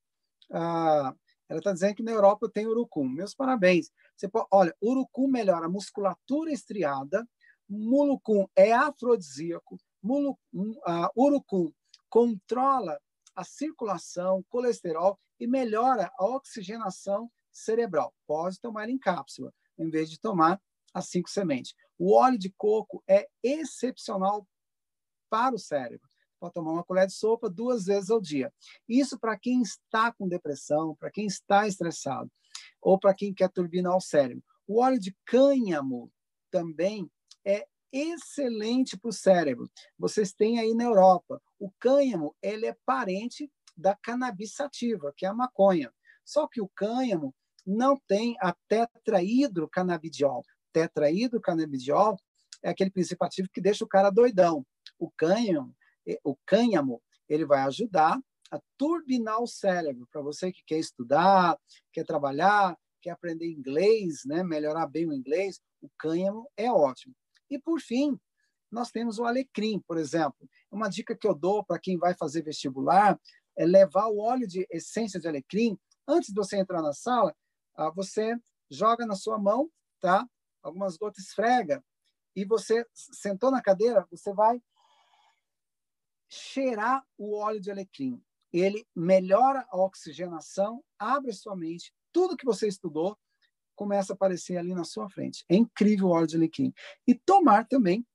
Ah, 0.52 1.16
ela 1.48 1.60
está 1.60 1.74
dizendo 1.74 1.96
que 1.96 2.04
na 2.04 2.12
Europa 2.12 2.50
tem 2.50 2.66
urucum. 2.68 3.08
Meus 3.08 3.34
parabéns. 3.34 3.92
Você 4.16 4.28
pode, 4.28 4.48
olha, 4.52 4.76
urucum 4.82 5.28
melhora 5.28 5.66
a 5.66 5.70
musculatura 5.70 6.52
estriada, 6.52 7.28
mulucum 7.68 8.48
é 8.56 8.74
afrodisíaco, 8.74 9.78
uh, 10.04 11.10
urucum 11.16 11.72
controla 12.12 13.00
a 13.34 13.44
circulação, 13.46 14.44
colesterol 14.50 15.18
e 15.40 15.48
melhora 15.48 16.12
a 16.20 16.26
oxigenação 16.26 17.32
cerebral. 17.50 18.14
Pode 18.28 18.60
tomar 18.60 18.90
em 18.90 19.00
cápsula, 19.00 19.52
em 19.80 19.90
vez 19.90 20.10
de 20.12 20.20
tomar 20.20 20.62
as 20.94 21.08
cinco 21.08 21.30
sementes. 21.30 21.74
O 21.98 22.14
óleo 22.14 22.38
de 22.38 22.52
coco 22.58 23.02
é 23.08 23.28
excepcional 23.42 24.46
para 25.30 25.56
o 25.56 25.60
cérebro. 25.60 26.08
Pode 26.38 26.54
tomar 26.54 26.72
uma 26.72 26.84
colher 26.84 27.08
de 27.08 27.14
sopa 27.14 27.50
duas 27.50 27.86
vezes 27.86 28.10
ao 28.10 28.20
dia. 28.20 28.54
Isso 28.90 29.18
para 29.18 29.40
quem 29.40 29.62
está 29.62 30.12
com 30.12 30.28
depressão, 30.28 30.96
para 30.96 31.10
quem 31.10 31.26
está 31.26 31.66
estressado, 31.66 32.30
ou 32.82 33.00
para 33.00 33.14
quem 33.14 33.34
quer 33.34 33.50
turbinar 33.50 33.96
o 33.96 34.02
cérebro. 34.02 34.44
O 34.68 34.82
óleo 34.82 35.00
de 35.00 35.16
cânhamo 35.24 36.12
também 36.50 37.10
é 37.46 37.66
excelente 37.92 38.98
para 38.98 39.10
o 39.10 39.14
cérebro. 39.14 39.70
Vocês 39.98 40.34
têm 40.34 40.60
aí 40.60 40.74
na 40.74 40.84
Europa. 40.84 41.42
O 41.60 41.72
cânhamo 41.80 42.36
ele 42.42 42.66
é 42.66 42.76
parente 42.86 43.52
da 43.76 43.96
cannabis 43.96 44.54
sativa, 44.54 45.14
que 45.16 45.26
é 45.26 45.30
a 45.30 45.34
maconha. 45.34 45.92
Só 46.24 46.48
que 46.48 46.62
o 46.62 46.70
cânhamo 46.70 47.34
não 47.66 47.98
tem 48.08 48.36
a 48.40 48.56
tetrahidrocannabidiol. 48.68 50.44
Tetrahidrocannabidiol 50.74 52.18
é 52.64 52.70
aquele 52.70 52.92
princípio 52.92 53.26
ativo 53.26 53.50
que 53.52 53.62
deixa 53.62 53.84
o 53.84 53.88
cara 53.88 54.10
doidão. 54.10 54.66
O 54.98 55.10
cânhamo, 55.12 55.76
o 56.24 56.36
cânhamo, 56.46 57.02
ele 57.28 57.46
vai 57.46 57.62
ajudar 57.62 58.20
a 58.52 58.60
turbinar 58.78 59.42
o 59.42 59.48
cérebro 59.48 60.08
para 60.12 60.22
você 60.22 60.52
que 60.52 60.64
quer 60.66 60.78
estudar, 60.78 61.58
quer 61.92 62.06
trabalhar, 62.06 62.78
quer 63.02 63.12
aprender 63.12 63.50
inglês, 63.50 64.24
né, 64.26 64.44
melhorar 64.44 64.86
bem 64.88 65.08
o 65.08 65.14
inglês, 65.14 65.62
o 65.82 65.90
cânhamo 65.98 66.50
é 66.58 66.72
ótimo. 66.72 67.16
E, 67.52 67.60
por 67.60 67.82
fim, 67.82 68.18
nós 68.72 68.90
temos 68.90 69.20
o 69.20 69.26
alecrim, 69.26 69.80
por 69.82 69.98
exemplo. 69.98 70.50
Uma 70.72 70.88
dica 70.88 71.16
que 71.16 71.28
eu 71.28 71.36
dou 71.36 71.64
para 71.64 71.78
quem 71.78 71.98
vai 71.98 72.16
fazer 72.16 72.42
vestibular 72.42 73.20
é 73.58 73.66
levar 73.66 74.08
o 74.08 74.20
óleo 74.20 74.48
de 74.48 74.66
essência 74.72 75.20
de 75.20 75.28
alecrim. 75.28 75.78
Antes 76.08 76.30
de 76.30 76.36
você 76.36 76.58
entrar 76.58 76.82
na 76.82 76.94
sala, 76.94 77.36
ah, 77.76 77.90
você 77.90 78.36
joga 78.70 79.06
na 79.06 79.16
sua 79.16 79.38
mão, 79.38 79.70
tá? 80.00 80.26
Algumas 80.64 80.96
gotas, 80.96 81.26
esfrega. 81.26 81.84
E 82.34 82.46
você 82.46 82.86
sentou 82.94 83.52
na 83.52 83.62
cadeira, 83.62 84.08
você 84.10 84.34
vai 84.34 84.62
cheirar 86.30 87.06
o 87.18 87.36
óleo 87.36 87.60
de 87.60 87.70
alecrim. 87.70 88.24
Ele 88.54 88.88
melhora 88.96 89.68
a 89.70 89.78
oxigenação, 89.78 90.82
abre 90.98 91.32
a 91.32 91.34
sua 91.34 91.58
mente. 91.58 91.94
Tudo 92.14 92.38
que 92.38 92.46
você 92.46 92.68
estudou 92.68 93.18
começa 93.82 94.14
a 94.14 94.16
aparecer 94.16 94.58
ali 94.58 94.76
na 94.76 94.84
sua 94.84 95.10
frente. 95.10 95.44
É 95.50 95.56
incrível 95.56 96.10
o 96.10 96.12
óleo 96.12 96.28
de 96.28 96.36
alecrim. 96.36 96.72
E 97.08 97.16
tomar 97.16 97.68
também 97.68 98.06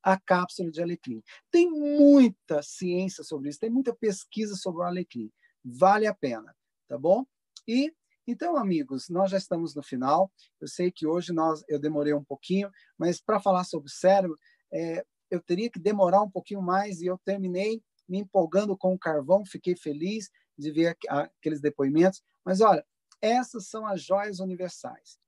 a 0.00 0.16
cápsula 0.16 0.70
de 0.70 0.80
alecrim. 0.80 1.20
Tem 1.50 1.68
muita 1.68 2.62
ciência 2.62 3.24
sobre 3.24 3.48
isso, 3.48 3.58
tem 3.58 3.70
muita 3.70 3.92
pesquisa 3.92 4.54
sobre 4.54 4.82
o 4.82 4.84
alecrim. 4.84 5.32
Vale 5.64 6.06
a 6.06 6.14
pena, 6.14 6.54
tá 6.86 6.96
bom? 6.96 7.26
E 7.66 7.92
então, 8.24 8.56
amigos, 8.56 9.08
nós 9.08 9.32
já 9.32 9.38
estamos 9.38 9.74
no 9.74 9.82
final. 9.82 10.30
Eu 10.60 10.68
sei 10.68 10.92
que 10.92 11.04
hoje 11.08 11.32
nós 11.32 11.64
eu 11.68 11.80
demorei 11.80 12.14
um 12.14 12.22
pouquinho, 12.22 12.70
mas 12.96 13.20
para 13.20 13.40
falar 13.40 13.64
sobre 13.64 13.88
o 13.88 13.92
cérebro, 13.92 14.38
é, 14.72 15.04
eu 15.28 15.42
teria 15.42 15.68
que 15.68 15.80
demorar 15.80 16.22
um 16.22 16.30
pouquinho 16.30 16.62
mais 16.62 17.00
e 17.00 17.06
eu 17.06 17.18
terminei 17.24 17.82
me 18.08 18.18
empolgando 18.18 18.76
com 18.76 18.94
o 18.94 18.98
carvão. 18.98 19.44
Fiquei 19.44 19.74
feliz 19.74 20.30
de 20.56 20.70
ver 20.70 20.96
aqueles 21.08 21.60
depoimentos. 21.60 22.22
Mas 22.44 22.60
olha, 22.60 22.86
essas 23.20 23.66
são 23.66 23.86
as 23.86 24.02
joias 24.02 24.40
universais 24.40 25.18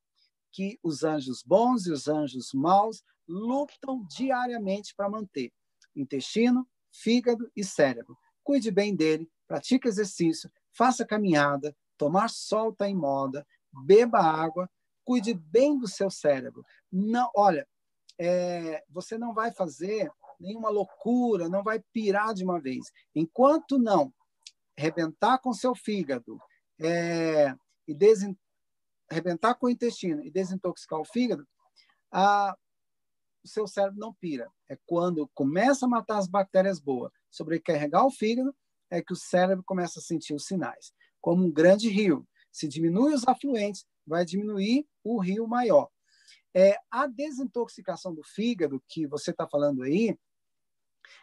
que 0.50 0.78
os 0.82 1.04
anjos 1.04 1.42
bons 1.42 1.86
e 1.86 1.92
os 1.92 2.08
anjos 2.08 2.52
maus 2.52 3.02
lutam 3.26 4.04
diariamente 4.06 4.94
para 4.94 5.08
manter. 5.08 5.52
Intestino, 5.94 6.66
fígado 6.92 7.50
e 7.54 7.64
cérebro. 7.64 8.18
Cuide 8.42 8.70
bem 8.70 8.94
dele, 8.94 9.30
pratique 9.46 9.86
exercício, 9.86 10.50
faça 10.72 11.06
caminhada, 11.06 11.76
tomar 11.96 12.28
sol 12.28 12.70
está 12.70 12.88
em 12.88 12.96
moda, 12.96 13.46
beba 13.72 14.18
água, 14.18 14.68
cuide 15.04 15.34
bem 15.34 15.78
do 15.78 15.86
seu 15.86 16.10
cérebro. 16.10 16.64
Não, 16.90 17.30
olha, 17.34 17.66
é, 18.18 18.82
você 18.88 19.16
não 19.16 19.32
vai 19.32 19.52
fazer 19.52 20.10
nenhuma 20.38 20.70
loucura, 20.70 21.48
não 21.48 21.62
vai 21.62 21.80
pirar 21.92 22.34
de 22.34 22.42
uma 22.42 22.60
vez. 22.60 22.86
Enquanto 23.14 23.78
não 23.78 24.12
rebentar 24.76 25.38
com 25.40 25.52
seu 25.52 25.74
fígado, 25.74 26.40
é, 26.80 27.54
e 27.90 27.94
desen... 27.94 28.38
arrebentar 29.10 29.54
com 29.56 29.66
o 29.66 29.70
intestino 29.70 30.22
e 30.24 30.30
desintoxicar 30.30 31.00
o 31.00 31.04
fígado, 31.04 31.46
a... 32.10 32.56
o 33.44 33.48
seu 33.48 33.66
cérebro 33.66 33.98
não 33.98 34.14
pira. 34.14 34.48
É 34.68 34.78
quando 34.86 35.28
começa 35.34 35.86
a 35.86 35.88
matar 35.88 36.18
as 36.18 36.28
bactérias 36.28 36.78
boas, 36.78 37.12
sobrecarregar 37.28 38.06
o 38.06 38.10
fígado, 38.10 38.54
é 38.88 39.02
que 39.02 39.12
o 39.12 39.16
cérebro 39.16 39.64
começa 39.64 39.98
a 39.98 40.02
sentir 40.02 40.34
os 40.34 40.46
sinais. 40.46 40.92
Como 41.20 41.44
um 41.44 41.50
grande 41.50 41.88
rio. 41.88 42.26
Se 42.52 42.68
diminui 42.68 43.12
os 43.12 43.26
afluentes, 43.26 43.84
vai 44.06 44.24
diminuir 44.24 44.86
o 45.04 45.18
rio 45.18 45.46
maior. 45.46 45.88
É, 46.54 46.76
a 46.90 47.06
desintoxicação 47.06 48.14
do 48.14 48.22
fígado, 48.24 48.82
que 48.88 49.06
você 49.06 49.30
está 49.30 49.46
falando 49.46 49.82
aí, 49.82 50.18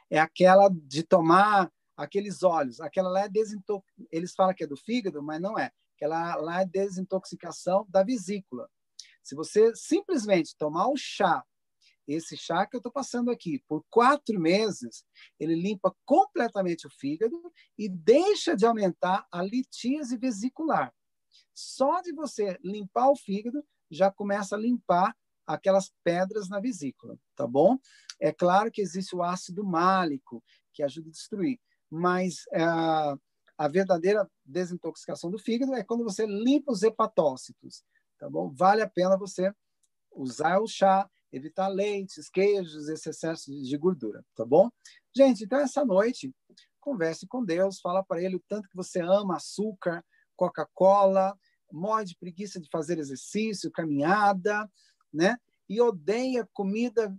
é 0.09 0.19
aquela 0.19 0.69
de 0.69 1.03
tomar 1.03 1.71
aqueles 1.95 2.43
óleos. 2.43 2.79
Aquela 2.79 3.09
lá 3.09 3.21
é 3.21 3.29
desintox... 3.29 3.85
Eles 4.11 4.33
falam 4.33 4.53
que 4.53 4.63
é 4.63 4.67
do 4.67 4.77
fígado, 4.77 5.21
mas 5.21 5.41
não 5.41 5.57
é 5.57 5.71
que 5.97 6.05
ela 6.05 6.35
lá 6.35 6.61
é 6.61 6.65
desintoxicação 6.65 7.85
da 7.89 8.03
vesícula. 8.03 8.69
Se 9.23 9.35
você 9.35 9.75
simplesmente 9.75 10.55
tomar 10.57 10.87
o 10.87 10.95
chá, 10.95 11.43
esse 12.07 12.37
chá 12.37 12.65
que 12.65 12.75
eu 12.75 12.79
estou 12.79 12.91
passando 12.91 13.29
aqui, 13.29 13.61
por 13.67 13.83
quatro 13.89 14.39
meses, 14.39 15.03
ele 15.37 15.55
limpa 15.55 15.93
completamente 16.05 16.87
o 16.87 16.89
fígado 16.89 17.51
e 17.77 17.89
deixa 17.89 18.55
de 18.55 18.65
aumentar 18.65 19.27
a 19.29 19.43
litíase 19.43 20.15
vesicular. 20.17 20.93
Só 21.53 22.01
de 22.01 22.13
você 22.13 22.57
limpar 22.63 23.09
o 23.09 23.15
fígado, 23.15 23.61
já 23.91 24.09
começa 24.09 24.55
a 24.55 24.59
limpar 24.59 25.13
aquelas 25.45 25.91
pedras 26.03 26.47
na 26.49 26.59
vesícula, 26.59 27.17
tá 27.35 27.47
bom? 27.47 27.77
É 28.19 28.31
claro 28.31 28.71
que 28.71 28.81
existe 28.81 29.15
o 29.15 29.23
ácido 29.23 29.63
málico, 29.63 30.43
que 30.73 30.83
ajuda 30.83 31.09
a 31.09 31.11
destruir, 31.11 31.59
mas 31.89 32.43
uh, 32.53 33.19
a 33.57 33.67
verdadeira 33.67 34.29
desintoxicação 34.45 35.31
do 35.31 35.39
fígado 35.39 35.73
é 35.73 35.83
quando 35.83 36.03
você 36.03 36.25
limpa 36.25 36.71
os 36.71 36.83
hepatócitos, 36.83 37.83
tá 38.19 38.29
bom? 38.29 38.49
Vale 38.53 38.81
a 38.81 38.89
pena 38.89 39.17
você 39.17 39.51
usar 40.11 40.59
o 40.59 40.67
chá, 40.67 41.09
evitar 41.31 41.67
leites, 41.67 42.29
queijos, 42.29 42.87
esse 42.87 43.09
excesso 43.09 43.51
de 43.51 43.77
gordura, 43.77 44.23
tá 44.35 44.45
bom? 44.45 44.69
Gente, 45.15 45.43
então 45.43 45.59
essa 45.59 45.83
noite, 45.83 46.33
converse 46.79 47.27
com 47.27 47.43
Deus, 47.43 47.79
fala 47.79 48.03
para 48.03 48.21
ele 48.21 48.35
o 48.35 48.43
tanto 48.47 48.69
que 48.69 48.75
você 48.75 49.01
ama 49.01 49.37
açúcar, 49.37 50.05
Coca-Cola, 50.35 51.37
morre 51.71 52.05
de 52.05 52.15
preguiça 52.15 52.61
de 52.61 52.69
fazer 52.69 52.97
exercício, 52.99 53.71
caminhada, 53.71 54.69
né? 55.11 55.37
E 55.67 55.81
odeia 55.81 56.47
comida 56.53 57.13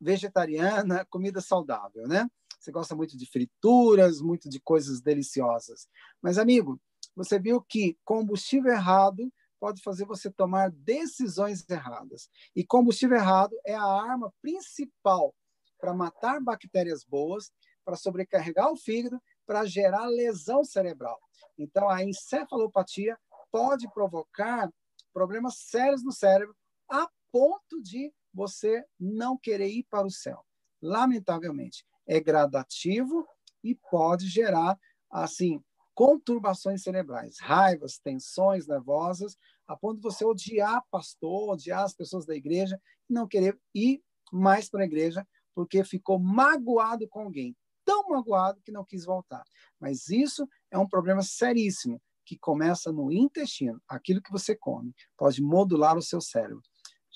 vegetariana, 0.00 1.04
comida 1.06 1.40
saudável, 1.40 2.06
né? 2.06 2.28
Você 2.58 2.72
gosta 2.72 2.94
muito 2.96 3.16
de 3.16 3.26
frituras, 3.26 4.20
muito 4.20 4.48
de 4.48 4.60
coisas 4.60 5.00
deliciosas. 5.00 5.88
Mas, 6.20 6.38
amigo, 6.38 6.80
você 7.14 7.38
viu 7.38 7.62
que 7.62 7.96
combustível 8.04 8.72
errado 8.72 9.32
pode 9.58 9.82
fazer 9.82 10.04
você 10.04 10.30
tomar 10.30 10.70
decisões 10.70 11.64
erradas. 11.68 12.28
E 12.54 12.64
combustível 12.64 13.16
errado 13.16 13.56
é 13.64 13.74
a 13.74 13.84
arma 13.84 14.32
principal 14.42 15.34
para 15.78 15.94
matar 15.94 16.40
bactérias 16.40 17.04
boas, 17.04 17.52
para 17.84 17.96
sobrecarregar 17.96 18.70
o 18.70 18.76
fígado, 18.76 19.20
para 19.46 19.64
gerar 19.64 20.06
lesão 20.06 20.64
cerebral. 20.64 21.18
Então, 21.58 21.88
a 21.88 22.02
encefalopatia 22.02 23.16
pode 23.50 23.88
provocar 23.92 24.70
problemas 25.12 25.58
sérios 25.58 26.04
no 26.04 26.12
cérebro, 26.12 26.54
a 26.90 27.08
ponto 27.32 27.80
de 27.82 28.12
você 28.36 28.84
não 29.00 29.36
querer 29.36 29.68
ir 29.68 29.86
para 29.88 30.06
o 30.06 30.10
céu. 30.10 30.44
Lamentavelmente 30.82 31.84
é 32.06 32.20
gradativo 32.20 33.26
e 33.64 33.74
pode 33.90 34.28
gerar, 34.28 34.78
assim, 35.10 35.60
conturbações 35.94 36.82
cerebrais, 36.82 37.38
raivas, 37.40 37.98
tensões 37.98 38.66
nervosas, 38.66 39.36
a 39.66 39.74
ponto 39.74 39.96
de 39.96 40.02
você 40.02 40.24
odiar 40.24 40.84
pastor, 40.90 41.54
odiar 41.54 41.82
as 41.82 41.94
pessoas 41.94 42.26
da 42.26 42.36
igreja 42.36 42.78
e 43.08 43.14
não 43.14 43.26
querer 43.26 43.58
ir 43.74 44.02
mais 44.30 44.68
para 44.68 44.82
a 44.82 44.86
igreja 44.86 45.26
porque 45.54 45.82
ficou 45.82 46.18
magoado 46.18 47.08
com 47.08 47.20
alguém, 47.20 47.56
tão 47.82 48.10
magoado 48.10 48.60
que 48.62 48.70
não 48.70 48.84
quis 48.84 49.06
voltar. 49.06 49.42
Mas 49.80 50.10
isso 50.10 50.46
é 50.70 50.76
um 50.78 50.86
problema 50.86 51.22
seríssimo 51.22 52.00
que 52.26 52.36
começa 52.38 52.92
no 52.92 53.10
intestino. 53.10 53.80
Aquilo 53.88 54.20
que 54.20 54.30
você 54.30 54.54
come 54.54 54.94
pode 55.16 55.40
modular 55.40 55.96
o 55.96 56.02
seu 56.02 56.20
cérebro. 56.20 56.60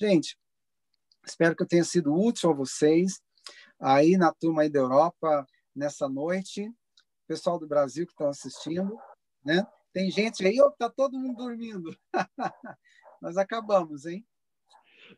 Gente, 0.00 0.38
Espero 1.24 1.54
que 1.54 1.62
eu 1.62 1.68
tenha 1.68 1.84
sido 1.84 2.14
útil 2.14 2.50
a 2.50 2.54
vocês 2.54 3.20
aí 3.78 4.16
na 4.16 4.32
turma 4.32 4.62
aí 4.62 4.68
da 4.68 4.80
Europa 4.80 5.46
nessa 5.74 6.08
noite. 6.08 6.70
Pessoal 7.26 7.58
do 7.58 7.66
Brasil 7.66 8.06
que 8.06 8.12
estão 8.12 8.28
assistindo, 8.28 8.98
né? 9.44 9.66
Tem 9.92 10.10
gente 10.10 10.46
aí, 10.46 10.60
ou 10.60 10.70
tá 10.70 10.88
todo 10.88 11.18
mundo 11.18 11.36
dormindo. 11.36 11.96
Nós 13.20 13.36
acabamos, 13.36 14.06
hein? 14.06 14.24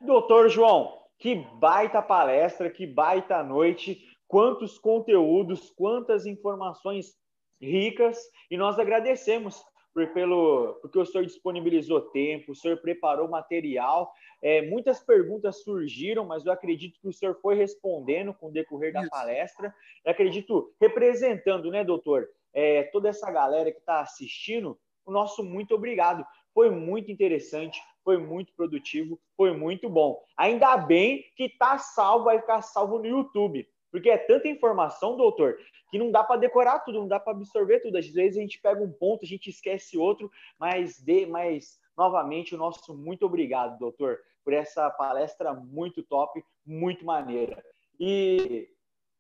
Doutor 0.00 0.48
João, 0.48 1.02
que 1.18 1.36
baita 1.58 2.00
palestra, 2.00 2.70
que 2.70 2.86
baita 2.86 3.42
noite, 3.42 4.06
quantos 4.26 4.78
conteúdos, 4.78 5.70
quantas 5.76 6.24
informações 6.26 7.14
ricas, 7.60 8.18
e 8.50 8.56
nós 8.56 8.78
agradecemos 8.78 9.62
por, 9.92 10.06
pelo, 10.08 10.74
porque 10.80 10.98
o 10.98 11.04
senhor 11.04 11.24
disponibilizou 11.24 12.00
tempo, 12.00 12.52
o 12.52 12.56
senhor 12.56 12.78
preparou 12.78 13.28
material. 13.28 14.12
É, 14.40 14.62
muitas 14.62 15.00
perguntas 15.00 15.62
surgiram, 15.62 16.24
mas 16.24 16.44
eu 16.44 16.52
acredito 16.52 16.98
que 17.00 17.08
o 17.08 17.12
senhor 17.12 17.38
foi 17.40 17.54
respondendo 17.54 18.34
com 18.34 18.48
o 18.48 18.52
decorrer 18.52 18.92
da 18.92 19.02
Isso. 19.02 19.10
palestra. 19.10 19.74
Eu 20.04 20.12
acredito, 20.12 20.74
representando, 20.80 21.70
né, 21.70 21.84
doutor, 21.84 22.28
é, 22.52 22.84
toda 22.84 23.08
essa 23.08 23.30
galera 23.30 23.70
que 23.70 23.78
está 23.78 24.00
assistindo, 24.00 24.78
o 25.04 25.12
nosso 25.12 25.42
muito 25.42 25.74
obrigado. 25.74 26.24
Foi 26.54 26.70
muito 26.70 27.10
interessante, 27.10 27.80
foi 28.04 28.18
muito 28.18 28.52
produtivo, 28.54 29.18
foi 29.36 29.56
muito 29.56 29.88
bom. 29.88 30.22
Ainda 30.36 30.76
bem 30.76 31.24
que 31.36 31.44
está 31.44 31.78
salvo, 31.78 32.24
vai 32.24 32.40
ficar 32.40 32.62
salvo 32.62 32.98
no 32.98 33.06
YouTube. 33.06 33.66
Porque 33.92 34.10
é 34.10 34.16
tanta 34.16 34.48
informação, 34.48 35.16
doutor, 35.16 35.58
que 35.90 35.98
não 35.98 36.10
dá 36.10 36.24
para 36.24 36.40
decorar 36.40 36.80
tudo, 36.80 36.98
não 36.98 37.06
dá 37.06 37.20
para 37.20 37.32
absorver 37.32 37.80
tudo. 37.80 37.98
Às 37.98 38.08
vezes 38.08 38.38
a 38.38 38.40
gente 38.40 38.58
pega 38.58 38.82
um 38.82 38.90
ponto, 38.90 39.24
a 39.24 39.28
gente 39.28 39.50
esquece 39.50 39.98
outro, 39.98 40.30
mas, 40.58 40.98
de, 40.98 41.26
mas 41.26 41.78
novamente 41.96 42.54
o 42.54 42.58
nosso 42.58 42.96
muito 42.96 43.26
obrigado, 43.26 43.78
doutor, 43.78 44.18
por 44.42 44.54
essa 44.54 44.90
palestra 44.90 45.52
muito 45.52 46.02
top, 46.02 46.42
muito 46.66 47.04
maneira. 47.04 47.62
E 48.00 48.68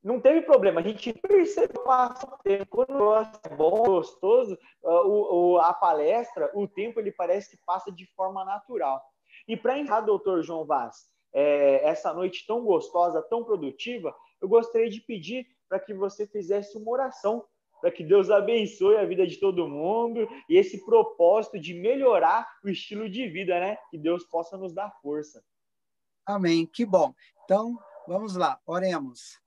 não 0.02 0.18
teve 0.18 0.42
problema, 0.42 0.80
a 0.80 0.82
gente 0.82 1.12
percebeu 1.12 1.84
o 1.86 2.42
tempo. 2.42 2.66
Quando 2.70 2.90
o 2.90 2.94
negócio 2.94 3.40
é 3.44 3.54
bom, 3.54 3.82
gostoso, 3.84 4.58
o, 4.82 5.52
o, 5.52 5.58
a 5.58 5.72
palestra, 5.72 6.50
o 6.54 6.66
tempo 6.66 6.98
ele 6.98 7.12
parece 7.12 7.50
que 7.50 7.64
passa 7.64 7.92
de 7.92 8.06
forma 8.16 8.44
natural. 8.44 9.00
E 9.46 9.56
para 9.56 9.78
encerrar, 9.78 10.00
doutor 10.00 10.42
João 10.42 10.64
Vaz, 10.64 11.06
é, 11.32 11.86
essa 11.88 12.12
noite 12.12 12.46
tão 12.46 12.64
gostosa, 12.64 13.22
tão 13.22 13.44
produtiva, 13.44 14.14
eu 14.42 14.48
gostaria 14.48 14.90
de 14.90 15.00
pedir 15.00 15.46
para 15.68 15.78
que 15.78 15.94
você 15.94 16.26
fizesse 16.26 16.76
uma 16.76 16.90
oração, 16.90 17.46
para 17.80 17.90
que 17.90 18.04
Deus 18.04 18.28
abençoe 18.28 18.96
a 18.96 19.06
vida 19.06 19.26
de 19.26 19.38
todo 19.38 19.68
mundo 19.68 20.28
e 20.48 20.56
esse 20.56 20.84
propósito 20.84 21.58
de 21.58 21.72
melhorar 21.74 22.46
o 22.62 22.68
estilo 22.68 23.08
de 23.08 23.28
vida, 23.28 23.58
né? 23.58 23.76
Que 23.90 23.96
Deus 23.96 24.24
possa 24.24 24.56
nos 24.56 24.74
dar 24.74 24.90
força. 25.00 25.42
Amém. 26.26 26.66
Que 26.66 26.84
bom. 26.84 27.14
Então, 27.44 27.78
vamos 28.06 28.36
lá, 28.36 28.60
oremos. 28.66 29.40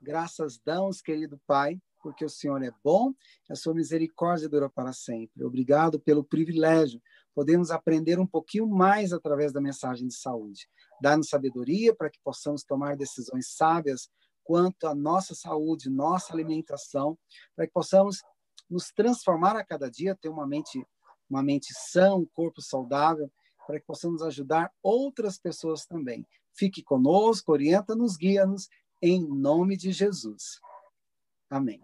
Graças 0.00 0.58
damos, 0.58 1.00
querido 1.00 1.40
Pai, 1.46 1.78
porque 2.02 2.24
o 2.24 2.30
Senhor 2.30 2.62
é 2.62 2.72
bom, 2.82 3.12
a 3.50 3.54
sua 3.54 3.74
misericórdia 3.74 4.48
dura 4.48 4.68
para 4.68 4.92
sempre. 4.92 5.44
Obrigado 5.44 6.00
pelo 6.00 6.24
privilégio. 6.24 7.00
Podemos 7.34 7.70
aprender 7.70 8.18
um 8.18 8.26
pouquinho 8.26 8.66
mais 8.66 9.12
através 9.12 9.52
da 9.52 9.60
mensagem 9.60 10.06
de 10.06 10.14
saúde. 10.14 10.68
Dá-nos 11.00 11.28
sabedoria 11.28 11.94
para 11.94 12.10
que 12.10 12.18
possamos 12.22 12.62
tomar 12.64 12.96
decisões 12.96 13.48
sábias 13.54 14.10
quanto 14.44 14.86
à 14.86 14.94
nossa 14.94 15.34
saúde, 15.34 15.90
nossa 15.90 16.32
alimentação, 16.32 17.18
para 17.54 17.66
que 17.66 17.72
possamos 17.72 18.22
nos 18.68 18.90
transformar 18.90 19.56
a 19.56 19.64
cada 19.64 19.90
dia, 19.90 20.16
ter 20.16 20.28
uma 20.28 20.46
mente, 20.46 20.84
uma 21.28 21.42
mente 21.42 21.72
sã, 21.74 22.14
um 22.14 22.26
corpo 22.26 22.60
saudável, 22.60 23.30
para 23.66 23.78
que 23.78 23.86
possamos 23.86 24.22
ajudar 24.22 24.72
outras 24.82 25.38
pessoas 25.38 25.86
também. 25.86 26.26
Fique 26.52 26.82
conosco, 26.82 27.52
orienta-nos, 27.52 28.16
guia-nos, 28.16 28.68
em 29.00 29.26
nome 29.26 29.76
de 29.76 29.92
Jesus. 29.92 30.60
Amém. 31.48 31.80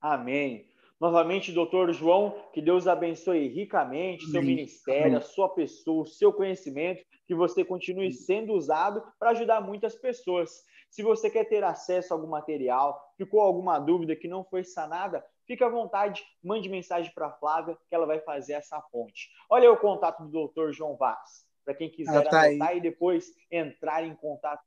Amém. 0.00 0.71
Novamente, 1.02 1.50
doutor 1.50 1.92
João, 1.92 2.32
que 2.52 2.62
Deus 2.62 2.86
abençoe 2.86 3.48
ricamente 3.48 4.24
seu 4.30 4.40
ministério, 4.40 5.18
a 5.18 5.20
sua 5.20 5.48
pessoa, 5.48 6.02
o 6.02 6.06
seu 6.06 6.32
conhecimento, 6.32 7.04
que 7.26 7.34
você 7.34 7.64
continue 7.64 8.12
sendo 8.12 8.52
usado 8.52 9.02
para 9.18 9.30
ajudar 9.30 9.60
muitas 9.60 9.96
pessoas. 9.96 10.62
Se 10.88 11.02
você 11.02 11.28
quer 11.28 11.48
ter 11.48 11.64
acesso 11.64 12.14
a 12.14 12.16
algum 12.16 12.28
material, 12.28 12.96
ficou 13.18 13.40
alguma 13.40 13.80
dúvida 13.80 14.14
que 14.14 14.28
não 14.28 14.44
foi 14.44 14.62
sanada, 14.62 15.26
fique 15.44 15.64
à 15.64 15.68
vontade, 15.68 16.22
mande 16.40 16.68
mensagem 16.68 17.12
para 17.12 17.26
a 17.26 17.32
Flávia, 17.32 17.76
que 17.88 17.94
ela 17.96 18.06
vai 18.06 18.20
fazer 18.20 18.52
essa 18.52 18.80
ponte. 18.80 19.28
Olha 19.50 19.68
aí 19.68 19.74
o 19.74 19.80
contato 19.80 20.22
do 20.22 20.30
doutor 20.30 20.72
João 20.72 20.96
Vaz, 20.96 21.44
para 21.64 21.74
quem 21.74 21.90
quiser 21.90 22.28
ah, 22.28 22.30
tá 22.30 22.42
anotar 22.44 22.68
aí. 22.68 22.78
e 22.78 22.80
depois 22.80 23.26
entrar 23.50 24.06
em 24.06 24.14
contato 24.14 24.62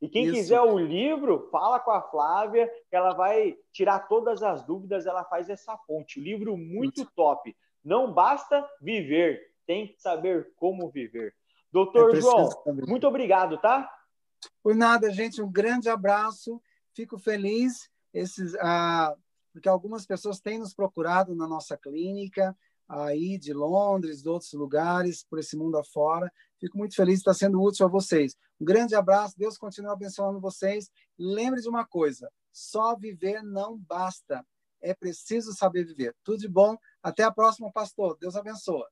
e 0.00 0.08
quem 0.08 0.24
Isso. 0.24 0.34
quiser 0.34 0.60
o 0.60 0.78
livro, 0.78 1.48
fala 1.52 1.78
com 1.78 1.90
a 1.90 2.00
Flávia, 2.00 2.70
que 2.88 2.96
ela 2.96 3.12
vai 3.12 3.56
tirar 3.72 4.08
todas 4.08 4.42
as 4.42 4.64
dúvidas, 4.64 5.06
ela 5.06 5.24
faz 5.24 5.50
essa 5.50 5.76
ponte. 5.76 6.18
O 6.18 6.22
livro 6.22 6.56
muito 6.56 7.02
Isso. 7.02 7.12
top. 7.14 7.54
Não 7.84 8.12
basta 8.12 8.66
viver, 8.80 9.40
tem 9.66 9.88
que 9.88 10.00
saber 10.00 10.52
como 10.56 10.90
viver. 10.90 11.34
Doutor 11.70 12.16
é 12.16 12.20
João, 12.20 12.48
também. 12.64 12.86
muito 12.86 13.06
obrigado, 13.06 13.58
tá? 13.58 13.90
Por 14.62 14.74
nada, 14.74 15.12
gente. 15.12 15.42
Um 15.42 15.50
grande 15.50 15.88
abraço. 15.88 16.60
Fico 16.94 17.18
feliz 17.18 17.88
esses, 18.12 18.54
ah, 18.56 19.14
porque 19.52 19.68
algumas 19.68 20.06
pessoas 20.06 20.40
têm 20.40 20.58
nos 20.58 20.74
procurado 20.74 21.34
na 21.34 21.46
nossa 21.46 21.76
clínica 21.76 22.56
aí 22.88 23.38
de 23.38 23.52
Londres, 23.52 24.22
de 24.22 24.28
outros 24.28 24.52
lugares, 24.52 25.22
por 25.22 25.38
esse 25.38 25.56
mundo 25.56 25.78
afora. 25.78 26.30
Fico 26.60 26.76
muito 26.76 26.94
feliz 26.94 27.14
de 27.14 27.20
estar 27.20 27.34
sendo 27.34 27.62
útil 27.62 27.86
a 27.86 27.88
vocês. 27.88 28.36
Um 28.60 28.64
grande 28.64 28.94
abraço, 28.94 29.38
Deus 29.38 29.56
continue 29.56 29.90
abençoando 29.90 30.38
vocês. 30.38 30.90
Lembre 31.18 31.62
de 31.62 31.68
uma 31.68 31.86
coisa: 31.86 32.30
só 32.52 32.94
viver 32.94 33.42
não 33.42 33.78
basta. 33.78 34.44
É 34.82 34.94
preciso 34.94 35.52
saber 35.52 35.84
viver. 35.84 36.14
Tudo 36.22 36.38
de 36.38 36.48
bom. 36.48 36.76
Até 37.02 37.22
a 37.22 37.32
próxima, 37.32 37.72
pastor. 37.72 38.16
Deus 38.18 38.36
abençoe. 38.36 38.84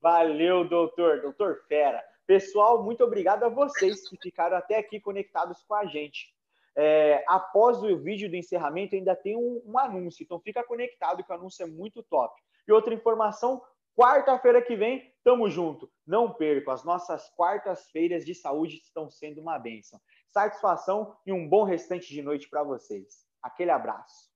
Valeu, 0.00 0.68
doutor. 0.68 1.22
Doutor 1.22 1.64
Fera. 1.66 2.02
Pessoal, 2.26 2.82
muito 2.82 3.04
obrigado 3.04 3.44
a 3.44 3.48
vocês 3.48 4.08
que 4.08 4.16
ficaram 4.20 4.56
até 4.56 4.78
aqui 4.78 5.00
conectados 5.00 5.62
com 5.62 5.74
a 5.74 5.86
gente. 5.86 6.34
É, 6.74 7.24
após 7.26 7.82
o 7.82 7.96
vídeo 7.96 8.28
do 8.28 8.36
encerramento, 8.36 8.94
ainda 8.94 9.16
tem 9.16 9.36
um, 9.36 9.62
um, 9.64 9.78
anúncio, 9.78 10.22
então 10.22 10.38
fica 10.40 10.62
conectado 10.62 11.24
que 11.24 11.32
o 11.32 11.34
anúncio 11.34 11.62
é 11.62 11.66
muito 11.66 12.02
top. 12.02 12.34
E 12.68 12.72
outra 12.72 12.92
informação, 12.92 13.62
quarta-feira 13.96 14.60
que 14.60 14.76
vem, 14.76 15.10
tamo 15.26 15.50
junto. 15.50 15.90
Não 16.06 16.32
perca, 16.32 16.72
as 16.72 16.84
nossas 16.84 17.28
quartas-feiras 17.30 18.24
de 18.24 18.32
saúde 18.32 18.76
estão 18.76 19.10
sendo 19.10 19.40
uma 19.40 19.58
bênção. 19.58 20.00
Satisfação 20.28 21.16
e 21.26 21.32
um 21.32 21.48
bom 21.48 21.64
restante 21.64 22.14
de 22.14 22.22
noite 22.22 22.48
para 22.48 22.62
vocês. 22.62 23.26
Aquele 23.42 23.72
abraço. 23.72 24.30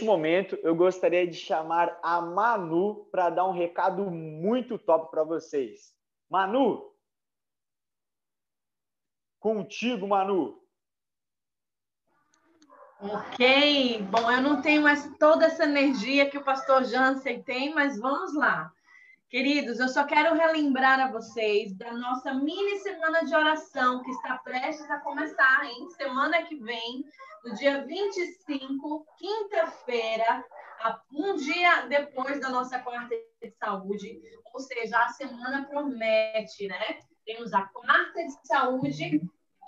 Neste 0.00 0.04
momento 0.04 0.58
eu 0.62 0.74
gostaria 0.74 1.26
de 1.26 1.36
chamar 1.36 1.98
a 2.02 2.20
Manu 2.20 3.06
para 3.12 3.28
dar 3.28 3.46
um 3.46 3.52
recado 3.52 4.10
muito 4.10 4.78
top 4.78 5.10
para 5.10 5.22
vocês. 5.22 5.94
Manu, 6.28 6.90
contigo, 9.38 10.08
Manu. 10.08 10.58
Ok, 13.02 14.02
bom, 14.10 14.30
eu 14.30 14.42
não 14.42 14.60
tenho 14.60 14.82
mais 14.82 15.10
toda 15.18 15.46
essa 15.46 15.64
energia 15.64 16.28
que 16.28 16.38
o 16.38 16.44
pastor 16.44 16.84
Jansen 16.84 17.42
tem, 17.42 17.74
mas 17.74 17.98
vamos 17.98 18.34
lá. 18.34 18.72
Queridos, 19.30 19.78
eu 19.78 19.88
só 19.88 20.02
quero 20.02 20.34
relembrar 20.34 20.98
a 20.98 21.12
vocês 21.12 21.72
da 21.78 21.92
nossa 21.92 22.34
mini 22.34 22.80
semana 22.80 23.24
de 23.24 23.32
oração 23.32 24.02
que 24.02 24.10
está 24.10 24.36
prestes 24.38 24.90
a 24.90 24.98
começar, 24.98 25.64
hein? 25.66 25.88
Semana 25.90 26.42
que 26.42 26.56
vem, 26.56 27.04
no 27.44 27.54
dia 27.54 27.86
25, 27.86 29.06
quinta-feira, 29.16 30.44
um 31.14 31.36
dia 31.36 31.82
depois 31.82 32.40
da 32.40 32.48
nossa 32.48 32.80
quarta 32.80 33.14
de 33.40 33.52
saúde, 33.52 34.20
ou 34.52 34.58
seja, 34.58 34.98
a 34.98 35.08
semana 35.10 35.64
promete, 35.64 36.66
né? 36.66 36.98
Temos 37.24 37.54
a 37.54 37.62
quarta 37.62 38.24
de 38.24 38.48
saúde, 38.48 39.20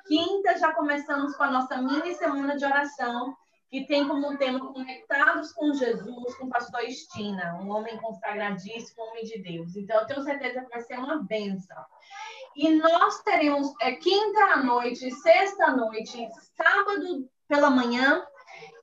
quinta 0.09 0.59
já 0.59 0.73
começamos 0.73 1.37
com 1.37 1.45
a 1.45 1.51
nossa 1.53 1.81
mini 1.81 2.13
semana 2.17 2.57
de 2.57 2.65
oração 2.65 3.33
que 3.73 3.87
tem 3.87 4.07
como 4.07 4.37
tema 4.37 4.71
Conectados 4.71 5.51
com 5.55 5.73
Jesus, 5.73 6.35
com 6.35 6.45
o 6.45 6.51
pastor 6.51 6.83
Estina, 6.83 7.59
um 7.59 7.71
homem 7.71 7.97
consagradíssimo, 7.97 9.03
homem 9.03 9.25
de 9.25 9.39
Deus. 9.39 9.75
Então, 9.75 9.99
eu 9.99 10.07
tenho 10.07 10.23
certeza 10.23 10.61
que 10.61 10.69
vai 10.69 10.83
ser 10.83 10.99
uma 10.99 11.23
benção. 11.23 11.83
E 12.55 12.69
nós 12.69 13.23
teremos 13.23 13.73
é, 13.81 13.93
quinta 13.93 14.45
à 14.45 14.63
noite, 14.63 15.11
sexta 15.11 15.69
à 15.69 15.75
noite, 15.75 16.29
sábado 16.55 17.27
pela 17.49 17.71
manhã 17.71 18.23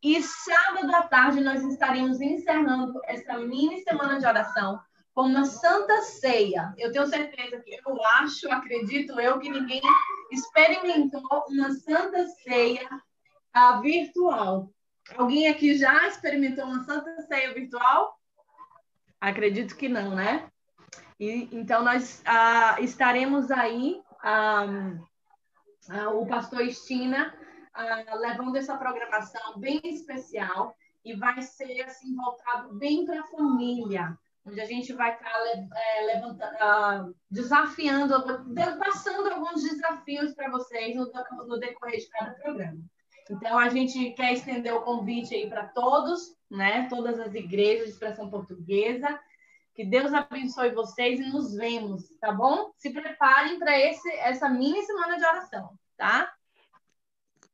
e 0.01 0.23
sábado 0.23 0.95
à 0.95 1.03
tarde 1.03 1.39
nós 1.39 1.63
estaremos 1.63 2.19
encerrando 2.19 2.99
essa 3.03 3.37
mini 3.37 3.83
semana 3.83 4.19
de 4.19 4.25
oração 4.25 4.79
com 5.13 5.21
uma 5.21 5.45
santa 5.45 6.01
ceia. 6.01 6.73
Eu 6.79 6.91
tenho 6.91 7.05
certeza 7.05 7.61
que 7.61 7.75
eu 7.75 8.03
acho, 8.15 8.51
acredito 8.51 9.19
eu, 9.19 9.37
que 9.37 9.51
ninguém 9.51 9.81
experimentou 10.31 11.45
uma 11.47 11.69
santa 11.73 12.25
ceia 12.43 12.89
uh, 13.55 13.81
virtual. 13.81 14.67
Alguém 15.17 15.47
aqui 15.47 15.77
já 15.77 16.07
experimentou 16.07 16.65
uma 16.65 16.83
Santa 16.83 17.21
Ceia 17.23 17.53
virtual? 17.53 18.17
Acredito 19.19 19.75
que 19.75 19.89
não, 19.89 20.15
né? 20.15 20.49
E, 21.19 21.49
então, 21.51 21.83
nós 21.83 22.21
ah, 22.25 22.77
estaremos 22.79 23.51
aí, 23.51 24.01
ah, 24.23 24.93
ah, 25.89 26.09
o 26.11 26.25
pastor 26.25 26.61
Estina, 26.61 27.33
ah, 27.73 28.15
levando 28.15 28.55
essa 28.55 28.77
programação 28.77 29.59
bem 29.59 29.81
especial 29.83 30.75
e 31.03 31.13
vai 31.15 31.41
ser 31.41 31.81
assim 31.81 32.15
voltado 32.15 32.73
bem 32.75 33.05
para 33.05 33.21
a 33.21 33.27
família, 33.27 34.17
onde 34.45 34.61
a 34.61 34.65
gente 34.65 34.93
vai 34.93 35.13
estar 35.13 35.29
tá, 35.29 35.39
é, 35.75 36.01
levantando, 36.05 36.55
ah, 36.61 37.09
desafiando, 37.29 38.13
passando 38.77 39.31
alguns 39.31 39.63
desafios 39.63 40.33
para 40.33 40.49
vocês 40.49 40.95
no, 40.95 41.11
no 41.47 41.59
decorrer 41.59 41.99
de 41.99 42.09
cada 42.09 42.31
programa. 42.31 42.79
Então, 43.29 43.59
a 43.59 43.69
gente 43.69 44.11
quer 44.11 44.33
estender 44.33 44.73
o 44.73 44.81
convite 44.81 45.35
aí 45.35 45.47
para 45.47 45.67
todos, 45.67 46.35
né? 46.49 46.87
Todas 46.89 47.19
as 47.19 47.33
igrejas 47.35 47.85
de 47.85 47.91
expressão 47.91 48.29
portuguesa. 48.29 49.19
Que 49.75 49.85
Deus 49.85 50.13
abençoe 50.13 50.71
vocês 50.71 51.19
e 51.19 51.29
nos 51.29 51.55
vemos, 51.55 52.09
tá 52.19 52.31
bom? 52.31 52.71
Se 52.77 52.89
preparem 52.89 53.59
para 53.59 53.71
essa 53.77 54.49
mini 54.49 54.81
semana 54.83 55.17
de 55.17 55.23
oração, 55.23 55.69
tá? 55.95 56.33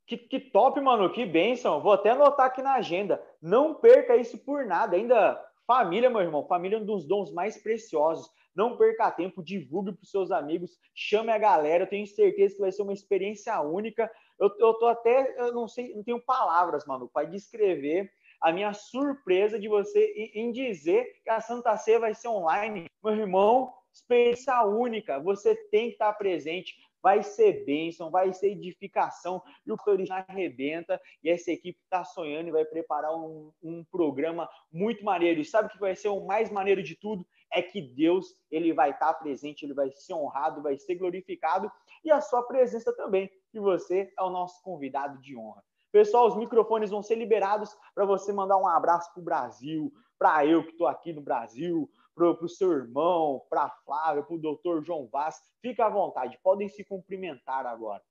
Que, 0.08 0.18
que 0.18 0.40
top, 0.40 0.80
mano, 0.80 1.12
que 1.12 1.26
bênção. 1.26 1.82
Vou 1.82 1.94
até 1.94 2.12
anotar 2.12 2.48
aqui 2.48 2.62
na 2.62 2.76
agenda. 2.76 3.22
Não 3.42 3.76
perca 3.76 4.16
isso 4.16 4.38
por 4.38 4.66
nada. 4.66 4.96
Ainda 4.96 5.40
família, 5.68 6.10
meu 6.10 6.22
irmão, 6.22 6.48
família 6.48 6.78
é 6.78 6.80
um 6.80 6.86
dos 6.86 7.06
dons 7.06 7.32
mais 7.34 7.62
preciosos. 7.62 8.30
Não 8.56 8.78
perca 8.78 9.12
tempo, 9.12 9.44
divulgue 9.44 9.92
para 9.92 10.04
os 10.04 10.10
seus 10.10 10.32
amigos, 10.32 10.80
chame 10.94 11.32
a 11.32 11.38
galera. 11.38 11.84
Eu 11.84 11.90
tenho 11.90 12.08
certeza 12.08 12.56
que 12.56 12.62
vai 12.62 12.72
ser 12.72 12.84
uma 12.84 12.94
experiência 12.94 13.60
única. 13.62 14.10
Eu, 14.40 14.52
eu 14.60 14.74
tô 14.76 14.88
até, 14.88 15.36
eu 15.40 15.53
não 15.53 15.68
sei, 15.68 15.94
não 15.95 16.03
tenho 16.03 16.20
palavras, 16.20 16.86
mano, 16.86 17.10
para 17.12 17.28
descrever 17.28 18.12
a 18.41 18.52
minha 18.52 18.74
surpresa 18.74 19.60
de 19.60 19.68
você 19.68 20.32
em 20.34 20.52
dizer 20.52 21.22
que 21.24 21.30
a 21.30 21.41
Santa 21.41 21.76
Ceia 21.78 21.99
vai 21.99 22.14
ser 22.14 22.28
online. 22.28 22.88
Meu 23.03 23.16
irmão, 23.16 23.74
experiência 23.94 24.62
única. 24.64 25.20
Você 25.20 25.56
tem 25.72 25.88
que 25.88 25.94
estar 25.94 26.14
presente. 26.14 26.76
Vai 27.02 27.22
ser 27.22 27.64
bênção, 27.66 28.10
vai 28.10 28.34
ser 28.34 28.52
edificação. 28.52 29.41
E 29.66 29.72
o 29.72 29.78
Florista 29.78 30.26
arrebenta. 30.28 30.99
E 31.24 31.30
essa 31.30 31.52
equipe 31.52 31.80
está 31.84 32.03
sonhando 32.03 32.49
e 32.49 32.52
vai 32.52 32.66
preparar 32.66 33.16
um, 33.16 33.52
um 33.64 33.84
programa 33.86 34.49
muito 34.72 35.03
maneiro. 35.06 35.40
E 35.40 35.45
sabe 35.45 35.70
o 35.70 35.72
que 35.72 35.80
vai 35.80 35.95
ser 35.95 36.10
o 36.10 36.26
mais 36.26 36.52
maneiro 36.52 36.84
de 36.84 36.95
tudo? 36.95 37.26
É 37.52 37.62
que 37.62 37.82
Deus 37.82 38.36
ele 38.52 38.74
vai 38.74 38.90
estar 38.91 39.14
presente, 39.14 39.64
ele 39.64 39.74
vai 39.74 39.90
ser 39.91 40.14
honrado, 40.14 40.64
vai 40.64 40.78
ser 40.78 40.95
glorificado. 40.95 41.72
E 42.03 42.12
a 42.12 42.20
sua 42.22 42.44
presença 42.44 42.94
também 42.95 43.32
e 43.57 43.60
você 43.60 44.11
é 44.18 44.23
o 44.23 44.30
nosso 44.30 44.61
convidado 44.61 45.18
de 45.19 45.36
honra. 45.38 45.64
Pessoal, 45.91 46.27
os 46.27 46.36
microfones 46.36 46.90
vão 46.90 47.02
ser 47.02 47.15
liberados 47.15 47.76
para 47.94 48.06
você 48.06 48.34
mandar 48.34 48.57
um 48.57 48.68
abraço 48.68 49.11
para 49.14 49.22
o 49.22 49.23
Brasil, 49.23 49.94
para 50.19 50.45
eu 50.45 50.64
que 50.64 50.72
estou 50.72 50.88
aqui 50.88 51.14
no 51.14 51.22
Brasil, 51.22 51.90
para 52.14 52.32
o 52.32 52.49
seu 52.49 52.72
irmão, 52.72 53.45
para 53.49 53.64
a 53.64 53.69
Flávia, 53.69 54.23
para 54.23 54.36
o 54.36 54.40
doutor 54.40 54.84
João 54.84 55.07
Vaz. 55.07 55.41
Fica 55.61 55.86
à 55.86 55.90
vontade, 55.90 56.40
podem 56.44 56.68
se 56.68 56.84
cumprimentar 56.84 57.65
agora. 57.65 58.03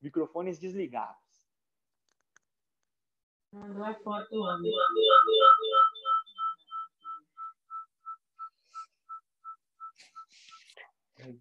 Microfones 0.00 0.58
desligados. 0.58 1.16
Mandou 3.52 3.84
a 3.84 3.94
foto, 3.94 4.34
homem. 4.34 4.72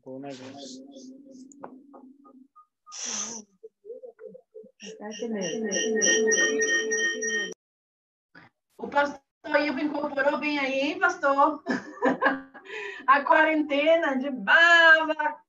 Bom 0.03 0.19
negócio. 0.19 0.85
O 8.77 8.89
pastor 8.89 9.21
Ivo 9.61 9.79
incorporou 9.79 10.37
bem 10.37 10.59
aí, 10.59 10.79
hein, 10.81 10.99
pastor? 10.99 11.63
A 13.07 13.23
quarentena 13.23 14.17
de 14.17 14.29
baba, 14.29 15.41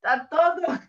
tá 0.00 0.20
todo. 0.20 0.62